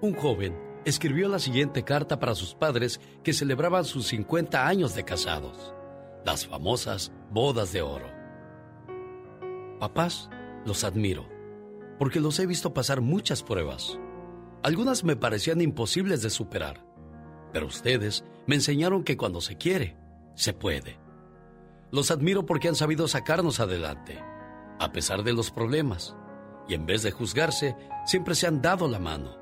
Un 0.00 0.14
joven 0.14 0.58
escribió 0.86 1.28
la 1.28 1.38
siguiente 1.38 1.84
carta 1.84 2.18
para 2.18 2.34
sus 2.34 2.54
padres 2.54 2.98
que 3.22 3.34
celebraban 3.34 3.84
sus 3.84 4.06
50 4.06 4.66
años 4.66 4.94
de 4.94 5.04
casados, 5.04 5.74
las 6.24 6.46
famosas 6.46 7.12
bodas 7.30 7.74
de 7.74 7.82
oro. 7.82 8.10
Papás, 9.78 10.30
los 10.64 10.82
admiro 10.82 11.37
porque 11.98 12.20
los 12.20 12.38
he 12.38 12.46
visto 12.46 12.72
pasar 12.72 13.00
muchas 13.00 13.42
pruebas. 13.42 13.98
Algunas 14.62 15.04
me 15.04 15.16
parecían 15.16 15.60
imposibles 15.60 16.22
de 16.22 16.30
superar, 16.30 16.84
pero 17.52 17.66
ustedes 17.66 18.24
me 18.46 18.54
enseñaron 18.54 19.04
que 19.04 19.16
cuando 19.16 19.40
se 19.40 19.56
quiere, 19.56 19.96
se 20.34 20.52
puede. 20.52 20.98
Los 21.90 22.10
admiro 22.10 22.46
porque 22.46 22.68
han 22.68 22.74
sabido 22.74 23.08
sacarnos 23.08 23.60
adelante, 23.60 24.18
a 24.78 24.92
pesar 24.92 25.22
de 25.22 25.32
los 25.32 25.50
problemas, 25.50 26.16
y 26.68 26.74
en 26.74 26.86
vez 26.86 27.02
de 27.02 27.10
juzgarse, 27.10 27.76
siempre 28.04 28.34
se 28.34 28.46
han 28.46 28.60
dado 28.60 28.88
la 28.88 28.98
mano. 28.98 29.36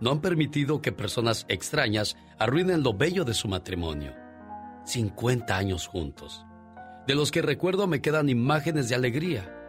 No 0.00 0.10
han 0.10 0.20
permitido 0.20 0.80
que 0.80 0.92
personas 0.92 1.46
extrañas 1.48 2.16
arruinen 2.38 2.82
lo 2.82 2.94
bello 2.94 3.24
de 3.24 3.34
su 3.34 3.48
matrimonio. 3.48 4.14
50 4.84 5.56
años 5.56 5.86
juntos, 5.86 6.44
de 7.06 7.14
los 7.14 7.30
que 7.30 7.42
recuerdo 7.42 7.86
me 7.86 8.00
quedan 8.00 8.28
imágenes 8.28 8.88
de 8.88 8.94
alegría 8.94 9.59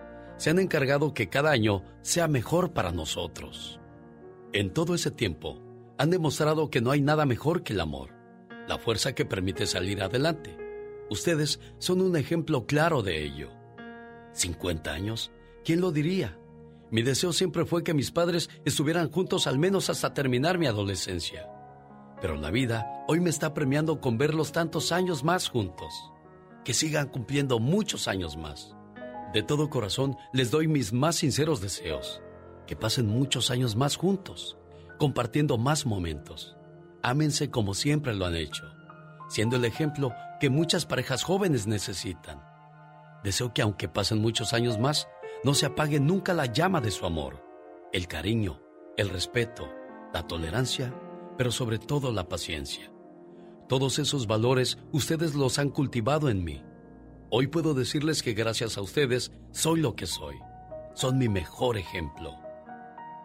se 0.42 0.50
han 0.50 0.58
encargado 0.58 1.14
que 1.14 1.30
cada 1.30 1.52
año 1.52 1.84
sea 2.02 2.28
mejor 2.28 2.74
para 2.74 2.92
nosotros. 2.92 3.80
En 4.54 4.74
todo 4.74 4.96
ese 4.96 5.12
tiempo, 5.12 5.62
han 6.00 6.10
demostrado 6.10 6.72
que 6.72 6.82
no 6.82 6.90
hay 6.90 7.00
nada 7.00 7.28
mejor 7.28 7.62
que 7.62 7.74
el 7.74 7.80
amor, 7.80 8.10
la 8.68 8.80
fuerza 8.80 9.14
que 9.14 9.24
permite 9.24 9.68
salir 9.68 10.02
adelante. 10.02 10.58
Ustedes 11.12 11.60
son 11.78 12.02
un 12.02 12.18
ejemplo 12.18 12.66
claro 12.66 13.04
de 13.04 13.24
ello. 13.24 13.52
50 14.34 14.92
años, 14.92 15.32
¿quién 15.64 15.80
lo 15.80 15.92
diría? 15.92 16.40
Mi 16.90 17.04
deseo 17.04 17.34
siempre 17.34 17.64
fue 17.64 17.84
que 17.84 17.94
mis 17.94 18.10
padres 18.10 18.50
estuvieran 18.66 19.12
juntos 19.12 19.46
al 19.46 19.60
menos 19.60 19.92
hasta 19.92 20.16
terminar 20.16 20.58
mi 20.58 20.66
adolescencia. 20.66 21.52
Pero 22.20 22.36
la 22.36 22.50
vida 22.50 22.88
hoy 23.08 23.20
me 23.20 23.30
está 23.30 23.54
premiando 23.54 24.02
con 24.02 24.18
verlos 24.18 24.52
tantos 24.52 24.92
años 24.92 25.24
más 25.24 25.50
juntos. 25.50 25.94
Que 26.66 26.74
sigan 26.74 27.10
cumpliendo 27.10 27.60
muchos 27.60 28.08
años 28.08 28.38
más. 28.38 28.76
De 29.34 29.44
todo 29.44 29.70
corazón 29.70 30.18
les 30.34 30.52
doy 30.52 30.68
mis 30.68 30.92
más 30.92 31.16
sinceros 31.16 31.62
deseos. 31.62 32.22
Que 32.68 32.76
pasen 32.76 33.08
muchos 33.08 33.50
años 33.50 33.78
más 33.78 33.96
juntos, 33.96 34.58
compartiendo 35.00 35.58
más 35.58 35.86
momentos. 35.86 36.58
Ámense 37.02 37.50
como 37.50 37.74
siempre 37.74 38.14
lo 38.14 38.26
han 38.26 38.36
hecho, 38.36 38.64
siendo 39.30 39.56
el 39.56 39.66
ejemplo 39.66 40.14
que 40.40 40.50
muchas 40.50 40.86
parejas 40.86 41.24
jóvenes 41.24 41.66
necesitan. 41.66 42.44
Deseo 43.24 43.54
que 43.54 43.62
aunque 43.62 43.88
pasen 43.88 44.20
muchos 44.20 44.54
años 44.54 44.78
más, 44.78 45.08
no 45.44 45.54
se 45.54 45.66
apague 45.66 46.00
nunca 46.00 46.34
la 46.34 46.48
llama 46.48 46.82
de 46.82 46.92
su 46.92 47.06
amor, 47.06 47.44
el 47.94 48.08
cariño, 48.08 48.62
el 48.98 49.10
respeto, 49.10 49.70
la 50.14 50.28
tolerancia, 50.28 50.94
pero 51.38 51.52
sobre 51.52 51.80
todo 51.80 52.12
la 52.12 52.28
paciencia. 52.28 52.92
Todos 53.70 53.98
esos 53.98 54.28
valores 54.28 54.78
ustedes 54.92 55.36
los 55.36 55.58
han 55.58 55.70
cultivado 55.70 56.30
en 56.30 56.44
mí 56.44 56.64
Hoy 57.34 57.48
puedo 57.48 57.74
decirles 57.74 58.22
que 58.24 58.34
gracias 58.34 58.78
a 58.78 58.82
ustedes 58.82 59.32
soy 59.52 59.80
lo 59.80 59.96
que 59.96 60.06
soy. 60.06 60.36
Son 60.96 61.18
mi 61.18 61.30
mejor 61.30 61.78
ejemplo. 61.78 62.36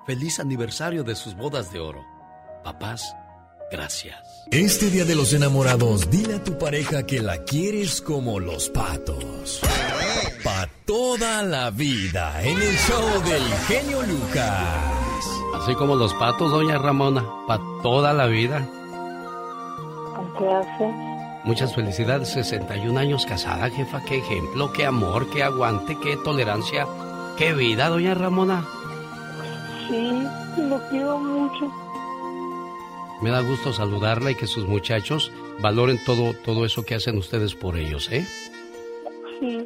Feliz 0.07 0.39
aniversario 0.39 1.03
de 1.03 1.17
sus 1.17 1.35
bodas 1.35 1.73
de 1.73 1.81
oro. 1.81 2.05
Papás, 2.63 3.17
gracias. 3.69 4.17
Este 4.53 4.91
Día 4.91 5.05
de 5.05 5.17
los 5.17 5.33
Enamorados, 5.33 6.09
dile 6.09 6.35
a 6.35 6.45
tu 6.45 6.57
pareja 6.57 7.05
que 7.05 7.21
la 7.21 7.43
quieres 7.43 8.01
como 8.01 8.39
los 8.39 8.69
patos. 8.69 9.61
Pa' 10.45 10.69
toda 10.87 11.43
la 11.43 11.71
vida, 11.71 12.45
en 12.45 12.63
el 12.63 12.77
show 12.77 13.23
del 13.25 13.43
genio 13.67 14.03
Lucas. 14.03 15.27
Así 15.57 15.75
como 15.75 15.97
los 15.97 16.15
patos, 16.15 16.53
doña 16.53 16.79
Ramona, 16.79 17.25
pa' 17.49 17.61
toda 17.83 18.13
la 18.13 18.27
vida. 18.27 18.69
¿Qué 20.39 20.49
hace? 20.49 21.16
Muchas 21.47 21.77
felicidades, 21.77 22.31
61 22.31 22.99
años 22.99 23.25
casada, 23.25 23.71
jefa. 23.71 24.03
Qué 24.05 24.17
ejemplo, 24.17 24.73
qué 24.73 24.85
amor, 24.85 25.31
qué 25.31 25.45
aguante, 25.45 25.97
qué 26.03 26.17
tolerancia, 26.17 26.89
qué 27.39 27.55
vida, 27.55 27.89
doña 27.89 28.15
Ramona. 28.15 28.67
Sí, 29.89 30.25
lo 30.59 30.81
quiero 30.89 31.19
mucho. 31.19 31.73
Me 33.23 33.31
da 33.31 33.43
gusto 33.43 33.73
saludarla 33.73 34.33
y 34.33 34.35
que 34.35 34.49
sus 34.49 34.67
muchachos 34.67 35.31
valoren 35.61 36.03
todo, 36.05 36.35
todo 36.45 36.67
eso 36.67 36.85
que 36.85 36.97
hacen 36.97 37.17
ustedes 37.17 37.55
por 37.55 37.77
ellos, 37.77 38.11
¿eh? 38.11 38.27
Sí. 39.39 39.65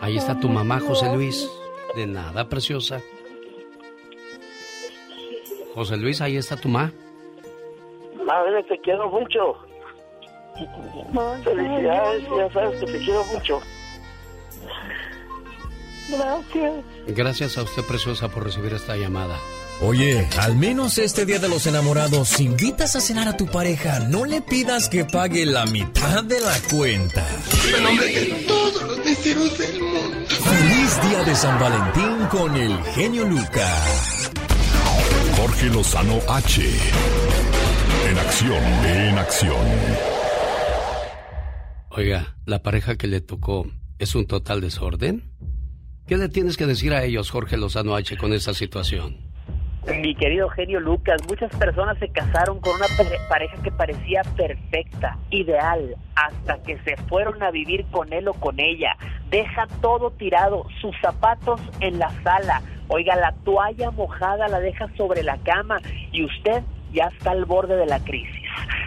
Ahí 0.00 0.16
está 0.16 0.38
tu 0.38 0.48
mamá, 0.48 0.78
José 0.78 1.12
Luis. 1.12 1.50
De 1.96 2.06
nada, 2.06 2.48
preciosa. 2.48 3.00
José 5.74 5.96
Luis, 5.96 6.20
ahí 6.20 6.36
está 6.36 6.56
tu 6.56 6.68
mamá. 6.68 6.92
Madre, 8.24 8.62
te 8.62 8.78
quiero 8.78 9.10
mucho. 9.10 9.56
Felicidades, 11.44 12.22
ya 12.36 12.52
sabes 12.52 12.80
que 12.80 12.86
te 12.86 12.98
quiero 12.98 13.24
mucho. 13.26 13.60
Gracias. 16.08 16.84
Gracias 17.06 17.58
a 17.58 17.62
usted, 17.62 17.82
preciosa, 17.84 18.28
por 18.28 18.44
recibir 18.44 18.72
esta 18.72 18.96
llamada. 18.96 19.36
Oye, 19.82 20.28
al 20.38 20.56
menos 20.56 20.98
este 20.98 21.24
día 21.24 21.38
de 21.38 21.48
los 21.48 21.66
enamorados, 21.66 22.28
si 22.28 22.44
invitas 22.44 22.96
a 22.96 23.00
cenar 23.00 23.28
a 23.28 23.36
tu 23.36 23.46
pareja, 23.46 24.00
no 24.00 24.26
le 24.26 24.42
pidas 24.42 24.90
que 24.90 25.06
pague 25.06 25.46
la 25.46 25.64
mitad 25.66 26.22
de 26.22 26.38
la 26.40 26.54
cuenta. 26.70 27.26
En 27.74 27.82
nombre 27.84 28.06
de 28.06 28.26
todos 28.46 28.82
los 28.82 29.04
deseos 29.04 29.56
del 29.56 29.80
mundo. 29.80 30.26
Feliz 30.28 31.02
día 31.08 31.24
de 31.24 31.34
San 31.34 31.58
Valentín 31.58 32.26
con 32.30 32.54
el 32.56 32.76
genio 32.94 33.24
Lucas. 33.24 34.30
Jorge 35.38 35.66
Lozano 35.68 36.18
H. 36.28 36.62
En 38.10 38.18
acción, 38.18 38.62
en 38.84 39.18
acción. 39.18 40.09
Oiga, 41.90 42.36
la 42.46 42.62
pareja 42.62 42.96
que 42.96 43.06
le 43.08 43.20
tocó 43.20 43.66
es 43.98 44.14
un 44.14 44.26
total 44.26 44.60
desorden. 44.60 45.24
¿Qué 46.06 46.16
le 46.16 46.28
tienes 46.28 46.56
que 46.56 46.66
decir 46.66 46.92
a 46.92 47.04
ellos, 47.04 47.30
Jorge 47.30 47.56
Lozano 47.56 47.94
H, 47.94 48.16
con 48.16 48.32
esta 48.32 48.54
situación? 48.54 49.16
Mi 50.00 50.14
querido 50.14 50.48
genio 50.50 50.78
Lucas, 50.78 51.20
muchas 51.28 51.50
personas 51.56 51.98
se 51.98 52.08
casaron 52.10 52.60
con 52.60 52.74
una 52.76 52.86
pare- 52.96 53.18
pareja 53.28 53.62
que 53.62 53.70
parecía 53.72 54.22
perfecta, 54.36 55.18
ideal, 55.30 55.96
hasta 56.14 56.62
que 56.62 56.78
se 56.84 56.96
fueron 57.08 57.42
a 57.42 57.50
vivir 57.50 57.84
con 57.90 58.12
él 58.12 58.28
o 58.28 58.34
con 58.34 58.60
ella. 58.60 58.96
Deja 59.30 59.66
todo 59.80 60.10
tirado, 60.12 60.66
sus 60.80 60.94
zapatos 61.00 61.60
en 61.80 61.98
la 61.98 62.10
sala. 62.22 62.62
Oiga, 62.88 63.16
la 63.16 63.32
toalla 63.44 63.90
mojada 63.90 64.48
la 64.48 64.60
deja 64.60 64.86
sobre 64.96 65.22
la 65.22 65.38
cama 65.38 65.78
y 66.12 66.24
usted 66.24 66.62
ya 66.92 67.06
está 67.16 67.30
al 67.30 67.44
borde 67.46 67.76
de 67.76 67.86
la 67.86 68.00
crisis. 68.00 68.39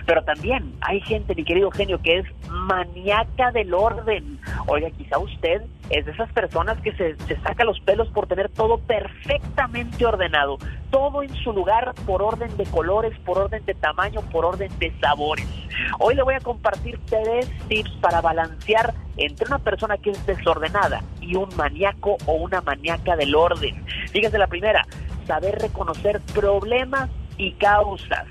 Pero 0.06 0.24
también 0.24 0.74
hay 0.82 1.00
gente, 1.02 1.36
mi 1.36 1.44
querido 1.44 1.72
genio, 1.72 2.02
que 2.02 2.20
es 2.20 2.26
maníaca 2.50 3.52
del 3.52 3.74
orden. 3.74 4.40
Oiga, 4.68 4.90
quizá 4.92 5.18
usted 5.18 5.62
es 5.90 6.06
de 6.06 6.12
esas 6.12 6.32
personas 6.34 6.80
que 6.82 6.92
se, 6.94 7.16
se 7.28 7.40
saca 7.42 7.64
los 7.64 7.80
pelos 7.82 8.10
por 8.10 8.28
tener 8.28 8.50
todo 8.50 8.80
perfectamente 8.80 10.06
ordenado, 10.06 10.58
todo 10.90 11.24
en 11.24 11.34
su 11.36 11.54
lugar 11.54 11.94
por 12.06 12.22
orden 12.22 12.56
de 12.58 12.66
colores, 12.66 13.18
por 13.20 13.38
orden 13.38 13.66
de 13.66 13.74
tamaño, 13.74 14.22
por 14.32 14.46
orden 14.46 14.72
de 14.80 14.92
sabores. 15.00 15.48
Hoy 16.00 16.16
le 16.16 16.24
voy 16.24 16.36
a 16.36 16.40
compartir 16.40 17.00
tres 17.06 17.50
tips 17.68 17.92
para 18.02 18.22
balancear 18.22 18.94
entre 19.18 19.48
una 19.48 19.60
persona 19.60 19.98
que 19.98 20.12
es 20.12 20.26
desordenada 20.26 21.02
y 21.22 21.36
un 21.36 21.50
maníaco 21.56 22.18
o 22.26 22.34
una 22.34 22.62
maníaca 22.62 23.16
del 23.16 23.36
orden. 23.36 23.84
Fíjese 24.12 24.38
la 24.38 24.48
primera, 24.48 24.86
saber 25.28 25.60
reconocer 25.60 26.22
problemas 26.34 27.10
y 27.38 27.52
causas. 27.54 28.26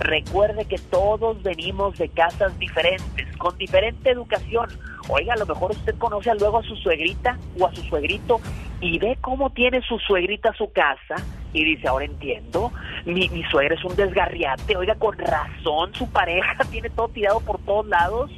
Recuerde 0.00 0.64
que 0.64 0.78
todos 0.78 1.42
venimos 1.42 1.96
de 1.98 2.08
casas 2.08 2.58
diferentes, 2.58 3.36
con 3.36 3.56
diferente 3.58 4.10
educación. 4.10 4.68
Oiga, 5.08 5.34
a 5.34 5.36
lo 5.36 5.46
mejor 5.46 5.72
usted 5.72 5.96
conoce 5.96 6.34
luego 6.34 6.58
a 6.58 6.62
su 6.62 6.76
suegrita 6.76 7.38
o 7.58 7.66
a 7.66 7.74
su 7.74 7.82
suegrito 7.82 8.40
y 8.80 8.98
ve 8.98 9.16
cómo 9.20 9.50
tiene 9.50 9.80
su 9.82 9.98
suegrita 9.98 10.52
su 10.54 10.70
casa 10.72 11.16
y 11.52 11.64
dice, 11.64 11.88
ahora 11.88 12.04
entiendo, 12.04 12.70
mi, 13.06 13.28
mi 13.30 13.42
suegra 13.44 13.74
es 13.74 13.84
un 13.84 13.96
desgarriate, 13.96 14.76
oiga, 14.76 14.94
con 14.96 15.16
razón, 15.16 15.94
su 15.94 16.08
pareja 16.10 16.64
tiene 16.70 16.90
todo 16.90 17.08
tirado 17.08 17.40
por 17.40 17.58
todos 17.60 17.86
lados. 17.86 18.30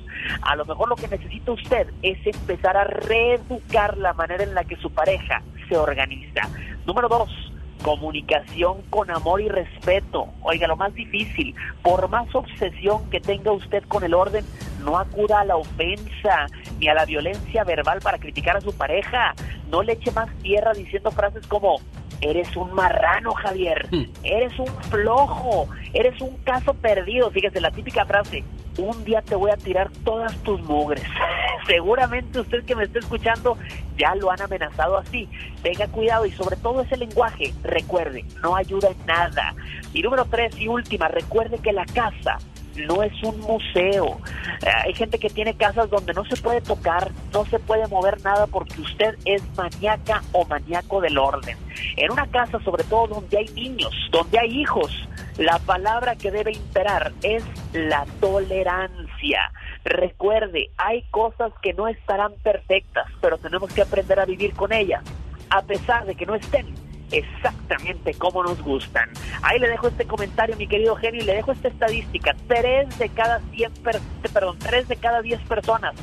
A 0.42 0.54
lo 0.54 0.64
mejor 0.64 0.88
lo 0.88 0.96
que 0.96 1.08
necesita 1.08 1.52
usted 1.52 1.88
es 2.02 2.18
empezar 2.26 2.76
a 2.76 2.84
reeducar 2.84 3.96
la 3.96 4.12
manera 4.12 4.44
en 4.44 4.54
la 4.54 4.64
que 4.64 4.76
su 4.76 4.90
pareja 4.90 5.42
se 5.68 5.76
organiza. 5.76 6.42
Número 6.86 7.08
dos, 7.08 7.49
comunicación 7.82 8.82
con 8.90 9.10
amor 9.10 9.40
y 9.40 9.48
respeto. 9.48 10.28
Oiga, 10.42 10.66
lo 10.66 10.76
más 10.76 10.94
difícil, 10.94 11.54
por 11.82 12.08
más 12.08 12.32
obsesión 12.34 13.08
que 13.10 13.20
tenga 13.20 13.52
usted 13.52 13.82
con 13.84 14.04
el 14.04 14.14
orden, 14.14 14.44
no 14.84 14.98
acuda 14.98 15.40
a 15.40 15.44
la 15.44 15.56
ofensa 15.56 16.46
ni 16.78 16.88
a 16.88 16.94
la 16.94 17.04
violencia 17.04 17.64
verbal 17.64 18.00
para 18.00 18.18
criticar 18.18 18.56
a 18.56 18.60
su 18.60 18.72
pareja. 18.72 19.34
No 19.70 19.82
le 19.82 19.92
eche 19.94 20.10
más 20.12 20.28
tierra 20.42 20.72
diciendo 20.72 21.10
frases 21.10 21.46
como, 21.46 21.76
eres 22.20 22.54
un 22.56 22.72
marrano, 22.74 23.32
Javier, 23.34 23.88
eres 24.22 24.58
un 24.58 24.68
flojo, 24.90 25.68
eres 25.92 26.20
un 26.20 26.36
caso 26.38 26.74
perdido. 26.74 27.30
Fíjese, 27.30 27.60
la 27.60 27.70
típica 27.70 28.04
frase, 28.04 28.44
un 28.78 29.04
día 29.04 29.22
te 29.22 29.34
voy 29.34 29.50
a 29.50 29.56
tirar 29.56 29.90
todas 30.04 30.36
tus 30.42 30.60
mugres. 30.62 31.02
Seguramente 31.66 32.40
usted 32.40 32.64
que 32.64 32.74
me 32.74 32.84
está 32.84 32.98
escuchando 32.98 33.56
ya 33.96 34.14
lo 34.14 34.30
han 34.30 34.40
amenazado 34.40 34.98
así. 34.98 35.28
Tenga 35.62 35.86
cuidado 35.88 36.26
y 36.26 36.32
sobre 36.32 36.56
todo 36.56 36.82
ese 36.82 36.96
lenguaje, 36.96 37.52
recuerde, 37.62 38.24
no 38.42 38.56
ayuda 38.56 38.88
en 38.88 39.06
nada. 39.06 39.54
Y 39.92 40.02
número 40.02 40.24
tres 40.24 40.58
y 40.58 40.68
última, 40.68 41.08
recuerde 41.08 41.58
que 41.58 41.72
la 41.72 41.84
casa 41.86 42.38
no 42.76 43.02
es 43.02 43.12
un 43.22 43.38
museo. 43.40 44.20
Eh, 44.62 44.68
hay 44.84 44.94
gente 44.94 45.18
que 45.18 45.28
tiene 45.30 45.54
casas 45.54 45.90
donde 45.90 46.12
no 46.12 46.24
se 46.24 46.36
puede 46.36 46.60
tocar, 46.60 47.10
no 47.32 47.44
se 47.46 47.58
puede 47.58 47.86
mover 47.88 48.22
nada 48.22 48.46
porque 48.46 48.80
usted 48.80 49.16
es 49.24 49.42
maníaca 49.56 50.22
o 50.32 50.44
maníaco 50.44 51.00
del 51.00 51.18
orden. 51.18 51.56
En 51.96 52.10
una 52.10 52.26
casa, 52.26 52.60
sobre 52.60 52.84
todo 52.84 53.06
donde 53.08 53.38
hay 53.38 53.48
niños, 53.54 53.92
donde 54.10 54.38
hay 54.38 54.60
hijos, 54.60 54.90
la 55.38 55.58
palabra 55.58 56.16
que 56.16 56.30
debe 56.30 56.52
imperar 56.52 57.12
es 57.22 57.44
la 57.72 58.04
tolerancia. 58.20 59.52
Recuerde, 59.84 60.70
hay 60.76 61.02
cosas 61.10 61.52
que 61.62 61.72
no 61.72 61.88
estarán 61.88 62.34
perfectas, 62.42 63.06
pero 63.20 63.38
tenemos 63.38 63.72
que 63.72 63.82
aprender 63.82 64.20
a 64.20 64.26
vivir 64.26 64.52
con 64.54 64.72
ellas, 64.72 65.02
a 65.48 65.62
pesar 65.62 66.04
de 66.04 66.14
que 66.14 66.26
no 66.26 66.34
estén 66.34 66.66
exactamente 67.12 68.14
como 68.14 68.42
nos 68.42 68.60
gustan. 68.62 69.08
Ahí 69.42 69.58
le 69.58 69.68
dejo 69.68 69.88
este 69.88 70.04
comentario, 70.06 70.56
mi 70.56 70.66
querido 70.66 70.96
genio, 70.96 71.22
y 71.22 71.24
le 71.26 71.34
dejo 71.34 71.52
esta 71.52 71.68
estadística. 71.68 72.34
Tres 72.48 72.98
de 72.98 73.08
cada 73.08 73.40
cien, 73.52 73.72
per- 73.82 74.00
perdón, 74.32 74.56
tres 74.58 74.88
de 74.88 74.96
cada 74.96 75.22
diez 75.22 75.40
personas 75.42 75.94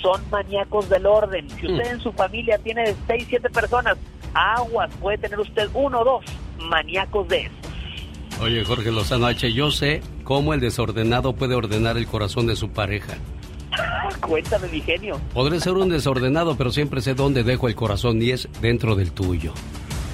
son 0.00 0.20
maníacos 0.30 0.88
del 0.88 1.06
orden. 1.06 1.48
Si 1.50 1.66
usted 1.66 1.92
en 1.92 2.00
su 2.00 2.12
familia 2.12 2.58
tiene 2.58 2.82
de 2.84 2.94
seis, 3.06 3.26
siete 3.28 3.50
personas, 3.50 3.96
aguas, 4.34 4.90
puede 5.00 5.18
tener 5.18 5.40
usted 5.40 5.68
uno 5.74 6.00
o 6.00 6.04
dos 6.04 6.24
maníacos 6.60 7.26
de 7.28 7.42
eso. 7.42 7.54
Oye, 8.40 8.64
Jorge 8.64 8.92
Lozano 8.92 9.26
H., 9.26 9.52
yo 9.52 9.70
sé 9.72 10.00
cómo 10.22 10.54
el 10.54 10.60
desordenado 10.60 11.34
puede 11.34 11.56
ordenar 11.56 11.96
el 11.96 12.06
corazón 12.06 12.46
de 12.46 12.54
su 12.54 12.70
pareja. 12.70 13.14
Cuéntame, 14.20 14.68
mi 14.68 14.80
genio. 14.80 15.20
Podré 15.34 15.58
ser 15.60 15.72
un 15.74 15.88
desordenado, 15.88 16.56
pero 16.56 16.70
siempre 16.70 17.00
sé 17.00 17.14
dónde 17.14 17.42
dejo 17.42 17.66
el 17.68 17.74
corazón 17.74 18.22
y 18.22 18.30
es 18.30 18.48
dentro 18.60 18.94
del 18.94 19.10
tuyo. 19.12 19.52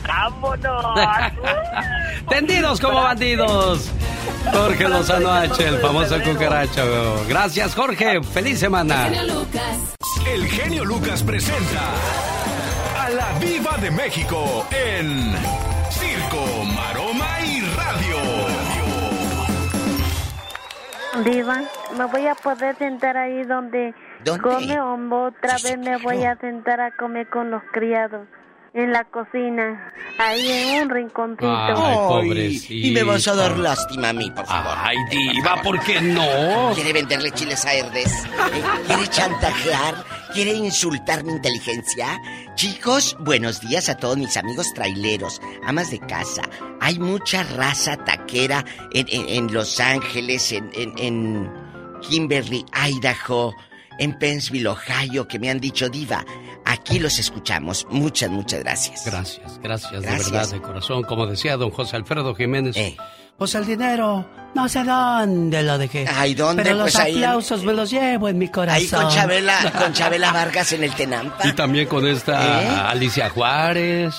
¡Vámonos! 0.06 1.00
¡Tendidos 2.28 2.80
como 2.80 3.02
bandidos! 3.02 3.90
Jorge 4.52 4.88
Lozano 4.88 5.30
H., 5.30 5.68
el 5.68 5.78
famoso 5.78 6.20
cucaracho. 6.22 7.24
Gracias, 7.28 7.74
Jorge. 7.74 8.22
¡Feliz 8.22 8.58
semana! 8.58 9.08
El 10.26 10.46
genio 10.46 10.84
Lucas 10.84 11.22
presenta 11.22 11.82
a 12.98 13.10
la 13.10 13.38
Viva 13.38 13.76
de 13.78 13.90
México 13.90 14.66
en 14.70 15.34
Circo, 15.90 16.64
Maroma 16.74 17.40
y 17.42 17.60
Radio. 17.76 18.16
Diva, 21.24 21.62
me 21.96 22.04
voy 22.06 22.26
a 22.26 22.34
poder 22.34 22.76
sentar 22.76 23.16
ahí 23.16 23.44
donde 23.44 23.94
¿Dónde? 24.24 24.42
come 24.42 24.80
o 24.80 25.26
otra 25.26 25.56
vez 25.62 25.78
me 25.78 25.96
voy 25.98 26.24
a 26.24 26.36
sentar 26.36 26.80
a 26.80 26.90
comer 26.96 27.28
con 27.28 27.50
los 27.50 27.62
criados 27.72 28.26
en 28.74 28.90
la 28.92 29.04
cocina, 29.04 29.92
ahí 30.18 30.50
en 30.50 30.82
un 30.82 30.90
rinconcito. 30.90 31.46
Ay, 31.46 31.96
pobrecito. 31.96 32.74
Y 32.88 32.90
me 32.90 33.04
vas 33.04 33.26
a 33.28 33.34
dar 33.36 33.56
lástima 33.56 34.08
a 34.08 34.12
mí, 34.12 34.28
por 34.32 34.44
favor. 34.46 34.74
Ay, 34.76 34.96
diva, 35.10 35.62
¿por 35.62 35.78
qué 35.80 36.00
no? 36.00 36.72
¿Quiere 36.74 36.92
venderle 36.92 37.30
chiles 37.30 37.64
a 37.64 37.72
Herdes? 37.72 38.24
¿Eh? 38.24 38.62
¿Quiere 38.88 39.06
chantajear? 39.08 39.94
¿Quiere 40.32 40.52
insultar 40.54 41.22
mi 41.22 41.32
inteligencia? 41.32 42.20
Chicos, 42.56 43.16
buenos 43.20 43.60
días 43.60 43.88
a 43.88 43.96
todos 43.96 44.16
mis 44.16 44.36
amigos 44.36 44.66
traileros, 44.74 45.40
amas 45.64 45.92
de 45.92 46.00
casa. 46.00 46.42
Hay 46.80 46.98
mucha 46.98 47.44
raza 47.44 47.96
taquera 47.96 48.64
en, 48.92 49.06
en- 49.08 49.28
en 49.28 49.54
Los 49.54 49.78
Ángeles, 49.78 50.50
en, 50.50 50.68
en, 50.74 50.92
en 50.98 51.52
Kimberly, 52.00 52.64
Idaho, 52.74 53.54
en 53.98 54.18
Pennsville, 54.18 54.66
Ohio, 54.68 55.26
que 55.28 55.38
me 55.38 55.50
han 55.50 55.60
dicho 55.60 55.88
diva. 55.88 56.24
Aquí 56.64 56.98
los 56.98 57.18
escuchamos. 57.18 57.86
Muchas, 57.90 58.30
muchas 58.30 58.60
gracias. 58.60 59.04
Gracias, 59.04 59.58
gracias, 59.62 59.92
Gracias. 60.02 60.24
de 60.26 60.30
verdad, 60.38 60.50
de 60.50 60.60
corazón. 60.62 61.02
Como 61.02 61.26
decía 61.26 61.56
don 61.56 61.70
José 61.70 61.96
Alfredo 61.96 62.34
Jiménez. 62.34 62.76
Eh. 62.76 62.96
Pues 63.36 63.52
el 63.56 63.66
dinero, 63.66 64.24
no 64.54 64.68
sé 64.68 64.84
dónde 64.84 65.60
lo 65.64 65.76
dejé. 65.76 66.06
Ay, 66.08 66.34
¿dónde? 66.34 66.62
Pero 66.62 66.76
los 66.76 66.84
Pues 66.92 66.96
ahí 67.00 67.16
en- 67.18 67.24
aplausos 67.24 67.64
me 67.64 67.72
los 67.72 67.90
llevo 67.90 68.28
en 68.28 68.38
mi 68.38 68.48
corazón. 68.48 68.80
Ahí 68.80 68.86
con 68.88 69.08
Chabela, 69.12 69.72
con 69.76 69.92
Chabela 69.92 70.32
Vargas 70.32 70.72
en 70.72 70.84
el 70.84 70.92
Tenampa. 70.94 71.44
Y 71.48 71.52
también 71.52 71.88
con 71.88 72.06
esta 72.06 72.62
¿Eh? 72.62 72.68
Alicia 72.86 73.28
Juárez. 73.30 74.14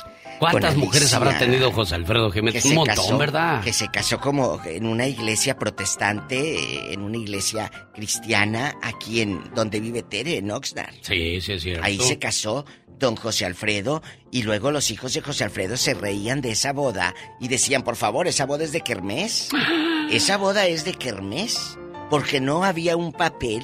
¿Cuántas 0.52 0.76
mujeres 0.76 1.14
Alicia. 1.14 1.18
habrá 1.18 1.40
tenido 1.40 1.72
José 1.72 1.96
Alfredo 1.96 2.32
Jiménez? 2.32 2.66
Un 2.66 2.76
montón, 2.76 2.96
casó, 2.96 3.18
¿verdad? 3.18 3.64
Que 3.64 3.74
se 3.74 3.88
casó 3.90 4.20
como 4.20 4.62
en 4.66 4.86
una 4.86 5.08
iglesia 5.08 5.58
protestante, 5.58 6.56
eh, 6.56 6.94
en 6.94 7.02
una 7.02 7.18
iglesia 7.18 7.72
cristiana, 7.94 8.76
aquí 8.82 9.22
en 9.22 9.54
donde 9.54 9.80
vive 9.80 10.04
Tere, 10.04 10.38
en 10.38 10.52
Oxnard. 10.52 10.94
Sí, 11.02 11.42
sí, 11.42 11.54
es 11.54 11.64
cierto. 11.64 11.84
Ahí 11.84 12.00
se 12.00 12.20
casó 12.20 12.66
don 13.00 13.16
José 13.16 13.46
Alfredo 13.46 14.02
y 14.32 14.44
luego 14.44 14.72
los 14.72 14.92
hijos 14.92 15.14
de 15.14 15.22
José 15.22 15.44
Alfredo 15.44 15.78
se 15.78 15.94
reían 15.94 16.42
de 16.42 16.52
esa 16.52 16.74
boda 16.74 17.14
y 17.40 17.48
decían, 17.48 17.84
por 17.84 17.96
favor, 17.96 18.28
esa 18.28 18.46
boda 18.46 18.64
es 18.64 18.72
de 18.72 18.82
Kermés. 18.82 19.50
Esa 20.12 20.38
boda 20.38 20.68
es 20.68 20.86
de 20.86 20.94
Kermés. 20.94 21.80
Porque 22.12 22.40
no 22.40 22.64
había 22.64 22.96
un 22.96 23.12
papel 23.12 23.64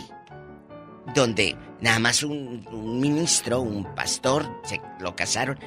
donde 1.13 1.55
nada 1.81 1.99
más 1.99 2.23
un, 2.23 2.65
un 2.71 2.99
ministro, 2.99 3.61
un 3.61 3.83
pastor, 3.95 4.49
se 4.63 4.81
lo 4.99 5.15
casaron. 5.15 5.59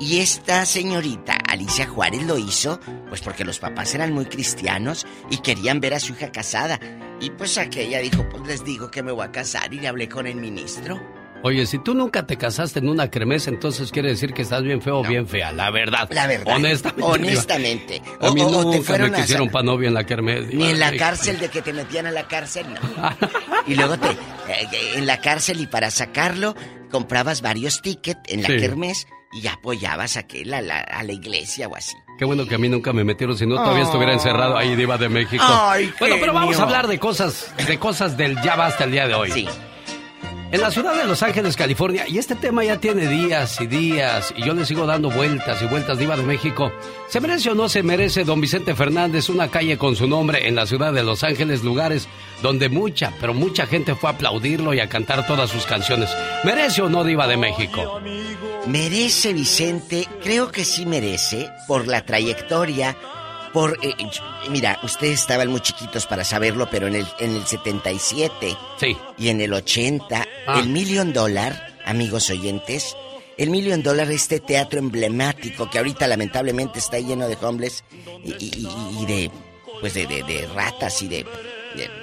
Y 0.00 0.20
esta 0.20 0.64
señorita, 0.64 1.34
Alicia 1.46 1.86
Juárez, 1.86 2.22
lo 2.24 2.38
hizo, 2.38 2.80
pues 3.10 3.20
porque 3.20 3.44
los 3.44 3.58
papás 3.58 3.94
eran 3.94 4.12
muy 4.14 4.24
cristianos 4.24 5.06
y 5.30 5.36
querían 5.38 5.78
ver 5.80 5.92
a 5.94 6.00
su 6.00 6.14
hija 6.14 6.32
casada. 6.32 6.80
Y 7.20 7.28
pues 7.30 7.58
aquella 7.58 7.98
dijo, 8.00 8.26
pues 8.30 8.46
les 8.46 8.64
digo 8.64 8.90
que 8.90 9.02
me 9.02 9.12
voy 9.12 9.26
a 9.26 9.30
casar 9.30 9.72
y 9.74 9.78
le 9.78 9.88
hablé 9.88 10.08
con 10.08 10.26
el 10.26 10.36
ministro. 10.36 10.98
Oye, 11.42 11.66
si 11.66 11.78
tú 11.78 11.94
nunca 11.94 12.26
te 12.26 12.36
casaste 12.36 12.78
en 12.80 12.88
una 12.88 13.10
cremesa, 13.10 13.50
entonces 13.50 13.90
quiere 13.90 14.08
decir 14.10 14.32
que 14.32 14.42
estás 14.42 14.62
bien 14.62 14.80
feo 14.80 15.00
o 15.00 15.02
bien 15.02 15.26
fea. 15.28 15.52
La 15.52 15.70
verdad. 15.70 16.08
La 16.12 16.26
verdad. 16.26 16.54
Honestamente. 16.56 17.02
Honestamente. 17.04 18.02
A 18.22 18.30
mí 18.30 18.40
O- 18.42 18.46
te 18.46 18.52
nunca 18.52 18.82
fueron 18.82 19.10
me 19.10 19.18
a 19.18 19.20
quisieron 19.20 19.46
sa- 19.48 19.52
pa' 19.52 19.62
novia 19.62 19.88
en 19.88 19.94
la 19.94 20.04
kermés. 20.04 20.46
Ni 20.52 20.64
en 20.70 20.78
la 20.80 20.96
cárcel 20.96 21.38
de 21.38 21.48
que 21.48 21.60
te 21.62 21.72
metían 21.74 22.06
a 22.06 22.10
la 22.10 22.26
cárcel, 22.26 22.66
no. 22.72 22.80
Y 23.66 23.74
luego 23.74 23.98
te. 23.98 24.08
eh, 24.10 24.16
en 24.96 25.06
la 25.06 25.20
cárcel 25.20 25.60
y 25.60 25.66
para 25.66 25.90
sacarlo, 25.90 26.54
comprabas 26.90 27.42
varios 27.42 27.80
tickets 27.82 28.20
en 28.26 28.42
la 28.42 28.48
Sí. 28.48 28.56
kermés 28.58 29.06
y 29.32 29.46
apoyabas 29.46 30.16
a, 30.16 30.20
aquel, 30.20 30.52
a, 30.54 30.60
la, 30.60 30.80
a 30.80 31.02
la 31.02 31.12
iglesia 31.12 31.68
o 31.68 31.76
así. 31.76 31.96
Qué 32.18 32.24
bueno 32.24 32.46
que 32.46 32.54
a 32.54 32.58
mí 32.58 32.68
nunca 32.68 32.92
me 32.92 33.04
metieron, 33.04 33.36
si 33.36 33.46
no 33.46 33.54
todavía 33.56 33.84
estuviera 33.84 34.12
encerrado 34.12 34.56
ahí, 34.56 34.76
Diva 34.76 34.98
de 34.98 35.08
México. 35.08 35.44
bueno, 35.98 36.16
pero 36.20 36.32
vamos 36.32 36.58
a 36.58 36.62
hablar 36.64 36.86
de 36.86 36.98
cosas, 36.98 37.54
de 37.66 37.78
cosas 37.78 38.16
del 38.16 38.40
ya 38.42 38.56
basta 38.56 38.84
el 38.84 38.92
día 38.92 39.06
de 39.08 39.14
hoy. 39.14 39.30
Sí. 39.30 39.48
En 40.52 40.60
la 40.60 40.72
ciudad 40.72 40.96
de 40.96 41.06
Los 41.06 41.22
Ángeles, 41.22 41.56
California, 41.56 42.06
y 42.08 42.18
este 42.18 42.34
tema 42.34 42.64
ya 42.64 42.80
tiene 42.80 43.06
días 43.06 43.60
y 43.60 43.68
días, 43.68 44.34
y 44.36 44.44
yo 44.44 44.52
le 44.52 44.66
sigo 44.66 44.84
dando 44.84 45.08
vueltas 45.08 45.62
y 45.62 45.66
vueltas, 45.66 45.96
Diva 45.96 46.16
de 46.16 46.24
México. 46.24 46.72
¿Se 47.08 47.20
merece 47.20 47.50
o 47.50 47.54
no 47.54 47.68
se 47.68 47.84
merece 47.84 48.24
don 48.24 48.40
Vicente 48.40 48.74
Fernández 48.74 49.28
una 49.28 49.48
calle 49.48 49.78
con 49.78 49.94
su 49.94 50.08
nombre 50.08 50.48
en 50.48 50.56
la 50.56 50.66
ciudad 50.66 50.92
de 50.92 51.04
Los 51.04 51.22
Ángeles, 51.22 51.62
lugares 51.62 52.08
donde 52.42 52.68
mucha, 52.68 53.12
pero 53.20 53.32
mucha 53.32 53.66
gente 53.66 53.94
fue 53.94 54.10
a 54.10 54.14
aplaudirlo 54.14 54.74
y 54.74 54.80
a 54.80 54.88
cantar 54.88 55.24
todas 55.24 55.50
sus 55.50 55.66
canciones? 55.66 56.10
¿Merece 56.42 56.82
o 56.82 56.88
no, 56.88 57.04
Diva 57.04 57.28
de 57.28 57.36
México? 57.36 58.00
Merece, 58.66 59.32
Vicente, 59.32 60.08
creo 60.20 60.50
que 60.50 60.64
sí 60.64 60.84
merece, 60.84 61.48
por 61.68 61.86
la 61.86 62.04
trayectoria, 62.04 62.96
por... 63.52 63.78
eh, 63.82 63.94
mira, 64.50 64.78
ustedes 64.82 65.20
estaban 65.20 65.48
muy 65.48 65.60
chiquitos 65.60 66.06
para 66.06 66.24
saberlo, 66.24 66.68
pero 66.70 66.86
en 66.88 66.96
el, 66.96 67.06
en 67.18 67.34
el 67.36 67.46
77 67.46 68.56
sí. 68.78 68.96
y 69.18 69.28
en 69.28 69.40
el 69.40 69.52
80, 69.52 70.26
Ah. 70.46 70.60
el 70.60 70.68
Million 70.68 71.12
Dollar, 71.12 71.74
amigos 71.84 72.30
oyentes, 72.30 72.96
el 73.36 73.50
Million 73.50 73.82
Dollar, 73.82 74.10
este 74.10 74.40
teatro 74.40 74.78
emblemático 74.78 75.70
que 75.70 75.78
ahorita 75.78 76.06
lamentablemente 76.06 76.78
está 76.78 76.98
lleno 76.98 77.26
de 77.28 77.36
homeless 77.40 77.84
y, 78.24 78.32
y- 78.32 78.52
y- 78.58 79.02
y 79.02 79.06
de, 79.06 79.30
pues 79.80 79.94
de, 79.94 80.06
de- 80.06 80.22
de 80.24 80.46
ratas 80.54 81.00
y 81.02 81.08
de... 81.08 81.26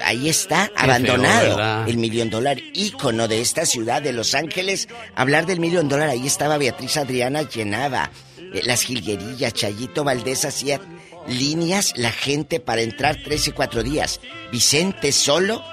ahí 0.03 0.30
está, 0.30 0.72
abandonado 0.76 1.86
el 1.88 1.98
Million 1.98 2.30
Dollar, 2.30 2.57
ícono 2.74 3.28
de 3.28 3.41
esta 3.41 3.65
ciudad 3.65 4.02
de 4.02 4.14
Los 4.14 4.34
Ángeles. 4.34 4.88
Hablar 5.15 5.45
del 5.45 5.60
Million 5.60 5.88
Dollar, 5.90 6.10
ahí 6.10 6.26
estaba 6.26 6.57
Beatriz 6.57 6.98
Adriana, 6.98 7.41
llenaba 7.44 8.10
eh, 8.40 8.61
las 8.64 8.82
jilguerillas, 8.84 9.53
Chayito 9.53 10.03
Valdés 10.03 10.45
hacía 10.45 10.80
líneas, 11.28 11.94
la 11.95 12.12
gente 12.12 12.60
para 12.60 12.82
entrar 12.82 13.18
tres 13.24 13.48
y 13.48 13.52
cuatro 13.52 13.84
días. 13.84 14.20
Vicente 14.52 15.12
solo 15.12 15.64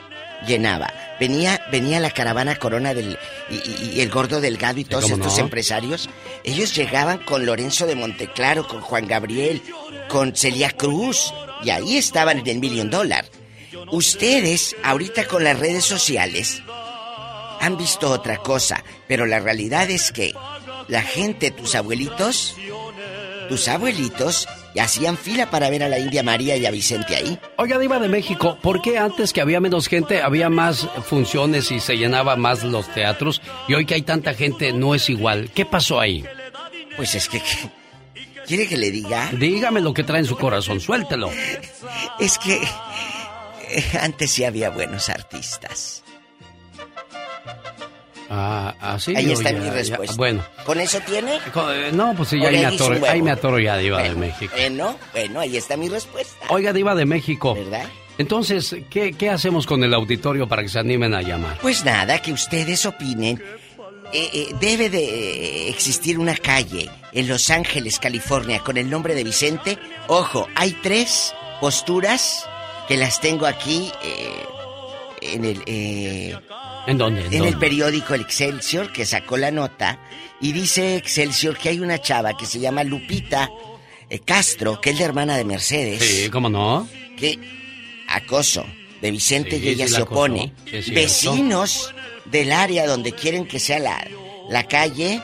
llenaba. 0.47 0.93
Venía, 1.20 1.64
venía 1.70 2.01
la 2.01 2.10
caravana 2.10 2.56
Corona 2.56 2.93
del 2.93 3.16
y, 3.48 3.55
y- 3.55 3.93
y 3.97 4.01
el 4.01 4.10
gordo 4.10 4.40
delgado 4.40 4.81
y 4.81 4.85
todos 4.85 5.05
¿cómo 5.05 5.14
estos 5.16 5.39
no? 5.39 5.44
empresarios. 5.44 6.09
Ellos 6.43 6.74
llegaban 6.74 7.18
con 7.18 7.47
Lorenzo 7.47 7.86
de 7.86 7.94
Monteclaro, 7.94 8.66
con 8.66 8.81
Juan 8.81 9.06
Gabriel, 9.06 9.62
con 10.09 10.35
Celia 10.35 10.70
Cruz, 10.72 11.32
y 11.62 11.70
ahí 11.70 11.97
estaban 11.97 12.39
en 12.40 12.47
el 12.48 12.59
Million 12.59 12.90
Dollar. 12.90 13.24
Ustedes, 13.93 14.74
ahorita 14.82 15.26
con 15.26 15.44
las 15.44 15.59
redes 15.59 15.85
sociales, 15.85 16.60
han 17.60 17.76
visto 17.78 18.10
otra 18.10 18.39
cosa, 18.39 18.82
pero 19.09 19.24
la 19.26 19.39
realidad 19.40 19.89
es 19.90 20.10
que 20.12 20.35
la 20.89 21.02
gente, 21.02 21.51
tus 21.52 21.74
abuelitos, 21.74 22.56
tus 23.48 23.68
abuelitos, 23.68 24.48
hacían 24.80 25.16
fila 25.16 25.51
para 25.51 25.70
ver 25.70 25.82
a 25.82 25.88
la 25.88 25.98
India 25.98 26.22
María 26.22 26.56
y 26.56 26.66
a 26.66 26.70
Vicente 26.70 27.16
ahí. 27.16 27.38
Oiga, 27.56 27.78
Diva 27.78 27.98
de 27.98 28.09
México, 28.09 28.59
¿por 28.62 28.82
qué 28.82 28.98
antes 28.98 29.32
que 29.32 29.40
había 29.40 29.60
menos 29.60 29.88
gente 29.88 30.22
había 30.22 30.51
más 30.51 30.88
funciones 31.05 31.70
y 31.70 31.80
se 31.80 31.96
llenaba 31.96 32.36
más 32.36 32.64
los 32.64 32.92
teatros 32.92 33.40
y 33.68 33.74
hoy 33.74 33.86
que 33.86 33.94
hay 33.94 34.02
tanta 34.02 34.34
gente 34.34 34.72
no 34.72 34.94
es 34.94 35.09
igual? 35.09 35.51
¿Qué 35.55 35.64
pasó 35.64 36.01
ahí? 36.01 36.24
Pues 36.96 37.14
es 37.14 37.28
que... 37.28 37.42
¿Quiere 38.46 38.68
que 38.68 38.76
le 38.76 38.90
diga? 38.90 39.30
Dígame 39.32 39.80
lo 39.80 39.94
que 39.94 40.05
trae 40.05 40.20
en 40.20 40.26
su 40.26 40.36
corazón, 40.36 40.78
suéltelo. 40.78 41.30
Es 42.20 42.38
que 42.38 42.60
eh, 43.70 43.84
antes 44.01 44.30
sí 44.30 44.44
había 44.44 44.70
buenos 44.70 45.09
artistas. 45.09 46.03
Ah, 48.30 48.74
así 48.80 49.14
Ahí 49.14 49.30
está 49.32 49.51
ya- 49.52 49.59
mi 49.59 49.66
ya- 49.66 49.72
respuesta. 49.72 50.16
bueno, 50.16 50.42
¿Con 50.64 50.80
eso 50.80 50.98
tiene? 51.01 51.36
eh, 51.36 51.90
no, 51.92 52.14
pues 52.16 52.30
sí, 52.30 52.38
ya 52.38 52.46
¿O 52.46 52.48
ahí 52.48 52.59
me, 52.59 52.66
atoro, 52.66 53.06
ahí 53.06 53.22
me 53.22 53.30
atoro 53.30 53.59
ya, 53.59 53.76
Diva 53.76 54.02
de 54.02 54.14
México. 54.14 54.52
Bueno, 54.56 54.96
bueno, 55.12 55.40
ahí 55.40 55.56
está 55.56 55.76
mi 55.76 55.88
respuesta. 55.88 56.46
Oiga, 56.48 56.72
Diva 56.72 56.94
de 56.94 57.05
México. 57.05 57.55
¿Verdad? 57.55 57.86
Entonces, 58.16 58.76
¿qué, 58.90 59.12
¿qué 59.12 59.28
hacemos 59.30 59.66
con 59.66 59.82
el 59.84 59.92
auditorio 59.92 60.48
para 60.48 60.62
que 60.62 60.68
se 60.68 60.78
animen 60.78 61.14
a 61.14 61.22
llamar? 61.22 61.59
Pues 61.60 61.84
nada, 61.84 62.22
que 62.22 62.32
ustedes 62.32 62.86
opinen. 62.86 63.42
Eh, 64.12 64.30
eh, 64.32 64.55
debe 64.60 64.88
de 64.90 65.05
eh, 65.05 65.68
existir 65.70 66.18
una 66.18 66.36
calle 66.36 66.88
en 67.12 67.26
Los 67.26 67.51
Ángeles, 67.51 67.98
California, 67.98 68.60
con 68.60 68.76
el 68.76 68.88
nombre 68.88 69.14
de 69.16 69.24
Vicente. 69.24 69.78
Ojo, 70.06 70.46
hay 70.55 70.70
tres 70.82 71.34
posturas 71.60 72.46
que 72.86 72.96
las 72.96 73.20
tengo 73.20 73.46
aquí 73.46 73.90
eh, 74.05 74.36
en 75.22 75.44
el 75.44 75.62
eh, 75.66 76.36
¿En 76.86 76.98
dónde? 76.98 77.27
¿En 77.27 77.35
en 77.35 77.44
el 77.44 77.59
periódico 77.59 78.15
El 78.15 78.20
Excelsior 78.23 78.93
que 78.93 79.06
sacó 79.06 79.36
la 79.36 79.51
nota 79.51 79.98
y 80.40 80.52
dice 80.52 80.97
Excelsior 80.97 81.56
que 81.56 81.70
hay 81.70 81.81
una 81.81 82.01
chava 82.01 82.36
que 82.36 82.47
se 82.47 82.61
llama 82.61 82.85
Lupita 82.85 83.51
eh, 84.11 84.19
Castro, 84.20 84.81
que 84.81 84.90
es 84.90 84.98
la 84.98 85.06
hermana 85.06 85.36
de 85.36 85.44
Mercedes. 85.44 86.02
Sí, 86.02 86.28
¿cómo 86.31 86.48
no? 86.51 86.86
que 87.16 87.39
acoso 88.09 88.65
de 89.01 89.11
Vicente 89.11 89.59
Sí, 89.59 89.65
y 89.65 89.69
ella 89.70 89.86
sí 89.89 89.94
se 89.94 90.02
opone. 90.02 90.52
Sí. 90.70 90.90
Vecinos 90.93 91.94
del 92.27 92.52
área 92.52 92.86
donde 92.86 93.12
quieren 93.12 93.47
que 93.47 93.61
sea 93.61 93.78
la, 93.78 94.06
la 94.48 94.65
calle 94.65 95.23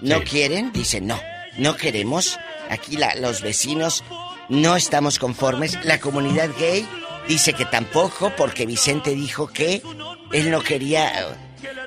no 0.00 0.22
quieren, 0.24 0.72
dicen 0.72 1.06
no, 1.06 1.20
no 1.58 1.76
queremos. 1.76 2.38
Aquí 2.70 2.96
la- 2.96 3.14
los 3.16 3.42
vecinos 3.42 4.02
no 4.48 4.76
estamos 4.76 5.18
conformes. 5.18 5.78
La 5.84 6.00
comunidad 6.00 6.50
gay 6.58 6.86
dice 7.28 7.52
que 7.52 7.64
tampoco 7.64 8.32
porque 8.36 8.66
Vicente 8.66 9.10
dijo 9.14 9.46
que 9.48 9.82
él 10.32 10.50
no 10.50 10.62
quería 10.62 11.20
eh, 11.20 11.34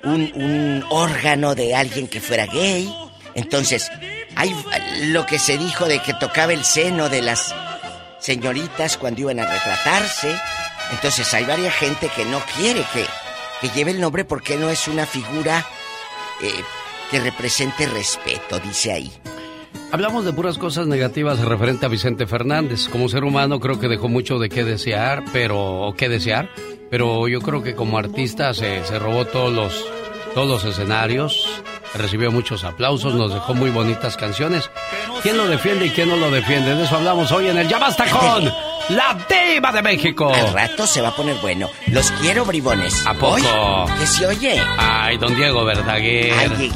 un, 0.03 0.83
órgano 0.89 1.55
de 1.55 1.75
alguien 1.75 2.07
que 2.07 2.21
fuera 2.21 2.45
gay. 2.45 2.93
Entonces, 3.33 3.91
hay 4.35 4.55
lo 5.07 5.25
que 5.25 5.39
se 5.39 5.57
dijo 5.57 5.85
de 5.85 5.99
que 5.99 6.13
tocaba 6.13 6.53
el 6.53 6.63
seno 6.63 7.09
de 7.09 7.21
las 7.21 7.53
señoritas 8.19 8.97
cuando 8.97 9.21
iban 9.21 9.39
a 9.39 9.45
retratarse. 9.45 10.35
Entonces 10.91 11.33
hay 11.33 11.45
varias 11.45 11.73
gente 11.75 12.09
que 12.15 12.25
no 12.25 12.41
quiere 12.55 12.85
que, 12.93 13.05
que 13.61 13.69
lleve 13.75 13.91
el 13.91 14.01
nombre 14.01 14.23
porque 14.25 14.55
no 14.55 14.69
es 14.69 14.87
una 14.87 15.05
figura 15.05 15.65
eh, 16.41 16.63
que 17.11 17.19
represente 17.19 17.87
respeto, 17.87 18.59
dice 18.59 18.91
ahí. 18.91 19.11
Hablamos 19.91 20.25
de 20.25 20.33
puras 20.33 20.57
cosas 20.57 20.87
negativas 20.87 21.39
referente 21.39 21.85
a 21.85 21.89
Vicente 21.89 22.27
Fernández. 22.27 22.87
Como 22.89 23.09
ser 23.09 23.23
humano 23.23 23.59
creo 23.59 23.79
que 23.79 23.87
dejó 23.87 24.09
mucho 24.09 24.39
de 24.39 24.49
qué 24.49 24.63
desear, 24.63 25.23
pero 25.31 25.93
qué 25.97 26.09
desear, 26.09 26.49
pero 26.89 27.27
yo 27.27 27.41
creo 27.41 27.63
que 27.63 27.75
como 27.75 27.97
artista 27.97 28.53
se, 28.53 28.83
se 28.83 28.99
robó 28.99 29.25
todos 29.25 29.53
los 29.53 29.85
todos 30.35 30.49
los 30.49 30.65
escenarios, 30.65 31.47
recibió 31.95 32.29
muchos 32.29 32.65
aplausos, 32.65 33.15
nos 33.15 33.33
dejó 33.33 33.53
muy 33.53 33.69
bonitas 33.69 34.17
canciones. 34.17 34.69
¿Quién 35.23 35.37
lo 35.37 35.47
defiende 35.47 35.85
y 35.85 35.89
quién 35.91 36.09
no 36.09 36.17
lo 36.17 36.29
defiende? 36.29 36.75
De 36.75 36.83
eso 36.83 36.97
hablamos 36.97 37.31
hoy 37.31 37.47
en 37.47 37.57
el 37.57 37.69
Ya 37.69 37.79
Basta 37.79 38.05
con 38.09 38.74
la 38.89 39.17
Diva 39.29 39.71
de 39.71 39.81
México. 39.81 40.31
Al 40.33 40.53
rato 40.53 40.85
se 40.87 41.01
va 41.01 41.09
a 41.09 41.15
poner 41.15 41.35
bueno. 41.41 41.69
Los 41.87 42.11
quiero, 42.11 42.45
bribones. 42.45 43.05
¿A 43.05 43.13
poco? 43.13 43.35
Oye, 43.35 43.93
¿Que 43.99 44.07
se 44.07 44.27
oye? 44.27 44.61
Ay, 44.77 45.17
don 45.17 45.35
Diego 45.35 45.63
Verdaguer. 45.65 46.33
Ay. 46.37 46.71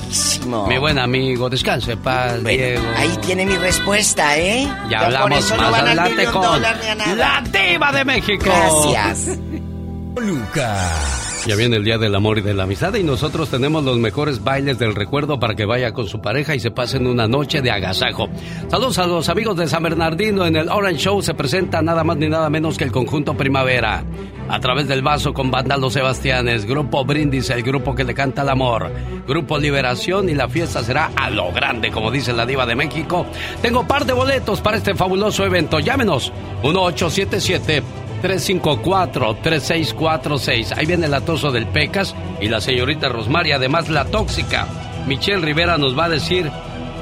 Mi 0.67 0.77
buen 0.77 0.97
amigo, 0.99 1.49
descanse, 1.49 1.97
paz, 1.97 2.43
Diego. 2.43 2.83
Ahí 2.97 3.17
tiene 3.25 3.45
mi 3.45 3.55
respuesta, 3.57 4.37
¿eh? 4.37 4.67
Ya 4.89 5.01
hablamos 5.01 5.39
eso 5.45 5.55
no 5.55 5.69
más 5.69 5.81
al 5.81 5.87
adelante 5.87 6.25
con 6.25 6.41
dólar 6.41 6.77
la 7.15 7.41
Diva 7.41 7.91
de 7.91 8.05
México. 8.05 8.45
Gracias. 8.45 9.37
Lucas. 10.15 11.28
Ya 11.45 11.55
viene 11.55 11.77
el 11.77 11.85
Día 11.85 11.97
del 11.97 12.13
Amor 12.15 12.37
y 12.37 12.41
de 12.41 12.53
la 12.53 12.63
Amistad 12.63 12.93
y 12.95 13.03
nosotros 13.03 13.49
tenemos 13.49 13.83
los 13.83 13.97
mejores 13.97 14.43
bailes 14.43 14.77
del 14.77 14.93
recuerdo 14.93 15.39
para 15.39 15.55
que 15.55 15.65
vaya 15.65 15.93
con 15.93 16.05
su 16.05 16.21
pareja 16.21 16.53
y 16.53 16.59
se 16.59 16.69
pasen 16.69 17.07
una 17.07 17.27
noche 17.27 17.61
de 17.61 17.71
agasajo. 17.71 18.27
Saludos 18.67 18.99
a 18.99 19.07
los 19.07 19.29
amigos 19.29 19.55
de 19.55 19.67
San 19.67 19.81
Bernardino. 19.81 20.45
En 20.45 20.57
el 20.57 20.69
Orange 20.69 20.99
Show 20.99 21.21
se 21.21 21.33
presenta 21.33 21.81
nada 21.81 22.03
más 22.03 22.17
ni 22.17 22.27
nada 22.27 22.49
menos 22.49 22.77
que 22.77 22.83
el 22.83 22.91
conjunto 22.91 23.35
Primavera. 23.35 24.03
A 24.49 24.59
través 24.59 24.87
del 24.87 25.01
vaso 25.01 25.33
con 25.33 25.49
banda 25.49 25.77
Los 25.77 25.93
Sebastianes, 25.93 26.65
Grupo 26.65 27.05
Brindis, 27.05 27.49
el 27.51 27.63
grupo 27.63 27.95
que 27.95 28.03
le 28.03 28.13
canta 28.13 28.41
el 28.41 28.49
amor, 28.49 28.91
Grupo 29.27 29.57
Liberación 29.57 30.27
y 30.27 30.35
la 30.35 30.49
fiesta 30.49 30.83
será 30.83 31.11
a 31.15 31.29
lo 31.29 31.51
grande, 31.51 31.89
como 31.89 32.11
dice 32.11 32.33
la 32.33 32.45
diva 32.45 32.65
de 32.65 32.75
México. 32.75 33.25
Tengo 33.61 33.87
par 33.87 34.05
de 34.05 34.13
boletos 34.13 34.59
para 34.59 34.77
este 34.77 34.93
fabuloso 34.93 35.45
evento. 35.45 35.79
Llámenos 35.79 36.33
1877 36.63 38.08
354-3646. 38.21 40.77
Ahí 40.77 40.85
viene 40.85 41.07
el 41.07 41.13
atoso 41.13 41.51
del 41.51 41.67
Pecas 41.67 42.15
y 42.41 42.47
la 42.47 42.61
señorita 42.61 43.09
Rosmaria, 43.09 43.57
además 43.57 43.89
la 43.89 44.05
tóxica. 44.05 44.67
Michelle 45.07 45.45
Rivera 45.45 45.77
nos 45.77 45.97
va 45.97 46.05
a 46.05 46.09
decir 46.09 46.51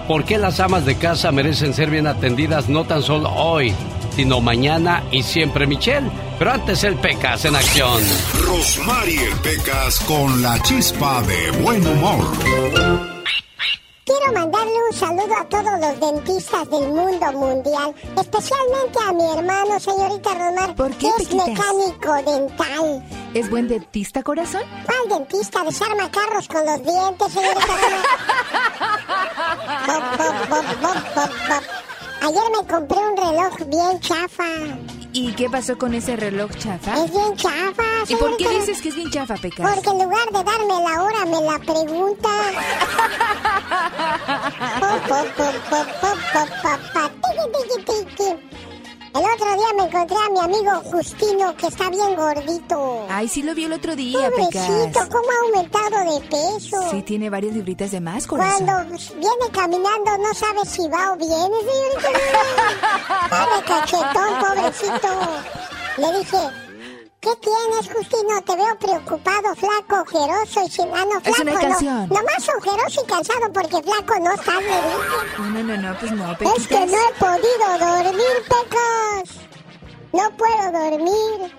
por 0.08 0.24
qué 0.24 0.38
las 0.38 0.60
amas 0.60 0.86
de 0.86 0.96
casa 0.96 1.32
merecen 1.32 1.74
ser 1.74 1.90
bien 1.90 2.08
atendidas 2.08 2.70
no 2.70 2.86
tan 2.86 3.04
solo 3.04 3.30
hoy, 3.30 3.74
sino 4.16 4.42
mañana 4.42 5.04
y 5.12 5.24
siempre, 5.24 5.68
Michelle. 5.68 6.10
Pero 6.40 6.52
antes 6.52 6.84
el 6.84 6.96
Pecas 6.96 7.46
en 7.46 7.56
acción. 7.56 8.02
Rosmarie 8.46 9.30
Pecas 9.44 10.00
con 10.02 10.42
la 10.42 10.62
chispa 10.62 11.22
de 11.24 11.52
buen 11.62 11.86
humor. 11.86 13.17
Quiero 14.08 14.32
mandarle 14.32 14.72
un 14.90 14.96
saludo 14.96 15.36
a 15.38 15.44
todos 15.50 15.80
los 15.82 16.00
dentistas 16.00 16.70
del 16.70 16.88
mundo 16.88 17.32
mundial, 17.34 17.94
especialmente 18.18 19.00
a 19.06 19.12
mi 19.12 19.26
hermano, 19.38 19.78
señorita 19.82 20.34
Romar, 20.34 20.74
que 20.98 21.10
es 21.10 21.34
mecánico 21.34 22.14
dental. 22.26 23.04
¿Es 23.34 23.50
buen 23.50 23.68
dentista, 23.68 24.24
corazón? 24.24 24.62
¿Cuál 24.86 25.10
dentista? 25.20 25.62
Desarma 25.66 26.10
carros 26.10 26.48
con 26.48 26.66
los 26.66 26.82
dientes, 26.84 27.34
señorita 27.34 27.66
Romar. 31.42 31.64
Ayer 32.22 32.44
me 32.52 32.66
compré 32.66 33.00
un 33.00 33.18
reloj 33.18 33.58
bien 33.68 34.00
chafa. 34.00 34.46
¿Y 35.20 35.34
qué 35.34 35.50
pasó 35.50 35.80
con 35.80 35.96
ese 35.96 36.16
reloj 36.16 36.52
chafa? 36.60 37.04
Es 37.04 37.12
bien 37.12 37.36
chafa. 37.36 37.84
¿Y 38.08 38.16
por 38.18 38.38
qué 38.38 38.48
dices 38.50 38.80
que 38.84 38.90
es 38.90 38.96
bien 38.96 39.10
chafa, 39.10 39.34
Pecas? 39.34 39.68
Porque 39.74 39.90
en 39.90 40.04
lugar 40.04 40.28
de 40.32 40.44
darme 40.44 40.68
la 40.68 41.02
hora, 41.02 41.26
me 41.26 41.42
la 41.42 41.58
pregunta. 41.58 42.30
El 49.14 49.22
otro 49.24 49.56
día 49.56 49.68
me 49.78 49.84
encontré 49.86 50.16
a 50.18 50.30
mi 50.30 50.40
amigo 50.40 50.72
Justino, 50.92 51.56
que 51.56 51.68
está 51.68 51.90
bien 51.90 52.16
gordito. 52.16 53.06
Ay, 53.10 53.28
sí 53.28 53.42
lo 53.42 53.56
vi 53.56 53.66
el 53.66 53.74
otro 53.74 53.96
día, 53.96 54.30
Pobrecito, 54.30 54.86
Pecas. 54.86 55.10
cómo 55.10 55.28
ha 55.32 55.46
aumentado 55.46 56.14
de 56.14 56.22
peso. 56.28 56.92
Sí, 56.92 57.02
tiene 57.02 57.30
varias 57.30 57.54
libritas 57.54 57.92
de 57.92 58.00
más, 58.02 58.28
corazón. 58.28 58.66
Cuando 58.66 58.98
viene 59.16 59.52
caminando 59.52 60.18
no 60.20 60.34
sabe 60.34 60.66
si 60.66 60.88
va 60.90 61.14
o 61.14 61.18
viene, 61.18 61.36
señorita. 61.36 62.10
Pobre 63.30 63.66
cachetón, 63.66 64.40
pobrecito. 64.40 65.10
Le 65.98 66.20
dije, 66.20 66.38
¿qué 67.28 67.50
tienes, 67.50 67.94
Justino? 67.94 68.42
Te 68.46 68.56
veo 68.56 68.78
preocupado, 68.80 69.56
flaco, 69.56 70.02
ojeroso 70.02 70.62
y 70.66 70.70
sin... 70.72 70.86
Ah, 70.94 71.06
no, 71.06 71.18
Es 71.20 71.24
flaco, 71.36 71.42
una 71.42 71.54
no. 71.54 71.60
canción. 71.62 72.10
Nomás 72.10 72.50
ojeroso 72.58 73.02
y 73.04 73.08
cansado 73.10 73.54
porque 73.54 73.82
flaco 73.84 74.20
no 74.20 74.32
estás. 74.34 74.56
No, 75.38 75.46
no, 75.50 75.64
no, 75.64 75.78
no, 75.78 76.00
pues 76.00 76.12
no, 76.12 76.32
Es 76.32 76.38
que 76.38 76.46
Pequitas. 76.46 76.92
no 76.92 76.98
he 76.98 77.14
podido 77.20 78.04
dormir, 78.04 78.36
Pecos. 78.48 79.40
No 80.14 80.38
puedo 80.38 80.72
dormir. 80.72 81.56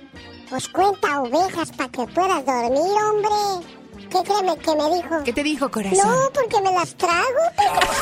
Pues 0.50 0.68
cuenta 0.68 1.20
ovejas 1.20 1.70
para 1.72 1.90
que 1.90 2.06
puedas 2.06 2.44
dormir, 2.46 2.92
hombre. 3.10 3.66
¿Qué 4.08 4.22
créeme 4.22 4.56
que 4.56 4.74
me 4.74 4.94
dijo? 4.96 5.22
¿Qué 5.24 5.32
te 5.34 5.42
dijo, 5.42 5.70
corazón? 5.70 5.98
No, 5.98 6.30
porque 6.32 6.60
me 6.62 6.72
las 6.72 6.94
trago, 6.94 7.24
Pecos. 7.56 7.96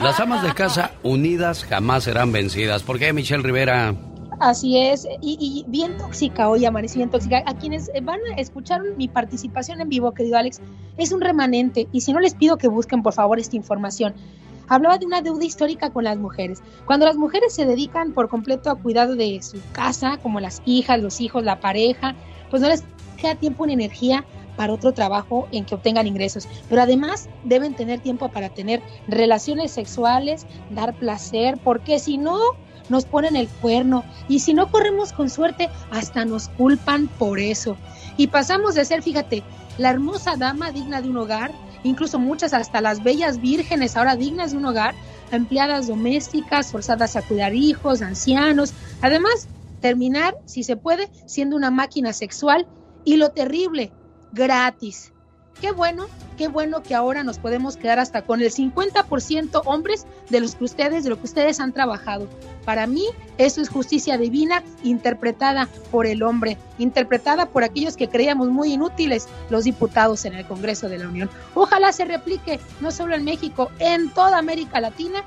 Las 0.00 0.18
amas 0.18 0.42
de 0.42 0.54
casa 0.54 0.92
unidas 1.02 1.64
jamás 1.68 2.04
serán 2.04 2.32
vencidas. 2.32 2.82
¿Por 2.82 2.98
qué, 2.98 3.12
Michelle 3.12 3.42
Rivera? 3.42 3.94
Así 4.42 4.76
es, 4.76 5.06
y, 5.20 5.64
bien 5.68 5.96
tóxica 5.98 6.48
hoy, 6.48 6.64
amanecí 6.64 6.98
bien 6.98 7.10
tóxica. 7.10 7.44
A 7.46 7.54
quienes 7.54 7.88
eh, 7.94 8.00
van 8.02 8.18
a 8.36 8.40
escuchar 8.40 8.82
mi 8.96 9.06
participación 9.06 9.80
en 9.80 9.88
vivo, 9.88 10.10
querido 10.10 10.36
Alex, 10.36 10.60
es 10.96 11.12
un 11.12 11.20
remanente, 11.20 11.86
y 11.92 12.00
si 12.00 12.12
no 12.12 12.18
les 12.18 12.34
pido 12.34 12.58
que 12.58 12.66
busquen 12.66 13.04
por 13.04 13.12
favor 13.12 13.38
esta 13.38 13.54
información. 13.54 14.14
Hablaba 14.66 14.98
de 14.98 15.06
una 15.06 15.22
deuda 15.22 15.44
histórica 15.44 15.90
con 15.90 16.02
las 16.02 16.18
mujeres. 16.18 16.60
Cuando 16.86 17.06
las 17.06 17.14
mujeres 17.14 17.54
se 17.54 17.66
dedican 17.66 18.14
por 18.14 18.28
completo 18.28 18.68
a 18.68 18.74
cuidado 18.74 19.14
de 19.14 19.40
su 19.42 19.58
casa, 19.70 20.18
como 20.20 20.40
las 20.40 20.60
hijas, 20.64 21.00
los 21.00 21.20
hijos, 21.20 21.44
la 21.44 21.60
pareja, 21.60 22.16
pues 22.50 22.60
no 22.60 22.68
les 22.68 22.82
queda 23.18 23.36
tiempo 23.36 23.64
ni 23.64 23.74
energía 23.74 24.24
para 24.56 24.72
otro 24.72 24.92
trabajo 24.92 25.46
en 25.52 25.64
que 25.66 25.76
obtengan 25.76 26.08
ingresos. 26.08 26.48
Pero 26.68 26.82
además 26.82 27.28
deben 27.44 27.74
tener 27.74 28.00
tiempo 28.00 28.28
para 28.28 28.48
tener 28.48 28.82
relaciones 29.06 29.70
sexuales, 29.70 30.48
dar 30.70 30.94
placer, 30.94 31.60
porque 31.62 32.00
si 32.00 32.18
no, 32.18 32.40
nos 32.88 33.04
ponen 33.04 33.36
el 33.36 33.48
cuerno. 33.48 34.04
Y 34.28 34.40
si 34.40 34.54
no 34.54 34.70
corremos 34.70 35.12
con 35.12 35.30
suerte, 35.30 35.68
hasta 35.90 36.24
nos 36.24 36.48
culpan 36.48 37.08
por 37.08 37.38
eso. 37.38 37.76
Y 38.16 38.28
pasamos 38.28 38.74
de 38.74 38.84
ser, 38.84 39.02
fíjate, 39.02 39.42
la 39.78 39.90
hermosa 39.90 40.36
dama 40.36 40.70
digna 40.70 41.00
de 41.00 41.08
un 41.08 41.16
hogar, 41.16 41.52
incluso 41.82 42.18
muchas 42.18 42.52
hasta 42.52 42.80
las 42.80 43.02
bellas 43.02 43.40
vírgenes 43.40 43.96
ahora 43.96 44.16
dignas 44.16 44.52
de 44.52 44.58
un 44.58 44.66
hogar, 44.66 44.94
a 45.30 45.36
empleadas 45.36 45.86
domésticas, 45.86 46.70
forzadas 46.70 47.16
a 47.16 47.22
cuidar 47.22 47.54
hijos, 47.54 48.02
ancianos. 48.02 48.74
Además, 49.00 49.48
terminar, 49.80 50.36
si 50.44 50.62
se 50.62 50.76
puede, 50.76 51.10
siendo 51.26 51.56
una 51.56 51.70
máquina 51.70 52.12
sexual. 52.12 52.66
Y 53.04 53.16
lo 53.16 53.30
terrible, 53.30 53.92
gratis. 54.32 55.12
Qué 55.60 55.72
bueno, 55.72 56.06
qué 56.42 56.48
bueno 56.48 56.82
que 56.82 56.96
ahora 56.96 57.22
nos 57.22 57.38
podemos 57.38 57.76
quedar 57.76 58.00
hasta 58.00 58.22
con 58.22 58.40
el 58.40 58.50
50% 58.50 59.62
hombres 59.64 60.06
de 60.28 60.40
los 60.40 60.56
que 60.56 60.64
ustedes, 60.64 61.04
de 61.04 61.10
lo 61.10 61.16
que 61.16 61.26
ustedes 61.26 61.60
han 61.60 61.72
trabajado. 61.72 62.26
Para 62.64 62.88
mí, 62.88 63.04
eso 63.38 63.60
es 63.60 63.68
justicia 63.68 64.18
divina 64.18 64.64
interpretada 64.82 65.68
por 65.92 66.04
el 66.04 66.24
hombre, 66.24 66.58
interpretada 66.78 67.46
por 67.46 67.62
aquellos 67.62 67.96
que 67.96 68.08
creíamos 68.08 68.48
muy 68.48 68.72
inútiles, 68.72 69.28
los 69.50 69.62
diputados 69.62 70.24
en 70.24 70.34
el 70.34 70.44
Congreso 70.44 70.88
de 70.88 70.98
la 70.98 71.06
Unión. 71.06 71.30
Ojalá 71.54 71.92
se 71.92 72.06
replique 72.06 72.58
no 72.80 72.90
solo 72.90 73.14
en 73.14 73.22
México, 73.22 73.70
en 73.78 74.10
toda 74.10 74.38
América 74.38 74.80
Latina 74.80 75.22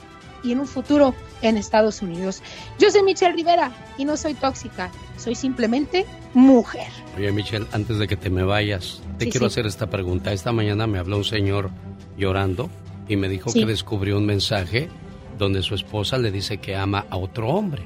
y 0.45 0.51
en 0.51 0.59
un 0.59 0.67
futuro 0.67 1.13
en 1.41 1.57
Estados 1.57 2.01
Unidos. 2.01 2.41
Yo 2.79 2.89
soy 2.91 3.03
Michelle 3.03 3.33
Rivera 3.35 3.71
y 3.97 4.05
no 4.05 4.15
soy 4.15 4.33
tóxica, 4.35 4.91
soy 5.17 5.35
simplemente 5.35 6.05
mujer. 6.33 6.87
Oye, 7.17 7.31
Michelle, 7.31 7.65
antes 7.71 7.97
de 7.97 8.07
que 8.07 8.15
te 8.15 8.29
me 8.29 8.43
vayas, 8.43 9.01
te 9.17 9.25
Sí, 9.25 9.31
quiero 9.31 9.49
sí. 9.49 9.53
hacer 9.53 9.65
esta 9.65 9.89
pregunta. 9.89 10.31
Esta 10.31 10.51
mañana 10.51 10.87
me 10.87 10.99
habló 10.99 11.17
un 11.17 11.23
señor 11.25 11.71
llorando 12.17 12.69
y 13.07 13.15
me 13.15 13.27
dijo 13.29 13.49
Sí. 13.49 13.59
que 13.61 13.65
descubrió 13.65 14.17
un 14.17 14.25
mensaje 14.25 14.89
donde 15.37 15.61
su 15.63 15.75
esposa 15.75 16.17
le 16.17 16.31
dice 16.31 16.57
que 16.57 16.75
ama 16.75 17.05
a 17.09 17.17
otro 17.17 17.49
hombre. 17.49 17.83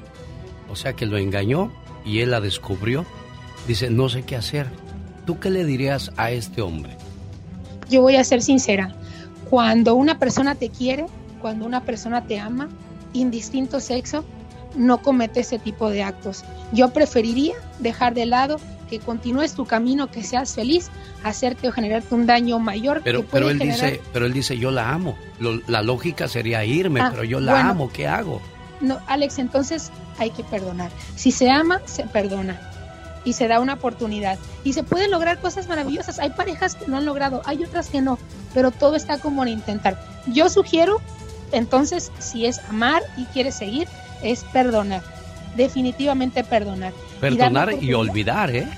O 0.70 0.76
sea 0.76 0.92
que 0.92 1.06
lo 1.06 1.16
engañó 1.18 1.72
y 2.04 2.20
él 2.20 2.30
la 2.30 2.40
descubrió. 2.40 3.04
Dice, 3.66 3.90
no 3.90 4.08
sé 4.08 4.22
qué 4.22 4.36
hacer. 4.36 4.66
¿Tú 5.26 5.38
qué 5.38 5.50
le 5.50 5.64
dirías 5.64 6.12
a 6.16 6.30
este 6.30 6.62
hombre? 6.62 6.96
Yo 7.90 8.02
voy 8.02 8.16
a 8.16 8.24
ser 8.24 8.40
sincera, 8.40 8.94
cuando 9.48 9.94
una 9.96 10.18
persona 10.18 10.54
te 10.54 10.70
quiere, 10.70 11.06
cuando 11.40 11.66
una 11.66 11.82
persona 11.82 12.24
te 12.26 12.38
ama, 12.38 12.68
indistinto 13.12 13.80
sexo, 13.80 14.24
no 14.76 14.98
comete 15.02 15.40
ese 15.40 15.58
tipo 15.58 15.90
de 15.90 16.02
actos. 16.02 16.44
Yo 16.72 16.90
preferiría 16.90 17.54
dejar 17.80 18.14
de 18.14 18.26
lado 18.26 18.58
que 18.88 19.00
continúes 19.00 19.54
tu 19.54 19.66
camino, 19.66 20.10
que 20.10 20.22
seas 20.22 20.54
feliz, 20.54 20.90
hacerte 21.24 21.68
o 21.68 21.72
generarte 21.72 22.14
un 22.14 22.26
daño 22.26 22.58
mayor 22.58 23.02
Pero, 23.04 23.22
que 23.22 23.28
pero 23.32 23.50
él 23.50 23.58
generar- 23.58 23.90
dice, 23.90 24.02
pero 24.12 24.26
él 24.26 24.32
dice, 24.32 24.58
yo 24.58 24.70
la 24.70 24.90
amo. 24.92 25.16
Lo- 25.38 25.60
la 25.66 25.82
lógica 25.82 26.28
sería 26.28 26.64
irme, 26.64 27.00
Ah, 27.00 27.08
pero 27.10 27.24
yo 27.24 27.40
la 27.40 27.52
bueno. 27.52 27.70
amo. 27.70 27.90
¿Qué 27.92 28.06
hago? 28.08 28.40
No, 28.80 28.98
Alex, 29.06 29.38
entonces 29.38 29.90
hay 30.18 30.30
que 30.30 30.42
perdonar. 30.44 30.90
Si 31.16 31.30
se 31.32 31.50
ama, 31.50 31.80
se 31.84 32.04
perdona. 32.04 32.60
Y 33.24 33.34
se 33.34 33.46
da 33.48 33.60
una 33.60 33.74
oportunidad. 33.74 34.38
Y 34.64 34.72
se 34.72 34.82
pueden 34.82 35.10
lograr 35.10 35.38
cosas 35.40 35.68
maravillosas. 35.68 36.18
Hay 36.18 36.30
parejas 36.30 36.74
que 36.74 36.86
no 36.86 36.96
han 36.96 37.04
logrado, 37.04 37.42
hay 37.44 37.62
otras 37.62 37.88
que 37.88 38.00
no. 38.00 38.18
Pero 38.54 38.70
todo 38.70 38.96
está 38.96 39.18
como 39.18 39.42
en 39.42 39.48
intentar. 39.50 40.00
Yo 40.26 40.48
sugiero, 40.48 41.00
entonces, 41.52 42.12
si 42.18 42.46
es 42.46 42.58
amar 42.68 43.02
y 43.16 43.24
quieres 43.26 43.54
seguir, 43.54 43.88
es 44.22 44.44
perdonar. 44.44 45.02
Definitivamente 45.56 46.44
perdonar. 46.44 46.92
Perdonar 47.20 47.82
y 47.82 47.92
olvidar, 47.92 48.54
¿eh? 48.54 48.68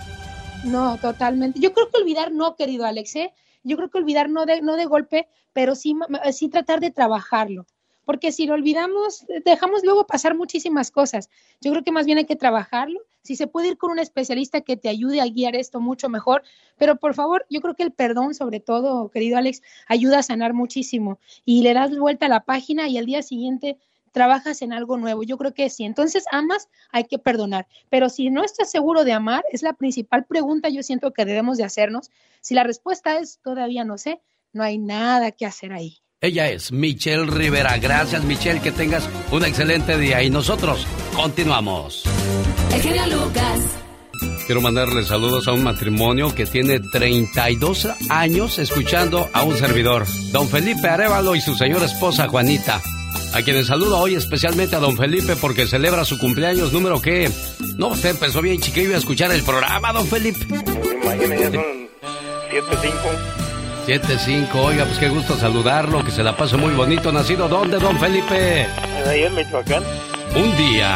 No, 0.64 0.96
totalmente. 0.98 1.60
Yo 1.60 1.72
creo 1.72 1.90
que 1.90 2.00
olvidar 2.00 2.32
no, 2.32 2.56
querido 2.56 2.86
Alex, 2.86 3.16
¿eh? 3.16 3.32
Yo 3.62 3.76
creo 3.76 3.90
que 3.90 3.98
olvidar 3.98 4.28
no 4.30 4.46
de, 4.46 4.62
no 4.62 4.76
de 4.76 4.86
golpe, 4.86 5.28
pero 5.52 5.74
sí, 5.74 5.94
sí 6.32 6.48
tratar 6.48 6.80
de 6.80 6.90
trabajarlo. 6.90 7.66
Porque 8.04 8.32
si 8.32 8.46
lo 8.46 8.54
olvidamos, 8.54 9.24
dejamos 9.44 9.84
luego 9.84 10.06
pasar 10.06 10.34
muchísimas 10.34 10.90
cosas. 10.90 11.30
Yo 11.60 11.70
creo 11.70 11.84
que 11.84 11.92
más 11.92 12.06
bien 12.06 12.18
hay 12.18 12.24
que 12.24 12.36
trabajarlo. 12.36 13.00
Si 13.22 13.36
se 13.36 13.46
puede 13.46 13.68
ir 13.68 13.78
con 13.78 13.90
un 13.90 13.98
especialista 13.98 14.62
que 14.62 14.76
te 14.76 14.88
ayude 14.88 15.20
a 15.20 15.26
guiar 15.26 15.54
esto 15.54 15.80
mucho 15.80 16.08
mejor, 16.08 16.42
pero 16.76 16.96
por 16.96 17.14
favor, 17.14 17.46
yo 17.48 17.60
creo 17.60 17.74
que 17.74 17.84
el 17.84 17.92
perdón, 17.92 18.34
sobre 18.34 18.60
todo, 18.60 19.10
querido 19.10 19.38
Alex, 19.38 19.62
ayuda 19.86 20.18
a 20.18 20.22
sanar 20.22 20.54
muchísimo. 20.54 21.18
Y 21.44 21.62
le 21.62 21.74
das 21.74 21.96
vuelta 21.96 22.26
a 22.26 22.28
la 22.28 22.44
página 22.44 22.88
y 22.88 22.98
al 22.98 23.06
día 23.06 23.22
siguiente 23.22 23.78
trabajas 24.12 24.62
en 24.62 24.72
algo 24.72 24.98
nuevo. 24.98 25.22
Yo 25.22 25.38
creo 25.38 25.54
que 25.54 25.70
si 25.70 25.84
entonces 25.84 26.24
amas, 26.30 26.68
hay 26.90 27.04
que 27.04 27.18
perdonar. 27.18 27.66
Pero 27.88 28.08
si 28.08 28.30
no 28.30 28.44
estás 28.44 28.70
seguro 28.70 29.04
de 29.04 29.12
amar, 29.12 29.44
es 29.50 29.62
la 29.62 29.72
principal 29.72 30.24
pregunta 30.24 30.68
yo 30.68 30.82
siento 30.82 31.12
que 31.12 31.24
debemos 31.24 31.58
de 31.58 31.64
hacernos. 31.64 32.10
Si 32.40 32.54
la 32.54 32.64
respuesta 32.64 33.18
es 33.18 33.40
todavía 33.42 33.84
no 33.84 33.98
sé, 33.98 34.20
no 34.52 34.62
hay 34.62 34.78
nada 34.78 35.32
que 35.32 35.46
hacer 35.46 35.72
ahí. 35.72 36.02
Ella 36.24 36.50
es 36.50 36.70
Michelle 36.70 37.26
Rivera. 37.26 37.78
Gracias, 37.78 38.22
Michelle. 38.22 38.60
Que 38.60 38.70
tengas 38.70 39.08
un 39.32 39.44
excelente 39.44 39.98
día. 39.98 40.22
Y 40.22 40.30
nosotros 40.30 40.86
continuamos. 41.16 42.04
El 42.72 42.80
genio 42.80 43.06
Lucas. 43.08 43.60
Quiero 44.46 44.60
mandarle 44.60 45.02
saludos 45.02 45.48
a 45.48 45.52
un 45.52 45.64
matrimonio 45.64 46.32
que 46.32 46.46
tiene 46.46 46.78
32 46.78 47.88
años 48.08 48.60
escuchando 48.60 49.28
a 49.32 49.42
un 49.42 49.56
servidor, 49.56 50.06
don 50.30 50.48
Felipe 50.48 50.86
Arevalo 50.86 51.34
y 51.34 51.40
su 51.40 51.56
señora 51.56 51.86
esposa 51.86 52.28
Juanita. 52.28 52.80
A 53.34 53.42
quienes 53.42 53.66
saludo 53.66 53.98
hoy 53.98 54.14
especialmente 54.14 54.76
a 54.76 54.78
don 54.78 54.96
Felipe 54.96 55.34
porque 55.34 55.66
celebra 55.66 56.04
su 56.04 56.18
cumpleaños 56.18 56.72
número 56.72 57.02
que... 57.02 57.32
No, 57.76 57.88
usted 57.88 58.10
empezó 58.10 58.40
bien 58.40 58.60
chiquillo 58.60 58.94
a 58.94 58.98
escuchar 58.98 59.32
el 59.32 59.42
programa, 59.42 59.92
don 59.92 60.06
Felipe. 60.06 60.46
Imagínate, 61.02 61.40
ya 61.40 61.50
son 61.50 61.88
7, 62.48 62.66
5. 62.80 63.51
7-5, 63.86 64.54
oiga, 64.54 64.84
pues 64.84 64.98
qué 64.98 65.08
gusto 65.08 65.34
saludarlo, 65.34 66.04
que 66.04 66.10
se 66.10 66.22
la 66.22 66.36
pase 66.36 66.56
muy 66.56 66.72
bonito. 66.74 67.10
¿Nacido 67.10 67.48
dónde, 67.48 67.78
don 67.78 67.98
Felipe? 67.98 68.66
Ahí 69.06 69.22
en 69.24 69.34
Michoacán. 69.34 69.82
Un 70.36 70.56
día 70.56 70.94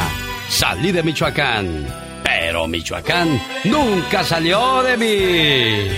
salí 0.48 0.92
de 0.92 1.02
Michoacán, 1.02 1.84
pero 2.22 2.66
Michoacán 2.68 3.40
nunca 3.64 4.22
salió 4.22 4.82
de 4.82 4.96
mí. 4.96 5.88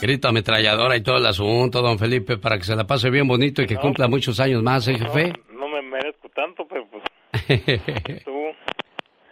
Grito 0.00 0.28
ametralladora 0.28 0.96
y 0.96 1.02
todo 1.02 1.16
el 1.16 1.26
asunto, 1.26 1.80
don 1.80 1.98
Felipe, 1.98 2.36
para 2.36 2.58
que 2.58 2.64
se 2.64 2.76
la 2.76 2.86
pase 2.86 3.08
bien 3.10 3.26
bonito 3.26 3.62
y 3.62 3.66
que 3.66 3.76
cumpla 3.76 4.06
muchos 4.08 4.38
años 4.40 4.62
más, 4.62 4.86
¿eh, 4.88 4.98
jefe? 4.98 5.32
No 5.50 5.68
me 5.68 5.80
merezco 5.82 6.28
tanto, 6.28 6.66
pero 6.68 6.86
pues 6.90 7.02
tú. 8.24 8.32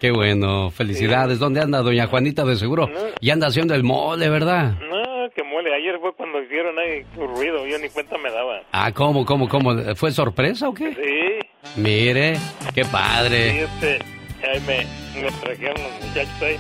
Qué 0.05 0.11
bueno, 0.11 0.71
felicidades. 0.71 1.39
¿Dónde 1.39 1.63
anda 1.63 1.81
doña 1.81 2.07
Juanita 2.09 2.45
de 2.45 2.57
seguro? 2.57 2.91
Y 3.23 3.31
anda 3.31 3.47
haciendo 3.47 3.75
el 3.75 3.85
mole, 3.85 4.29
¿verdad? 4.29 4.75
No, 4.79 5.31
que 5.35 5.43
mole. 5.43 5.75
Ayer 5.75 5.99
fue 5.99 6.13
cuando 6.13 6.43
hicieron 6.43 6.79
ahí 6.79 7.07
su 7.15 7.27
ruido, 7.27 7.67
yo 7.67 7.79
ni 7.79 7.89
cuenta 7.89 8.19
me 8.19 8.31
daba. 8.31 8.61
Ah, 8.71 8.93
¿cómo, 8.93 9.25
cómo, 9.25 9.49
cómo? 9.49 9.75
¿Fue 9.95 10.13
sorpresa 10.13 10.69
o 10.69 10.75
qué? 10.75 10.91
Sí. 10.91 11.81
Mire, 11.81 12.37
qué 12.75 12.85
padre. 12.85 13.53
Sí, 13.53 13.59
este, 13.61 14.05
ahí 14.47 14.61
me, 14.67 15.23
me 15.23 15.31
trajeron 15.41 15.83
los 15.83 16.07
muchachos 16.07 16.43
ahí. 16.43 16.57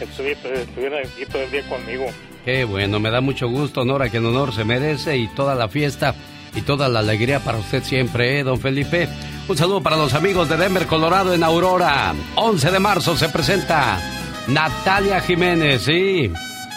Estuvieron 0.00 1.00
aquí 1.00 1.26
todo 1.30 1.42
el 1.42 1.50
día 1.50 1.68
conmigo. 1.68 2.06
Qué 2.46 2.64
bueno, 2.64 2.98
me 2.98 3.10
da 3.10 3.20
mucho 3.20 3.46
gusto, 3.50 3.84
Nora, 3.84 4.08
que 4.08 4.16
en 4.16 4.24
honor 4.24 4.54
se 4.54 4.64
merece 4.64 5.18
y 5.18 5.28
toda 5.28 5.54
la 5.54 5.68
fiesta 5.68 6.14
y 6.54 6.62
toda 6.62 6.88
la 6.88 7.00
alegría 7.00 7.40
para 7.40 7.58
usted 7.58 7.82
siempre, 7.82 8.38
¿eh, 8.38 8.42
don 8.42 8.58
Felipe? 8.58 9.06
Un 9.48 9.56
saludo 9.56 9.82
para 9.82 9.96
los 9.96 10.14
amigos 10.14 10.48
de 10.48 10.56
Denver, 10.56 10.86
Colorado, 10.86 11.34
en 11.34 11.42
Aurora. 11.42 12.14
11 12.36 12.70
de 12.70 12.78
marzo 12.78 13.16
se 13.16 13.28
presenta 13.28 14.00
Natalia 14.46 15.20
Jiménez, 15.20 15.82
sí. 15.82 16.30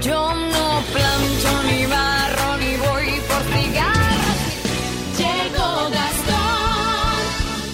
Yo 0.02 0.34
no 0.34 0.82
plancho 0.92 1.62
ni 1.68 1.86
barro 1.86 2.56
ni 2.58 2.76
voy 2.76 3.06
por 3.28 3.42
cigarros. 3.52 4.36
Llegó 5.18 5.90
Gastón 5.90 7.18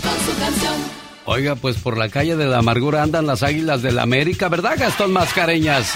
con 0.03 0.17
su 0.25 0.33
canción. 0.41 0.77
Oiga, 1.25 1.55
pues 1.57 1.77
por 1.79 1.97
la 1.99 2.09
calle 2.09 2.37
de 2.37 2.47
la 2.47 2.59
amargura 2.59 3.03
andan 3.03 3.27
las 3.27 3.43
águilas 3.43 3.83
de 3.83 3.91
la 3.93 4.03
América, 4.03 4.49
¿verdad, 4.49 4.77
Gastón 4.79 5.13
Mascareñas? 5.13 5.93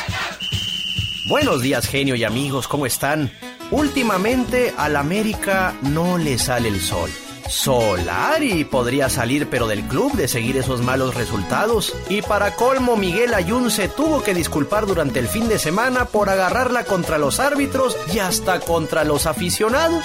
Buenos 1.28 1.61
días, 1.61 1.89
genio 1.89 2.15
y 2.15 2.23
amigos, 2.23 2.69
¿cómo 2.69 2.86
están? 2.86 3.32
Últimamente 3.73 4.73
al 4.78 4.94
América 4.94 5.74
no 5.82 6.19
le 6.19 6.39
sale 6.39 6.69
el 6.69 6.81
sol. 6.81 7.11
Solari 7.48 8.65
podría 8.65 9.09
salir 9.09 9.48
pero 9.51 9.66
del 9.66 9.82
club 9.89 10.12
de 10.12 10.28
seguir 10.28 10.57
esos 10.57 10.82
malos 10.82 11.16
resultados. 11.16 11.97
Y 12.09 12.23
para 12.23 12.55
colmo, 12.55 12.97
Miguel 12.97 13.35
Ayun 13.35 13.73
se 13.73 13.89
tuvo 13.89 14.23
que 14.23 14.35
disculpar 14.35 14.86
durante 14.86 15.19
el 15.19 15.27
fin 15.27 15.48
de 15.48 15.59
semana 15.59 16.05
por 16.05 16.28
agarrarla 16.31 16.85
contra 16.85 17.19
los 17.19 17.40
árbitros 17.40 17.97
y 18.15 18.20
hasta 18.20 18.61
contra 18.61 19.03
los 19.03 19.27
aficionados. 19.27 20.05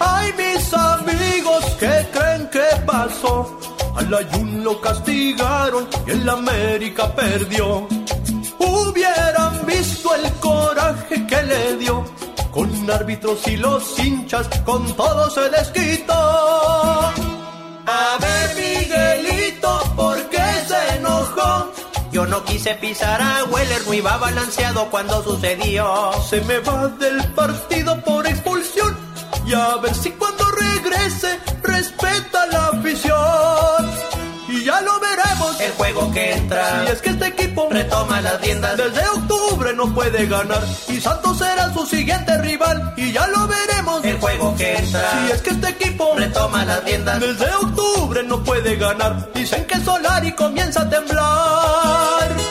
Ay, 0.00 0.34
mis 0.36 0.74
amigos, 0.74 1.64
¿qué 1.80 2.06
creen 2.12 2.50
que 2.50 2.76
pasó? 2.84 3.58
Al 3.96 4.12
Ayun 4.12 4.62
lo 4.62 4.78
castigaron 4.82 5.88
y 6.06 6.10
el 6.10 6.28
América 6.28 7.14
perdió. 7.14 7.88
Hubieran 8.64 9.66
visto 9.66 10.14
el 10.14 10.32
coraje 10.34 11.26
que 11.26 11.42
le 11.42 11.76
dio. 11.76 12.04
Con 12.52 12.90
árbitros 12.90 13.46
y 13.48 13.56
los 13.56 13.98
hinchas, 13.98 14.46
con 14.64 14.84
todo 14.94 15.30
se 15.30 15.48
desquitó. 15.48 16.12
A 17.86 18.18
ver, 18.20 18.54
Miguelito, 18.56 19.80
¿por 19.96 20.16
qué 20.28 20.44
se 20.68 20.96
enojó? 20.96 21.72
Yo 22.12 22.26
no 22.26 22.44
quise 22.44 22.74
pisar 22.74 23.20
a 23.22 23.44
Weller, 23.44 23.86
no 23.86 23.94
iba 23.94 24.18
balanceado 24.18 24.90
cuando 24.90 25.22
sucedió. 25.22 26.12
Se 26.28 26.42
me 26.42 26.58
va 26.58 26.88
del 26.88 27.24
partido 27.32 27.98
por 28.04 28.26
expulsión. 28.26 28.94
Y 29.46 29.54
a 29.54 29.76
ver 29.76 29.94
si 29.94 30.10
cuando 30.12 30.44
regrese 30.50 31.40
respeta 31.62 32.46
la 32.46 32.66
afición. 32.68 34.11
Y 34.52 34.64
ya 34.64 34.82
lo 34.82 35.00
veremos. 35.00 35.58
El 35.60 35.72
juego 35.72 36.12
que 36.12 36.34
entra. 36.34 36.84
Si 36.84 36.92
es 36.92 37.00
que 37.00 37.08
este 37.08 37.26
equipo 37.28 37.68
retoma 37.70 38.20
las 38.20 38.38
riendas. 38.42 38.76
Desde 38.76 39.08
octubre 39.08 39.72
no 39.74 39.94
puede 39.94 40.26
ganar. 40.26 40.62
Y 40.88 41.00
Santos 41.00 41.38
será 41.38 41.72
su 41.72 41.86
siguiente 41.86 42.36
rival. 42.36 42.92
Y 42.98 43.12
ya 43.12 43.26
lo 43.28 43.48
veremos. 43.48 44.04
El 44.04 44.20
juego 44.20 44.54
que 44.56 44.76
entra. 44.76 45.10
Si 45.10 45.32
es 45.32 45.40
que 45.40 45.50
este 45.50 45.68
equipo 45.70 46.12
retoma 46.16 46.66
las 46.66 46.84
riendas. 46.84 47.18
Desde 47.20 47.50
octubre 47.54 48.22
no 48.24 48.44
puede 48.44 48.76
ganar. 48.76 49.32
Dicen 49.32 49.64
que 49.64 49.80
Solari 49.80 50.32
comienza 50.32 50.82
a 50.82 50.90
temblar. 50.90 52.41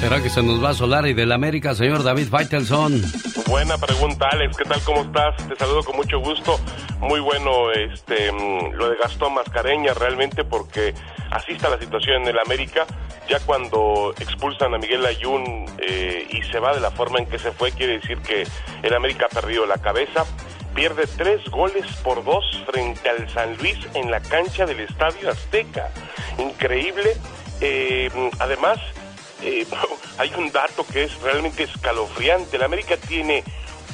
¿Será 0.00 0.22
que 0.22 0.30
se 0.30 0.42
nos 0.42 0.64
va 0.64 0.70
a 0.70 0.74
solar 0.74 1.06
y 1.06 1.12
del 1.12 1.30
América, 1.30 1.74
señor 1.74 2.02
David 2.02 2.28
Faitelson? 2.30 3.02
Buena 3.46 3.76
pregunta, 3.76 4.28
Alex. 4.32 4.56
¿Qué 4.56 4.64
tal? 4.64 4.80
¿Cómo 4.80 5.02
estás? 5.02 5.36
Te 5.46 5.54
saludo 5.56 5.82
con 5.82 5.96
mucho 5.96 6.18
gusto. 6.20 6.58
Muy 7.00 7.20
bueno 7.20 7.70
este 7.70 8.32
mm, 8.32 8.72
lo 8.76 8.88
de 8.88 8.96
Gastón 8.96 9.34
Mascareña 9.34 9.92
realmente 9.92 10.42
porque 10.42 10.94
así 11.30 11.52
está 11.52 11.68
la 11.68 11.78
situación 11.78 12.22
en 12.22 12.28
el 12.28 12.38
América. 12.38 12.86
Ya 13.28 13.40
cuando 13.40 14.14
expulsan 14.18 14.72
a 14.72 14.78
Miguel 14.78 15.04
Ayun 15.04 15.66
eh, 15.76 16.26
y 16.30 16.42
se 16.50 16.58
va 16.58 16.72
de 16.72 16.80
la 16.80 16.90
forma 16.92 17.18
en 17.18 17.26
que 17.26 17.38
se 17.38 17.52
fue, 17.52 17.70
quiere 17.70 17.98
decir 17.98 18.16
que 18.22 18.46
el 18.82 18.94
América 18.94 19.26
ha 19.30 19.34
perdido 19.34 19.66
la 19.66 19.76
cabeza. 19.76 20.24
Pierde 20.74 21.08
tres 21.08 21.44
goles 21.50 21.84
por 22.02 22.24
dos 22.24 22.44
frente 22.64 23.06
al 23.06 23.28
San 23.28 23.54
Luis 23.58 23.76
en 23.92 24.10
la 24.10 24.20
cancha 24.20 24.64
del 24.64 24.80
Estadio 24.80 25.30
Azteca. 25.30 25.90
Increíble. 26.38 27.18
Eh, 27.60 28.08
además, 28.38 28.78
eh, 29.42 29.66
hay 30.18 30.32
un 30.36 30.50
dato 30.52 30.86
que 30.86 31.04
es 31.04 31.20
realmente 31.20 31.64
escalofriante. 31.64 32.56
El 32.56 32.62
América 32.62 32.96
tiene 32.96 33.44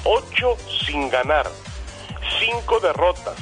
8 0.05 0.57
sin 0.87 1.11
ganar, 1.11 1.47
5 2.41 2.81
derrotas, 2.81 3.37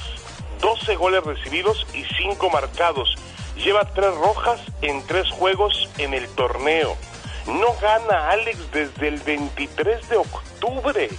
12 0.60 0.96
goles 0.96 1.24
recibidos 1.24 1.86
y 1.92 2.04
5 2.04 2.50
marcados. 2.50 3.16
Lleva 3.56 3.84
3 3.84 4.14
rojas 4.16 4.60
en 4.82 5.06
3 5.06 5.30
juegos 5.30 5.88
en 5.98 6.14
el 6.14 6.28
torneo. 6.28 6.96
No 7.46 7.74
gana 7.80 8.30
Alex 8.30 8.72
desde 8.72 9.08
el 9.08 9.20
23 9.20 10.08
de 10.08 10.16
octubre 10.16 11.10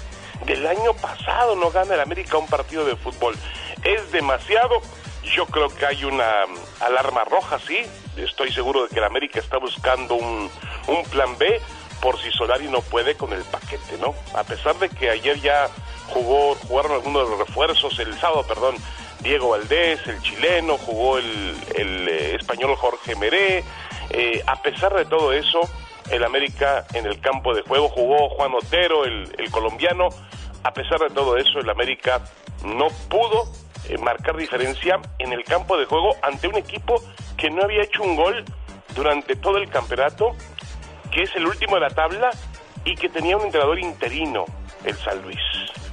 del 0.46 0.68
año 0.68 0.94
pasado. 0.96 1.56
No 1.56 1.70
gana 1.72 1.94
el 1.94 2.02
América 2.02 2.38
un 2.38 2.48
partido 2.48 2.84
de 2.86 2.96
fútbol. 2.96 3.36
Es 3.84 4.12
demasiado. 4.12 4.82
Yo 5.24 5.46
creo 5.48 5.70
que 5.70 5.86
hay 5.86 6.06
una 6.06 6.46
mm, 6.48 6.84
alarma 6.84 7.24
roja, 7.24 7.60
sí. 7.60 7.86
Estoy 8.18 8.52
seguro 8.52 8.84
de 8.84 8.90
que 8.90 9.00
el 9.00 9.06
América 9.06 9.40
está 9.40 9.58
buscando 9.58 10.16
un, 10.16 10.50
un 10.88 11.04
plan 11.12 11.38
B 11.38 11.62
por 12.02 12.20
si 12.20 12.32
Solari 12.32 12.68
no 12.68 12.82
puede 12.82 13.16
con 13.16 13.34
el 13.34 13.44
paquete, 13.44 13.98
¿no? 14.00 14.14
A 14.34 14.44
pesar 14.44 14.76
de 14.78 14.90
que 14.90 15.10
ayer 15.10 15.40
ya 15.42 15.70
jugó, 16.08 16.56
jugaron 16.68 16.92
algunos 16.92 17.24
de 17.24 17.36
los 17.36 17.48
refuerzos, 17.48 17.98
el 18.00 18.18
sábado, 18.20 18.46
perdón, 18.48 18.76
Diego 19.22 19.50
Valdés, 19.50 20.06
el 20.08 20.22
chileno, 20.22 20.78
jugó 20.78 21.18
el, 21.18 21.58
el 21.76 22.08
eh, 22.08 22.36
español 22.36 22.76
Jorge 22.76 23.16
Meré. 23.16 23.64
Eh, 24.12 24.44
a 24.46 24.62
pesar 24.62 24.94
de 24.94 25.06
todo 25.06 25.34
eso, 25.34 25.62
el 26.12 26.24
América 26.24 26.86
en 26.94 27.06
el 27.06 27.20
campo 27.20 27.56
de 27.56 27.64
juego 27.64 27.90
jugó 27.90 28.30
Juan 28.30 28.54
Otero, 28.54 29.06
el, 29.06 29.34
el 29.38 29.50
colombiano. 29.50 30.10
A 30.64 30.74
pesar 30.74 31.00
de 31.00 31.10
todo 31.10 31.38
eso, 31.38 31.60
el 31.60 31.70
América 31.70 32.22
no 32.64 32.88
pudo 33.10 33.52
eh, 33.90 33.98
marcar 33.98 34.38
diferencia 34.38 35.00
en 35.20 35.34
el 35.34 35.44
campo 35.44 35.78
de 35.78 35.86
juego 35.86 36.16
ante 36.22 36.48
un 36.48 36.56
equipo 36.56 37.04
que 37.38 37.50
no 37.50 37.64
había 37.64 37.84
hecho 37.84 38.04
un 38.04 38.16
gol 38.16 38.44
durante 38.96 39.36
todo 39.36 39.58
el 39.58 39.70
campeonato, 39.70 40.36
que 41.12 41.24
es 41.24 41.36
el 41.36 41.46
último 41.46 41.76
de 41.76 41.82
la 41.82 41.90
tabla 41.90 42.30
y 42.84 42.96
que 42.96 43.10
tenía 43.10 43.38
un 43.38 43.46
entrenador 43.46 43.80
interino, 43.80 44.46
el 44.84 44.96
San 44.96 45.22
Luis. 45.22 45.40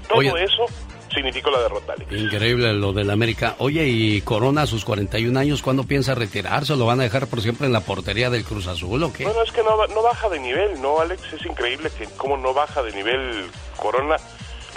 Todo 0.09 0.19
Oye. 0.19 0.45
eso 0.45 0.67
significó 1.13 1.51
la 1.51 1.63
derrota, 1.63 1.95
Alex. 1.95 2.13
Increíble 2.13 2.73
lo 2.73 2.93
del 2.93 3.11
América. 3.11 3.57
Oye, 3.59 3.87
y 3.87 4.21
Corona 4.23 4.63
a 4.63 4.67
sus 4.67 4.85
41 4.85 5.39
años, 5.39 5.63
¿cuándo 5.63 5.85
piensa 5.85 6.15
retirarse? 6.15 6.73
¿O 6.73 6.77
¿Lo 6.77 6.87
van 6.87 7.01
a 7.01 7.05
dejar 7.05 7.27
por 7.27 7.41
siempre 7.41 7.67
en 7.67 7.73
la 7.73 7.81
portería 7.81 8.31
del 8.31 8.45
Cruz 8.45 8.67
Azul 8.67 9.03
o 9.03 9.13
qué? 9.13 9.25
Bueno, 9.25 9.43
es 9.43 9.53
que 9.53 9.63
no, 9.63 9.87
no 9.89 10.03
baja 10.03 10.29
de 10.29 10.41
nivel, 10.41 10.81
¿no, 10.81 11.01
Alex? 11.01 11.33
Es 11.33 11.45
increíble 11.45 11.91
que 11.97 12.07
cómo 12.17 12.37
no 12.37 12.55
baja 12.55 12.83
de 12.83 12.93
nivel 12.93 13.47
Corona. 13.77 14.17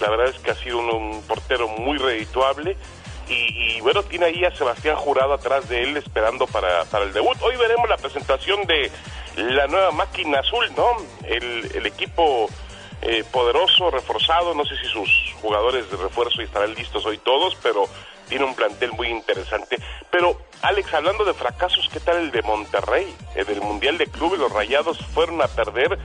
La 0.02 0.10
verdad 0.10 0.28
es 0.28 0.42
que 0.42 0.52
ha 0.52 0.56
sido 0.56 0.80
un, 0.80 0.90
un 0.90 1.22
portero 1.24 1.68
muy 1.70 1.98
redituable. 1.98 2.76
Y, 3.28 3.78
y, 3.78 3.82
bueno, 3.82 4.04
tiene 4.04 4.26
ahí 4.26 4.46
a 4.46 4.56
Sebastián 4.56 4.96
Jurado 4.98 5.34
atrás 5.34 5.68
de 5.68 5.84
él 5.84 5.98
esperando 5.98 6.46
para, 6.48 6.86
para 6.86 7.06
el 7.06 7.14
debut. 7.14 7.38
Hoy 7.42 7.56
veremos 7.56 7.90
la 7.90 7.98
presentación 7.98 8.66
de 8.68 8.92
la 9.36 9.68
nueva 9.68 9.92
máquina 9.92 10.40
azul, 10.40 10.66
¿no? 10.78 10.98
El, 11.24 11.72
el 11.74 11.86
equipo 11.86 12.50
eh, 13.02 13.24
poderoso, 13.32 13.92
reforzado. 13.92 14.54
No 14.54 14.66
sé 14.66 14.76
si 14.78 14.88
sus 14.88 15.34
jugadores 15.42 15.90
de 15.90 15.98
refuerzo 15.98 16.42
estarán 16.42 16.74
listos 16.74 17.06
hoy 17.06 17.18
todos, 17.18 17.56
pero 17.62 17.88
tiene 18.28 18.46
un 18.46 18.56
plantel 18.56 18.92
muy 18.94 19.10
interesante. 19.10 19.78
Pero, 20.10 20.40
Alex, 20.66 20.96
hablando 20.96 21.24
de 21.24 21.36
fracasos, 21.36 21.88
¿qué 21.94 22.00
tal 22.00 22.18
el 22.18 22.32
de 22.32 22.42
Monterrey? 22.42 23.06
En 23.36 23.48
el 23.50 23.62
Mundial 23.62 24.00
de 24.00 24.08
Clubes, 24.08 24.40
los 24.40 24.52
Rayados 24.52 24.98
fueron 25.14 25.40
a 25.44 25.48
perder 25.48 26.00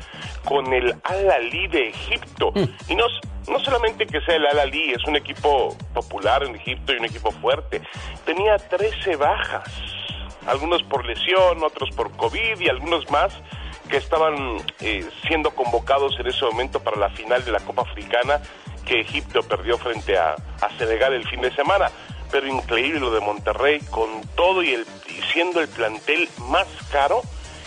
con 0.45 0.71
el 0.75 0.95
Al-Ali 1.03 1.67
de 1.69 1.89
Egipto. 1.89 2.53
Y 2.87 2.95
no, 2.95 3.07
no 3.49 3.59
solamente 3.61 4.07
que 4.07 4.21
sea 4.21 4.37
el 4.37 4.45
Al-Ali, 4.45 4.93
es 4.93 5.03
un 5.07 5.17
equipo 5.17 5.75
popular 5.95 6.43
en 6.43 6.57
Egipto 6.57 6.93
y 6.93 6.97
un 6.97 7.07
equipo 7.07 7.31
fuerte. 7.31 7.81
Tenía 8.27 8.59
13 8.59 9.17
bajas. 9.17 9.65
algunos 10.47 10.83
por 10.83 11.07
lesión, 11.07 11.65
otros 11.65 11.89
por 11.97 12.15
COVID 12.19 12.61
y 12.61 12.69
algunos 12.69 13.11
más 13.11 13.33
que 13.89 13.97
estaban 13.97 14.59
eh, 14.81 15.09
siendo 15.27 15.53
convocados 15.53 16.21
en 16.21 16.27
ese 16.27 16.45
momento 16.45 16.81
para 16.81 16.99
la 16.99 17.09
final 17.09 17.43
de 17.47 17.53
la 17.53 17.61
Copa 17.61 17.81
Africana 17.81 18.43
que 18.85 19.01
Egipto 19.01 19.43
perdió 19.43 19.79
frente 19.79 20.19
a, 20.19 20.35
a 20.35 20.79
Senegal 20.79 21.15
el 21.15 21.27
fin 21.27 21.41
de 21.41 21.51
semana. 21.55 21.91
Pero 22.31 22.47
increíble 22.47 23.01
lo 23.01 23.11
de 23.11 23.21
Monterrey 23.21 23.81
con 23.91 24.09
todo 24.35 24.63
y, 24.63 24.75
el, 24.75 24.87
y 25.09 25.23
siendo 25.33 25.61
el 25.61 25.69
plantel 25.69 26.29
más 26.39 26.67
caro 26.91 27.23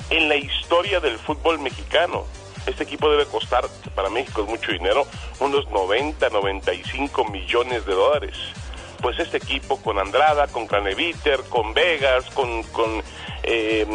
en 0.10 0.30
la 0.30 0.36
historia 0.36 1.00
del 1.00 1.18
fútbol 1.18 1.60
mexicano. 1.60 2.26
Este 2.66 2.84
equipo 2.84 3.10
debe 3.10 3.26
costar, 3.26 3.66
para 3.94 4.10
México 4.10 4.44
es 4.44 4.48
mucho 4.48 4.72
dinero, 4.72 5.06
unos 5.40 5.70
90, 5.70 6.30
95 6.30 7.26
millones 7.26 7.86
de 7.86 7.94
dólares. 7.94 8.38
Pues 9.02 9.20
este 9.20 9.36
equipo 9.36 9.82
con 9.82 10.00
Andrada, 10.00 10.48
con 10.48 10.66
Craneviter, 10.66 11.42
con 11.50 11.74
Vegas, 11.74 12.26
con, 12.34 12.64
con 12.64 13.04
eh, 13.44 13.86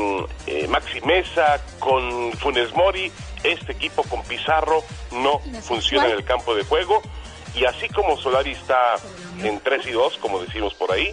eh, 0.46 0.68
Maxi 0.68 1.00
Mesa, 1.00 1.62
con 1.78 2.32
Funes 2.32 2.74
Mori, 2.74 3.10
este 3.42 3.72
equipo 3.72 4.02
con 4.02 4.22
Pizarro 4.24 4.82
no 5.12 5.40
funciona 5.62 6.06
en 6.06 6.12
el 6.12 6.24
campo 6.24 6.54
de 6.54 6.64
juego. 6.64 7.00
Y 7.54 7.64
así 7.64 7.88
como 7.88 8.16
Solari 8.16 8.52
está 8.52 8.94
en 9.42 9.60
3 9.60 9.86
y 9.86 9.92
2, 9.92 10.18
como 10.18 10.40
decimos 10.40 10.74
por 10.74 10.92
ahí, 10.92 11.12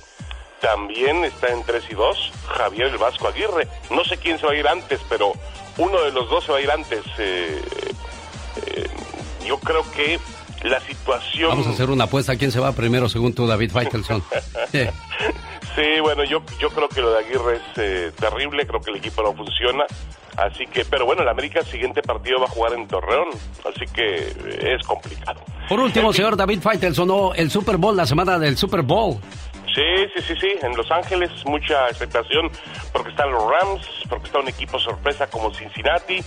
también 0.62 1.26
está 1.26 1.48
en 1.50 1.64
3 1.64 1.84
y 1.90 1.94
2 1.96 2.32
Javier 2.48 2.88
el 2.88 2.98
Vasco 2.98 3.28
Aguirre. 3.28 3.68
No 3.90 4.04
sé 4.04 4.18
quién 4.18 4.40
se 4.40 4.46
va 4.46 4.54
a 4.54 4.56
ir 4.56 4.68
antes, 4.68 5.00
pero 5.10 5.34
uno 5.78 6.02
de 6.02 6.12
los 6.12 6.30
dos 6.30 6.46
se 6.46 6.52
va 6.52 6.58
a 6.60 6.62
ir 6.62 6.72
antes. 6.72 7.04
Eh, 7.18 7.62
eh, 8.68 8.88
yo 9.46 9.60
creo 9.60 9.84
que 9.92 10.20
la 10.64 10.80
situación... 10.80 11.50
Vamos 11.50 11.68
a 11.68 11.72
hacer 11.72 11.90
una 11.90 12.06
apuesta. 12.06 12.36
¿Quién 12.36 12.52
se 12.52 12.60
va 12.60 12.72
primero 12.72 13.10
según 13.10 13.34
tú, 13.34 13.46
David 13.46 13.72
Faitelson? 13.72 14.24
Sí. 14.72 14.88
Sí, 15.76 16.00
bueno, 16.02 16.24
yo, 16.24 16.42
yo 16.58 16.70
creo 16.70 16.88
que 16.88 17.02
lo 17.02 17.12
de 17.12 17.20
Aguirre 17.20 17.58
es 17.58 17.78
eh, 17.78 18.12
terrible, 18.18 18.66
creo 18.66 18.80
que 18.80 18.92
el 18.92 18.98
equipo 18.98 19.22
no 19.22 19.34
funciona, 19.34 19.86
así 20.38 20.66
que, 20.68 20.86
pero 20.86 21.06
bueno, 21.06 21.22
el 21.22 21.30
América 21.30 21.60
el 21.60 21.66
siguiente 21.66 22.02
partido 22.02 22.40
va 22.40 22.46
a 22.46 22.50
jugar 22.50 22.74
en 22.74 22.88
Torreón, 22.88 23.28
así 23.66 23.86
que 23.94 24.16
eh, 24.18 24.76
es 24.80 24.86
complicado. 24.86 25.42
Por 25.70 25.80
último, 25.80 26.14
señor 26.14 26.38
David 26.38 26.62
Faitelson, 26.62 27.08
¿no? 27.08 27.34
el 27.34 27.50
Super 27.50 27.78
Bowl, 27.78 27.96
la 27.96 28.06
semana 28.06 28.38
del 28.38 28.58
Super 28.58 28.82
Bowl. 28.82 29.18
Sí, 29.74 29.82
sí, 30.16 30.22
sí, 30.28 30.34
sí, 30.40 30.48
en 30.62 30.78
Los 30.78 30.90
Ángeles 30.90 31.30
mucha 31.46 31.90
expectación 31.90 32.50
porque 32.94 33.10
están 33.10 33.30
los 33.32 33.44
Rams, 33.44 33.86
porque 34.08 34.28
está 34.28 34.40
un 34.40 34.48
equipo 34.48 34.80
sorpresa 34.80 35.28
como 35.28 35.54
Cincinnati, 35.54 36.24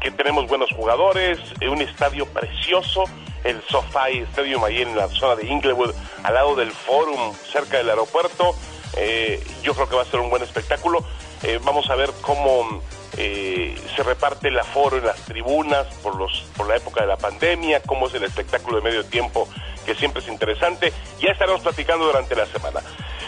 que 0.00 0.10
tenemos 0.10 0.48
buenos 0.48 0.70
jugadores, 0.72 1.38
eh, 1.60 1.68
un 1.68 1.80
estadio 1.80 2.26
precioso, 2.26 3.04
el 3.44 3.60
SoFi 3.68 4.18
Stadium 4.30 4.64
ahí 4.64 4.82
en 4.82 4.96
la 4.96 5.06
zona 5.08 5.36
de 5.36 5.46
Inglewood, 5.46 5.94
al 6.24 6.34
lado 6.34 6.56
del 6.56 6.72
Forum, 6.72 7.34
cerca 7.34 7.78
del 7.78 7.90
aeropuerto. 7.90 8.54
Eh, 8.96 9.42
yo 9.62 9.74
creo 9.74 9.88
que 9.88 9.96
va 9.96 10.02
a 10.02 10.06
ser 10.06 10.20
un 10.20 10.30
buen 10.30 10.42
espectáculo. 10.42 11.04
Eh, 11.42 11.60
vamos 11.64 11.88
a 11.90 11.94
ver 11.94 12.10
cómo 12.20 12.82
eh, 13.16 13.76
se 13.96 14.02
reparte 14.02 14.48
el 14.48 14.58
aforo 14.58 14.98
en 14.98 15.06
las 15.06 15.20
tribunas 15.22 15.86
por, 16.02 16.16
los, 16.16 16.44
por 16.56 16.68
la 16.68 16.76
época 16.76 17.00
de 17.00 17.06
la 17.06 17.16
pandemia, 17.16 17.80
cómo 17.82 18.06
es 18.06 18.14
el 18.14 18.24
espectáculo 18.24 18.76
de 18.76 18.82
medio 18.82 19.04
tiempo, 19.04 19.48
que 19.86 19.94
siempre 19.94 20.22
es 20.22 20.28
interesante. 20.28 20.92
Ya 21.20 21.32
estaremos 21.32 21.62
platicando 21.62 22.06
durante 22.06 22.36
la 22.36 22.46
semana. 22.46 22.80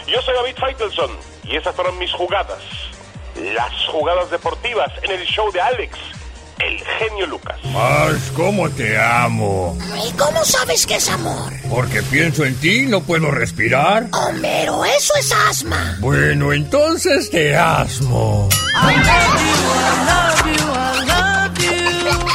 Yo 0.07 0.21
soy 0.21 0.35
David 0.35 0.55
Feitelson 0.55 1.11
y 1.43 1.55
esas 1.55 1.75
fueron 1.75 1.97
mis 1.97 2.11
jugadas. 2.13 2.61
Las 3.53 3.87
jugadas 3.87 4.29
deportivas 4.29 4.91
en 5.03 5.11
el 5.11 5.25
show 5.25 5.51
de 5.51 5.61
Alex, 5.61 5.97
el 6.67 6.83
genio 6.99 7.27
Lucas. 7.27 7.55
Más, 7.73 8.31
¿cómo 8.35 8.69
te 8.69 8.97
amo? 8.99 9.77
¿Y 10.07 10.11
cómo 10.13 10.43
sabes 10.43 10.85
que 10.85 10.95
es 10.95 11.09
amor? 11.09 11.51
Porque 11.69 12.01
pienso 12.03 12.45
en 12.45 12.55
ti 12.55 12.83
y 12.83 12.85
no 12.85 13.01
puedo 13.01 13.31
respirar. 13.31 14.07
Homero, 14.11 14.83
eso 14.85 15.13
es 15.19 15.31
asma. 15.49 15.97
Bueno, 15.99 16.53
entonces 16.53 17.29
te 17.29 17.55
asmo. 17.55 18.49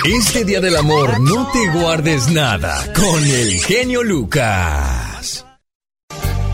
Este 0.05 0.45
día 0.45 0.61
del 0.61 0.77
amor 0.77 1.21
no 1.21 1.51
te 1.51 1.69
guardes 1.79 2.29
nada 2.29 2.85
con 2.95 3.25
el 3.25 3.61
genio 3.61 4.03
Lucas. 4.03 5.46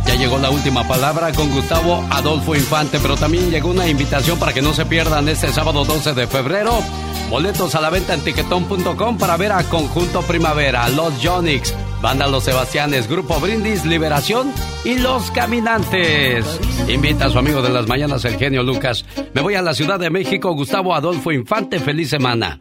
Ya 0.06 0.14
llegó 0.16 0.38
la 0.38 0.50
última 0.50 0.86
palabra 0.86 1.32
con 1.32 1.50
Gustavo 1.50 2.04
Adolfo 2.10 2.54
Infante, 2.54 2.98
pero 3.00 3.16
también 3.16 3.50
llegó 3.50 3.70
una 3.70 3.88
invitación 3.88 4.38
para 4.38 4.52
que 4.52 4.62
no 4.62 4.74
se 4.74 4.84
pierdan 4.84 5.28
este 5.28 5.52
sábado 5.52 5.84
12 5.84 6.14
de 6.14 6.26
febrero. 6.26 6.80
Boletos 7.30 7.74
a 7.74 7.80
la 7.80 7.88
venta 7.88 8.14
en 8.14 8.20
tiquetón.com 8.20 9.16
para 9.16 9.36
ver 9.36 9.52
a 9.52 9.64
Conjunto 9.64 10.22
Primavera, 10.22 10.88
Los 10.90 11.14
Jonix, 11.22 11.74
Banda 12.02 12.26
Los 12.26 12.44
Sebastianes, 12.44 13.08
Grupo 13.08 13.40
Brindis, 13.40 13.86
Liberación 13.86 14.52
y 14.84 14.98
Los 14.98 15.30
Caminantes. 15.30 16.44
Invita 16.88 17.26
a 17.26 17.30
su 17.30 17.38
amigo 17.38 17.62
de 17.62 17.70
las 17.70 17.86
mañanas, 17.86 18.24
el 18.24 18.36
genio 18.36 18.62
Lucas. 18.62 19.04
Me 19.32 19.40
voy 19.40 19.54
a 19.54 19.62
la 19.62 19.72
Ciudad 19.72 19.98
de 19.98 20.10
México, 20.10 20.52
Gustavo 20.52 20.94
Adolfo 20.94 21.32
Infante. 21.32 21.78
Feliz 21.78 22.10
semana. 22.10 22.60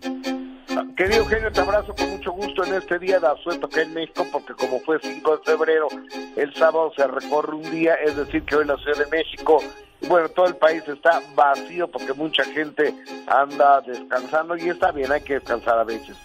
Querido 0.96 1.26
genio, 1.26 1.52
te 1.52 1.62
abrazo 1.62 1.94
con 1.96 2.10
mucho 2.10 2.32
gusto 2.32 2.64
en 2.64 2.74
este 2.76 2.98
día 3.00 3.20
de 3.20 3.28
asueto 3.28 3.68
que 3.70 3.82
en 3.82 3.94
México, 3.94 4.26
porque 4.32 4.54
como 4.54 4.80
fue 4.82 5.00
5 5.02 5.38
de 5.38 5.44
febrero, 5.44 5.88
el 6.36 6.54
sábado 6.56 6.92
se 6.96 7.06
recorre 7.08 7.56
un 7.56 7.72
día, 7.72 7.96
es 7.96 8.16
decir, 8.16 8.44
que 8.44 8.56
hoy 8.56 8.66
la 8.66 8.78
Ciudad 8.78 8.98
de 8.98 9.08
México, 9.08 9.60
bueno, 10.08 10.30
todo 10.30 10.48
el 10.48 10.56
país 10.56 10.84
está 10.88 11.22
vacío 11.36 11.88
porque 11.88 12.14
mucha 12.14 12.44
gente 12.46 12.94
anda 13.28 13.82
descansando 13.82 14.58
y 14.58 14.70
está 14.70 14.92
bien, 14.92 15.12
hay 15.12 15.22
que 15.22 15.36
descansar 15.36 15.78
a 15.78 15.84
veces. 15.84 16.18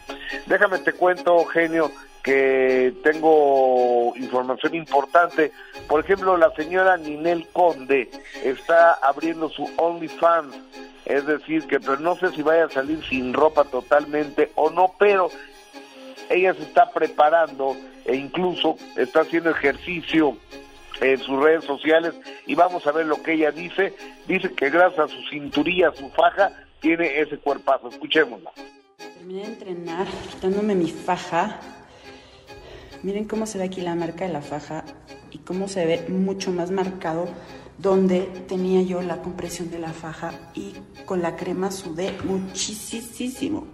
Déjame 0.46 0.78
te 0.78 0.92
cuento, 0.92 1.44
genio, 1.46 1.90
que 2.26 2.92
tengo 3.04 4.12
información 4.16 4.74
importante. 4.74 5.52
Por 5.86 6.00
ejemplo, 6.00 6.36
la 6.36 6.52
señora 6.56 6.96
Ninel 6.96 7.46
Conde 7.52 8.10
está 8.42 8.94
abriendo 8.94 9.48
su 9.48 9.70
OnlyFans. 9.76 10.56
Es 11.04 11.24
decir, 11.24 11.68
que 11.68 11.78
pero 11.78 12.00
no 12.00 12.16
sé 12.16 12.32
si 12.32 12.42
vaya 12.42 12.64
a 12.64 12.70
salir 12.70 13.00
sin 13.08 13.32
ropa 13.32 13.62
totalmente 13.62 14.50
o 14.56 14.70
no, 14.70 14.92
pero 14.98 15.30
ella 16.28 16.52
se 16.54 16.62
está 16.62 16.90
preparando 16.90 17.76
e 18.04 18.16
incluso 18.16 18.76
está 18.96 19.20
haciendo 19.20 19.50
ejercicio 19.50 20.36
en 21.00 21.18
sus 21.20 21.40
redes 21.40 21.64
sociales 21.64 22.12
y 22.44 22.56
vamos 22.56 22.84
a 22.88 22.92
ver 22.92 23.06
lo 23.06 23.22
que 23.22 23.34
ella 23.34 23.52
dice. 23.52 23.94
Dice 24.26 24.52
que 24.52 24.68
gracias 24.68 24.98
a 24.98 25.08
su 25.08 25.22
cinturilla, 25.30 25.92
su 25.94 26.10
faja, 26.10 26.50
tiene 26.80 27.20
ese 27.20 27.38
cuerpazo. 27.38 27.88
Escuchémosla. 27.88 28.50
Terminé 28.96 29.42
de 29.42 29.46
entrenar 29.46 30.06
quitándome 30.28 30.74
mi 30.74 30.90
faja. 30.90 31.60
Miren 33.06 33.26
cómo 33.26 33.46
se 33.46 33.58
ve 33.58 33.62
aquí 33.62 33.82
la 33.82 33.94
marca 33.94 34.26
de 34.26 34.32
la 34.32 34.40
faja 34.40 34.82
y 35.30 35.38
cómo 35.38 35.68
se 35.68 35.86
ve 35.86 36.06
mucho 36.08 36.50
más 36.50 36.72
marcado 36.72 37.28
donde 37.78 38.22
tenía 38.48 38.82
yo 38.82 39.00
la 39.00 39.22
compresión 39.22 39.70
de 39.70 39.78
la 39.78 39.92
faja 39.92 40.32
y 40.56 40.74
con 41.04 41.22
la 41.22 41.36
crema 41.36 41.70
sudé 41.70 42.12
muchísimo. 42.24 43.68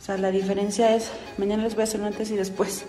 O 0.00 0.02
sea, 0.02 0.16
la 0.16 0.30
diferencia 0.30 0.96
es, 0.96 1.10
mañana 1.36 1.64
les 1.64 1.74
voy 1.74 1.82
a 1.82 1.84
hacer 1.84 2.00
un 2.00 2.06
antes 2.06 2.30
y 2.30 2.36
después 2.36 2.86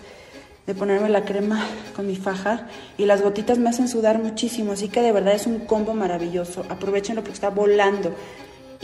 de 0.66 0.74
ponerme 0.74 1.10
la 1.10 1.26
crema 1.26 1.62
con 1.94 2.06
mi 2.06 2.16
faja 2.16 2.66
y 2.96 3.04
las 3.04 3.20
gotitas 3.20 3.58
me 3.58 3.68
hacen 3.68 3.88
sudar 3.88 4.18
muchísimo, 4.22 4.72
así 4.72 4.88
que 4.88 5.02
de 5.02 5.12
verdad 5.12 5.34
es 5.34 5.46
un 5.46 5.66
combo 5.66 5.92
maravilloso. 5.92 6.64
Aprovechenlo 6.70 7.20
porque 7.20 7.34
está 7.34 7.50
volando. 7.50 8.14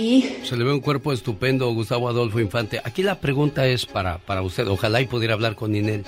Y 0.01 0.23
Se 0.45 0.57
le 0.57 0.65
ve 0.65 0.73
un 0.73 0.81
cuerpo 0.81 1.13
estupendo, 1.13 1.71
Gustavo 1.75 2.09
Adolfo 2.09 2.41
Infante. 2.41 2.81
Aquí 2.83 3.03
la 3.03 3.17
pregunta 3.17 3.67
es 3.67 3.85
para, 3.85 4.17
para 4.17 4.41
usted, 4.41 4.67
ojalá 4.67 5.03
y 5.03 5.07
pudiera 5.07 5.35
hablar 5.35 5.57
con 5.57 5.73
Ninel. 5.73 6.07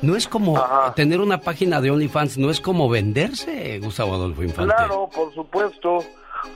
No 0.00 0.16
es 0.16 0.26
como 0.26 0.58
tener 0.96 1.20
una 1.20 1.42
página 1.42 1.82
de 1.82 1.90
OnlyFans, 1.90 2.38
no 2.38 2.50
es 2.50 2.62
como 2.62 2.88
venderse, 2.88 3.78
Gustavo 3.80 4.14
Adolfo 4.14 4.42
Infante. 4.42 4.74
Claro, 4.74 5.10
por 5.14 5.34
supuesto, 5.34 6.02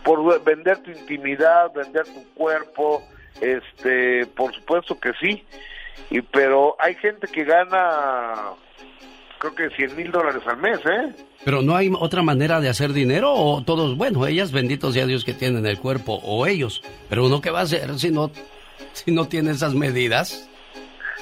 por 0.03 0.43
vender 0.43 0.79
tu 0.79 0.91
intimidad, 0.91 1.71
vender 1.75 2.05
tu 2.05 2.25
cuerpo, 2.33 3.03
este, 3.43 4.25
por 4.29 4.55
supuesto 4.55 4.99
que 4.99 5.13
sí. 5.21 5.45
Y 6.09 6.23
pero 6.23 6.77
hay 6.79 6.95
gente 6.95 7.27
que 7.27 7.45
gana, 7.45 8.55
creo 9.53 9.71
que 9.71 9.77
100 9.77 9.97
mil 9.97 10.11
dólares 10.11 10.43
al 10.47 10.57
mes, 10.57 10.79
¿eh? 10.87 11.13
Pero 11.45 11.61
no 11.61 11.77
hay 11.77 11.93
otra 11.99 12.23
manera 12.23 12.61
de 12.61 12.69
hacer 12.69 12.93
dinero 12.93 13.33
o 13.35 13.63
todos, 13.63 13.97
bueno, 13.97 14.27
ellas 14.27 14.53
benditos 14.53 14.95
sea 14.95 15.07
Dios 15.07 15.25
que 15.25 15.35
tienen 15.35 15.67
el 15.67 15.79
cuerpo 15.79 16.21
o 16.23 16.47
ellos. 16.47 16.83
Pero 17.09 17.27
uno 17.27 17.41
qué 17.41 17.51
va 17.51 17.61
a 17.61 17.65
hacer 17.65 17.99
si 17.99 18.11
no, 18.11 18.31
si 18.93 19.13
no 19.13 19.27
tiene 19.29 19.51
esas 19.51 19.75
medidas. 19.75 20.49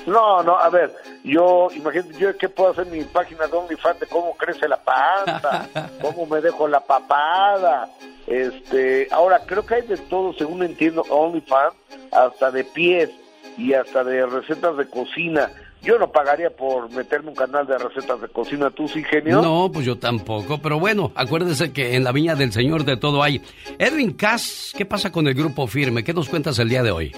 No, 0.06 0.42
no, 0.42 0.56
a 0.58 0.68
ver, 0.68 0.92
yo, 1.24 1.68
imagínate, 1.74 2.18
yo 2.18 2.36
qué 2.36 2.48
puedo 2.48 2.70
hacer 2.70 2.86
en 2.86 2.98
mi 2.98 3.04
página 3.04 3.46
de 3.46 3.56
OnlyFans 3.56 4.00
de 4.00 4.06
cómo 4.06 4.36
crece 4.36 4.68
la 4.68 4.82
panza, 4.82 5.68
cómo 6.00 6.26
me 6.26 6.40
dejo 6.40 6.66
la 6.66 6.80
papada, 6.80 7.88
este, 8.26 9.06
ahora 9.12 9.40
creo 9.46 9.64
que 9.64 9.76
hay 9.76 9.82
de 9.82 9.96
todo, 9.96 10.32
según 10.32 10.62
entiendo, 10.64 11.02
OnlyFans, 11.08 11.74
hasta 12.10 12.50
de 12.50 12.64
pies 12.64 13.10
y 13.56 13.74
hasta 13.74 14.02
de 14.02 14.26
recetas 14.26 14.76
de 14.76 14.88
cocina. 14.88 15.50
Yo 15.82 15.98
no 15.98 16.12
pagaría 16.12 16.50
por 16.50 16.90
meterme 16.92 17.30
un 17.30 17.34
canal 17.34 17.66
de 17.66 17.76
recetas 17.76 18.20
de 18.20 18.28
cocina, 18.28 18.70
¿tú 18.70 18.86
sí, 18.86 19.02
genio? 19.02 19.42
No, 19.42 19.70
pues 19.72 19.84
yo 19.84 19.98
tampoco, 19.98 20.58
pero 20.62 20.78
bueno, 20.78 21.10
acuérdese 21.16 21.72
que 21.72 21.96
en 21.96 22.04
la 22.04 22.12
viña 22.12 22.36
del 22.36 22.52
Señor 22.52 22.84
de 22.84 22.96
todo 22.96 23.22
hay. 23.22 23.42
Edwin 23.78 24.12
Cass, 24.12 24.72
¿qué 24.76 24.86
pasa 24.86 25.10
con 25.10 25.26
el 25.26 25.34
grupo 25.34 25.66
firme? 25.66 26.04
¿Qué 26.04 26.14
nos 26.14 26.28
cuentas 26.28 26.58
el 26.60 26.68
día 26.68 26.84
de 26.84 26.92
hoy? 26.92 27.12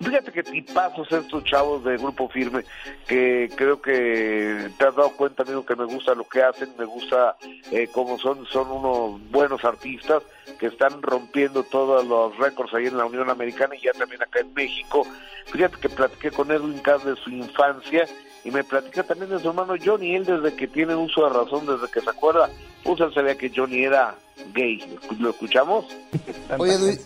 Fíjate 0.00 0.30
que 0.30 0.42
tipazos 0.42 1.10
estos 1.10 1.42
chavos 1.44 1.82
de 1.82 1.96
Grupo 1.96 2.28
Firme, 2.28 2.64
que 3.08 3.48
creo 3.56 3.80
que 3.80 4.68
te 4.76 4.86
has 4.86 4.94
dado 4.94 5.10
cuenta, 5.16 5.42
amigo, 5.42 5.64
que 5.64 5.74
me 5.74 5.86
gusta 5.86 6.14
lo 6.14 6.28
que 6.28 6.42
hacen, 6.42 6.68
me 6.78 6.84
gusta 6.84 7.36
eh, 7.72 7.88
cómo 7.90 8.18
son, 8.18 8.44
son 8.46 8.70
unos 8.70 9.18
buenos 9.30 9.64
artistas 9.64 10.22
que 10.58 10.66
están 10.66 11.02
rompiendo 11.02 11.62
todos 11.64 12.06
los 12.06 12.36
récords 12.38 12.72
ahí 12.74 12.86
en 12.86 12.96
la 12.96 13.06
Unión 13.06 13.28
Americana 13.30 13.74
y 13.76 13.82
ya 13.82 13.92
también 13.92 14.22
acá 14.22 14.40
en 14.40 14.52
México. 14.54 15.06
Fíjate 15.46 15.76
que 15.78 15.88
platiqué 15.88 16.30
con 16.30 16.50
Edwin 16.50 16.78
Cass 16.78 17.04
de 17.04 17.16
su 17.16 17.30
infancia 17.30 18.06
y 18.44 18.50
me 18.50 18.64
platica 18.64 19.02
también 19.02 19.30
de 19.30 19.40
su 19.40 19.48
hermano 19.48 19.74
Johnny, 19.82 20.14
él 20.14 20.24
desde 20.24 20.54
que 20.54 20.68
tiene 20.68 20.94
uso 20.94 21.24
de 21.24 21.30
razón, 21.30 21.66
desde 21.66 21.90
que 21.92 22.00
se 22.00 22.10
acuerda, 22.10 22.48
pues 22.84 23.00
él 23.00 23.12
sabía 23.12 23.36
que 23.36 23.50
Johnny 23.54 23.84
era 23.84 24.14
gay. 24.54 24.98
¿Lo 25.18 25.30
escuchamos? 25.30 25.86
Oye, 26.58 26.74
Edwin, 26.74 26.98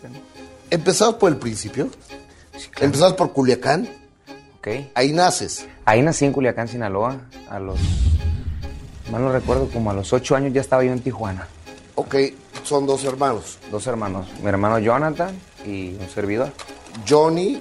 empezamos 0.70 1.14
por 1.14 1.30
el 1.30 1.38
principio. 1.38 1.88
Empezamos 2.80 3.14
por 3.14 3.32
Culiacán. 3.32 3.88
Ok. 4.58 4.68
Ahí 4.94 5.12
naces. 5.12 5.66
Ahí 5.86 6.02
nací 6.02 6.26
en 6.26 6.32
Culiacán, 6.32 6.68
Sinaloa. 6.68 7.18
A 7.48 7.58
los. 7.58 7.80
Mal 9.10 9.22
no 9.22 9.32
recuerdo, 9.32 9.68
como 9.70 9.90
a 9.90 9.94
los 9.94 10.12
ocho 10.12 10.36
años 10.36 10.52
ya 10.52 10.60
estaba 10.60 10.84
yo 10.84 10.92
en 10.92 11.00
Tijuana. 11.00 11.48
Ok, 11.94 12.16
son 12.70 12.86
dos 12.86 13.04
hermanos. 13.04 13.58
Dos 13.72 13.84
hermanos. 13.88 14.28
Mi 14.40 14.48
hermano 14.48 14.78
Jonathan 14.78 15.36
y 15.66 15.96
un 15.96 16.08
servidor. 16.08 16.52
Johnny, 17.08 17.60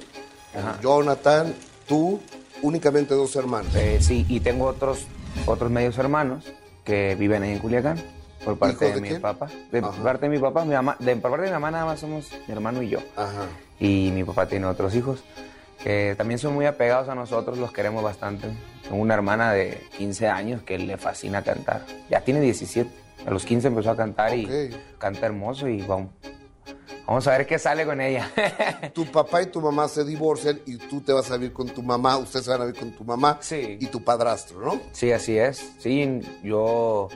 Jonathan, 0.83 1.51
tú, 1.87 2.19
únicamente 2.61 3.15
dos 3.15 3.35
hermanos. 3.35 3.73
Eh, 3.73 3.97
sí, 4.01 4.23
y 4.29 4.39
tengo 4.39 4.65
otros, 4.65 5.07
otros 5.47 5.71
medios 5.71 5.97
hermanos 5.97 6.45
que 6.83 7.15
viven 7.15 7.41
ahí 7.41 7.53
en 7.53 7.57
Culiacán. 7.57 7.99
Por 8.45 8.59
parte 8.59 8.85
¿Hijos 8.85 9.01
de, 9.01 9.07
de 9.09 9.15
mi 9.15 9.19
papá. 9.19 9.47
De 9.71 9.81
parte 9.81 10.29
de 10.29 10.29
mi 10.29 10.37
papá, 10.37 10.63
mi 10.63 10.75
mamá. 10.75 10.95
De 10.99 11.15
por 11.15 11.31
parte 11.31 11.45
de 11.45 11.49
mi 11.49 11.53
mamá 11.53 11.71
nada 11.71 11.85
más 11.85 11.99
somos 11.99 12.29
mi 12.45 12.53
hermano 12.53 12.83
y 12.83 12.89
yo. 12.89 12.99
Ajá. 13.15 13.47
Y 13.79 14.11
mi 14.13 14.23
papá 14.23 14.45
tiene 14.45 14.67
otros 14.67 14.93
hijos 14.93 15.23
que 15.83 16.13
también 16.17 16.37
son 16.37 16.53
muy 16.53 16.67
apegados 16.67 17.09
a 17.09 17.15
nosotros, 17.15 17.57
los 17.57 17.71
queremos 17.71 18.03
bastante. 18.03 18.47
Tengo 18.83 18.97
una 18.97 19.15
hermana 19.15 19.53
de 19.53 19.81
15 19.97 20.27
años 20.27 20.61
que 20.61 20.77
le 20.77 20.97
fascina 20.97 21.41
cantar. 21.41 21.83
Ya 22.11 22.21
tiene 22.21 22.41
17. 22.41 23.08
A 23.25 23.31
los 23.31 23.45
15 23.45 23.67
empezó 23.67 23.91
a 23.91 23.97
cantar 23.97 24.35
y 24.35 24.75
canta 24.97 25.25
hermoso 25.25 25.67
y 25.67 25.81
vamos. 25.81 26.11
Vamos 27.09 27.25
a 27.27 27.31
ver 27.31 27.47
qué 27.47 27.57
sale 27.57 27.85
con 27.85 27.99
ella. 28.01 28.29
Tu 28.93 29.03
papá 29.05 29.41
y 29.41 29.47
tu 29.47 29.59
mamá 29.61 29.87
se 29.87 30.05
divorcian 30.05 30.61
y 30.67 30.77
tú 30.77 31.01
te 31.01 31.11
vas 31.11 31.31
a 31.31 31.37
vivir 31.37 31.53
con 31.53 31.67
tu 31.67 31.81
mamá, 31.81 32.17
ustedes 32.17 32.45
se 32.45 32.51
van 32.51 32.61
a 32.61 32.65
vivir 32.65 32.79
con 32.79 32.91
tu 32.91 33.03
mamá 33.03 33.39
y 33.51 33.85
tu 33.87 34.03
padrastro, 34.03 34.59
¿no? 34.59 34.79
Sí, 34.91 35.11
así 35.11 35.35
es. 35.35 35.73
Sí, 35.79 36.21
yo, 36.43 37.07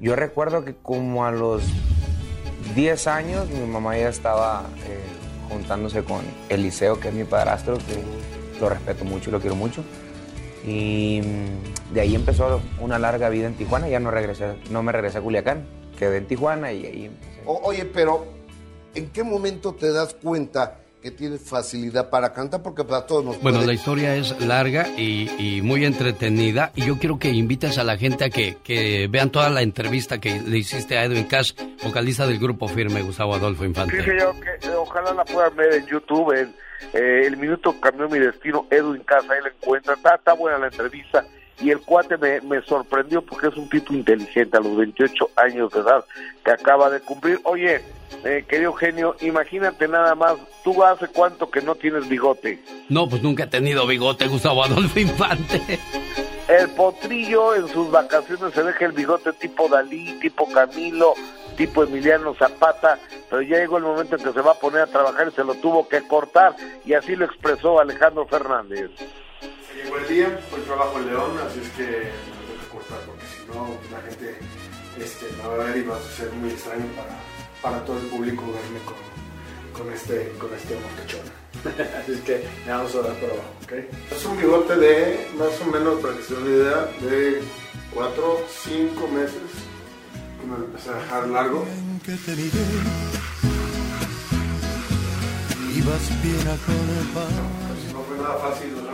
yo 0.00 0.16
recuerdo 0.16 0.64
que 0.64 0.74
como 0.76 1.26
a 1.26 1.30
los 1.30 1.62
10 2.74 3.06
años 3.06 3.50
mi 3.50 3.66
mamá 3.66 3.98
ya 3.98 4.08
estaba 4.08 4.64
eh, 4.86 5.04
juntándose 5.50 6.02
con 6.02 6.22
Eliseo, 6.48 6.98
que 6.98 7.08
es 7.08 7.14
mi 7.14 7.24
padrastro, 7.24 7.76
que 7.76 8.02
lo 8.60 8.70
respeto 8.70 9.04
mucho 9.04 9.28
y 9.28 9.32
lo 9.32 9.40
quiero 9.40 9.56
mucho. 9.56 9.84
Y 10.66 11.20
mm, 11.22 11.94
de 11.94 12.00
ahí 12.00 12.14
empezó 12.14 12.60
una 12.80 12.98
larga 12.98 13.28
vida 13.28 13.46
en 13.46 13.54
Tijuana. 13.54 13.88
Ya 13.88 14.00
no 14.00 14.10
regresé, 14.10 14.56
no 14.70 14.82
me 14.82 14.92
regresé 14.92 15.18
a 15.18 15.20
Culiacán, 15.22 15.64
quedé 15.98 16.18
en 16.18 16.26
Tijuana 16.26 16.72
y 16.72 16.84
ahí 16.86 17.10
O- 17.46 17.60
oye, 17.64 17.84
pero 17.84 18.26
¿en 18.94 19.08
qué 19.10 19.22
momento 19.22 19.74
te 19.74 19.92
das 19.92 20.14
cuenta 20.14 20.80
que 21.02 21.10
tienes 21.10 21.40
facilidad 21.48 22.10
para 22.10 22.32
cantar? 22.32 22.62
Porque 22.62 22.82
para 22.84 23.06
todos 23.06 23.24
nos 23.24 23.40
Bueno, 23.40 23.58
puede- 23.58 23.66
la 23.68 23.72
historia 23.74 24.16
es 24.16 24.40
larga 24.40 24.88
y, 24.96 25.30
y 25.38 25.62
muy 25.62 25.84
entretenida 25.84 26.72
y 26.74 26.84
yo 26.86 26.98
quiero 26.98 27.18
que 27.18 27.28
invites 27.30 27.78
a 27.78 27.84
la 27.84 27.96
gente 27.96 28.24
a 28.24 28.30
que, 28.30 28.56
que 28.64 29.06
vean 29.08 29.30
toda 29.30 29.48
la 29.50 29.62
entrevista 29.62 30.18
que 30.20 30.40
le 30.40 30.58
hiciste 30.58 30.98
a 30.98 31.04
Edwin 31.04 31.24
Cash, 31.24 31.52
vocalista 31.84 32.26
del 32.26 32.38
grupo 32.38 32.66
firme 32.68 33.02
Gustavo 33.02 33.34
Adolfo 33.34 33.64
Infante. 33.64 33.96
Sí, 33.98 34.04
señor, 34.10 34.34
que 34.40 34.66
eh, 34.66 34.74
ojalá 34.76 35.12
la 35.14 35.24
puedan 35.24 35.54
ver 35.54 35.74
en 35.74 35.86
YouTube, 35.86 36.32
en 36.32 36.54
eh, 36.92 37.22
El 37.26 37.36
Minuto 37.36 37.78
Cambió 37.80 38.08
Mi 38.08 38.18
Destino, 38.18 38.66
Edwin 38.70 39.02
Casa, 39.04 39.32
ahí 39.32 39.42
la 39.42 39.48
encuentra, 39.50 39.94
está, 39.94 40.16
está 40.16 40.32
buena 40.32 40.58
la 40.58 40.66
entrevista, 40.66 41.24
y 41.60 41.70
el 41.70 41.80
cuate 41.80 42.16
me, 42.18 42.40
me 42.42 42.62
sorprendió 42.62 43.22
porque 43.22 43.48
es 43.48 43.56
un 43.56 43.68
tipo 43.68 43.94
inteligente 43.94 44.56
a 44.56 44.60
los 44.60 44.76
28 44.76 45.30
años 45.36 45.72
de 45.72 45.80
edad 45.80 46.04
que 46.44 46.50
acaba 46.50 46.90
de 46.90 47.00
cumplir. 47.00 47.40
Oye, 47.44 47.82
eh, 48.24 48.44
querido 48.48 48.72
genio, 48.74 49.16
imagínate 49.20 49.88
nada 49.88 50.14
más, 50.14 50.36
tú 50.64 50.82
hace 50.84 51.08
cuánto 51.08 51.50
que 51.50 51.62
no 51.62 51.74
tienes 51.74 52.08
bigote. 52.08 52.62
No, 52.88 53.08
pues 53.08 53.22
nunca 53.22 53.44
he 53.44 53.46
tenido 53.46 53.86
bigote, 53.86 54.26
Gustavo 54.28 54.64
Adolfo 54.64 54.98
Infante. 54.98 55.78
El 56.48 56.68
potrillo 56.70 57.54
en 57.54 57.68
sus 57.68 57.90
vacaciones 57.90 58.54
se 58.54 58.62
deja 58.62 58.84
el 58.84 58.92
bigote 58.92 59.32
tipo 59.32 59.68
Dalí, 59.68 60.18
tipo 60.20 60.48
Camilo, 60.48 61.14
tipo 61.56 61.82
Emiliano 61.82 62.34
Zapata, 62.34 62.98
pero 63.28 63.42
ya 63.42 63.58
llegó 63.58 63.78
el 63.78 63.84
momento 63.84 64.16
en 64.16 64.22
que 64.22 64.32
se 64.32 64.40
va 64.40 64.52
a 64.52 64.58
poner 64.58 64.82
a 64.82 64.86
trabajar 64.86 65.28
y 65.28 65.34
se 65.34 65.42
lo 65.42 65.54
tuvo 65.54 65.88
que 65.88 66.02
cortar, 66.02 66.54
y 66.84 66.92
así 66.94 67.16
lo 67.16 67.24
expresó 67.24 67.80
Alejandro 67.80 68.26
Fernández. 68.26 68.90
Llegó 69.76 69.98
el 69.98 70.08
día, 70.08 70.40
hoy 70.54 70.60
trabajo 70.62 70.98
en 70.98 71.06
León, 71.06 71.32
así 71.46 71.60
es 71.60 71.68
que 71.72 71.82
me 71.84 72.40
tengo 72.40 72.60
que 72.62 72.68
cortar 72.72 72.98
porque 73.04 73.24
si 73.26 73.46
no 73.46 73.76
la 73.92 74.00
gente 74.08 74.38
este, 74.98 75.26
me 75.36 75.46
va 75.46 75.54
a 75.54 75.66
ver 75.66 75.76
y 75.76 75.82
va 75.82 75.96
a 75.96 76.00
ser 76.00 76.32
muy 76.32 76.48
extraño 76.48 76.86
para, 76.96 77.14
para 77.60 77.84
todo 77.84 77.98
el 77.98 78.06
público 78.06 78.42
verme 78.46 78.80
con, 78.86 78.96
con 79.78 79.92
este, 79.92 80.32
con 80.38 80.48
este 80.54 80.78
mocachón. 80.80 81.26
así 82.00 82.12
es 82.12 82.20
que 82.20 82.48
me 82.64 82.72
vamos 82.72 82.94
a 82.94 83.02
dar 83.02 83.12
por 83.16 83.30
abajo, 83.30 83.52
¿ok? 83.64 83.72
Es 84.16 84.24
un 84.24 84.38
bigote 84.38 84.76
de 84.76 85.28
más 85.38 85.60
o 85.60 85.64
menos, 85.70 86.00
para 86.00 86.16
que 86.16 86.22
se 86.22 86.34
den 86.34 86.42
una 86.42 86.52
idea, 86.56 86.88
de 87.02 87.42
4, 87.92 88.46
5 88.64 89.08
meses 89.08 89.50
que 90.40 90.46
me 90.46 90.58
lo 90.58 90.64
empecé 90.64 90.88
a 90.88 90.94
dejar 90.94 91.28
largo. 91.28 91.66
Pues 97.68 97.92
no 97.92 98.00
fue 98.04 98.16
nada 98.16 98.36
fácil 98.38 98.85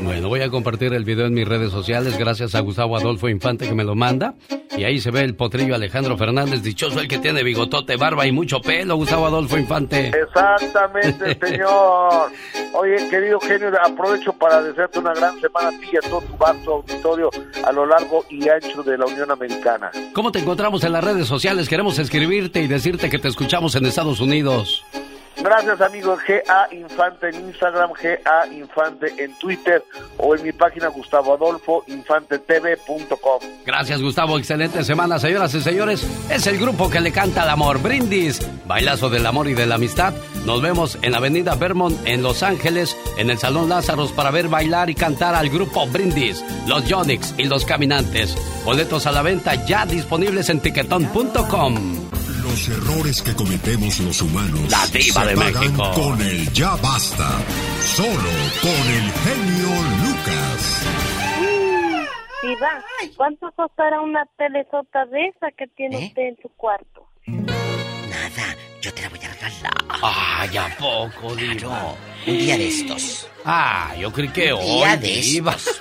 Bueno, 0.00 0.28
voy 0.28 0.42
a 0.42 0.50
compartir 0.50 0.92
el 0.92 1.04
video 1.04 1.26
en 1.26 1.34
mis 1.34 1.46
redes 1.46 1.70
sociales 1.70 2.18
gracias 2.18 2.54
a 2.54 2.60
Gustavo 2.60 2.96
Adolfo 2.96 3.28
Infante 3.28 3.66
que 3.68 3.74
me 3.74 3.84
lo 3.84 3.94
manda. 3.94 4.34
Y 4.76 4.84
ahí 4.84 5.00
se 5.00 5.10
ve 5.10 5.22
el 5.22 5.34
potrillo 5.34 5.74
Alejandro 5.74 6.18
Fernández, 6.18 6.62
dichoso 6.62 7.00
el 7.00 7.08
que 7.08 7.18
tiene 7.18 7.42
bigotote, 7.42 7.96
barba 7.96 8.26
y 8.26 8.32
mucho 8.32 8.60
pelo, 8.60 8.96
Gustavo 8.96 9.26
Adolfo 9.26 9.56
Infante. 9.56 10.08
Exactamente, 10.08 11.38
señor. 11.46 12.30
Oye, 12.74 13.08
querido 13.08 13.40
genio, 13.40 13.70
aprovecho 13.82 14.34
para 14.34 14.62
desearte 14.62 14.98
una 14.98 15.14
gran 15.14 15.40
semana 15.40 15.68
a 15.68 15.70
ti 15.70 15.86
y 15.92 15.96
a 15.96 16.00
todo 16.00 16.20
tu 16.20 16.36
vasto 16.36 16.74
auditorio 16.74 17.30
a 17.64 17.72
lo 17.72 17.86
largo 17.86 18.26
y 18.28 18.48
ancho 18.48 18.82
de 18.82 18.98
la 18.98 19.06
Unión 19.06 19.30
Americana. 19.30 19.90
¿Cómo 20.12 20.30
te 20.30 20.40
encontramos 20.40 20.84
en 20.84 20.92
las 20.92 21.02
redes 21.02 21.26
sociales? 21.26 21.68
Queremos 21.70 21.98
escribirte 21.98 22.60
y 22.60 22.66
decirte 22.66 23.08
que 23.08 23.18
te 23.18 23.28
escuchamos 23.28 23.74
en 23.76 23.86
Estados 23.86 24.20
Unidos. 24.20 24.84
Gracias, 25.42 25.80
amigos. 25.80 26.18
GA 26.26 26.68
Infante 26.72 27.28
en 27.28 27.48
Instagram, 27.48 27.90
GA 27.92 28.46
Infante 28.46 29.12
en 29.22 29.38
Twitter 29.38 29.84
o 30.16 30.34
en 30.34 30.42
mi 30.42 30.52
página 30.52 30.88
gustavoadolfoinfantetv.com. 30.88 33.40
Gracias, 33.64 34.00
Gustavo. 34.00 34.38
Excelente 34.38 34.82
semana, 34.82 35.18
señoras 35.18 35.54
y 35.54 35.60
señores. 35.60 36.06
Es 36.30 36.46
el 36.46 36.58
grupo 36.58 36.88
que 36.88 37.00
le 37.00 37.12
canta 37.12 37.42
al 37.42 37.50
amor. 37.50 37.82
Brindis, 37.82 38.40
bailazo 38.66 39.10
del 39.10 39.26
amor 39.26 39.48
y 39.48 39.54
de 39.54 39.66
la 39.66 39.74
amistad. 39.76 40.14
Nos 40.44 40.62
vemos 40.62 40.98
en 41.02 41.12
la 41.12 41.18
Avenida 41.18 41.54
Vermont, 41.54 41.98
en 42.06 42.22
Los 42.22 42.42
Ángeles, 42.42 42.96
en 43.18 43.30
el 43.30 43.38
Salón 43.38 43.68
Lázaros, 43.68 44.12
para 44.12 44.30
ver 44.30 44.48
bailar 44.48 44.90
y 44.90 44.94
cantar 44.94 45.34
al 45.34 45.50
grupo 45.50 45.86
Brindis, 45.86 46.42
los 46.66 46.86
Yonix 46.86 47.34
y 47.36 47.44
los 47.44 47.64
Caminantes. 47.64 48.36
Boletos 48.64 49.06
a 49.06 49.12
la 49.12 49.22
venta 49.22 49.66
ya 49.66 49.84
disponibles 49.84 50.48
en 50.48 50.60
tiquetón.com. 50.60 51.96
Los 52.48 52.68
errores 52.68 53.22
que 53.22 53.34
cometemos 53.34 53.98
los 54.00 54.22
humanos 54.22 54.70
La 54.70 54.86
diva 54.86 55.22
se 55.22 55.26
de 55.30 55.34
pagan 55.36 55.62
México. 55.62 55.90
con 55.94 56.20
el 56.20 56.52
ya 56.52 56.76
basta. 56.76 57.28
Solo 57.80 58.30
con 58.62 58.70
el 58.70 59.12
genio 59.24 59.68
Lucas. 60.02 60.82
Diva, 62.42 62.84
¿cuánto 63.16 63.50
costará 63.56 64.00
una 64.00 64.24
telesota 64.38 65.04
de 65.06 65.26
esa 65.28 65.50
que 65.56 65.66
tiene 65.76 65.96
¿Eh? 65.98 66.06
usted 66.08 66.22
en 66.22 66.36
su 66.40 66.48
cuarto? 66.50 67.08
Nada, 67.26 68.56
yo 68.80 68.92
te 68.92 69.02
la 69.02 69.08
voy 69.08 69.18
a 69.18 69.32
regalar. 69.32 69.84
Ay, 70.02 70.56
¿a 70.56 70.76
poco, 70.78 71.34
Diva? 71.34 71.94
Un 72.26 72.38
día 72.38 72.56
de 72.58 72.68
estos. 72.68 73.28
Ah, 73.44 73.94
yo 73.98 74.12
creí 74.12 74.28
que 74.28 74.52
Un 74.52 74.60
hoy, 74.60 74.66
día 74.78 74.96
de 74.96 75.08
Diva. 75.20 75.52
estos. 75.54 75.80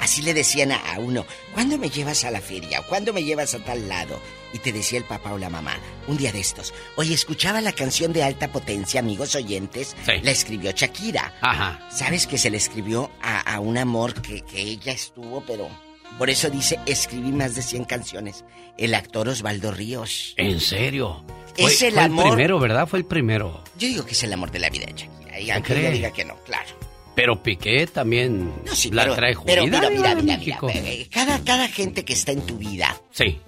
Así 0.00 0.22
le 0.22 0.34
decían 0.34 0.72
a 0.72 0.98
uno, 0.98 1.24
¿cuándo 1.54 1.78
me 1.78 1.88
llevas 1.90 2.24
a 2.24 2.30
la 2.30 2.40
feria? 2.40 2.82
¿Cuándo 2.82 3.12
me 3.12 3.22
llevas 3.22 3.54
a 3.54 3.58
tal 3.60 3.88
lado? 3.88 4.20
Y 4.52 4.58
te 4.58 4.72
decía 4.72 4.98
el 4.98 5.04
papá 5.04 5.32
o 5.34 5.38
la 5.38 5.50
mamá, 5.50 5.76
un 6.06 6.16
día 6.16 6.32
de 6.32 6.40
estos. 6.40 6.72
Oye, 6.96 7.14
escuchaba 7.14 7.60
la 7.60 7.72
canción 7.72 8.12
de 8.12 8.22
alta 8.24 8.48
potencia, 8.50 9.00
amigos 9.00 9.34
oyentes. 9.34 9.94
La 10.06 10.30
escribió 10.30 10.72
Shakira. 10.72 11.34
Ajá. 11.40 11.86
¿Sabes 11.90 12.26
que 12.26 12.38
se 12.38 12.50
le 12.50 12.56
escribió 12.56 13.10
a, 13.22 13.40
a 13.54 13.60
un 13.60 13.76
amor 13.78 14.20
que, 14.20 14.40
que 14.42 14.60
ella 14.60 14.92
estuvo, 14.92 15.42
pero... 15.46 15.68
Por 16.16 16.30
eso 16.30 16.48
dice, 16.48 16.80
escribí 16.86 17.30
más 17.30 17.54
de 17.54 17.62
100 17.62 17.84
canciones. 17.84 18.44
El 18.78 18.94
actor 18.94 19.28
Osvaldo 19.28 19.70
Ríos. 19.70 20.32
¿En 20.38 20.58
serio? 20.58 21.22
Es 21.58 21.78
Fue- 21.78 21.88
el 21.88 21.94
fue 21.94 22.02
amor- 22.04 22.24
el 22.26 22.32
primero, 22.32 22.58
¿verdad? 22.60 22.86
Fue 22.86 22.98
el 23.00 23.04
primero. 23.04 23.62
Yo 23.78 23.88
digo 23.88 24.04
que 24.06 24.12
es 24.12 24.22
el 24.22 24.32
amor 24.32 24.50
de 24.50 24.58
la 24.60 24.70
vida 24.70 24.86
de 24.86 24.92
Shakira. 24.92 25.40
Y 25.40 25.50
aunque 25.50 25.78
ella 25.78 25.90
diga 25.90 26.10
que 26.12 26.24
no, 26.24 26.36
claro. 26.44 26.68
Pero 27.14 27.42
Piqué 27.42 27.86
también 27.88 28.52
Sí, 28.72 28.90
la 28.92 29.02
pero, 29.02 29.14
trae 29.16 29.34
pero 29.44 29.62
juida, 29.62 29.78
mira, 29.80 29.90
mira, 29.90 30.14
mira, 30.14 30.38
mira, 30.38 30.58
eh, 30.72 31.08
Cada, 31.10 31.40
cada 31.40 31.66
gente 31.68 32.04
que 32.04 32.12
está 32.12 32.30
en 32.32 32.42
tu 32.46 32.56
vida 32.58 32.96
Sí. 33.10 33.40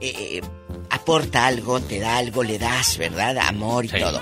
eh, 0.00 0.14
eh, 0.38 0.40
aporta 0.90 1.46
algo, 1.46 1.80
te 1.80 1.98
da 1.98 2.18
algo, 2.18 2.42
le 2.44 2.58
das, 2.58 2.96
¿verdad? 2.98 3.36
Amor 3.38 3.84
y 3.86 3.88
todo. 3.88 4.20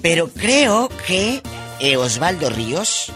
Pero 0.00 0.28
creo 0.28 0.88
que 1.06 1.42
eh, 1.80 1.96
Osvaldo 1.98 2.48
Ríos 2.50 3.12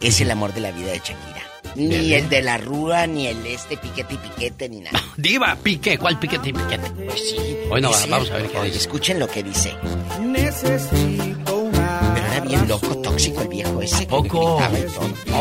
es 0.00 0.20
el 0.20 0.30
amor 0.30 0.52
de 0.54 0.60
la 0.60 0.70
vida 0.70 0.92
de 0.92 0.98
Shakira. 0.98 1.29
Ni 1.76 1.86
Bien. 1.88 2.24
el 2.24 2.28
de 2.28 2.42
la 2.42 2.58
Rúa, 2.58 3.06
ni 3.06 3.26
el 3.26 3.46
este 3.46 3.76
piquete 3.76 4.14
y 4.14 4.16
piquete, 4.18 4.68
ni 4.68 4.80
nada. 4.80 5.00
Diva, 5.16 5.56
pique, 5.62 5.98
¿cuál 5.98 6.18
piquete 6.18 6.48
y 6.50 6.52
piquete? 6.52 6.90
Pues 6.90 7.20
sí. 7.30 7.56
Bueno, 7.68 7.90
es 7.90 8.08
vamos 8.08 8.30
a 8.30 8.34
ver 8.36 8.48
qué 8.48 8.62
dice. 8.62 8.78
Escuchen 8.78 9.18
lo 9.18 9.28
que 9.28 9.42
dice. 9.42 9.72
Necesito 10.20 11.56
una. 11.56 12.12
Pero 12.14 12.26
era 12.26 12.40
bien 12.40 12.68
loco, 12.68 12.96
tóxico 12.98 13.42
el 13.42 13.48
viejo 13.48 13.80
ese. 13.82 14.06
Poco. 14.06 14.60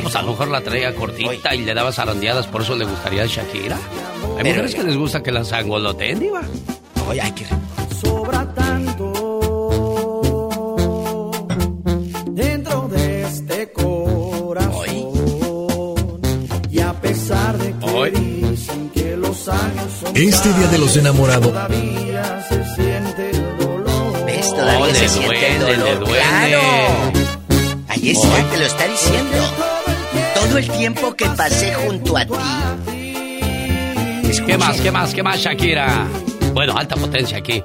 pues 0.01 0.15
a 0.15 0.21
lo 0.21 0.31
mejor 0.31 0.47
la 0.49 0.61
traía 0.61 0.93
cortita 0.95 1.55
y 1.55 1.63
le 1.65 1.73
daba 1.73 1.91
zarandeadas, 1.91 2.47
por 2.47 2.61
eso 2.61 2.75
le 2.75 2.85
gustaría 2.85 3.23
a 3.23 3.25
Shakira. 3.25 3.75
Hay 3.75 4.43
Pero- 4.43 4.49
mujeres 4.49 4.75
que 4.75 4.83
les 4.83 4.95
gusta 4.97 5.23
que 5.23 5.31
las 5.31 5.51
angoloteen, 5.51 6.19
Diva. 6.19 6.41
Oye, 7.07 7.21
hay 7.21 7.31
que... 7.31 7.45
Este 20.15 20.53
día 20.53 20.67
de 20.67 20.77
los 20.77 20.95
enamorados 20.97 21.47
todavía 21.47 22.45
se 22.47 22.63
siente 22.75 23.29
el 23.31 23.57
dolor 23.57 24.25
¿Ves? 24.25 24.49
Todavía 24.49 24.79
Oh, 24.79 24.85
se 24.93 25.01
le 25.01 25.09
siente 25.09 25.47
el 25.53 25.59
duele, 25.59 25.77
dolor. 25.77 25.89
le 25.89 25.95
duele. 26.05 26.19
¡Claro! 26.23 26.59
Ahí 27.87 28.09
está, 28.11 28.35
Ay. 28.35 28.43
te 28.51 28.57
lo 28.59 28.65
está 28.65 28.87
diciendo. 28.87 29.37
Todo 30.35 30.57
el 30.57 30.69
tiempo 30.71 31.15
que 31.15 31.25
pasé 31.29 31.73
junto 31.73 32.17
a 32.17 32.25
ti. 32.25 32.31
¿Qué 34.45 34.57
más, 34.57 34.79
qué 34.81 34.91
más, 34.91 35.13
qué 35.13 35.23
más, 35.23 35.37
Shakira? 35.39 36.07
Bueno, 36.53 36.77
alta 36.77 36.95
potencia 36.95 37.37
aquí. 37.37 37.63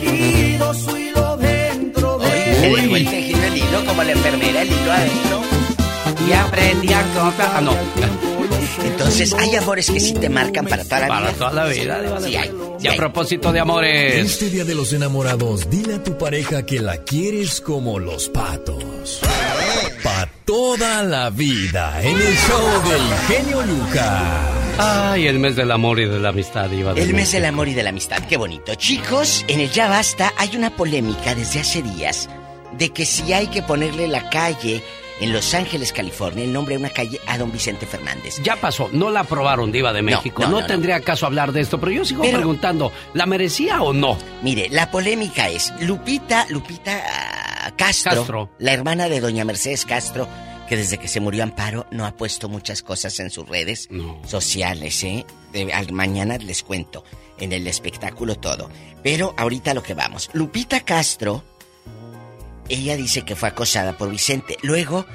tejido 0.00 0.74
su 0.74 0.96
hilo 0.96 1.36
dentro 1.36 2.18
de 2.18 2.26
Me 2.60 2.68
dejó 2.80 2.96
el 2.96 3.04
tejido 3.08 3.44
el 3.44 3.56
hilo 3.56 3.84
como 3.86 4.02
la 4.02 4.12
enfermera 4.12 4.62
el 4.62 4.68
hilo 4.68 4.92
adentro. 4.92 5.40
Y 6.28 6.32
aprendí 6.32 6.92
a 6.92 7.02
comprar. 7.14 7.50
Ah, 7.56 7.60
no. 7.60 7.72
Entonces, 8.84 9.34
hay 9.34 9.54
amores 9.56 9.90
que 9.90 10.00
sí 10.00 10.14
te 10.14 10.28
marcan 10.28 10.66
para 10.66 10.84
toda 10.84 11.00
la 11.00 11.08
Para 11.08 11.20
vida. 11.30 11.38
toda 11.38 11.52
la 11.52 11.64
vida. 11.66 12.20
Sí 12.20 12.36
hay. 12.36 12.52
Y 12.80 12.86
a 12.88 12.94
propósito 12.96 13.52
de 13.52 13.60
amores. 13.60 14.14
Este 14.24 14.50
día 14.50 14.64
de 14.64 14.74
los 14.74 14.92
enamorados, 14.92 15.68
dile 15.68 15.94
a 15.94 16.02
tu 16.02 16.16
pareja 16.16 16.64
que 16.64 16.80
la 16.80 16.98
quieres 17.04 17.60
como 17.60 17.98
los 17.98 18.28
patos. 18.28 19.20
Pa' 20.02 20.28
toda 20.44 21.02
la 21.02 21.30
vida 21.30 22.00
en 22.02 22.16
el 22.16 22.34
show 22.36 22.90
del 22.90 23.18
genio 23.36 23.62
Lucas. 23.62 24.22
Ay, 24.78 25.26
el 25.26 25.40
mes 25.40 25.56
del 25.56 25.72
amor 25.72 25.98
y 25.98 26.04
de 26.04 26.20
la 26.20 26.28
amistad, 26.28 26.68
de 26.70 27.02
El 27.02 27.12
mes 27.14 27.32
del 27.32 27.46
amor 27.46 27.66
y 27.66 27.74
de 27.74 27.82
la 27.82 27.90
amistad, 27.90 28.18
qué 28.28 28.36
bonito. 28.36 28.76
Chicos, 28.76 29.44
en 29.48 29.58
el 29.58 29.70
Ya 29.72 29.88
Basta 29.88 30.32
hay 30.36 30.56
una 30.56 30.70
polémica 30.76 31.34
desde 31.34 31.60
hace 31.60 31.82
días 31.82 32.28
de 32.78 32.90
que 32.90 33.04
si 33.04 33.32
hay 33.32 33.48
que 33.48 33.62
ponerle 33.62 34.06
la 34.06 34.30
calle 34.30 34.84
en 35.20 35.32
Los 35.32 35.52
Ángeles, 35.54 35.92
California, 35.92 36.44
el 36.44 36.52
nombre 36.52 36.74
de 36.74 36.80
una 36.80 36.90
calle 36.90 37.20
a 37.26 37.38
don 37.38 37.50
Vicente 37.52 37.86
Fernández. 37.86 38.40
Ya 38.42 38.56
pasó, 38.56 38.88
no 38.92 39.10
la 39.10 39.20
aprobaron, 39.20 39.72
Diva 39.72 39.92
de 39.92 40.02
México. 40.02 40.42
no, 40.42 40.48
No, 40.50 40.60
no, 40.60 40.66
tendría 40.66 41.00
caso 41.00 41.26
hablar 41.26 41.52
de 41.52 41.60
esto, 41.60 41.78
pero 41.80 41.92
yo 41.92 42.04
sigo 42.04 42.22
Pero- 42.22 42.38
preguntando, 42.38 42.92
¿la 43.14 43.26
merecía 43.26 43.82
o 43.82 43.92
no? 43.92 44.16
Mire, 44.42 44.68
la 44.70 44.90
polémica 44.90 45.48
es 45.48 45.72
Lupita, 45.80 46.46
Lupita 46.50 47.02
ah, 47.06 47.72
Castro, 47.76 48.12
Castro. 48.14 48.50
la 48.58 48.72
hermana 48.72 49.08
de 49.08 49.20
doña 49.20 49.44
Mercedes 49.44 49.84
Castro, 49.84 50.28
que 50.68 50.76
desde 50.76 50.98
que 50.98 51.08
se 51.08 51.20
murió 51.20 51.42
Amparo 51.44 51.86
no 51.90 52.04
ha 52.04 52.12
puesto 52.12 52.48
muchas 52.48 52.82
cosas 52.82 53.18
en 53.20 53.30
sus 53.30 53.48
redes 53.48 53.88
sociales, 54.26 55.02
¿eh? 55.02 55.24
De- 55.52 55.72
al- 55.72 55.92
mañana 55.92 56.36
les 56.38 56.62
cuento, 56.62 57.04
en 57.38 57.52
el 57.52 57.66
espectáculo 57.66 58.34
todo. 58.36 58.68
Pero 59.02 59.34
ahorita 59.38 59.72
lo 59.74 59.82
que 59.82 59.94
vamos. 59.94 60.28
Lupita 60.34 60.80
Castro, 60.80 61.42
ella 62.68 62.96
dice 62.96 63.22
que 63.22 63.36
fue 63.36 63.48
acosada 63.48 63.96
por 63.96 64.10
Vicente. 64.10 64.56
Luego, 64.62 65.06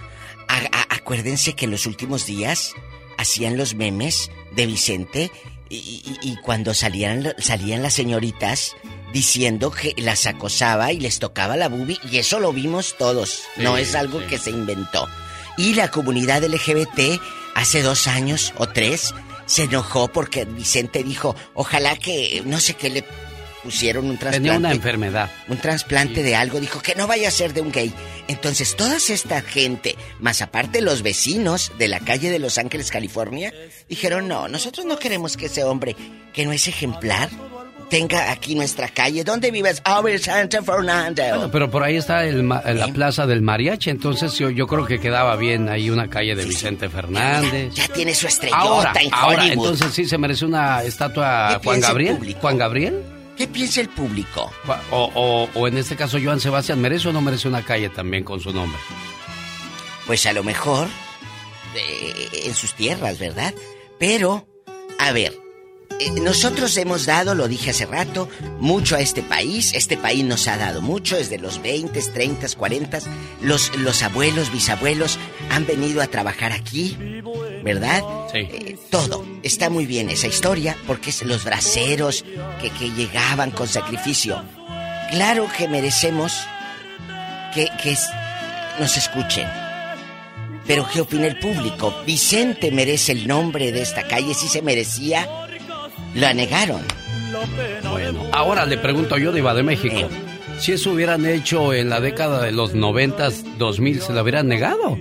acuérdense 0.90 1.54
que 1.54 1.66
en 1.66 1.72
los 1.72 1.86
últimos 1.86 2.26
días 2.26 2.74
hacían 3.18 3.58
los 3.58 3.76
memes 3.76 4.32
de 4.56 4.66
Vicente 4.66 5.32
y, 5.70 5.76
y- 5.78 6.18
y 6.32 6.36
cuando 6.38 6.74
salían, 6.74 7.34
salían 7.40 7.82
las 7.82 7.94
señoritas 7.94 8.76
diciendo 9.12 9.72
que 9.72 9.94
las 9.98 10.26
acosaba 10.26 10.92
y 10.92 11.00
les 11.00 11.20
tocaba 11.20 11.56
la 11.58 11.70
bubi 11.70 12.00
y 12.12 12.18
eso 12.18 12.40
lo 12.40 12.52
vimos 12.54 12.96
todos. 12.98 13.42
no 13.58 13.78
es 13.78 13.96
algo 13.96 14.20
sí. 14.22 14.26
que 14.28 14.38
se 14.40 14.50
inventó. 14.50 15.08
Y 15.58 15.76
la 15.76 15.92
comunidad 15.92 16.44
LGBT 16.44 17.20
hace 17.56 17.82
dos 17.84 18.08
años 18.08 18.54
o 18.58 18.68
tres 18.68 19.14
se 19.46 19.64
enojó 19.64 20.08
porque 20.08 20.46
Vicente 20.46 21.04
dijo, 21.04 21.36
ojalá 21.54 21.96
que 21.96 22.42
no 22.46 22.60
sé 22.60 22.74
qué 22.74 22.90
le 22.90 23.04
pusieron 23.64 24.06
un 24.06 24.18
trasplante. 24.18 24.38
Tenía 24.49 24.57
una 24.60 24.72
enfermedad. 24.72 25.30
Un 25.48 25.57
trasplante 25.57 26.22
de 26.23 26.35
algo, 26.35 26.60
dijo 26.60 26.81
que 26.81 26.95
no 26.95 27.07
vaya 27.07 27.30
a 27.30 27.31
ser 27.31 27.53
de 27.53 27.61
un 27.61 27.72
gay. 27.72 27.94
Entonces, 28.27 28.76
toda 28.76 28.98
esta 28.98 29.41
gente, 29.41 29.95
más 30.19 30.41
aparte 30.41 30.81
los 30.81 31.02
vecinos 31.02 31.72
de 31.77 31.88
la 31.88 31.99
calle 31.99 32.30
de 32.30 32.40
Los 32.40 32.57
Ángeles, 32.57 32.91
California, 32.91 33.53
dijeron, 33.90 34.27
no, 34.27 34.48
nosotros 34.48 34.85
no 34.85 34.98
queremos 34.99 35.38
que 35.38 35.48
ese 35.48 35.64
hombre, 35.64 35.95
que 36.34 36.45
no 36.45 36.52
es 36.52 36.68
ejemplar, 36.68 37.30
tenga 37.90 38.31
aquí 38.31 38.56
nuestra 38.56 38.88
calle. 38.88 39.23
¿Dónde 39.23 39.52
vives? 39.52 39.81
Oh, 39.85 40.02
Vicente 40.02 40.61
Fernando. 40.64 41.22
Bueno, 41.30 41.52
pero 41.52 41.69
por 41.69 41.84
ahí 41.84 41.95
está 41.98 42.26
el 42.26 42.41
ma- 42.41 42.61
la 42.73 42.88
plaza 42.88 43.27
del 43.27 43.41
mariachi, 43.44 43.91
entonces 43.91 44.34
yo, 44.40 44.49
yo 44.49 44.65
creo 44.68 44.85
que 44.88 44.99
quedaba 44.99 45.35
bien 45.35 45.69
ahí 45.69 45.90
una 45.91 46.10
calle 46.10 46.34
de 46.34 46.44
Vicente 46.45 46.90
Fernández. 46.90 47.72
Ya 47.76 47.88
tiene 47.90 48.15
su 48.15 48.26
estrellota 48.26 48.61
Ahora, 48.61 48.94
en 48.99 49.14
ahora, 49.14 49.44
Hollywood. 49.44 49.65
entonces 49.68 49.94
sí 49.94 50.06
se 50.06 50.18
merece 50.18 50.45
una 50.45 50.81
estatua 50.81 51.60
¿Qué 51.61 51.65
Juan 51.68 51.81
Gabriel. 51.81 52.35
Juan 52.41 52.57
Gabriel. 52.57 53.03
¿Qué 53.38 53.47
piensa 53.47 53.81
el 53.81 53.89
público? 53.89 54.51
O, 54.91 55.10
o- 55.15 55.49
o 55.60 55.68
en 55.68 55.77
este 55.77 55.95
caso 55.95 56.18
Joan 56.23 56.39
Sebastián, 56.39 56.80
¿merece 56.80 57.10
o 57.10 57.14
no 57.14 57.22
merece 57.22 57.47
una 57.47 57.64
calle 57.64 57.89
también 57.89 58.23
con 58.23 58.39
su 58.39 58.53
nombre? 58.53 58.80
Pues 60.05 60.26
a 60.26 60.34
lo 60.34 60.43
mejor 60.43 60.88
eh, 61.76 62.30
en 62.45 62.53
sus 62.53 62.73
tierras, 62.76 63.18
¿verdad? 63.19 63.53
Pero, 63.99 64.47
a 64.99 65.11
ver, 65.11 65.34
nosotros 66.22 66.76
hemos 66.78 67.06
dado, 67.06 67.36
lo 67.36 67.48
dije 67.48 67.72
hace 67.72 67.86
rato, 67.86 68.30
mucho 68.60 68.95
a 68.95 68.99
este 68.99 69.22
país. 69.22 69.74
Este 69.74 69.98
país 69.98 70.24
nos 70.24 70.48
ha 70.48 70.57
dado 70.57 70.82
mucho 70.82 71.15
desde 71.15 71.38
los 71.38 71.61
20, 71.61 72.02
30, 72.02 72.48
40. 72.56 72.99
Los, 73.41 73.76
los 73.78 74.03
abuelos, 74.03 74.52
bisabuelos 74.52 75.18
han 75.49 75.65
venido 75.65 76.02
a 76.02 76.07
trabajar 76.07 76.52
aquí, 76.52 76.98
¿verdad? 77.64 78.03
Sí. 78.32 78.40
Eh, 78.40 78.78
todo. 78.90 79.26
Está 79.44 79.70
muy 79.70 79.86
bien 79.86 80.10
esa 80.10 80.28
historia 80.28 80.78
porque 80.88 81.10
es 81.10 81.24
los 81.24 81.44
braceros 81.44 82.24
que, 82.61 82.70
que 82.70 82.91
llegaban 82.91 83.52
con 83.52 83.68
sacrificio. 83.68 84.44
Claro 85.11 85.48
que 85.57 85.68
merecemos 85.68 86.34
que, 87.53 87.70
que 87.82 87.95
nos 88.80 88.98
escuchen. 88.98 89.48
Pero 90.65 90.88
¿qué 90.91 91.02
opina 91.02 91.28
el 91.28 91.40
público? 91.40 91.94
Vicente 92.06 92.72
merece 92.72 93.11
el 93.11 93.28
nombre 93.28 93.72
de 93.72 93.82
esta 93.82 94.07
calle, 94.07 94.34
si 94.34 94.48
se 94.48 94.61
merecía. 94.61 95.28
Lo 96.15 96.34
negaron. 96.34 96.81
Bueno, 97.91 98.22
ahora 98.31 98.65
le 98.65 98.77
pregunto 98.77 99.18
yo, 99.18 99.31
Diva 99.31 99.53
de 99.53 99.64
México. 99.64 100.07
Si 100.60 100.72
eso 100.73 100.91
hubieran 100.91 101.26
hecho 101.26 101.73
en 101.73 101.90
la 101.90 101.99
década 101.99 102.41
de 102.44 102.52
los 102.52 102.73
90, 102.76 103.30
2000, 103.57 104.02
¿se 104.02 104.14
lo 104.14 104.22
hubieran 104.22 104.48
negado? 104.48 104.98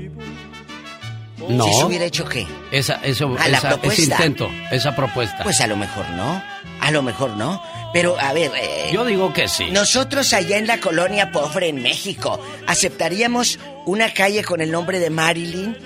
No. 1.48 1.64
¿Si 1.64 1.72
se 1.74 1.84
hubiera 1.84 2.05
hecho 2.05 2.24
qué? 2.24 2.47
Esa, 2.70 2.94
eso, 3.05 3.36
¿A 3.39 3.48
la 3.48 3.59
esa- 3.59 3.78
ese 3.82 4.02
intento, 4.05 4.48
esa 4.70 4.94
propuesta. 4.97 5.43
Pues 5.43 5.60
a 5.60 5.66
lo 5.66 5.76
mejor 5.76 6.09
no. 6.10 6.43
A 6.80 6.90
lo 6.90 7.02
mejor 7.02 7.30
no. 7.36 7.62
Pero 7.93 8.16
a 8.18 8.32
ver. 8.32 8.51
eh, 8.56 8.90
Yo 8.93 9.05
digo 9.05 9.32
que 9.32 9.48
sí. 9.48 9.66
Nosotros 9.70 10.32
allá 10.32 10.56
en 10.56 10.66
la 10.66 10.80
colonia 10.80 11.30
pobre 11.30 11.68
en 11.68 11.82
México, 11.82 12.40
¿aceptaríamos 12.66 13.59
una 13.86 14.14
calle 14.14 14.43
con 14.44 14.60
el 14.62 14.70
nombre 14.70 14.98
de 14.98 15.10
Marilyn? 15.10 15.76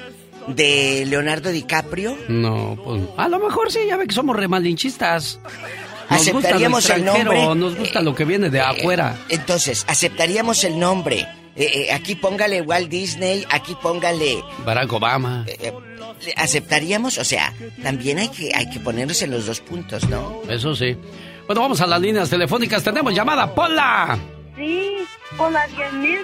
¿De 0.48 1.04
Leonardo 1.06 1.50
DiCaprio? 1.50 2.16
No, 2.28 2.78
pues 2.84 3.02
a 3.16 3.28
lo 3.28 3.38
mejor 3.38 3.70
sí, 3.72 3.80
ya 3.86 3.96
ve 3.96 4.06
que 4.06 4.14
somos 4.14 4.36
remalinchistas. 4.36 5.40
Nos 6.08 6.20
gusta 6.20 6.32
lo 6.32 6.38
¿Aceptaríamos 6.38 6.90
el 6.90 7.04
nombre? 7.04 7.54
nos 7.56 7.74
gusta 7.76 8.00
lo 8.00 8.14
que 8.14 8.24
viene 8.24 8.48
de 8.50 8.60
afuera. 8.60 9.16
Entonces, 9.28 9.84
aceptaríamos 9.88 10.62
el 10.64 10.78
nombre. 10.78 11.26
Eh, 11.56 11.86
eh, 11.88 11.92
aquí 11.92 12.14
póngale 12.14 12.60
Walt 12.60 12.88
Disney, 12.88 13.44
aquí 13.50 13.74
póngale. 13.82 14.42
Barack 14.64 14.92
Obama. 14.92 15.44
eh, 15.48 15.56
eh, 15.62 16.32
¿Aceptaríamos? 16.36 17.18
O 17.18 17.24
sea, 17.24 17.52
también 17.82 18.18
hay 18.18 18.28
que, 18.28 18.52
hay 18.54 18.70
que 18.70 18.78
ponernos 18.78 19.20
en 19.22 19.30
los 19.32 19.46
dos 19.46 19.60
puntos, 19.60 20.08
¿no? 20.08 20.42
Eso 20.48 20.74
sí. 20.76 20.96
Bueno, 21.46 21.62
vamos 21.62 21.80
a 21.80 21.86
las 21.86 22.00
líneas 22.00 22.30
telefónicas. 22.30 22.82
Tenemos 22.84 23.12
llamada, 23.14 23.52
Pola. 23.54 24.18
Sí, 24.56 24.92
con 25.36 25.52
la 25.52 25.66
10.030. 25.68 26.16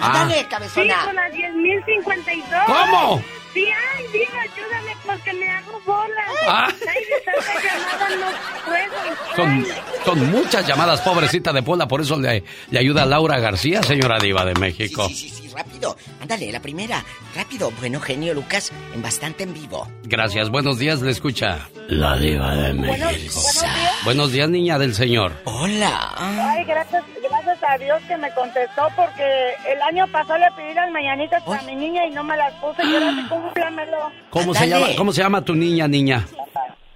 Ah. 0.00 0.22
Ándale, 0.22 0.40
Sí, 0.40 0.46
cabezona. 0.50 1.04
con 1.04 1.14
la 1.14 1.28
10.052. 1.30 2.64
¿Cómo? 2.66 3.22
Sí, 3.56 3.64
ay, 3.64 4.04
diga, 4.12 4.42
ayúdame 4.42 4.92
porque 5.06 5.32
me 5.32 5.48
hago 5.48 5.80
bolas. 5.86 6.30
Ah. 6.46 6.68
Ay, 6.68 7.04
de 7.04 7.20
tanta 7.24 7.54
llamada 7.64 8.16
no 8.20 8.64
puedo. 8.66 9.34
Son, 9.34 9.66
son 10.04 10.30
muchas 10.30 10.66
llamadas, 10.66 11.00
pobrecita 11.00 11.54
de 11.54 11.62
Pola, 11.62 11.88
por 11.88 12.02
eso 12.02 12.18
le, 12.20 12.44
le 12.70 12.78
ayuda 12.78 13.06
Laura 13.06 13.38
García, 13.38 13.82
señora 13.82 14.18
Diva 14.18 14.44
de 14.44 14.54
México. 14.60 15.08
Sí, 15.08 15.14
sí, 15.14 15.30
sí, 15.30 15.48
rápido. 15.56 15.96
Ándale, 16.20 16.52
la 16.52 16.60
primera. 16.60 17.02
Rápido. 17.34 17.70
Bueno, 17.80 17.98
genio 17.98 18.34
Lucas, 18.34 18.72
en 18.94 19.00
bastante 19.00 19.44
en 19.44 19.54
vivo. 19.54 19.88
Gracias, 20.04 20.50
buenos 20.50 20.78
días, 20.78 21.00
le 21.00 21.10
escucha. 21.12 21.66
La 21.88 22.18
Diva 22.18 22.54
de 22.56 22.74
México. 22.74 22.88
buenos 22.98 23.20
días. 23.62 24.04
Buenos 24.04 24.32
días, 24.32 24.50
niña 24.50 24.78
del 24.78 24.94
señor. 24.94 25.32
Hola. 25.44 26.12
Ay, 26.18 26.62
gracias, 26.66 27.02
gracias 27.46 27.70
a 27.70 27.78
Dios 27.78 28.02
que 28.08 28.16
me 28.16 28.30
contestó 28.32 28.88
porque 28.96 29.54
el 29.68 29.80
año 29.82 30.06
pasado 30.08 30.38
le 30.38 30.50
pedí 30.56 30.74
las 30.74 30.90
mañanitas 30.90 31.42
a 31.46 31.62
mi 31.62 31.76
niña 31.76 32.04
y 32.06 32.10
no 32.10 32.24
me 32.24 32.36
las 32.36 32.52
puse. 32.54 32.84
Y 32.84 32.94
ahora 32.94 33.12
sí, 33.12 33.22
cúmplamelo. 33.28 34.10
¿Cómo 34.30 34.54
se 34.54 34.68
llama, 34.68 34.86
cómo 34.96 35.12
se 35.12 35.22
llama 35.22 35.40
tu 35.42 35.54
niña, 35.54 35.86
niña? 35.86 36.26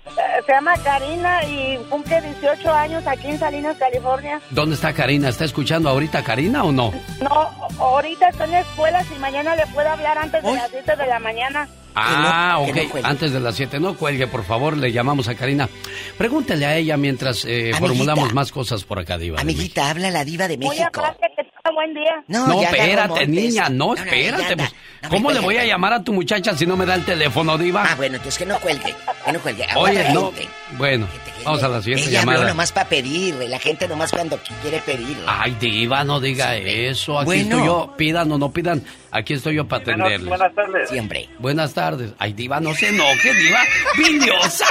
Eh, 0.06 0.42
Se 0.44 0.52
llama 0.52 0.74
Karina 0.82 1.44
y 1.44 1.78
cumple 1.88 2.20
18 2.20 2.72
años 2.74 3.06
aquí 3.06 3.28
en 3.28 3.38
Salinas, 3.38 3.76
California. 3.76 4.40
¿Dónde 4.50 4.74
está 4.74 4.92
Karina? 4.92 5.28
¿Está 5.28 5.44
escuchando 5.44 5.88
ahorita 5.88 6.22
Karina 6.24 6.64
o 6.64 6.72
no? 6.72 6.92
No, 7.20 7.50
ahorita 7.78 8.28
está 8.28 8.44
en 8.44 8.50
la 8.50 8.60
escuela, 8.60 9.04
si 9.04 9.14
mañana 9.16 9.54
le 9.54 9.66
puedo 9.68 9.88
hablar 9.88 10.18
antes 10.18 10.42
de 10.42 10.52
las 10.52 10.68
7 10.70 10.96
de 10.96 11.06
la 11.06 11.20
mañana. 11.20 11.68
Ah, 11.94 12.58
no 12.58 12.70
ok. 12.70 13.04
Antes 13.04 13.32
de 13.32 13.40
las 13.40 13.54
7. 13.56 13.80
No 13.80 13.96
cuelgue, 13.96 14.26
por 14.26 14.44
favor. 14.44 14.76
Le 14.76 14.92
llamamos 14.92 15.28
a 15.28 15.34
Karina. 15.34 15.68
Pregúntele 16.16 16.66
a 16.66 16.76
ella 16.76 16.96
mientras 16.96 17.44
eh, 17.44 17.72
formulamos 17.78 18.32
más 18.34 18.52
cosas 18.52 18.84
por 18.84 18.98
acá, 18.98 19.18
Diva. 19.18 19.36
de 19.36 19.42
Amiguita, 19.42 19.90
habla 19.90 20.10
la 20.10 20.24
diva 20.24 20.48
de 20.48 20.58
México. 20.58 21.02
que 21.02 21.44
tenga 21.44 21.74
buen 21.74 21.94
día. 21.94 22.24
No, 22.28 22.62
espérate, 22.62 23.26
niña, 23.26 23.68
no, 23.68 23.86
no, 23.86 23.94
espérate. 23.94 24.56
pues. 24.56 24.74
¿Cómo 25.08 25.30
le 25.30 25.40
voy 25.40 25.56
a 25.56 25.64
llamar 25.64 25.92
a 25.94 26.04
tu 26.04 26.12
muchacha 26.12 26.56
si 26.56 26.66
no 26.66 26.76
me 26.76 26.84
da 26.86 26.94
el 26.94 27.04
teléfono, 27.04 27.56
Diva? 27.56 27.84
Ah, 27.86 27.94
bueno, 27.96 28.16
entonces 28.16 28.38
que 28.38 28.46
no 28.46 28.58
cuelgue. 28.60 28.94
Que 29.24 29.32
no 29.32 29.40
cuelgue. 29.40 29.66
Oye, 29.76 30.12
no. 30.12 30.32
gente. 30.32 30.48
Bueno, 30.76 31.06
vamos 31.44 31.62
a 31.62 31.68
la 31.68 31.80
siguiente 31.82 32.08
Ella 32.10 32.20
habló 32.20 32.32
llamada. 32.32 32.48
nomás 32.50 32.72
para 32.72 32.88
pedir. 32.88 33.34
La 33.48 33.58
gente 33.58 33.86
nomás 33.88 34.10
cuando 34.10 34.38
quiere 34.62 34.78
pedir. 34.80 35.16
Ay, 35.26 35.56
Diva, 35.60 36.04
no 36.04 36.20
diga 36.20 36.56
eso. 36.56 37.18
Aquí 37.18 37.26
Bueno. 37.26 37.42
estoy 37.42 37.66
yo. 37.66 37.94
Pidan 37.96 38.32
o 38.32 38.38
no 38.38 38.50
pidan. 38.52 38.82
Aquí 39.10 39.34
estoy 39.34 39.56
yo 39.56 39.66
para 39.66 39.82
atenderles. 39.82 40.26
buenas 40.28 40.54
tardes. 40.54 40.88
Siempre. 40.90 41.28
Buenas 41.38 41.74
tardes. 41.74 42.12
Ay, 42.18 42.32
Diva, 42.32 42.60
no 42.60 42.74
se 42.74 42.88
enoje, 42.88 43.34
Diva. 43.34 43.58
¡Vidiosa! 43.96 44.66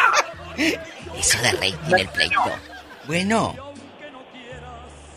Eso 1.17 1.41
de 1.41 1.51
rey 1.53 1.75
en 1.87 1.99
el 1.99 2.07
pleito. 2.09 2.41
Bueno. 3.07 3.55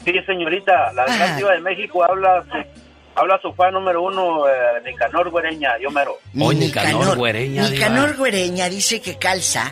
Sí, 0.05 0.13
señorita, 0.27 0.93
la 0.95 1.05
Ah. 1.09 1.37
diva 1.37 1.53
de 1.53 1.61
México 1.61 2.03
habla 2.05 2.43
su, 2.51 2.59
habla 3.21 3.39
su 3.41 3.53
fan 3.55 3.73
número 3.73 4.03
uno, 4.03 4.49
eh, 4.49 4.53
Nicanor 4.85 5.31
Güereña, 5.31 5.79
yo 5.81 5.91
mero. 5.93 6.19
Nicanor 6.33 7.17
Güereña, 7.17 7.69
Diva. 7.69 7.75
Nicanor 7.75 8.17
Güereña 8.17 8.69
dice 8.69 9.01
que 9.01 9.17
calza 9.17 9.71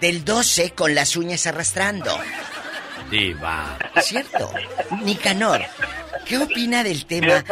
del 0.00 0.24
12 0.24 0.70
con 0.72 0.94
las 0.94 1.16
uñas 1.16 1.46
arrastrando. 1.46 2.16
Diva. 3.10 3.76
¿Cierto? 4.00 4.50
Nicanor, 5.02 5.60
¿qué 6.24 6.38
opina 6.38 6.82
del 6.82 7.06
tema 7.06 7.44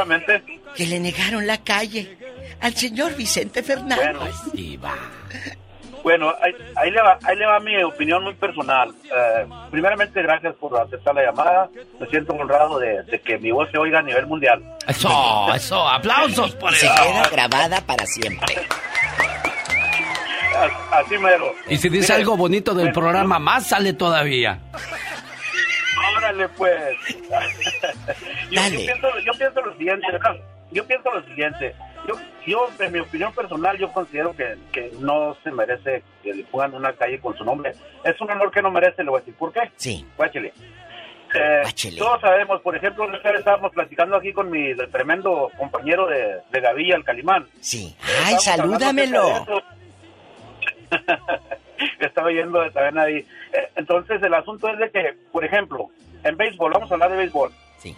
que 0.75 0.87
le 0.87 0.99
negaron 0.99 1.47
la 1.47 1.59
calle 1.63 2.17
al 2.61 2.75
señor 2.75 3.15
Vicente 3.17 3.63
Fernández? 3.63 4.17
Bueno. 4.19 4.31
Diva. 4.53 4.95
Bueno, 6.03 6.35
ahí, 6.43 6.53
ahí 6.75 6.91
le 6.91 7.01
va, 7.01 7.17
ahí 7.23 7.37
le 7.37 7.47
va 7.47 7.61
mi 7.61 7.81
opinión 7.85 8.25
muy 8.25 8.35
personal. 8.35 8.93
Eh, 9.05 9.47
primeramente, 9.71 10.21
gracias 10.21 10.53
por 10.57 10.77
aceptar 10.81 11.15
la 11.15 11.23
llamada. 11.27 11.71
Me 12.01 12.09
siento 12.09 12.33
honrado 12.33 12.81
de, 12.81 13.05
de 13.05 13.21
que 13.21 13.39
mi 13.39 13.53
voz 13.53 13.71
se 13.71 13.79
oiga 13.79 14.01
a 14.01 14.03
nivel 14.03 14.27
mundial. 14.27 14.61
Eso, 14.89 15.55
eso. 15.55 15.89
Aplausos 15.89 16.57
por 16.57 16.75
Se 16.75 16.87
eso. 16.87 16.95
queda 16.97 17.29
grabada 17.31 17.81
para 17.83 18.05
siempre. 18.07 18.57
Así 20.91 21.19
mero. 21.19 21.55
Y 21.69 21.77
si 21.77 21.89
dice 21.89 22.13
algo 22.13 22.37
bonito 22.37 22.75
del 22.75 22.93
programa, 22.93 23.39
más 23.39 23.69
sale 23.69 23.93
todavía. 23.93 24.59
Órale, 26.17 26.49
pues. 26.51 26.97
yo, 28.51 28.61
Dale. 28.61 28.79
Yo, 28.79 28.87
pienso, 28.87 29.19
yo 29.25 29.33
pienso 29.33 29.61
lo 29.63 29.77
siguiente, 29.77 30.07
¿verdad? 30.13 30.37
Yo 30.71 30.87
pienso 30.87 31.11
lo 31.13 31.23
siguiente. 31.25 31.75
Yo, 32.09 32.15
yo, 32.47 32.69
en 32.79 32.93
mi 32.93 33.01
opinión 33.01 33.33
personal, 33.33 33.79
yo 33.79 33.93
considero 33.93 34.35
que, 34.35 34.57
que 34.73 34.91
no 34.99 35.37
se 35.45 35.51
merece 35.51 36.03
que 36.23 36.33
le 36.35 36.45
pongan 36.45 36.75
una 36.75 36.93
calle 36.95 37.21
con 37.21 37.37
su 37.37 37.45
nombre. 37.45 37.75
Es 38.05 38.21
un 38.21 38.31
honor 38.31 38.51
que 38.51 38.63
no 38.63 38.71
merece, 38.71 39.05
le 39.05 39.11
voy 39.11 39.19
a 39.19 39.21
decir. 39.21 39.35
¿Por 39.35 39.53
qué? 39.53 39.71
Sí. 39.77 40.05
Guáchele. 40.17 40.53
Eh, 41.35 41.63
todos 41.99 42.21
sabemos, 42.21 42.61
por 42.61 42.77
ejemplo, 42.77 43.09
estábamos 43.15 43.73
platicando 43.73 44.17
aquí 44.17 44.33
con 44.33 44.51
mi 44.51 44.75
tremendo 44.91 45.51
compañero 45.57 46.07
de, 46.07 46.41
de 46.51 46.61
Gavilla, 46.61 46.97
el 46.97 47.05
Calimán. 47.05 47.47
Sí. 47.61 47.97
Ay, 48.25 48.35
Estábamos 48.35 48.45
salúdamelo. 48.45 49.47
Estaba 52.01 52.31
yendo 52.31 52.61
de 52.61 52.71
también 52.71 52.99
ahí. 52.99 53.17
Eh, 53.53 53.69
Entonces, 53.77 54.23
el 54.23 54.35
asunto 54.35 54.69
es 54.69 54.79
de 54.79 54.91
que, 54.91 55.17
por 55.33 55.45
ejemplo, 55.45 55.89
en 56.25 56.37
béisbol, 56.37 56.73
vamos 56.73 56.91
a 56.91 56.95
hablar 56.95 57.11
de 57.11 57.17
béisbol. 57.17 57.51
Sí. 57.79 57.97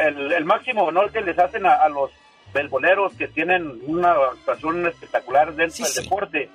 El, 0.00 0.32
el 0.32 0.44
máximo 0.44 0.84
honor 0.84 1.10
que 1.10 1.20
les 1.20 1.38
hacen 1.38 1.66
a, 1.66 1.74
a 1.74 1.88
los 1.88 2.10
beisboleros 2.52 3.12
que 3.14 3.28
tienen 3.28 3.80
una 3.86 4.12
actuación 4.12 4.86
espectacular 4.86 5.54
dentro 5.54 5.84
del 5.84 5.94
deporte 6.04 6.48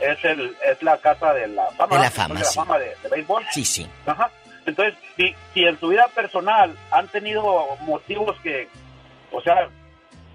es 0.00 0.24
el 0.24 0.54
es 0.66 0.82
la 0.82 0.98
casa 0.98 1.32
de 1.32 1.46
la 1.48 1.66
fama. 1.70 1.96
De 1.96 2.02
la 2.02 2.10
fama, 2.10 2.34
de, 2.34 2.40
la 2.40 2.46
sí. 2.46 2.58
fama 2.58 2.78
de, 2.78 2.92
de 3.02 3.08
béisbol. 3.08 3.44
Sí, 3.52 3.64
sí. 3.64 3.88
Ajá. 4.04 4.30
Entonces, 4.66 4.94
si, 5.16 5.34
si 5.54 5.64
en 5.64 5.78
su 5.78 5.88
vida 5.88 6.08
personal 6.14 6.74
han 6.90 7.06
tenido 7.08 7.66
motivos 7.82 8.36
que, 8.42 8.68
o 9.30 9.40
sea, 9.40 9.68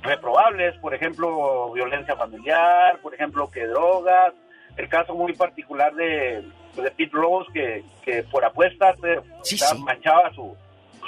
reprobables, 0.02 0.76
por 0.78 0.96
ejemplo, 0.96 1.72
violencia 1.74 2.16
familiar, 2.16 2.98
por 3.00 3.14
ejemplo, 3.14 3.52
que 3.52 3.66
drogas, 3.68 4.34
el 4.78 4.90
caso 4.90 5.14
muy 5.16 5.34
particular 5.34 5.94
de, 5.94 6.44
de 6.76 6.92
Pete 6.92 7.10
Rose, 7.12 7.50
que, 7.54 7.84
que 8.04 8.24
por 8.24 8.44
apuestas 8.46 8.96
eh, 9.04 9.20
manchaba 9.80 10.32
su, 10.34 10.56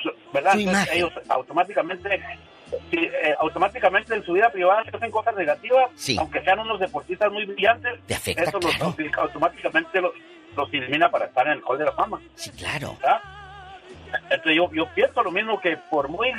su- 0.02 0.12
¿verdad? 0.34 0.60
Entonces, 0.60 0.90
ellos 0.94 1.14
automáticamente, 1.30 2.22
eh, 2.92 3.36
automáticamente 3.40 4.16
en 4.16 4.24
su 4.24 4.34
vida 4.34 4.50
privada 4.50 4.84
se 4.90 4.96
hacen 4.96 5.12
cosas 5.12 5.36
negativas, 5.36 5.90
Sí. 5.96 6.18
aunque 6.20 6.42
sean 6.42 6.60
unos 6.60 6.80
deportistas 6.80 7.32
muy 7.32 7.46
brillantes, 7.46 8.00
afecta, 8.14 8.44
eso 8.44 8.60
los- 8.60 9.18
automáticamente 9.18 10.02
los, 10.02 10.12
los 10.56 10.72
elimina 10.74 11.10
para 11.10 11.26
estar 11.26 11.48
en 11.48 11.54
el 11.54 11.62
Hall 11.66 11.78
de 11.80 11.86
la 11.86 11.92
Fama. 11.94 12.20
Sí, 12.36 12.52
claro. 12.52 12.96
¿verdad? 13.02 13.22
Entonces 14.30 14.56
yo, 14.56 14.70
yo 14.74 14.86
pienso 14.94 15.24
lo 15.24 15.32
mismo 15.32 15.60
que 15.60 15.78
por 15.90 16.08
muy 16.08 16.32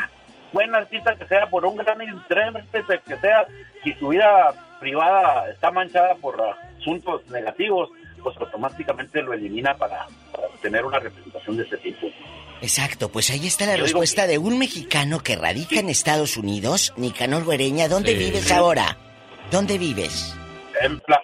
buen 0.52 0.72
artista 0.74 1.16
que 1.16 1.26
sea, 1.26 1.48
por 1.50 1.64
un 1.66 1.76
gran 1.76 2.00
intérprete 2.00 3.00
que 3.06 3.16
sea, 3.16 3.44
si 3.82 3.92
su 3.94 4.08
vida 4.08 4.54
privada 4.84 5.48
está 5.50 5.70
manchada 5.70 6.14
por 6.16 6.36
asuntos 6.78 7.22
negativos, 7.30 7.88
pues 8.22 8.36
automáticamente 8.36 9.22
lo 9.22 9.32
elimina 9.32 9.74
para, 9.78 10.06
para 10.30 10.48
tener 10.60 10.84
una 10.84 10.98
representación 10.98 11.56
de 11.56 11.62
ese 11.62 11.78
tipo. 11.78 12.06
Exacto, 12.60 13.08
pues 13.10 13.30
ahí 13.30 13.46
está 13.46 13.64
la 13.64 13.76
Yo 13.76 13.84
respuesta 13.84 14.26
de 14.26 14.36
un 14.36 14.58
mexicano 14.58 15.20
que 15.20 15.36
radica 15.36 15.80
en 15.80 15.88
Estados 15.88 16.36
Unidos, 16.36 16.92
Nicanor 16.98 17.44
Güereña. 17.44 17.88
¿Dónde 17.88 18.12
Sí. 18.12 18.18
vives 18.18 18.52
ahora? 18.52 18.98
¿Dónde 19.50 19.78
vives? 19.78 20.34
En, 20.82 20.98
Pla- 21.00 21.22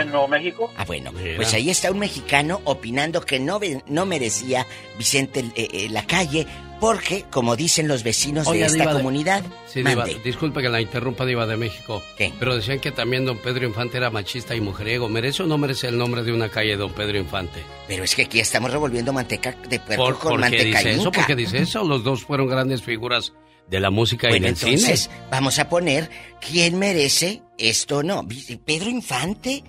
en 0.00 0.10
Nuevo 0.10 0.26
México. 0.26 0.72
Ah, 0.76 0.84
bueno, 0.84 1.12
pues 1.36 1.52
ahí 1.54 1.70
está 1.70 1.90
un 1.92 1.98
mexicano 2.00 2.60
opinando 2.64 3.20
que 3.20 3.38
no, 3.38 3.60
no 3.86 4.06
merecía 4.06 4.66
Vicente 4.98 5.44
eh, 5.54 5.68
eh, 5.72 5.88
la 5.90 6.04
calle 6.06 6.46
porque, 6.80 7.24
como 7.30 7.56
dicen 7.56 7.88
los 7.88 8.02
vecinos 8.02 8.50
de 8.50 8.62
esta 8.62 8.86
de- 8.86 8.92
comunidad, 8.92 9.42
Sí, 9.66 9.82
Diva, 9.82 10.04
disculpe 10.24 10.62
que 10.62 10.68
la 10.68 10.80
interrumpa, 10.80 11.24
Diva 11.26 11.46
de 11.46 11.56
México. 11.56 12.02
Pero 12.38 12.56
decían 12.56 12.80
que 12.80 12.92
también 12.92 13.24
don 13.26 13.38
Pedro 13.38 13.66
Infante 13.66 13.96
era 13.98 14.10
machista 14.10 14.54
y 14.54 14.60
mujeriego. 14.60 15.08
¿Merece 15.08 15.42
o 15.42 15.46
no 15.46 15.58
merece 15.58 15.88
el 15.88 15.98
nombre 15.98 16.22
de 16.22 16.32
una 16.32 16.48
calle 16.48 16.76
don 16.76 16.92
Pedro 16.92 17.18
Infante? 17.18 17.62
Pero 17.88 18.04
es 18.04 18.14
que 18.14 18.22
aquí 18.22 18.40
estamos 18.40 18.70
revolviendo 18.70 19.12
manteca 19.12 19.52
de 19.68 19.78
puerco 19.80 20.04
¿Por, 20.04 20.18
con 20.18 20.40
¿por 20.40 20.50
qué 20.50 20.64
dice 20.64 20.90
eso? 20.92 21.12
¿Por 21.12 21.26
qué 21.26 21.34
dice 21.36 21.58
eso? 21.58 21.84
Los 21.84 22.04
dos 22.04 22.24
fueron 22.24 22.46
grandes 22.48 22.82
figuras 22.82 23.32
de 23.68 23.80
la 23.80 23.90
música 23.90 24.28
y 24.28 24.30
Bueno, 24.30 24.46
del 24.46 24.54
entonces 24.54 25.00
cine. 25.04 25.14
vamos 25.30 25.58
a 25.58 25.68
poner 25.68 26.08
quién 26.40 26.78
merece 26.78 27.42
esto 27.58 27.98
o 27.98 28.02
no. 28.02 28.26
Pedro 28.64 28.88
Infante 28.88 29.64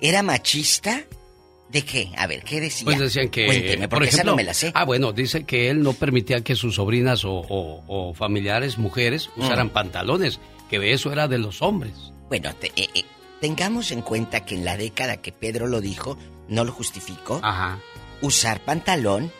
era 0.00 0.22
machista. 0.22 1.04
¿De 1.70 1.82
qué? 1.84 2.10
A 2.16 2.26
ver, 2.26 2.42
¿qué 2.42 2.60
decía? 2.60 2.84
Pues 2.84 2.98
decían 2.98 3.28
que, 3.28 3.46
Cuénteme, 3.46 3.88
por 3.88 3.98
porque 4.00 4.08
esa 4.10 4.24
no 4.24 4.34
me 4.34 4.42
la 4.44 4.54
sé. 4.54 4.72
ah, 4.74 4.84
bueno, 4.84 5.12
dice 5.12 5.44
que 5.44 5.70
él 5.70 5.82
no 5.82 5.92
permitía 5.92 6.42
que 6.42 6.56
sus 6.56 6.74
sobrinas 6.74 7.24
o, 7.24 7.30
o- 7.32 7.84
o 7.86 8.14
familiares, 8.14 8.76
mujeres, 8.78 9.30
usaran 9.36 9.68
Mm. 9.68 9.70
pantalones, 9.70 10.40
que 10.68 10.92
eso 10.92 11.12
era 11.12 11.28
de 11.28 11.38
los 11.38 11.62
hombres. 11.62 11.94
Bueno, 12.28 12.52
te- 12.56 12.72
eh, 12.76 12.88
eh, 12.94 13.04
tengamos 13.40 13.92
en 13.92 14.02
cuenta 14.02 14.44
que 14.44 14.56
en 14.56 14.64
la 14.64 14.76
década 14.76 15.18
que 15.18 15.30
Pedro 15.32 15.66
lo 15.68 15.80
dijo, 15.80 16.18
no 16.48 16.64
lo 16.64 16.72
justificó. 16.72 17.40
Ajá. 17.42 17.78
Usar 18.20 18.60
pantalón 18.60 19.30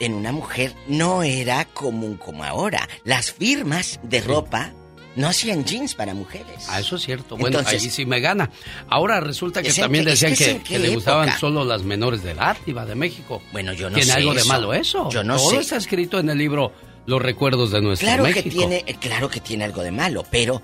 en 0.00 0.12
una 0.14 0.30
mujer 0.32 0.74
no 0.88 1.22
era 1.22 1.64
común 1.64 2.16
como 2.18 2.44
ahora. 2.44 2.86
Las 3.04 3.32
firmas 3.32 3.98
de 4.02 4.20
ropa 4.20 4.72
no 5.16 5.28
hacían 5.28 5.64
jeans 5.64 5.94
para 5.94 6.14
mujeres. 6.14 6.66
Ah, 6.68 6.80
eso 6.80 6.96
es 6.96 7.02
cierto. 7.02 7.36
Bueno, 7.36 7.58
Entonces- 7.58 7.82
ahí 7.82 7.90
sí 7.90 8.06
me 8.06 8.20
gana. 8.20 8.50
Ahora 8.88 9.20
resulta 9.20 9.62
que 9.62 9.68
¿Es 9.68 9.78
en 9.78 9.82
también 9.84 10.04
decían 10.04 10.34
que 10.34 10.44
es 10.44 10.48
que, 10.50 10.56
en 10.56 10.62
qué 10.62 10.74
que 10.74 10.78
le 10.78 10.94
gustaban 10.94 11.36
solo 11.38 11.64
las 11.64 11.82
menores 11.82 12.22
de 12.22 12.32
edad, 12.32 12.56
Diva 12.64 12.84
de 12.86 12.94
México. 12.94 13.42
Bueno, 13.52 13.72
yo 13.72 13.88
no 13.90 13.96
¿Tiene 13.96 14.12
sé 14.12 14.18
algo 14.18 14.34
de 14.34 14.44
malo 14.44 14.72
eso? 14.74 15.08
Yo 15.10 15.24
no 15.24 15.36
Todo 15.36 15.50
sé. 15.50 15.56
está 15.58 15.76
escrito 15.76 16.18
en 16.18 16.28
el 16.30 16.38
libro 16.38 16.72
Los 17.06 17.20
recuerdos 17.22 17.70
de 17.72 17.80
nuestro 17.80 18.06
Claro 18.06 18.22
México. 18.24 18.42
que 18.44 18.50
tiene, 18.50 18.84
eh, 18.86 18.94
claro 19.00 19.28
que 19.30 19.40
tiene 19.40 19.64
algo 19.64 19.82
de 19.82 19.90
malo, 19.90 20.24
pero 20.30 20.60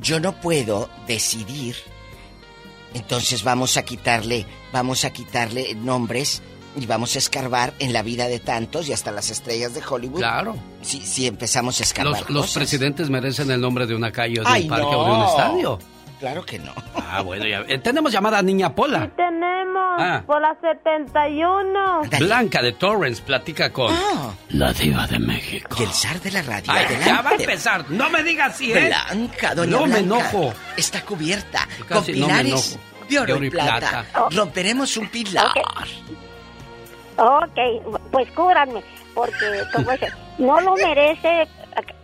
yo 0.00 0.20
no 0.20 0.38
puedo 0.40 0.90
decidir. 1.06 1.74
Entonces 2.94 3.42
vamos 3.44 3.76
a 3.76 3.82
quitarle, 3.84 4.44
vamos 4.72 5.04
a 5.04 5.10
quitarle 5.12 5.74
nombres 5.74 6.42
y 6.76 6.86
vamos 6.86 7.14
a 7.16 7.18
escarbar 7.18 7.72
en 7.78 7.92
la 7.92 8.02
vida 8.02 8.28
de 8.28 8.38
tantos 8.38 8.88
y 8.88 8.92
hasta 8.92 9.10
las 9.10 9.30
estrellas 9.30 9.74
de 9.74 9.82
Hollywood. 9.88 10.18
Claro. 10.20 10.56
Si, 10.82 11.00
si 11.00 11.26
empezamos 11.26 11.80
a 11.80 11.82
escarbar. 11.82 12.20
Los, 12.22 12.30
los 12.30 12.42
cosas. 12.42 12.54
presidentes 12.58 13.10
merecen 13.10 13.50
el 13.50 13.60
nombre 13.60 13.86
de 13.86 13.94
una 13.94 14.12
calle 14.12 14.40
o 14.40 14.44
de 14.44 14.48
Ay, 14.50 14.62
un 14.64 14.68
parque 14.68 14.84
no. 14.90 14.98
o 14.98 15.04
de 15.04 15.10
un 15.10 15.22
estadio. 15.28 15.78
Claro 16.20 16.44
que 16.44 16.58
no. 16.58 16.72
Ah, 16.94 17.22
bueno, 17.22 17.46
ya. 17.46 17.64
eh, 17.66 17.78
tenemos 17.78 18.12
llamada 18.12 18.38
a 18.38 18.42
Niña 18.42 18.74
Pola. 18.74 19.10
Tenemos. 19.16 19.50
Ah. 19.98 20.22
por 20.26 20.40
la 20.40 20.54
71. 20.60 22.02
Blanca 22.20 22.62
de 22.62 22.72
Torrance 22.72 23.20
platica 23.22 23.72
con 23.72 23.92
la 24.50 24.72
diva 24.72 25.06
de 25.06 25.18
México. 25.18 25.76
Y 25.78 25.82
el 25.82 25.90
zar 25.92 26.20
de 26.20 26.30
la 26.30 26.42
radio. 26.42 26.72
Ay, 26.72 26.84
adelante. 26.84 27.06
ya 27.06 27.22
va 27.22 27.30
a 27.30 27.34
empezar. 27.34 27.84
No 27.90 28.10
me 28.10 28.22
digas 28.22 28.54
así, 28.54 28.72
¿eh? 28.72 28.86
Blanca, 28.86 29.54
doña 29.54 29.70
No 29.70 29.86
me 29.86 29.98
enojo. 29.98 30.52
Está 30.76 31.02
cubierta 31.04 31.66
con 31.88 31.96
no 31.98 32.00
me 32.02 32.12
pilares 32.12 32.72
enojo. 32.72 32.84
de 33.08 33.18
oro 33.34 33.44
y 33.44 33.50
plata. 33.50 34.04
Romperemos 34.30 34.96
un 34.96 35.08
pilar. 35.08 35.52
Ok, 37.20 37.84
pues 38.10 38.30
cúbranme, 38.32 38.82
porque 39.14 39.62
como 39.74 39.90
dice, 39.90 40.08
no 40.38 40.58
lo 40.62 40.74
merece 40.76 41.46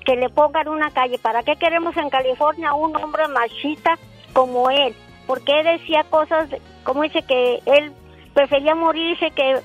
que 0.05 0.15
le 0.15 0.29
pongan 0.29 0.69
una 0.69 0.91
calle. 0.91 1.19
¿Para 1.19 1.43
qué 1.43 1.57
queremos 1.57 1.97
en 1.97 2.11
California 2.11 2.75
un 2.75 2.95
hombre 2.97 3.27
machista 3.29 3.99
como 4.35 4.69
él? 4.69 4.95
Porque 5.27 5.59
él 5.61 5.79
decía 5.79 6.05
cosas, 6.11 6.51
como 6.85 7.03
dice 7.03 7.23
que 7.23 7.61
él 7.65 7.93
prefería 8.35 8.75
morirse 8.75 9.31
que, 9.31 9.61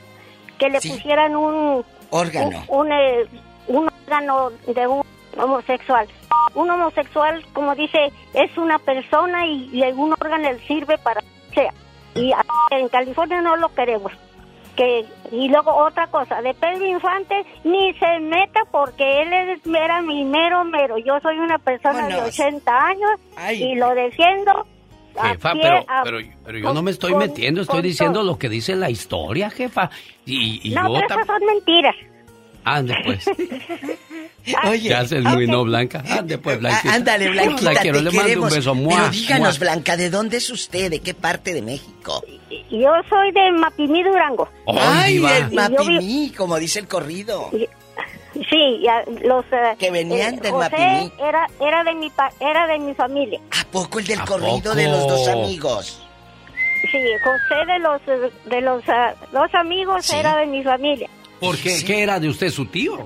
que 0.58 0.70
le 0.70 0.80
pusieran 0.80 1.36
un 1.36 1.84
Órgano. 2.12 2.64
un, 2.70 2.88
un, 2.88 2.92
eh, 2.94 3.26
un 3.68 3.90
órgano 4.06 4.52
de 4.68 4.88
un 4.88 5.04
homosexual. 5.38 6.08
Un 6.56 6.70
homosexual, 6.70 7.46
como 7.54 7.76
dice, 7.76 8.12
es 8.34 8.58
una 8.58 8.80
persona 8.80 9.46
y, 9.48 9.70
y 9.74 9.84
un 9.92 10.14
órgano 10.14 10.50
le 10.50 10.60
sirve 10.66 10.98
para 10.98 11.22
sea. 11.54 11.74
Y 12.16 12.32
en 12.72 12.88
California 12.88 13.42
no 13.42 13.58
lo 13.58 13.68
queremos. 13.74 14.14
Que, 14.76 15.06
y 15.32 15.48
luego 15.48 15.74
otra 15.76 16.08
cosa, 16.08 16.42
de 16.42 16.54
Pedro 16.54 16.86
Infante 16.86 17.46
ni 17.64 17.94
se 17.96 18.20
meta 18.20 18.62
porque 18.72 19.22
él 19.22 19.32
es- 19.34 19.66
era 19.66 20.02
mi 20.02 20.24
mero 20.26 20.64
mero. 20.66 20.98
Yo 20.98 21.20
soy 21.22 21.38
una 21.40 21.58
persona 21.58 22.06
de 22.08 22.14
Vámonos. 22.16 22.30
80 22.40 22.86
años 22.86 23.12
Ay. 23.38 23.64
y 23.64 23.76
lo 23.76 23.90
defiendo. 23.96 24.66
Jefa, 25.22 25.52
pie, 25.54 25.62
pero, 25.64 25.78
a- 25.90 26.04
pero, 26.04 26.18
pero 26.46 26.58
yo 26.58 26.66
con- 26.68 26.76
no 26.76 26.82
me 26.84 26.92
estoy 26.92 27.12
con- 27.12 27.20
metiendo, 27.20 27.62
estoy 27.62 27.78
con 27.80 27.84
diciendo 27.84 28.20
todo. 28.22 28.32
lo 28.32 28.38
que 28.40 28.48
dice 28.50 28.76
la 28.76 28.90
historia, 28.90 29.50
jefa. 29.50 29.90
Y, 30.26 30.62
y 30.70 30.74
No, 30.74 30.88
yo 30.88 30.94
pero 31.08 31.22
esas 31.22 31.28
son 31.28 31.46
mentiras. 31.46 31.96
Ande 32.64 32.96
pues. 33.04 33.26
Oye, 34.70 34.90
Ya 34.90 35.00
haces 35.02 35.24
muy 35.24 35.48
no, 35.48 35.64
Blanca. 35.64 36.04
Ande 36.10 36.38
pues, 36.38 36.60
Blanquita. 36.60 36.94
Ah, 36.94 36.96
Ándale, 36.96 37.30
Blanquita, 37.30 37.74
La 37.74 37.80
quiero, 37.82 37.98
te 38.00 38.04
le 38.04 38.10
mando 38.10 38.22
un 38.22 38.28
queremos. 38.28 38.56
beso. 38.56 38.74
Pero 38.74 38.84
¡Mua! 38.90 39.10
díganos, 39.10 39.60
¡Mua! 39.60 39.66
Blanca, 39.72 39.98
¿de 39.98 40.10
dónde 40.10 40.38
es 40.38 40.50
usted? 40.50 40.90
¿De 40.90 41.00
qué 41.00 41.14
parte 41.14 41.54
de 41.54 41.62
México? 41.62 42.24
Yo 42.70 42.90
soy 43.10 43.32
de 43.32 43.52
Mapimí, 43.52 44.04
Durango. 44.04 44.50
Ay, 44.68 45.14
diva. 45.16 45.38
el 45.38 45.44
Y 45.44 45.44
yo 45.44 45.50
vi- 45.50 45.56
Mapimí, 45.56 46.30
como 46.36 46.58
dice 46.58 46.80
el 46.80 46.88
corrido. 46.88 47.50
Sí, 48.34 48.80
ya, 48.82 49.04
los 49.26 49.44
eh, 49.52 49.76
Que 49.78 49.92
venían 49.92 50.36
eh, 50.36 50.40
del 50.42 50.52
José 50.54 50.70
Mapimí. 50.72 51.12
era 51.20 51.48
era 51.60 51.84
de 51.84 51.94
mi 51.96 52.10
pa- 52.10 52.32
era 52.40 52.66
de 52.66 52.80
mi 52.80 52.94
familia. 52.94 53.40
¿A 53.60 53.66
poco 53.70 54.00
el 54.00 54.06
del 54.08 54.22
¿A 54.22 54.26
corrido 54.26 54.56
poco? 54.64 54.76
de 54.76 54.88
los 54.88 55.08
dos 55.08 55.28
amigos? 55.28 56.02
Sí, 56.90 56.98
José 57.24 57.66
de 57.68 57.80
los 57.80 58.02
de 58.46 58.62
los 58.62 58.84
ah, 58.88 59.14
dos 59.34 59.54
amigos 59.54 60.06
Sí. 60.06 60.16
era 60.16 60.38
de 60.38 60.46
mi 60.48 60.64
familia. 60.64 61.10
¿Por 61.42 61.58
qué? 61.58 61.84
¿Qué 61.86 62.04
era 62.04 62.20
de 62.20 62.30
usted 62.30 62.50
su 62.52 62.66
tío? 62.68 63.06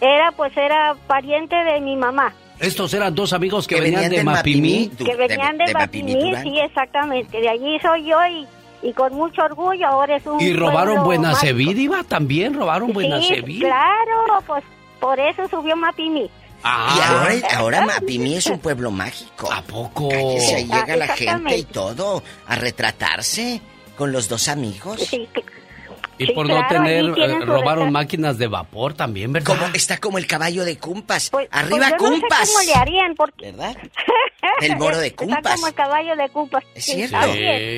Era 0.00 0.32
pues 0.32 0.56
era 0.56 0.94
pariente 1.06 1.56
de 1.56 1.80
mi 1.80 1.96
mamá. 1.96 2.32
Estos 2.60 2.94
eran 2.94 3.14
dos 3.14 3.32
amigos 3.32 3.66
que, 3.66 3.74
Que 3.74 3.80
venían, 3.80 4.02
venían 4.02 4.18
de 4.18 4.24
Mapimí. 4.24 4.88
Mapimí. 4.90 5.10
que 5.10 5.16
venían 5.16 5.58
de, 5.58 5.64
de 5.66 5.72
Mapimí, 5.74 6.14
Mapimí, 6.32 6.50
sí, 6.52 6.58
exactamente. 6.60 7.40
De 7.40 7.48
allí 7.48 7.78
soy 7.80 8.04
yo 8.06 8.16
y, 8.26 8.46
y 8.88 8.92
con 8.92 9.12
mucho 9.14 9.42
orgullo 9.42 9.86
ahora 9.86 10.16
es 10.16 10.24
un 10.26 10.40
Y 10.40 10.52
robaron 10.52 10.94
pueblo 10.94 11.04
Buena 11.04 11.32
mágico. 11.32 11.72
Diva 11.74 12.04
también, 12.04 12.54
robaron 12.54 12.92
Buena 12.92 13.20
Sí, 13.20 13.42
claro, 13.58 14.42
pues 14.46 14.62
por 15.00 15.18
eso 15.18 15.48
subió 15.48 15.74
Mapimí. 15.76 16.30
Ah, 16.62 16.94
Y 16.96 17.00
ahora, 17.02 17.56
ahora 17.58 17.86
Mapimí 17.86 18.36
es 18.36 18.46
un 18.46 18.58
pueblo 18.60 18.90
mágico. 18.90 19.52
¿A 19.52 19.60
poco? 19.62 20.08
Cállese, 20.08 20.54
ahí 20.56 20.64
llega 20.64 20.94
Ah, 20.94 20.96
la 20.96 21.08
gente 21.08 21.58
y 21.58 21.64
todo 21.64 22.22
a 22.46 22.54
retratarse 22.54 23.60
con 23.96 24.12
los 24.12 24.28
dos 24.28 24.48
amigos. 24.48 25.00
Sí, 25.00 25.28
que- 25.34 25.44
Y 26.18 26.26
Sí, 26.26 26.32
por 26.32 26.48
no 26.48 26.66
tener, 26.68 27.04
eh, 27.16 27.40
robaron 27.44 27.90
máquinas 27.92 28.38
de 28.38 28.46
vapor 28.46 28.94
también, 28.94 29.32
¿verdad? 29.32 29.56
Como, 29.56 29.66
está 29.74 29.98
como 29.98 30.18
el 30.18 30.26
caballo 30.26 30.64
de 30.64 30.76
Cumpas. 30.78 31.30
pues, 31.30 31.48
Arriba 31.50 31.76
pues 31.78 31.90
yo 32.00 32.08
no 32.10 32.14
sé 32.16 32.20
Cumpas. 32.20 32.48
cómo 32.50 32.60
le 32.66 32.74
harían 32.74 33.14
porque 33.16 33.50
¿Verdad? 33.52 33.76
El 34.60 34.76
moro 34.76 34.98
de 34.98 35.06
Está 35.08 35.24
Cumpas. 35.24 35.54
como 35.54 35.68
el 35.68 35.74
caballo 35.74 36.16
de 36.16 36.28
Cumpas. 36.28 36.62
Es 36.74 36.84
cierto. 36.84 37.16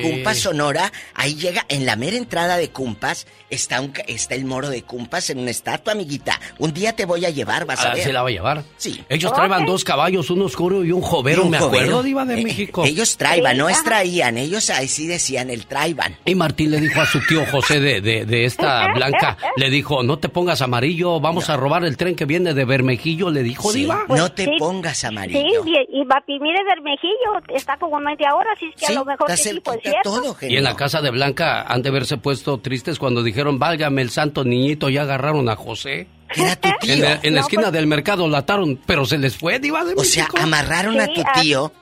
Cumpas 0.02 0.38
Sonora, 0.38 0.92
ahí 1.14 1.34
llega, 1.36 1.64
en 1.68 1.86
la 1.86 1.94
mera 1.96 2.16
entrada 2.16 2.56
de 2.56 2.70
Cumpas, 2.70 3.26
está, 3.50 3.80
un, 3.80 3.88
ca- 3.92 4.02
está 4.08 4.34
el 4.34 4.44
moro 4.44 4.68
de 4.68 4.82
Cumpas 4.82 5.30
en 5.30 5.38
una 5.38 5.50
estatua, 5.52 5.92
amiguita. 5.92 6.40
Un 6.58 6.74
día 6.74 6.92
te 6.94 7.04
voy 7.04 7.24
a 7.24 7.30
llevar, 7.30 7.66
vas 7.66 7.84
a 7.84 7.90
Ah, 7.92 7.94
ver. 7.94 8.02
se 8.02 8.12
la 8.12 8.22
va 8.22 8.28
a 8.28 8.32
llevar. 8.32 8.64
Sí. 8.76 9.02
Ellos 9.08 9.32
traían 9.32 9.64
dos 9.64 9.84
caballos, 9.84 10.28
uno 10.30 10.46
oscuro 10.46 10.84
y 10.84 10.90
un 10.92 11.02
jovero, 11.02 11.42
Y 11.42 11.44
un 11.44 11.50
me 11.52 11.58
jovero. 11.58 11.84
acuerdo, 11.84 12.02
Diva 12.02 12.24
de 12.24 12.40
Eh, 12.40 12.44
México. 12.44 12.84
Ellos 12.84 13.16
traiban, 13.16 13.52
Sí, 13.52 13.58
no 13.58 13.66
ajá. 13.68 13.74
extraían, 13.76 14.36
ellos 14.36 14.68
ahí 14.70 14.88
sí 14.88 15.06
decían 15.06 15.50
el 15.50 15.66
traiban. 15.66 16.16
Y 16.24 16.34
Martín 16.34 16.72
le 16.72 16.80
dijo 16.80 17.00
a 17.00 17.06
su 17.06 17.20
tío 17.26 17.46
José 17.46 17.78
de, 17.80 18.00
de, 18.00 18.26
de 18.27 18.44
esta 18.44 18.93
Blanca, 18.94 19.36
le 19.57 19.70
dijo, 19.70 20.03
no 20.03 20.19
te 20.19 20.28
pongas 20.28 20.61
amarillo, 20.62 21.20
vamos 21.20 21.48
a 21.51 21.57
robar 21.57 21.85
el 21.85 21.97
tren 21.97 22.15
que 22.16 22.24
viene 22.24 22.55
de 22.55 22.65
Bermejillo, 22.65 23.31
le 23.31 23.43
dijo 23.43 23.70
Sí, 23.73 23.81
Diva. 23.81 24.05
no 24.09 24.31
te 24.32 24.44
sí. 24.44 24.51
pongas 24.59 24.98
Sí, 24.98 25.07
amarillo. 25.07 25.65
y, 25.65 26.01
y 26.01 26.05
de 26.05 26.65
Bermejillo 26.65 27.55
está 27.55 27.77
como 27.77 27.98
media 28.01 28.35
hora, 28.35 28.51
así 28.55 28.66
es 28.66 28.74
que 28.81 28.86
Sí, 28.86 28.93
a 28.93 28.97
lo 28.97 29.05
mejor 29.05 29.31
está 29.31 29.43
que 29.43 29.55
sí, 29.55 29.61
pues 29.61 29.77
cerquita 29.82 29.90
cierto. 30.03 30.20
todo, 30.20 30.36
Y 30.48 30.57
en 30.57 30.65
la 30.65 30.74
casa 30.77 31.01
de 31.01 31.11
Blanca 31.11 31.62
han 31.62 31.82
de 31.82 31.89
haberse 31.89 32.16
puesto 32.19 32.59
tristes 32.59 32.98
cuando 32.98 33.23
dijeron, 33.23 33.59
válgame 33.59 34.03
el 34.03 34.11
santo 34.11 34.44
niñito, 34.44 34.89
ya 34.89 35.03
agarraron 35.03 35.48
a 35.48 35.57
José. 35.57 36.09
Era 36.35 36.57
tu 36.57 36.69
tío. 36.81 36.94
En 36.94 37.01
la, 37.03 37.12
en 37.23 37.35
la 37.35 37.40
No, 37.40 37.47
esquina 37.47 37.62
pues- 37.65 37.73
del 37.73 37.86
mercado 37.86 38.27
lo 38.27 38.36
ataron, 38.36 38.81
pero 38.86 39.05
se 39.07 39.16
les 39.19 39.36
fue, 39.36 39.59
Diva 39.61 39.85
de 39.85 39.94
O 39.97 40.03
sea, 40.05 40.27
amarraron 40.43 40.98
a 41.01 41.07
tu 41.07 41.23
tío. 41.40 41.73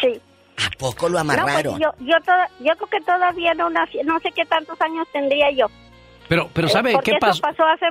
Sí. 0.00 0.20
¿A 0.58 0.70
poco 0.78 1.08
lo 1.08 1.18
No, 1.22 1.24
pues 1.26 1.38
amarraron? 1.38 1.78
yo, 1.80 1.92
yo, 2.00 2.14
yo 2.60 2.72
creo 2.76 2.88
que 2.90 3.00
todavía 3.00 3.54
no 3.54 3.68
nací, 3.70 3.98
no 4.04 4.18
sé 4.20 4.30
qué 4.34 4.44
tantos 4.46 4.80
años 4.80 5.06
tendría 5.12 5.50
yo. 5.50 5.66
Pero, 6.28 6.48
pero 6.52 6.68
¿sabe 6.68 6.92
Porque 6.92 7.12
qué 7.12 7.18
pasó? 7.20 7.40
pasó 7.42 7.64
hace... 7.66 7.86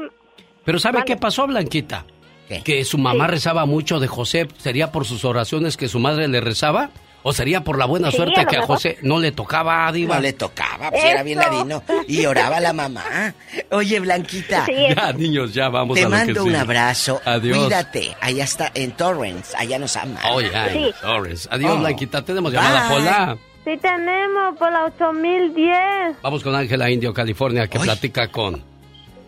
Pero 0.63 0.79
¿sabe 0.79 0.97
Mande. 0.99 1.13
qué 1.13 1.17
pasó, 1.17 1.45
Blanquita? 1.47 2.05
¿Qué? 2.47 2.61
Que 2.63 2.83
su 2.85 2.97
mamá 2.97 3.27
rezaba 3.27 3.65
mucho 3.65 3.99
de 3.99 4.07
José. 4.07 4.47
¿Sería 4.57 4.91
por 4.91 5.05
sus 5.05 5.25
oraciones 5.25 5.77
que 5.77 5.87
su 5.87 5.99
madre 5.99 6.27
le 6.27 6.41
rezaba? 6.41 6.89
¿O 7.27 7.33
sería 7.33 7.63
por 7.63 7.79
la 7.79 7.85
buena 7.85 8.11
Sí, 8.11 8.17
suerte 8.17 8.39
a 8.41 8.45
que 8.45 8.57
a. 8.57 8.61
José 8.67 8.99
no 9.01 9.17
le 9.19 9.31
tocaba, 9.31 9.91
Diva? 9.91 10.15
No 10.15 10.21
le 10.21 10.33
tocaba, 10.33 10.91
pues 10.91 11.03
era 11.03 11.23
bien 11.23 11.39
ladino. 11.39 11.81
Y 12.07 12.23
oraba 12.27 12.59
la 12.59 12.71
mamá. 12.71 13.33
Oye, 13.71 13.99
Blanquita, 13.99 14.63
Sí, 14.67 14.73
Ya, 14.95 15.11
niños, 15.11 15.51
ya 15.51 15.69
vamos 15.69 15.95
te 15.95 16.01
a 16.01 16.03
que 16.05 16.09
mando 16.09 16.43
un 16.43 16.49
sigue. 16.49 16.59
abrazo. 16.59 17.19
Adiós. 17.25 17.57
Cuídate. 17.57 18.15
Allá 18.21 18.43
está, 18.43 18.71
en 18.75 18.91
Torrance. 18.91 19.57
Allá 19.57 19.79
nos 19.79 19.95
aman. 19.97 20.19
Oh, 20.31 20.39
ya, 20.39 20.69
Sí. 20.71 20.93
Torres. 21.01 21.47
Adiós, 21.51 21.71
Oh. 21.73 21.79
Blanquita. 21.79 22.23
Tenemos 22.23 22.53
llamada 22.53 22.87
Bye. 22.89 22.97
Pola. 22.99 23.37
Sí 23.65 23.71
tenemos 23.81 24.55
por 24.59 24.71
la 24.71 24.85
8010. 24.85 26.17
Vamos 26.21 26.43
con 26.43 26.53
Ángela 26.53 26.91
Indio, 26.91 27.11
California, 27.11 27.67
que 27.67 27.79
Ay. 27.79 27.83
platica 27.85 28.27
con 28.27 28.63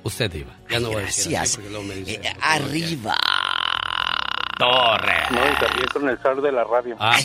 usted, 0.03 0.29
Diva. 0.31 0.53
Ya 0.69 0.79
no 0.79 0.89
voy 0.89 0.97
a 0.97 1.05
decir 1.07 1.31
Gracias. 1.31 1.41
así 1.41 1.55
porque 1.57 1.69
luego 1.71 1.85
me 1.85 1.95
dice- 1.95 2.21
Eh, 2.23 2.33
arriba. 2.41 3.17
Torres. 4.57 5.31
No, 5.31 5.39
y 5.39 5.55
también 5.59 5.87
con 5.93 6.09
el 6.09 6.17
zar 6.19 6.41
de 6.41 6.51
la 6.51 6.63
radio. 6.63 6.95
Ah. 6.99 7.15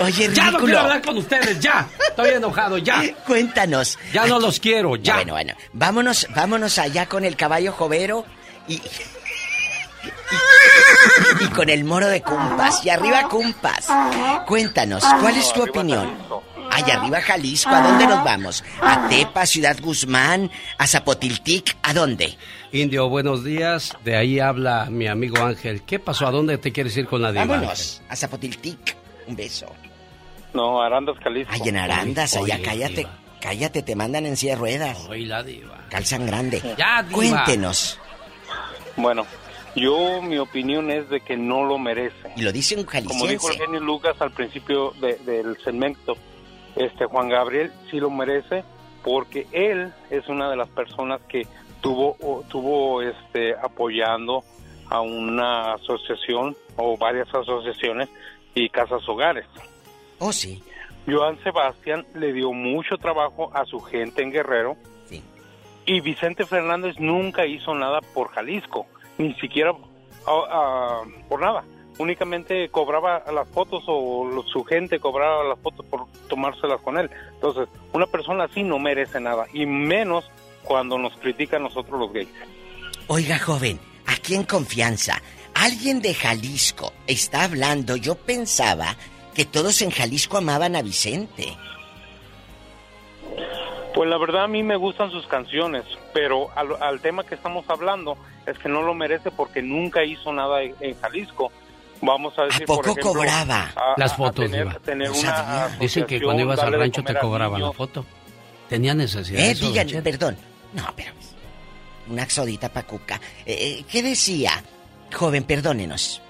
Oye, 0.00 0.30
Ya 0.32 0.50
no 0.50 0.58
quiero 0.58 0.80
hablar 0.80 1.02
con 1.02 1.16
ustedes, 1.18 1.60
ya. 1.60 1.86
Estoy 2.08 2.30
enojado, 2.30 2.78
ya. 2.78 3.02
Cuéntanos. 3.26 3.98
Ya 4.12 4.26
no 4.26 4.38
los 4.38 4.58
quiero, 4.60 4.96
ya. 4.96 5.14
Bueno, 5.16 5.32
bueno. 5.34 5.54
Vámonos, 5.72 6.26
vámonos 6.34 6.78
allá 6.78 7.06
con 7.06 7.24
el 7.24 7.36
caballo 7.36 7.72
jovero 7.72 8.24
y. 8.68 8.74
y- 8.74 8.82
y 11.40 11.48
con 11.48 11.68
el 11.68 11.84
moro 11.84 12.06
de 12.08 12.22
Cumpas. 12.22 12.84
Y 12.84 12.90
arriba 12.90 13.28
Cumpas. 13.28 13.88
Cuéntanos, 14.46 15.04
¿cuál 15.20 15.36
es 15.36 15.52
tu 15.52 15.62
opinión? 15.62 16.16
Allá 16.70 17.00
arriba 17.00 17.20
Jalisco, 17.20 17.70
¿a 17.70 17.82
dónde 17.82 18.06
nos 18.06 18.24
vamos? 18.24 18.64
¿A 18.80 19.08
Tepa, 19.08 19.44
Ciudad 19.46 19.76
Guzmán, 19.80 20.50
a 20.78 20.86
Zapotiltic? 20.86 21.76
¿A 21.82 21.92
dónde? 21.92 22.36
Indio, 22.72 23.08
buenos 23.08 23.44
días. 23.44 23.96
De 24.04 24.16
ahí 24.16 24.38
habla 24.40 24.86
mi 24.90 25.06
amigo 25.08 25.38
Ángel. 25.44 25.82
¿Qué 25.82 25.98
pasó? 25.98 26.26
¿A 26.26 26.30
dónde 26.30 26.58
te 26.58 26.72
quieres 26.72 26.96
ir 26.96 27.06
con 27.06 27.22
la 27.22 27.32
diva? 27.32 27.44
Vámonos, 27.44 28.02
a 28.08 28.16
Zapotiltic. 28.16 28.96
Un 29.26 29.36
beso. 29.36 29.66
No, 30.54 30.80
Arandas, 30.80 31.16
Jalisco. 31.22 31.52
Ay, 31.52 31.60
en 31.68 31.76
Arandas, 31.76 32.36
Oye, 32.36 32.52
allá, 32.52 32.64
cállate. 32.64 32.94
diva. 32.96 33.18
Cállate, 33.40 33.82
te 33.82 33.96
mandan 33.96 34.26
en 34.26 34.36
silla 34.36 34.52
de 34.52 34.58
ruedas. 34.58 34.98
Soy 34.98 35.24
la 35.24 35.42
diva. 35.42 35.86
Calzan 35.90 36.26
grande. 36.26 36.60
Ya, 36.78 37.02
diva. 37.02 37.14
Cuéntenos. 37.14 37.98
Bueno, 38.96 39.26
yo 39.76 40.20
mi 40.22 40.38
opinión 40.38 40.90
es 40.90 41.08
de 41.08 41.20
que 41.20 41.36
no 41.36 41.64
lo 41.64 41.78
merece. 41.78 42.32
Y 42.36 42.42
lo 42.42 42.52
dice 42.52 42.76
un 42.76 42.84
Como 42.84 43.00
dijo 43.02 43.14
el 43.24 43.28
jalisciense. 43.28 43.58
genio 43.64 43.80
Lucas 43.80 44.16
al 44.20 44.30
principio 44.32 44.92
de- 45.00 45.16
del 45.24 45.56
segmento, 45.64 46.16
este 46.76 47.06
Juan 47.06 47.28
Gabriel 47.28 47.72
sí 47.90 47.98
lo 48.00 48.10
merece 48.10 48.64
porque 49.02 49.46
él 49.52 49.92
es 50.10 50.28
una 50.28 50.50
de 50.50 50.56
las 50.56 50.68
personas 50.68 51.20
que 51.28 51.46
tuvo 51.80 52.16
o- 52.20 52.42
tuvo 52.48 53.00
este 53.02 53.54
apoyando 53.54 54.42
a 54.88 55.00
una 55.00 55.74
asociación 55.74 56.56
o 56.76 56.96
varias 56.96 57.28
asociaciones 57.34 58.08
y 58.54 58.68
casas 58.68 59.08
hogares. 59.08 59.46
Oh, 60.18 60.32
sí. 60.32 60.62
Joan 61.06 61.42
Sebastián 61.42 62.04
le 62.14 62.32
dio 62.32 62.52
mucho 62.52 62.96
trabajo 62.98 63.50
a 63.54 63.64
su 63.64 63.80
gente 63.80 64.22
en 64.22 64.30
Guerrero 64.32 64.76
Sí. 65.06 65.22
y 65.86 66.00
Vicente 66.00 66.44
Fernández 66.44 66.96
nunca 66.98 67.46
hizo 67.46 67.74
nada 67.74 68.00
por 68.12 68.28
Jalisco, 68.28 68.86
ni 69.16 69.32
siquiera 69.34 69.72
ah, 70.26 70.42
ah, 70.50 71.02
por 71.28 71.40
nada. 71.40 71.64
Únicamente 71.98 72.68
cobraba 72.70 73.22
las 73.32 73.48
fotos 73.48 73.84
o 73.86 74.44
su 74.46 74.64
gente 74.64 74.98
cobraba 74.98 75.44
las 75.44 75.58
fotos 75.58 75.84
por 75.86 76.06
tomárselas 76.28 76.80
con 76.80 76.98
él. 76.98 77.10
Entonces, 77.34 77.68
una 77.92 78.06
persona 78.06 78.44
así 78.44 78.62
no 78.62 78.78
merece 78.78 79.20
nada, 79.20 79.46
y 79.52 79.66
menos 79.66 80.30
cuando 80.62 80.98
nos 80.98 81.16
critica 81.16 81.56
a 81.56 81.60
nosotros 81.60 81.98
los 81.98 82.12
gays. 82.12 82.28
Oiga, 83.06 83.38
joven, 83.38 83.80
aquí 84.06 84.34
en 84.34 84.44
confianza, 84.44 85.20
alguien 85.54 86.00
de 86.00 86.14
Jalisco 86.14 86.92
está 87.06 87.44
hablando. 87.44 87.96
Yo 87.96 88.14
pensaba 88.14 88.96
que 89.34 89.44
todos 89.44 89.82
en 89.82 89.90
Jalisco 89.90 90.38
amaban 90.38 90.76
a 90.76 90.82
Vicente. 90.82 91.56
Pues 93.94 94.08
la 94.08 94.18
verdad 94.18 94.44
a 94.44 94.48
mí 94.48 94.62
me 94.62 94.76
gustan 94.76 95.10
sus 95.10 95.26
canciones, 95.26 95.84
pero 96.14 96.48
al, 96.56 96.80
al 96.80 97.00
tema 97.00 97.24
que 97.24 97.34
estamos 97.34 97.64
hablando 97.68 98.16
es 98.46 98.56
que 98.58 98.68
no 98.68 98.82
lo 98.82 98.94
merece 98.94 99.30
porque 99.30 99.62
nunca 99.62 100.04
hizo 100.04 100.32
nada 100.32 100.62
en, 100.62 100.74
en 100.80 100.98
Jalisco. 101.00 101.50
Vamos 102.02 102.38
a 102.38 102.44
decir, 102.44 102.64
por 102.66 102.78
poco 102.78 102.90
ejemplo, 102.92 103.12
cobraba? 103.12 103.70
a- 103.76 103.94
Las 103.96 104.12
a 104.12 104.16
fotos, 104.16 104.50
tener, 104.50 104.74
tener 104.80 105.10
una. 105.10 105.68
Dicen 105.78 106.06
que 106.06 106.20
cuando 106.20 106.42
ibas 106.42 106.58
al 106.60 106.72
rancho 106.72 107.02
te 107.02 107.14
cobraban 107.18 107.60
la 107.60 107.72
foto. 107.72 108.04
Tenía 108.68 108.94
necesidad. 108.94 109.40
Eh, 109.40 109.54
díganme, 109.54 110.00
perdón. 110.02 110.36
No, 110.72 110.84
pero... 110.96 111.12
Una 112.08 112.22
exodita 112.22 112.68
pacuca. 112.68 113.20
Eh, 113.44 113.84
¿Qué 113.90 114.02
decía? 114.02 114.52
Joven, 115.12 115.44
perdónenos. 115.44 116.22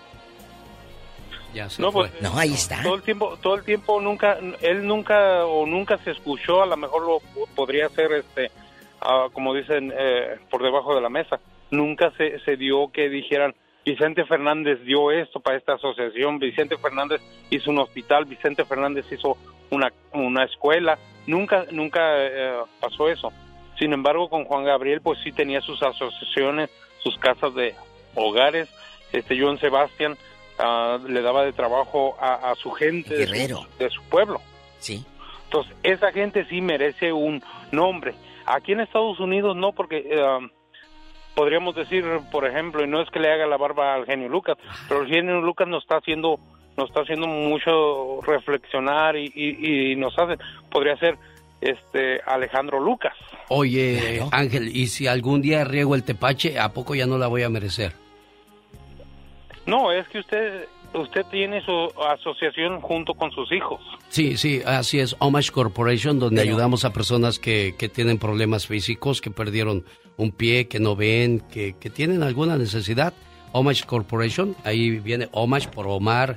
Ya 1.55 1.69
se 1.69 1.83
No, 1.83 1.91
fue. 1.91 2.09
pues, 2.09 2.23
No, 2.23 2.37
ahí 2.39 2.53
está. 2.55 2.83
Todo 2.83 2.95
el 2.97 3.03
tiempo, 3.03 3.37
todo 3.43 3.55
el 3.57 3.65
tiempo 3.65 4.01
nunca, 4.01 4.39
él 4.61 4.87
nunca 4.87 5.45
o 5.47 5.67
nunca 5.67 5.99
se 6.05 6.13
escuchó, 6.13 6.63
a 6.63 6.67
lo 6.67 6.77
mejor 6.77 7.03
lo 7.07 7.47
podría 7.55 7.87
hacer, 7.87 8.13
este, 8.13 8.51
ah, 9.01 9.27
como 9.33 9.53
dicen, 9.55 9.93
eh, 9.97 10.39
por 10.51 10.63
debajo 10.63 10.95
de 10.95 11.01
la 11.01 11.09
mesa. 11.09 11.41
Nunca 11.71 12.13
se, 12.17 12.39
se 12.41 12.57
dio 12.57 12.91
que 12.93 13.09
dijeran, 13.09 13.55
Vicente 13.91 14.25
Fernández 14.25 14.81
dio 14.85 15.11
esto 15.11 15.41
para 15.41 15.57
esta 15.57 15.73
asociación, 15.75 16.39
Vicente 16.39 16.79
Fernández 16.79 17.21
hizo 17.51 17.73
un 17.73 17.79
hospital, 17.81 18.25
Vicente 18.25 18.65
Fernández 18.65 19.05
hizo 19.11 19.37
una, 19.71 19.93
una 20.13 20.45
escuela. 20.45 20.97
Nunca, 21.27 21.67
nunca 21.73 22.01
eh, 22.19 22.53
pasó 22.81 23.09
eso. 23.09 23.33
Sin 23.81 23.93
embargo, 23.93 24.31
con 24.31 24.45
Juan 24.45 24.63
Gabriel, 24.63 25.01
pues 25.01 25.19
sí 25.25 25.33
tenía 25.33 25.61
sus 25.61 25.83
asociaciones, 25.83 26.71
sus 26.99 27.19
casas 27.19 27.53
de 27.57 27.75
hogares. 28.15 28.69
Este 29.13 29.37
Joan 29.41 29.59
Sebastián 29.59 30.17
ah, 30.61 30.99
le 31.09 31.21
daba 31.21 31.45
de 31.45 31.53
trabajo 31.53 32.17
a, 32.21 32.53
a 32.53 32.55
su 32.55 32.71
gente 32.71 33.17
de 33.17 33.27
su, 33.27 33.33
Guerrero. 33.33 33.67
de 33.77 33.91
su 33.91 34.03
pueblo. 34.05 34.41
Sí. 34.79 35.05
Entonces, 35.47 35.75
esa 35.83 36.13
gente 36.13 36.45
sí 36.45 36.61
merece 36.61 37.13
un 37.13 37.43
nombre. 37.73 38.15
Aquí 38.47 38.71
en 38.71 38.81
Estados 38.81 39.19
Unidos 39.19 39.57
no, 39.57 39.73
porque 39.73 40.07
eh, 40.09 40.51
podríamos 41.35 41.75
decir, 41.75 42.05
por 42.31 42.47
ejemplo, 42.47 42.85
y 42.85 42.89
no 42.89 43.01
es 43.03 43.11
que 43.11 43.21
le 43.21 43.33
haga 43.33 43.47
la 43.47 43.57
barba 43.57 43.95
al 43.95 44.07
genio 44.07 44.29
Lucas, 44.29 44.57
pero 44.89 45.03
el 45.03 45.09
genio 45.09 45.41
Lucas 45.41 45.69
nos 45.69 45.83
está 45.83 45.97
haciendo 45.97 46.39
nos 46.77 46.89
está 46.89 47.03
haciendo 47.03 47.27
mucho 47.27 48.21
reflexionar 48.23 49.17
y, 49.17 49.31
y, 49.35 49.93
y 49.93 49.97
nos 49.97 50.19
hace, 50.19 50.39
podría 50.71 50.97
ser 50.97 51.19
este 51.61 52.21
Alejandro 52.25 52.81
Lucas. 52.81 53.13
Oye, 53.49 54.23
Ángel, 54.33 54.75
¿y 54.75 54.87
si 54.87 55.07
algún 55.07 55.43
día 55.43 55.65
riego 55.65 55.95
el 55.95 56.05
tepache, 56.05 56.59
a 56.59 56.73
poco 56.73 56.95
ya 56.95 57.07
no 57.07 57.19
la 57.19 57.27
voy 57.27 57.43
a 57.43 57.51
merecer? 57.51 57.93
No, 59.67 59.93
es 59.93 60.09
que 60.09 60.21
usted 60.21 60.67
usted 60.95 61.25
tiene 61.31 61.65
su 61.65 61.73
asociación 62.03 62.81
junto 62.81 63.15
con 63.15 63.31
sus 63.33 63.51
hijos. 63.53 63.81
Sí, 64.09 64.37
sí, 64.37 64.63
así 64.67 64.99
es. 65.01 65.15
Homage 65.19 65.51
Corporation, 65.51 66.19
donde 66.19 66.41
ayudamos 66.43 66.85
a 66.85 66.93
personas 66.93 67.39
que, 67.39 67.75
que 67.79 67.89
tienen 67.89 68.19
problemas 68.19 68.67
físicos, 68.67 69.21
que 69.21 69.31
perdieron 69.31 69.85
un 70.17 70.33
pie, 70.33 70.69
que 70.69 70.81
no 70.81 70.97
ven, 70.97 71.41
que, 71.41 71.75
que 71.79 71.91
tienen 71.91 72.23
alguna 72.23 72.57
necesidad. 72.57 73.13
Homage 73.53 73.85
Corporation, 73.85 74.55
ahí 74.65 74.91
viene 75.01 75.29
Homage 75.33 75.69
por 75.69 75.87
Omar, 75.87 76.37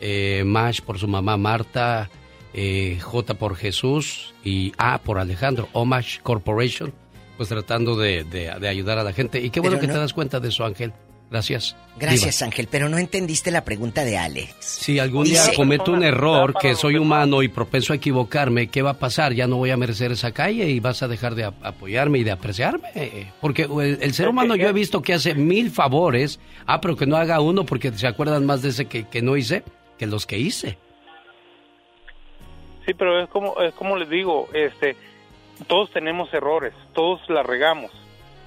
eh, 0.00 0.42
Mash 0.46 0.80
por 0.80 0.98
su 0.98 1.08
mamá 1.08 1.36
Marta, 1.36 2.08
eh, 2.54 2.98
J 3.00 3.34
por 3.34 3.56
Jesús 3.56 4.34
y 4.44 4.72
A 4.78 4.98
por 4.98 5.18
Alejandro. 5.18 5.68
Homage 5.72 6.20
Corporation, 6.22 6.92
pues 7.36 7.48
tratando 7.48 7.96
de, 7.96 8.24
de- 8.24 8.52
de 8.60 8.68
ayudar 8.68 8.98
a 8.98 9.02
la 9.02 9.12
gente. 9.12 9.40
Y 9.40 9.50
qué 9.50 9.60
bueno 9.60 9.76
Pero 9.76 9.80
que 9.82 9.86
no- 9.88 9.92
te 9.94 9.98
das 10.00 10.12
cuenta 10.14 10.40
de 10.40 10.48
eso, 10.48 10.64
Ángel. 10.64 10.92
Gracias. 11.34 11.76
Gracias, 11.98 12.42
Ángel, 12.42 12.68
pero 12.70 12.88
no 12.88 12.98
entendiste 12.98 13.50
la 13.50 13.64
pregunta 13.64 14.04
de 14.04 14.16
Alex. 14.18 14.54
Si 14.60 14.98
algún 14.98 15.24
día 15.24 15.42
cometo 15.56 15.92
un 15.92 16.04
error, 16.04 16.54
que 16.60 16.74
soy 16.74 16.96
humano 16.96 17.42
y 17.42 17.48
propenso 17.48 17.92
a 17.92 17.96
equivocarme, 17.96 18.68
¿qué 18.68 18.82
va 18.82 18.90
a 18.90 18.98
pasar? 18.98 19.32
Ya 19.32 19.46
no 19.46 19.56
voy 19.56 19.70
a 19.70 19.76
merecer 19.76 20.12
esa 20.12 20.32
calle 20.32 20.68
y 20.70 20.80
vas 20.80 21.02
a 21.02 21.08
dejar 21.08 21.34
de 21.34 21.44
ap- 21.44 21.64
apoyarme 21.64 22.18
y 22.18 22.24
de 22.24 22.30
apreciarme. 22.32 23.30
Porque 23.40 23.62
el, 23.62 23.98
el 24.00 24.14
ser 24.14 24.28
humano 24.28 24.56
yo 24.56 24.68
he 24.68 24.72
visto 24.72 25.02
que 25.02 25.14
hace 25.14 25.34
mil 25.34 25.70
favores, 25.70 26.40
ah, 26.66 26.80
pero 26.80 26.96
que 26.96 27.06
no 27.06 27.16
haga 27.16 27.40
uno 27.40 27.64
porque 27.64 27.92
se 27.92 28.06
acuerdan 28.06 28.46
más 28.46 28.62
de 28.62 28.68
ese 28.70 28.86
que, 28.86 29.06
que 29.08 29.22
no 29.22 29.36
hice 29.36 29.62
que 29.98 30.06
los 30.06 30.26
que 30.26 30.38
hice. 30.38 30.78
Sí, 32.86 32.92
pero 32.94 33.22
es 33.22 33.28
como 33.30 33.60
es 33.60 33.72
como 33.74 33.96
les 33.96 34.08
digo, 34.10 34.48
este 34.52 34.96
todos 35.68 35.90
tenemos 35.92 36.32
errores, 36.34 36.74
todos 36.92 37.20
la 37.28 37.42
regamos, 37.42 37.90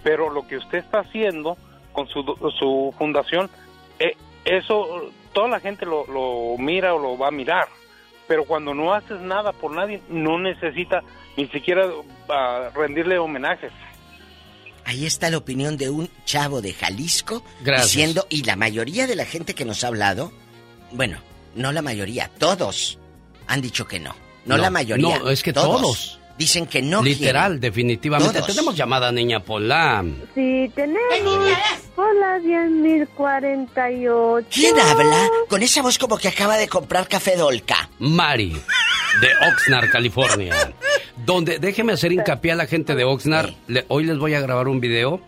pero 0.03 0.29
lo 0.29 0.47
que 0.47 0.57
usted 0.57 0.79
está 0.79 0.99
haciendo 0.99 1.57
con 1.97 2.07
su, 2.09 2.21
su 2.59 2.93
fundación, 2.95 3.49
eh, 3.97 4.15
eso 4.45 5.09
toda 5.33 5.47
la 5.47 5.59
gente 5.59 5.83
lo, 5.83 6.05
lo 6.05 6.55
mira 6.59 6.93
o 6.93 6.99
lo 6.99 7.17
va 7.17 7.29
a 7.29 7.31
mirar, 7.31 7.67
pero 8.27 8.45
cuando 8.45 8.75
no 8.75 8.93
haces 8.93 9.19
nada 9.19 9.51
por 9.51 9.71
nadie, 9.71 9.99
no 10.07 10.37
necesita 10.37 11.01
ni 11.37 11.47
siquiera 11.47 11.89
ah, 12.29 12.69
rendirle 12.75 13.17
homenajes. 13.17 13.71
Ahí 14.85 15.07
está 15.07 15.31
la 15.31 15.37
opinión 15.39 15.75
de 15.75 15.89
un 15.89 16.07
chavo 16.23 16.61
de 16.61 16.73
Jalisco 16.73 17.41
Gracias. 17.61 17.87
diciendo, 17.91 18.27
y 18.29 18.43
la 18.43 18.55
mayoría 18.55 19.07
de 19.07 19.15
la 19.15 19.25
gente 19.25 19.55
que 19.55 19.65
nos 19.65 19.83
ha 19.83 19.87
hablado, 19.87 20.31
bueno, 20.91 21.17
no 21.55 21.71
la 21.71 21.81
mayoría, 21.81 22.29
todos 22.37 22.99
han 23.47 23.59
dicho 23.61 23.87
que 23.87 23.99
no. 23.99 24.15
No, 24.45 24.55
No, 24.55 24.61
la 24.61 24.69
mayoría. 24.69 25.17
no, 25.17 25.31
es 25.31 25.41
que 25.41 25.51
todos. 25.51 26.19
Dicen 26.37 26.67
que 26.67 26.81
no. 26.81 27.01
Literal, 27.01 27.53
quieren. 27.53 27.59
definitivamente. 27.61 28.33
Todos. 28.35 28.47
Tenemos 28.47 28.75
llamada, 28.75 29.11
niña 29.11 29.39
Pola. 29.39 30.03
Sí, 30.35 30.71
tenemos. 30.75 30.99
Hola, 31.95 32.39
10.048. 32.39 34.45
¿Quién 34.53 34.79
habla? 34.79 35.27
Con 35.49 35.63
esa 35.63 35.81
voz 35.81 35.97
como 35.97 36.17
que 36.17 36.27
acaba 36.27 36.57
de 36.57 36.67
comprar 36.67 37.07
café 37.07 37.35
Dolca. 37.35 37.89
Mari, 37.99 38.53
de 39.21 39.27
Oxnard, 39.51 39.89
California. 39.91 40.73
Donde, 41.25 41.57
déjeme 41.59 41.93
hacer 41.93 42.11
hincapié 42.11 42.51
a 42.51 42.55
la 42.55 42.67
gente 42.67 42.93
de 42.95 43.03
Oxnard. 43.03 43.49
Le- 43.67 43.85
hoy 43.87 44.03
les 44.05 44.17
voy 44.19 44.35
a 44.35 44.39
grabar 44.41 44.67
un 44.67 44.79
video 44.79 45.21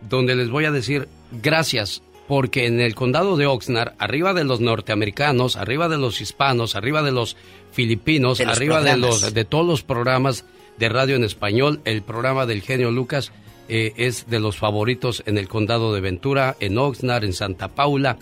donde 0.00 0.34
les 0.34 0.48
voy 0.48 0.64
a 0.64 0.70
decir 0.70 1.08
gracias. 1.30 2.02
Porque 2.26 2.66
en 2.66 2.80
el 2.80 2.94
condado 2.94 3.36
de 3.36 3.46
Oxnard, 3.46 3.92
arriba 3.98 4.32
de 4.32 4.44
los 4.44 4.60
norteamericanos, 4.60 5.56
arriba 5.56 5.88
de 5.88 5.98
los 5.98 6.20
hispanos, 6.20 6.74
arriba 6.74 7.02
de 7.02 7.12
los 7.12 7.36
filipinos, 7.72 8.38
De 8.38 8.46
los 8.46 8.56
arriba 8.56 8.80
de 8.80 8.96
los 8.96 9.34
de 9.34 9.44
todos 9.44 9.66
los 9.66 9.82
programas 9.82 10.44
de 10.78 10.88
radio 10.88 11.16
en 11.16 11.24
español, 11.24 11.80
el 11.84 12.02
programa 12.02 12.46
del 12.46 12.62
genio 12.62 12.90
Lucas 12.90 13.30
eh, 13.68 13.92
es 13.96 14.26
de 14.28 14.40
los 14.40 14.56
favoritos 14.56 15.22
en 15.26 15.38
el 15.38 15.48
condado 15.48 15.92
de 15.94 16.00
Ventura, 16.00 16.56
en 16.60 16.78
Oxnard, 16.78 17.24
en 17.24 17.32
Santa 17.32 17.68
Paula. 17.68 18.16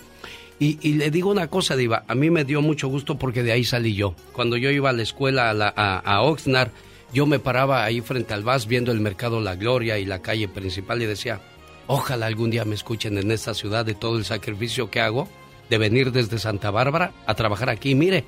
Y, 0.59 0.79
y 0.81 0.95
le 0.95 1.11
digo 1.11 1.31
una 1.31 1.49
cosa, 1.49 1.77
Diva, 1.77 2.05
a 2.07 2.15
mí 2.15 2.31
me 2.31 2.45
dio 2.45 2.61
mucho 2.63 2.89
gusto 2.89 3.19
porque 3.19 3.43
de 3.43 3.53
ahí 3.53 3.65
salí 3.65 3.95
yo. 3.95 4.15
Cuando 4.33 4.57
yo 4.57 4.71
iba 4.71 4.91
a 4.91 4.93
la 4.93 5.03
escuela 5.03 5.51
a, 5.51 5.55
la- 5.55 5.73
a- 5.77 5.99
a 5.99 6.23
Oxnard, 6.23 6.71
yo 7.13 7.27
me 7.27 7.39
paraba 7.39 7.85
ahí 7.85 8.01
frente 8.01 8.33
al 8.35 8.43
VAS 8.45 8.67
viendo 8.67 8.93
el 8.93 9.01
mercado 9.01 9.41
La 9.41 9.57
Gloria 9.57 9.99
y 9.99 10.05
la 10.05 10.23
calle 10.23 10.49
principal 10.49 11.03
y 11.03 11.07
decía, 11.07 11.41
ojalá 11.87 12.27
algún 12.27 12.51
día 12.51 12.65
me 12.65 12.75
escuchen 12.75 13.19
en 13.19 13.31
esta 13.31 13.55
ciudad 13.55 13.85
de 13.85 13.95
todo 13.95 14.17
el 14.17 14.25
sacrificio 14.25 14.91
que 14.91 15.01
hago 15.01 15.29
de 15.69 15.79
venir 15.79 16.13
desde 16.13 16.39
Santa 16.39 16.71
Bárbara 16.71 17.13
a 17.27 17.35
trabajar 17.35 17.71
aquí. 17.71 17.95
Mire, 17.95 18.25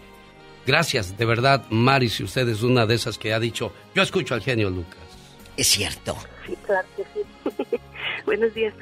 gracias, 0.66 1.16
de 1.18 1.24
verdad, 1.24 1.64
Mari, 1.70 2.09
si 2.09 2.24
usted 2.24 2.48
es 2.48 2.62
una 2.62 2.86
de 2.86 2.94
esas 2.94 3.18
que 3.18 3.35
ha 3.35 3.40
dicho, 3.40 3.72
yo 3.94 4.02
escucho 4.02 4.35
al 4.35 4.43
genio 4.43 4.70
Lucas. 4.70 4.98
Es 5.56 5.68
cierto. 5.68 6.16
Sí, 6.47 6.56
claro 6.64 6.89
que 6.97 7.05
sí. 7.14 7.78
Buenos 8.26 8.55
días. 8.55 8.74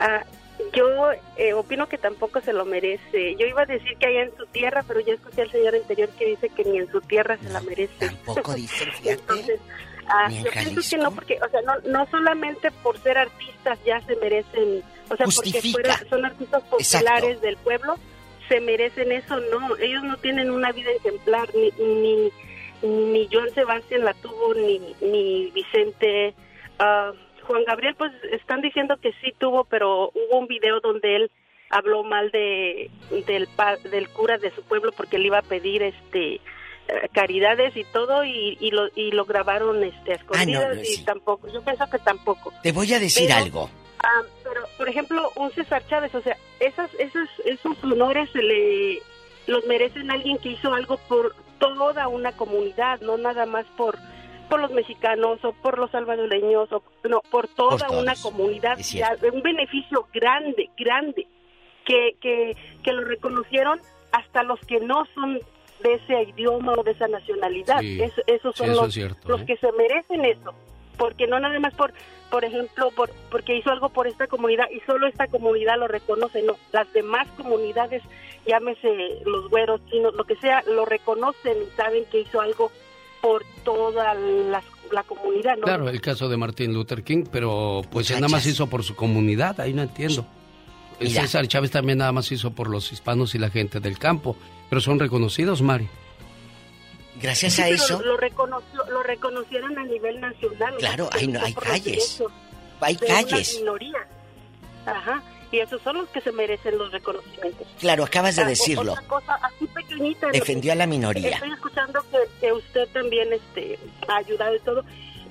Ah, 0.00 0.24
yo 0.72 1.12
eh, 1.36 1.52
opino 1.54 1.88
que 1.88 1.98
tampoco 1.98 2.40
se 2.40 2.52
lo 2.52 2.64
merece. 2.64 3.36
Yo 3.36 3.46
iba 3.46 3.62
a 3.62 3.66
decir 3.66 3.96
que 3.98 4.06
allá 4.06 4.22
en 4.22 4.36
su 4.36 4.46
tierra, 4.46 4.84
pero 4.86 5.00
ya 5.00 5.14
escuché 5.14 5.42
al 5.42 5.50
señor 5.50 5.74
anterior 5.74 6.08
que 6.10 6.26
dice 6.26 6.48
que 6.48 6.64
ni 6.64 6.78
en 6.78 6.90
su 6.90 7.00
tierra 7.00 7.38
se 7.38 7.50
la 7.50 7.60
merece. 7.60 7.94
Tampoco 7.98 8.54
dicen, 8.54 8.90
fíjate. 9.02 9.12
Entonces, 9.12 9.60
ah, 10.08 10.28
yo 10.30 10.50
pienso 10.50 10.80
que 10.88 11.02
no, 11.02 11.10
porque, 11.12 11.38
o 11.44 11.48
sea, 11.50 11.60
no, 11.62 11.74
no 11.90 12.06
solamente 12.10 12.70
por 12.82 12.98
ser 12.98 13.18
artistas 13.18 13.78
ya 13.84 14.00
se 14.02 14.16
merecen, 14.16 14.82
o 15.08 15.16
sea, 15.16 15.26
porque 15.26 15.62
fuera, 15.72 16.00
son 16.08 16.24
artistas 16.24 16.62
populares 16.64 17.40
del 17.40 17.56
pueblo, 17.58 17.96
se 18.48 18.60
merecen 18.60 19.12
eso, 19.12 19.40
no. 19.52 19.76
Ellos 19.76 20.02
no 20.04 20.16
tienen 20.18 20.50
una 20.50 20.72
vida 20.72 20.90
ejemplar, 20.90 21.48
ni, 21.54 21.70
ni, 21.84 22.32
ni 22.82 23.28
John 23.32 23.48
Sebastián 23.54 24.04
la 24.04 24.14
tuvo, 24.14 24.54
ni, 24.54 24.80
ni 25.00 25.50
Vicente. 25.50 26.34
ah, 26.78 27.12
Juan 27.46 27.64
Gabriel, 27.64 27.94
pues 27.96 28.12
están 28.32 28.60
diciendo 28.60 28.96
que 29.00 29.12
sí 29.20 29.32
tuvo, 29.38 29.64
pero 29.64 30.10
hubo 30.14 30.38
un 30.38 30.48
video 30.48 30.80
donde 30.80 31.16
él 31.16 31.30
habló 31.70 32.02
mal 32.02 32.30
de 32.30 32.90
del 33.26 33.48
del 33.90 34.08
cura 34.10 34.38
de 34.38 34.50
su 34.52 34.62
pueblo 34.62 34.92
porque 34.92 35.18
le 35.18 35.26
iba 35.26 35.38
a 35.38 35.42
pedir 35.42 35.82
este 35.82 36.40
caridades 37.12 37.76
y 37.76 37.84
todo 37.84 38.24
y, 38.24 38.56
y 38.60 38.70
lo 38.70 38.88
y 38.94 39.10
lo 39.10 39.24
grabaron 39.24 39.82
este 39.82 40.12
escondidas 40.14 40.64
Ah, 40.70 40.74
no, 40.74 40.80
y 40.82 40.84
sí. 40.84 41.04
tampoco 41.04 41.48
yo 41.52 41.60
pienso 41.62 41.84
que 41.90 41.98
tampoco 41.98 42.52
Te 42.62 42.72
voy 42.72 42.92
a 42.94 42.98
decir 43.00 43.26
Pero- 43.28 43.38
algo. 43.38 43.70
Ah, 43.98 44.22
pero 44.44 44.60
por 44.78 44.88
ejemplo, 44.88 45.30
un 45.36 45.50
César 45.52 45.82
Chávez, 45.88 46.14
o 46.14 46.20
sea, 46.20 46.36
esas, 46.60 46.92
esas, 46.94 47.28
esos 47.44 47.82
honores 47.82 48.28
se 48.30 48.42
le 48.42 49.00
los 49.46 49.64
merecen 49.66 50.10
alguien 50.10 50.38
que 50.38 50.50
hizo 50.50 50.72
algo 50.72 50.96
por 51.08 51.34
toda 51.58 52.06
una 52.08 52.32
comunidad, 52.32 53.00
no 53.00 53.16
nada 53.16 53.46
más 53.46 53.64
por 53.76 53.98
por 54.48 54.60
los 54.60 54.70
mexicanos 54.70 55.44
o 55.44 55.52
por 55.54 55.76
los 55.78 55.90
salvadoreños 55.90 56.70
o 56.70 56.80
no 57.08 57.20
por 57.32 57.48
toda 57.48 57.88
una 57.90 58.14
comunidad, 58.14 58.78
un 59.32 59.42
beneficio 59.42 60.06
grande, 60.14 60.70
grande 60.78 61.26
que, 61.84 62.14
que, 62.20 62.56
que 62.84 62.92
lo 62.92 63.02
reconocieron 63.02 63.80
hasta 64.12 64.44
los 64.44 64.60
que 64.60 64.78
no 64.78 65.04
son 65.16 65.40
de 65.82 65.94
ese 65.94 66.30
idioma 66.30 66.74
o 66.76 66.82
de 66.82 66.92
esa 66.92 67.08
nacionalidad. 67.08 67.80
esos 67.82 68.56
son 68.56 68.70
los, 68.70 68.96
los 68.96 69.40
¿eh? 69.40 69.44
que 69.46 69.56
se 69.56 69.72
merecen 69.72 70.24
eso 70.24 70.54
porque 70.96 71.26
no 71.26 71.38
nada 71.38 71.58
más 71.58 71.74
por, 71.74 71.92
por 72.30 72.44
ejemplo, 72.44 72.90
por, 72.90 73.10
porque 73.30 73.56
hizo 73.56 73.70
algo 73.70 73.88
por 73.88 74.06
esta 74.06 74.26
comunidad 74.26 74.64
y 74.70 74.80
solo 74.80 75.06
esta 75.06 75.26
comunidad 75.28 75.78
lo 75.78 75.88
reconoce, 75.88 76.42
no, 76.42 76.56
las 76.72 76.92
demás 76.92 77.28
comunidades, 77.36 78.02
llámese 78.46 79.20
los 79.24 79.48
güeros, 79.48 79.80
chinos, 79.90 80.14
lo 80.14 80.24
que 80.24 80.36
sea, 80.36 80.62
lo 80.66 80.84
reconocen 80.84 81.56
y 81.62 81.76
saben 81.76 82.04
que 82.10 82.20
hizo 82.20 82.40
algo 82.40 82.70
por 83.20 83.44
toda 83.64 84.14
la, 84.14 84.62
comunidad, 85.06 85.56
¿no? 85.56 85.64
Claro, 85.64 85.88
el 85.88 86.00
caso 86.00 86.28
de 86.28 86.36
Martin 86.36 86.72
Luther 86.72 87.02
King, 87.02 87.24
pero 87.30 87.82
pues 87.90 88.10
él 88.10 88.16
nada 88.16 88.28
más 88.28 88.46
hizo 88.46 88.68
por 88.68 88.84
su 88.84 88.94
comunidad, 88.94 89.60
ahí 89.60 89.72
no 89.72 89.82
entiendo. 89.82 90.26
César 91.00 91.46
Chávez 91.46 91.70
también 91.70 91.98
nada 91.98 92.12
más 92.12 92.30
hizo 92.32 92.52
por 92.52 92.70
los 92.70 92.92
hispanos 92.92 93.34
y 93.34 93.38
la 93.38 93.50
gente 93.50 93.80
del 93.80 93.98
campo, 93.98 94.36
pero 94.68 94.80
son 94.80 94.98
reconocidos, 94.98 95.62
Mari. 95.62 95.88
Gracias 97.20 97.58
a 97.58 97.68
eso. 97.68 98.00
Lo, 98.02 98.16
reconoció, 98.16 98.84
lo 98.90 99.02
reconocieron 99.02 99.78
a 99.78 99.84
nivel 99.84 100.20
nacional. 100.20 100.74
Claro, 100.78 101.08
hay, 101.12 101.34
hay 101.34 101.54
calles. 101.54 102.22
Hay 102.80 102.96
calles. 102.96 103.58
minoría. 103.58 104.06
Ajá. 104.84 105.22
Y 105.52 105.60
esos 105.60 105.80
son 105.82 105.96
los 105.96 106.08
que 106.08 106.20
se 106.20 106.32
merecen 106.32 106.76
los 106.76 106.90
reconocimientos. 106.92 107.66
Claro, 107.78 108.04
acabas 108.04 108.36
de 108.36 108.42
ah, 108.42 108.46
decirlo. 108.46 108.94
cosa 109.06 109.34
así 109.42 109.66
pequeñita. 109.68 110.28
Defendió 110.28 110.72
a 110.72 110.74
la 110.74 110.86
minoría. 110.86 111.30
Estoy 111.30 111.52
escuchando 111.52 112.04
que, 112.40 112.52
usted 112.52 112.88
también 112.92 113.32
este, 113.32 113.78
ha 114.08 114.16
ayudado 114.16 114.54
y 114.56 114.60
todo, 114.60 114.84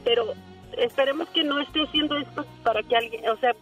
pero 0.04 0.34
esperemos 0.78 1.28
que 1.30 1.44
no 1.44 1.60
esté 1.60 1.84
haciendo 1.84 2.18
esto 2.18 2.46
para 2.64 2.82
que 2.84 2.96
alguien, 2.96 3.28
o 3.30 3.38
sea, 3.38 3.54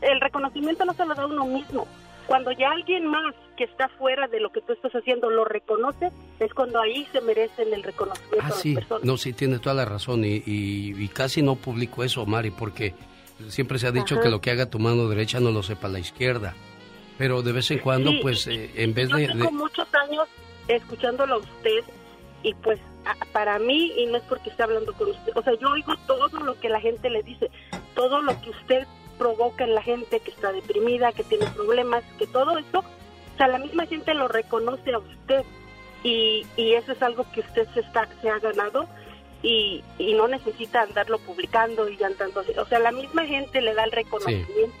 el 0.00 0.20
reconocimiento 0.20 0.84
no 0.84 0.94
se 0.94 1.04
lo 1.04 1.14
da 1.14 1.26
uno 1.26 1.44
mismo. 1.44 1.86
Cuando 2.28 2.52
ya 2.52 2.70
alguien 2.70 3.06
más 3.06 3.34
que 3.56 3.64
está 3.64 3.88
fuera 3.88 4.28
de 4.28 4.38
lo 4.38 4.52
que 4.52 4.60
tú 4.60 4.74
estás 4.74 4.94
haciendo 4.94 5.30
lo 5.30 5.46
reconoce, 5.46 6.12
es 6.38 6.52
cuando 6.52 6.78
ahí 6.78 7.08
se 7.10 7.22
merecen 7.22 7.72
el 7.72 7.82
reconocimiento 7.82 8.44
ah, 8.46 8.50
sí. 8.50 8.76
No, 9.02 9.16
sí, 9.16 9.32
tiene 9.32 9.58
toda 9.58 9.74
la 9.74 9.86
razón 9.86 10.22
y, 10.24 11.08
casi 11.08 11.40
no 11.40 11.56
publico 11.56 12.04
eso, 12.04 12.26
Mari, 12.26 12.50
porque 12.50 12.94
siempre 13.48 13.78
se 13.78 13.86
ha 13.86 13.92
dicho 13.92 14.20
que 14.20 14.28
lo 14.28 14.42
que 14.42 14.50
haga 14.50 14.66
tu 14.66 14.78
mano 14.78 15.08
derecha 15.08 15.40
no 15.40 15.50
lo 15.50 15.62
sepa 15.62 15.88
la 15.88 16.00
izquierda. 16.00 16.54
Pero 17.16 17.40
de 17.40 17.52
vez 17.52 17.70
en 17.70 17.78
cuando, 17.78 18.12
pues, 18.20 18.46
eh, 18.46 18.72
en 18.76 18.92
vez 18.92 19.08
de... 19.08 19.26
Tengo 19.26 19.50
muchos 19.50 19.88
años 19.94 20.28
escuchándolo 20.68 21.36
a 21.36 21.38
usted 21.38 21.82
y 22.42 22.52
pues 22.54 22.78
para 23.32 23.58
mí, 23.58 23.90
y 23.96 24.06
no 24.06 24.18
es 24.18 24.22
porque 24.24 24.50
esté 24.50 24.64
hablando 24.64 24.92
con 24.92 25.08
usted, 25.08 25.32
o 25.34 25.42
sea, 25.42 25.54
yo 25.54 25.70
oigo 25.70 25.94
todo 26.06 26.28
lo 26.40 26.60
que 26.60 26.68
la 26.68 26.78
gente 26.78 27.08
le 27.08 27.22
dice, 27.22 27.50
todo 27.94 28.20
lo 28.20 28.38
que 28.42 28.50
usted 28.50 28.86
provoca 29.18 29.64
en 29.64 29.74
la 29.74 29.82
gente 29.82 30.20
que 30.20 30.30
está 30.30 30.52
deprimida, 30.52 31.12
que 31.12 31.24
tiene 31.24 31.46
problemas, 31.46 32.04
que 32.18 32.26
todo 32.26 32.58
eso, 32.58 32.78
o 32.78 33.36
sea, 33.36 33.48
la 33.48 33.58
misma 33.58 33.86
gente 33.86 34.14
lo 34.14 34.28
reconoce 34.28 34.92
a 34.92 34.98
usted. 34.98 35.44
Y, 36.04 36.46
y 36.56 36.74
eso 36.74 36.92
es 36.92 37.02
algo 37.02 37.26
que 37.32 37.40
usted 37.40 37.66
se, 37.74 37.80
está, 37.80 38.08
se 38.22 38.30
ha 38.30 38.38
ganado 38.38 38.88
y, 39.42 39.82
y 39.98 40.14
no 40.14 40.28
necesita 40.28 40.82
andarlo 40.82 41.18
publicando 41.18 41.88
y 41.88 42.02
andando, 42.02 42.40
o 42.56 42.66
sea, 42.66 42.78
la 42.78 42.92
misma 42.92 43.26
gente 43.26 43.60
le 43.60 43.74
da 43.74 43.84
el 43.84 43.92
reconocimiento. 43.92 44.72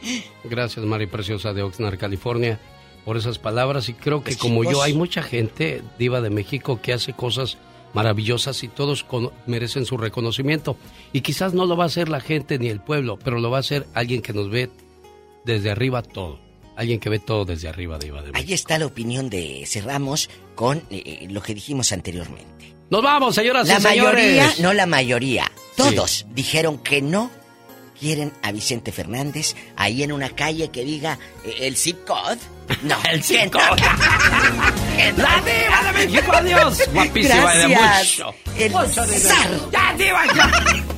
Gracias, 0.44 0.84
Mari 0.84 1.06
Preciosa 1.06 1.52
de 1.52 1.62
Oxnard, 1.62 1.98
California, 1.98 2.58
por 3.04 3.16
esas 3.16 3.38
palabras. 3.38 3.88
Y 3.88 3.94
creo 3.94 4.20
que 4.20 4.32
pues, 4.32 4.38
como 4.38 4.64
yo 4.64 4.82
hay 4.82 4.94
mucha 4.94 5.22
gente, 5.22 5.82
diva 5.98 6.20
de 6.20 6.30
México, 6.30 6.80
que 6.82 6.92
hace 6.92 7.12
cosas 7.12 7.58
maravillosas 7.94 8.62
y 8.62 8.68
todos 8.68 9.04
merecen 9.46 9.84
su 9.84 9.96
reconocimiento. 9.96 10.76
Y 11.12 11.20
quizás 11.20 11.54
no 11.54 11.66
lo 11.66 11.76
va 11.76 11.84
a 11.84 11.86
hacer 11.86 12.08
la 12.08 12.20
gente 12.20 12.58
ni 12.58 12.68
el 12.68 12.80
pueblo, 12.80 13.18
pero 13.22 13.38
lo 13.40 13.50
va 13.50 13.58
a 13.58 13.60
hacer 13.60 13.86
alguien 13.94 14.22
que 14.22 14.32
nos 14.32 14.50
ve 14.50 14.70
desde 15.44 15.70
arriba 15.70 16.02
todo. 16.02 16.38
Alguien 16.76 17.00
que 17.00 17.08
ve 17.08 17.18
todo 17.18 17.44
desde 17.44 17.68
arriba, 17.68 17.98
de 17.98 18.12
Ahí 18.34 18.52
está 18.52 18.78
la 18.78 18.86
opinión 18.86 19.28
de 19.28 19.64
Cerramos 19.66 20.30
con 20.54 20.78
eh, 20.90 21.02
eh, 21.04 21.26
lo 21.28 21.42
que 21.42 21.52
dijimos 21.52 21.90
anteriormente. 21.90 22.72
Nos 22.88 23.02
vamos, 23.02 23.34
señoras 23.34 23.66
la 23.66 23.78
y 23.78 23.80
señores. 23.80 23.96
La 23.96 24.12
mayoría, 24.12 24.62
no 24.62 24.72
la 24.72 24.86
mayoría, 24.86 25.52
todos 25.76 26.24
dijeron 26.34 26.78
que 26.78 27.02
no 27.02 27.32
quieren 27.98 28.32
a 28.42 28.52
Vicente 28.52 28.92
Fernández 28.92 29.56
ahí 29.76 30.02
en 30.02 30.12
una 30.12 30.30
calle 30.30 30.68
que 30.68 30.84
diga 30.84 31.18
eh, 31.44 31.56
el 31.62 31.76
zip 31.76 32.04
code. 32.04 32.38
No, 32.82 32.96
el 33.10 33.22
zip 33.22 33.50
code. 33.50 33.82
¡La 35.16 35.40
diva 35.40 35.92
de 35.92 36.06
México! 36.06 36.32
¡Adiós! 36.32 36.82
Guapísima 36.92 37.54
de 37.54 37.68
mucho. 37.68 38.34
El 38.56 38.70
mucho 38.72 39.04
¡Ya, 39.72 39.94
diva! 39.96 40.24
Ya. 40.34 40.97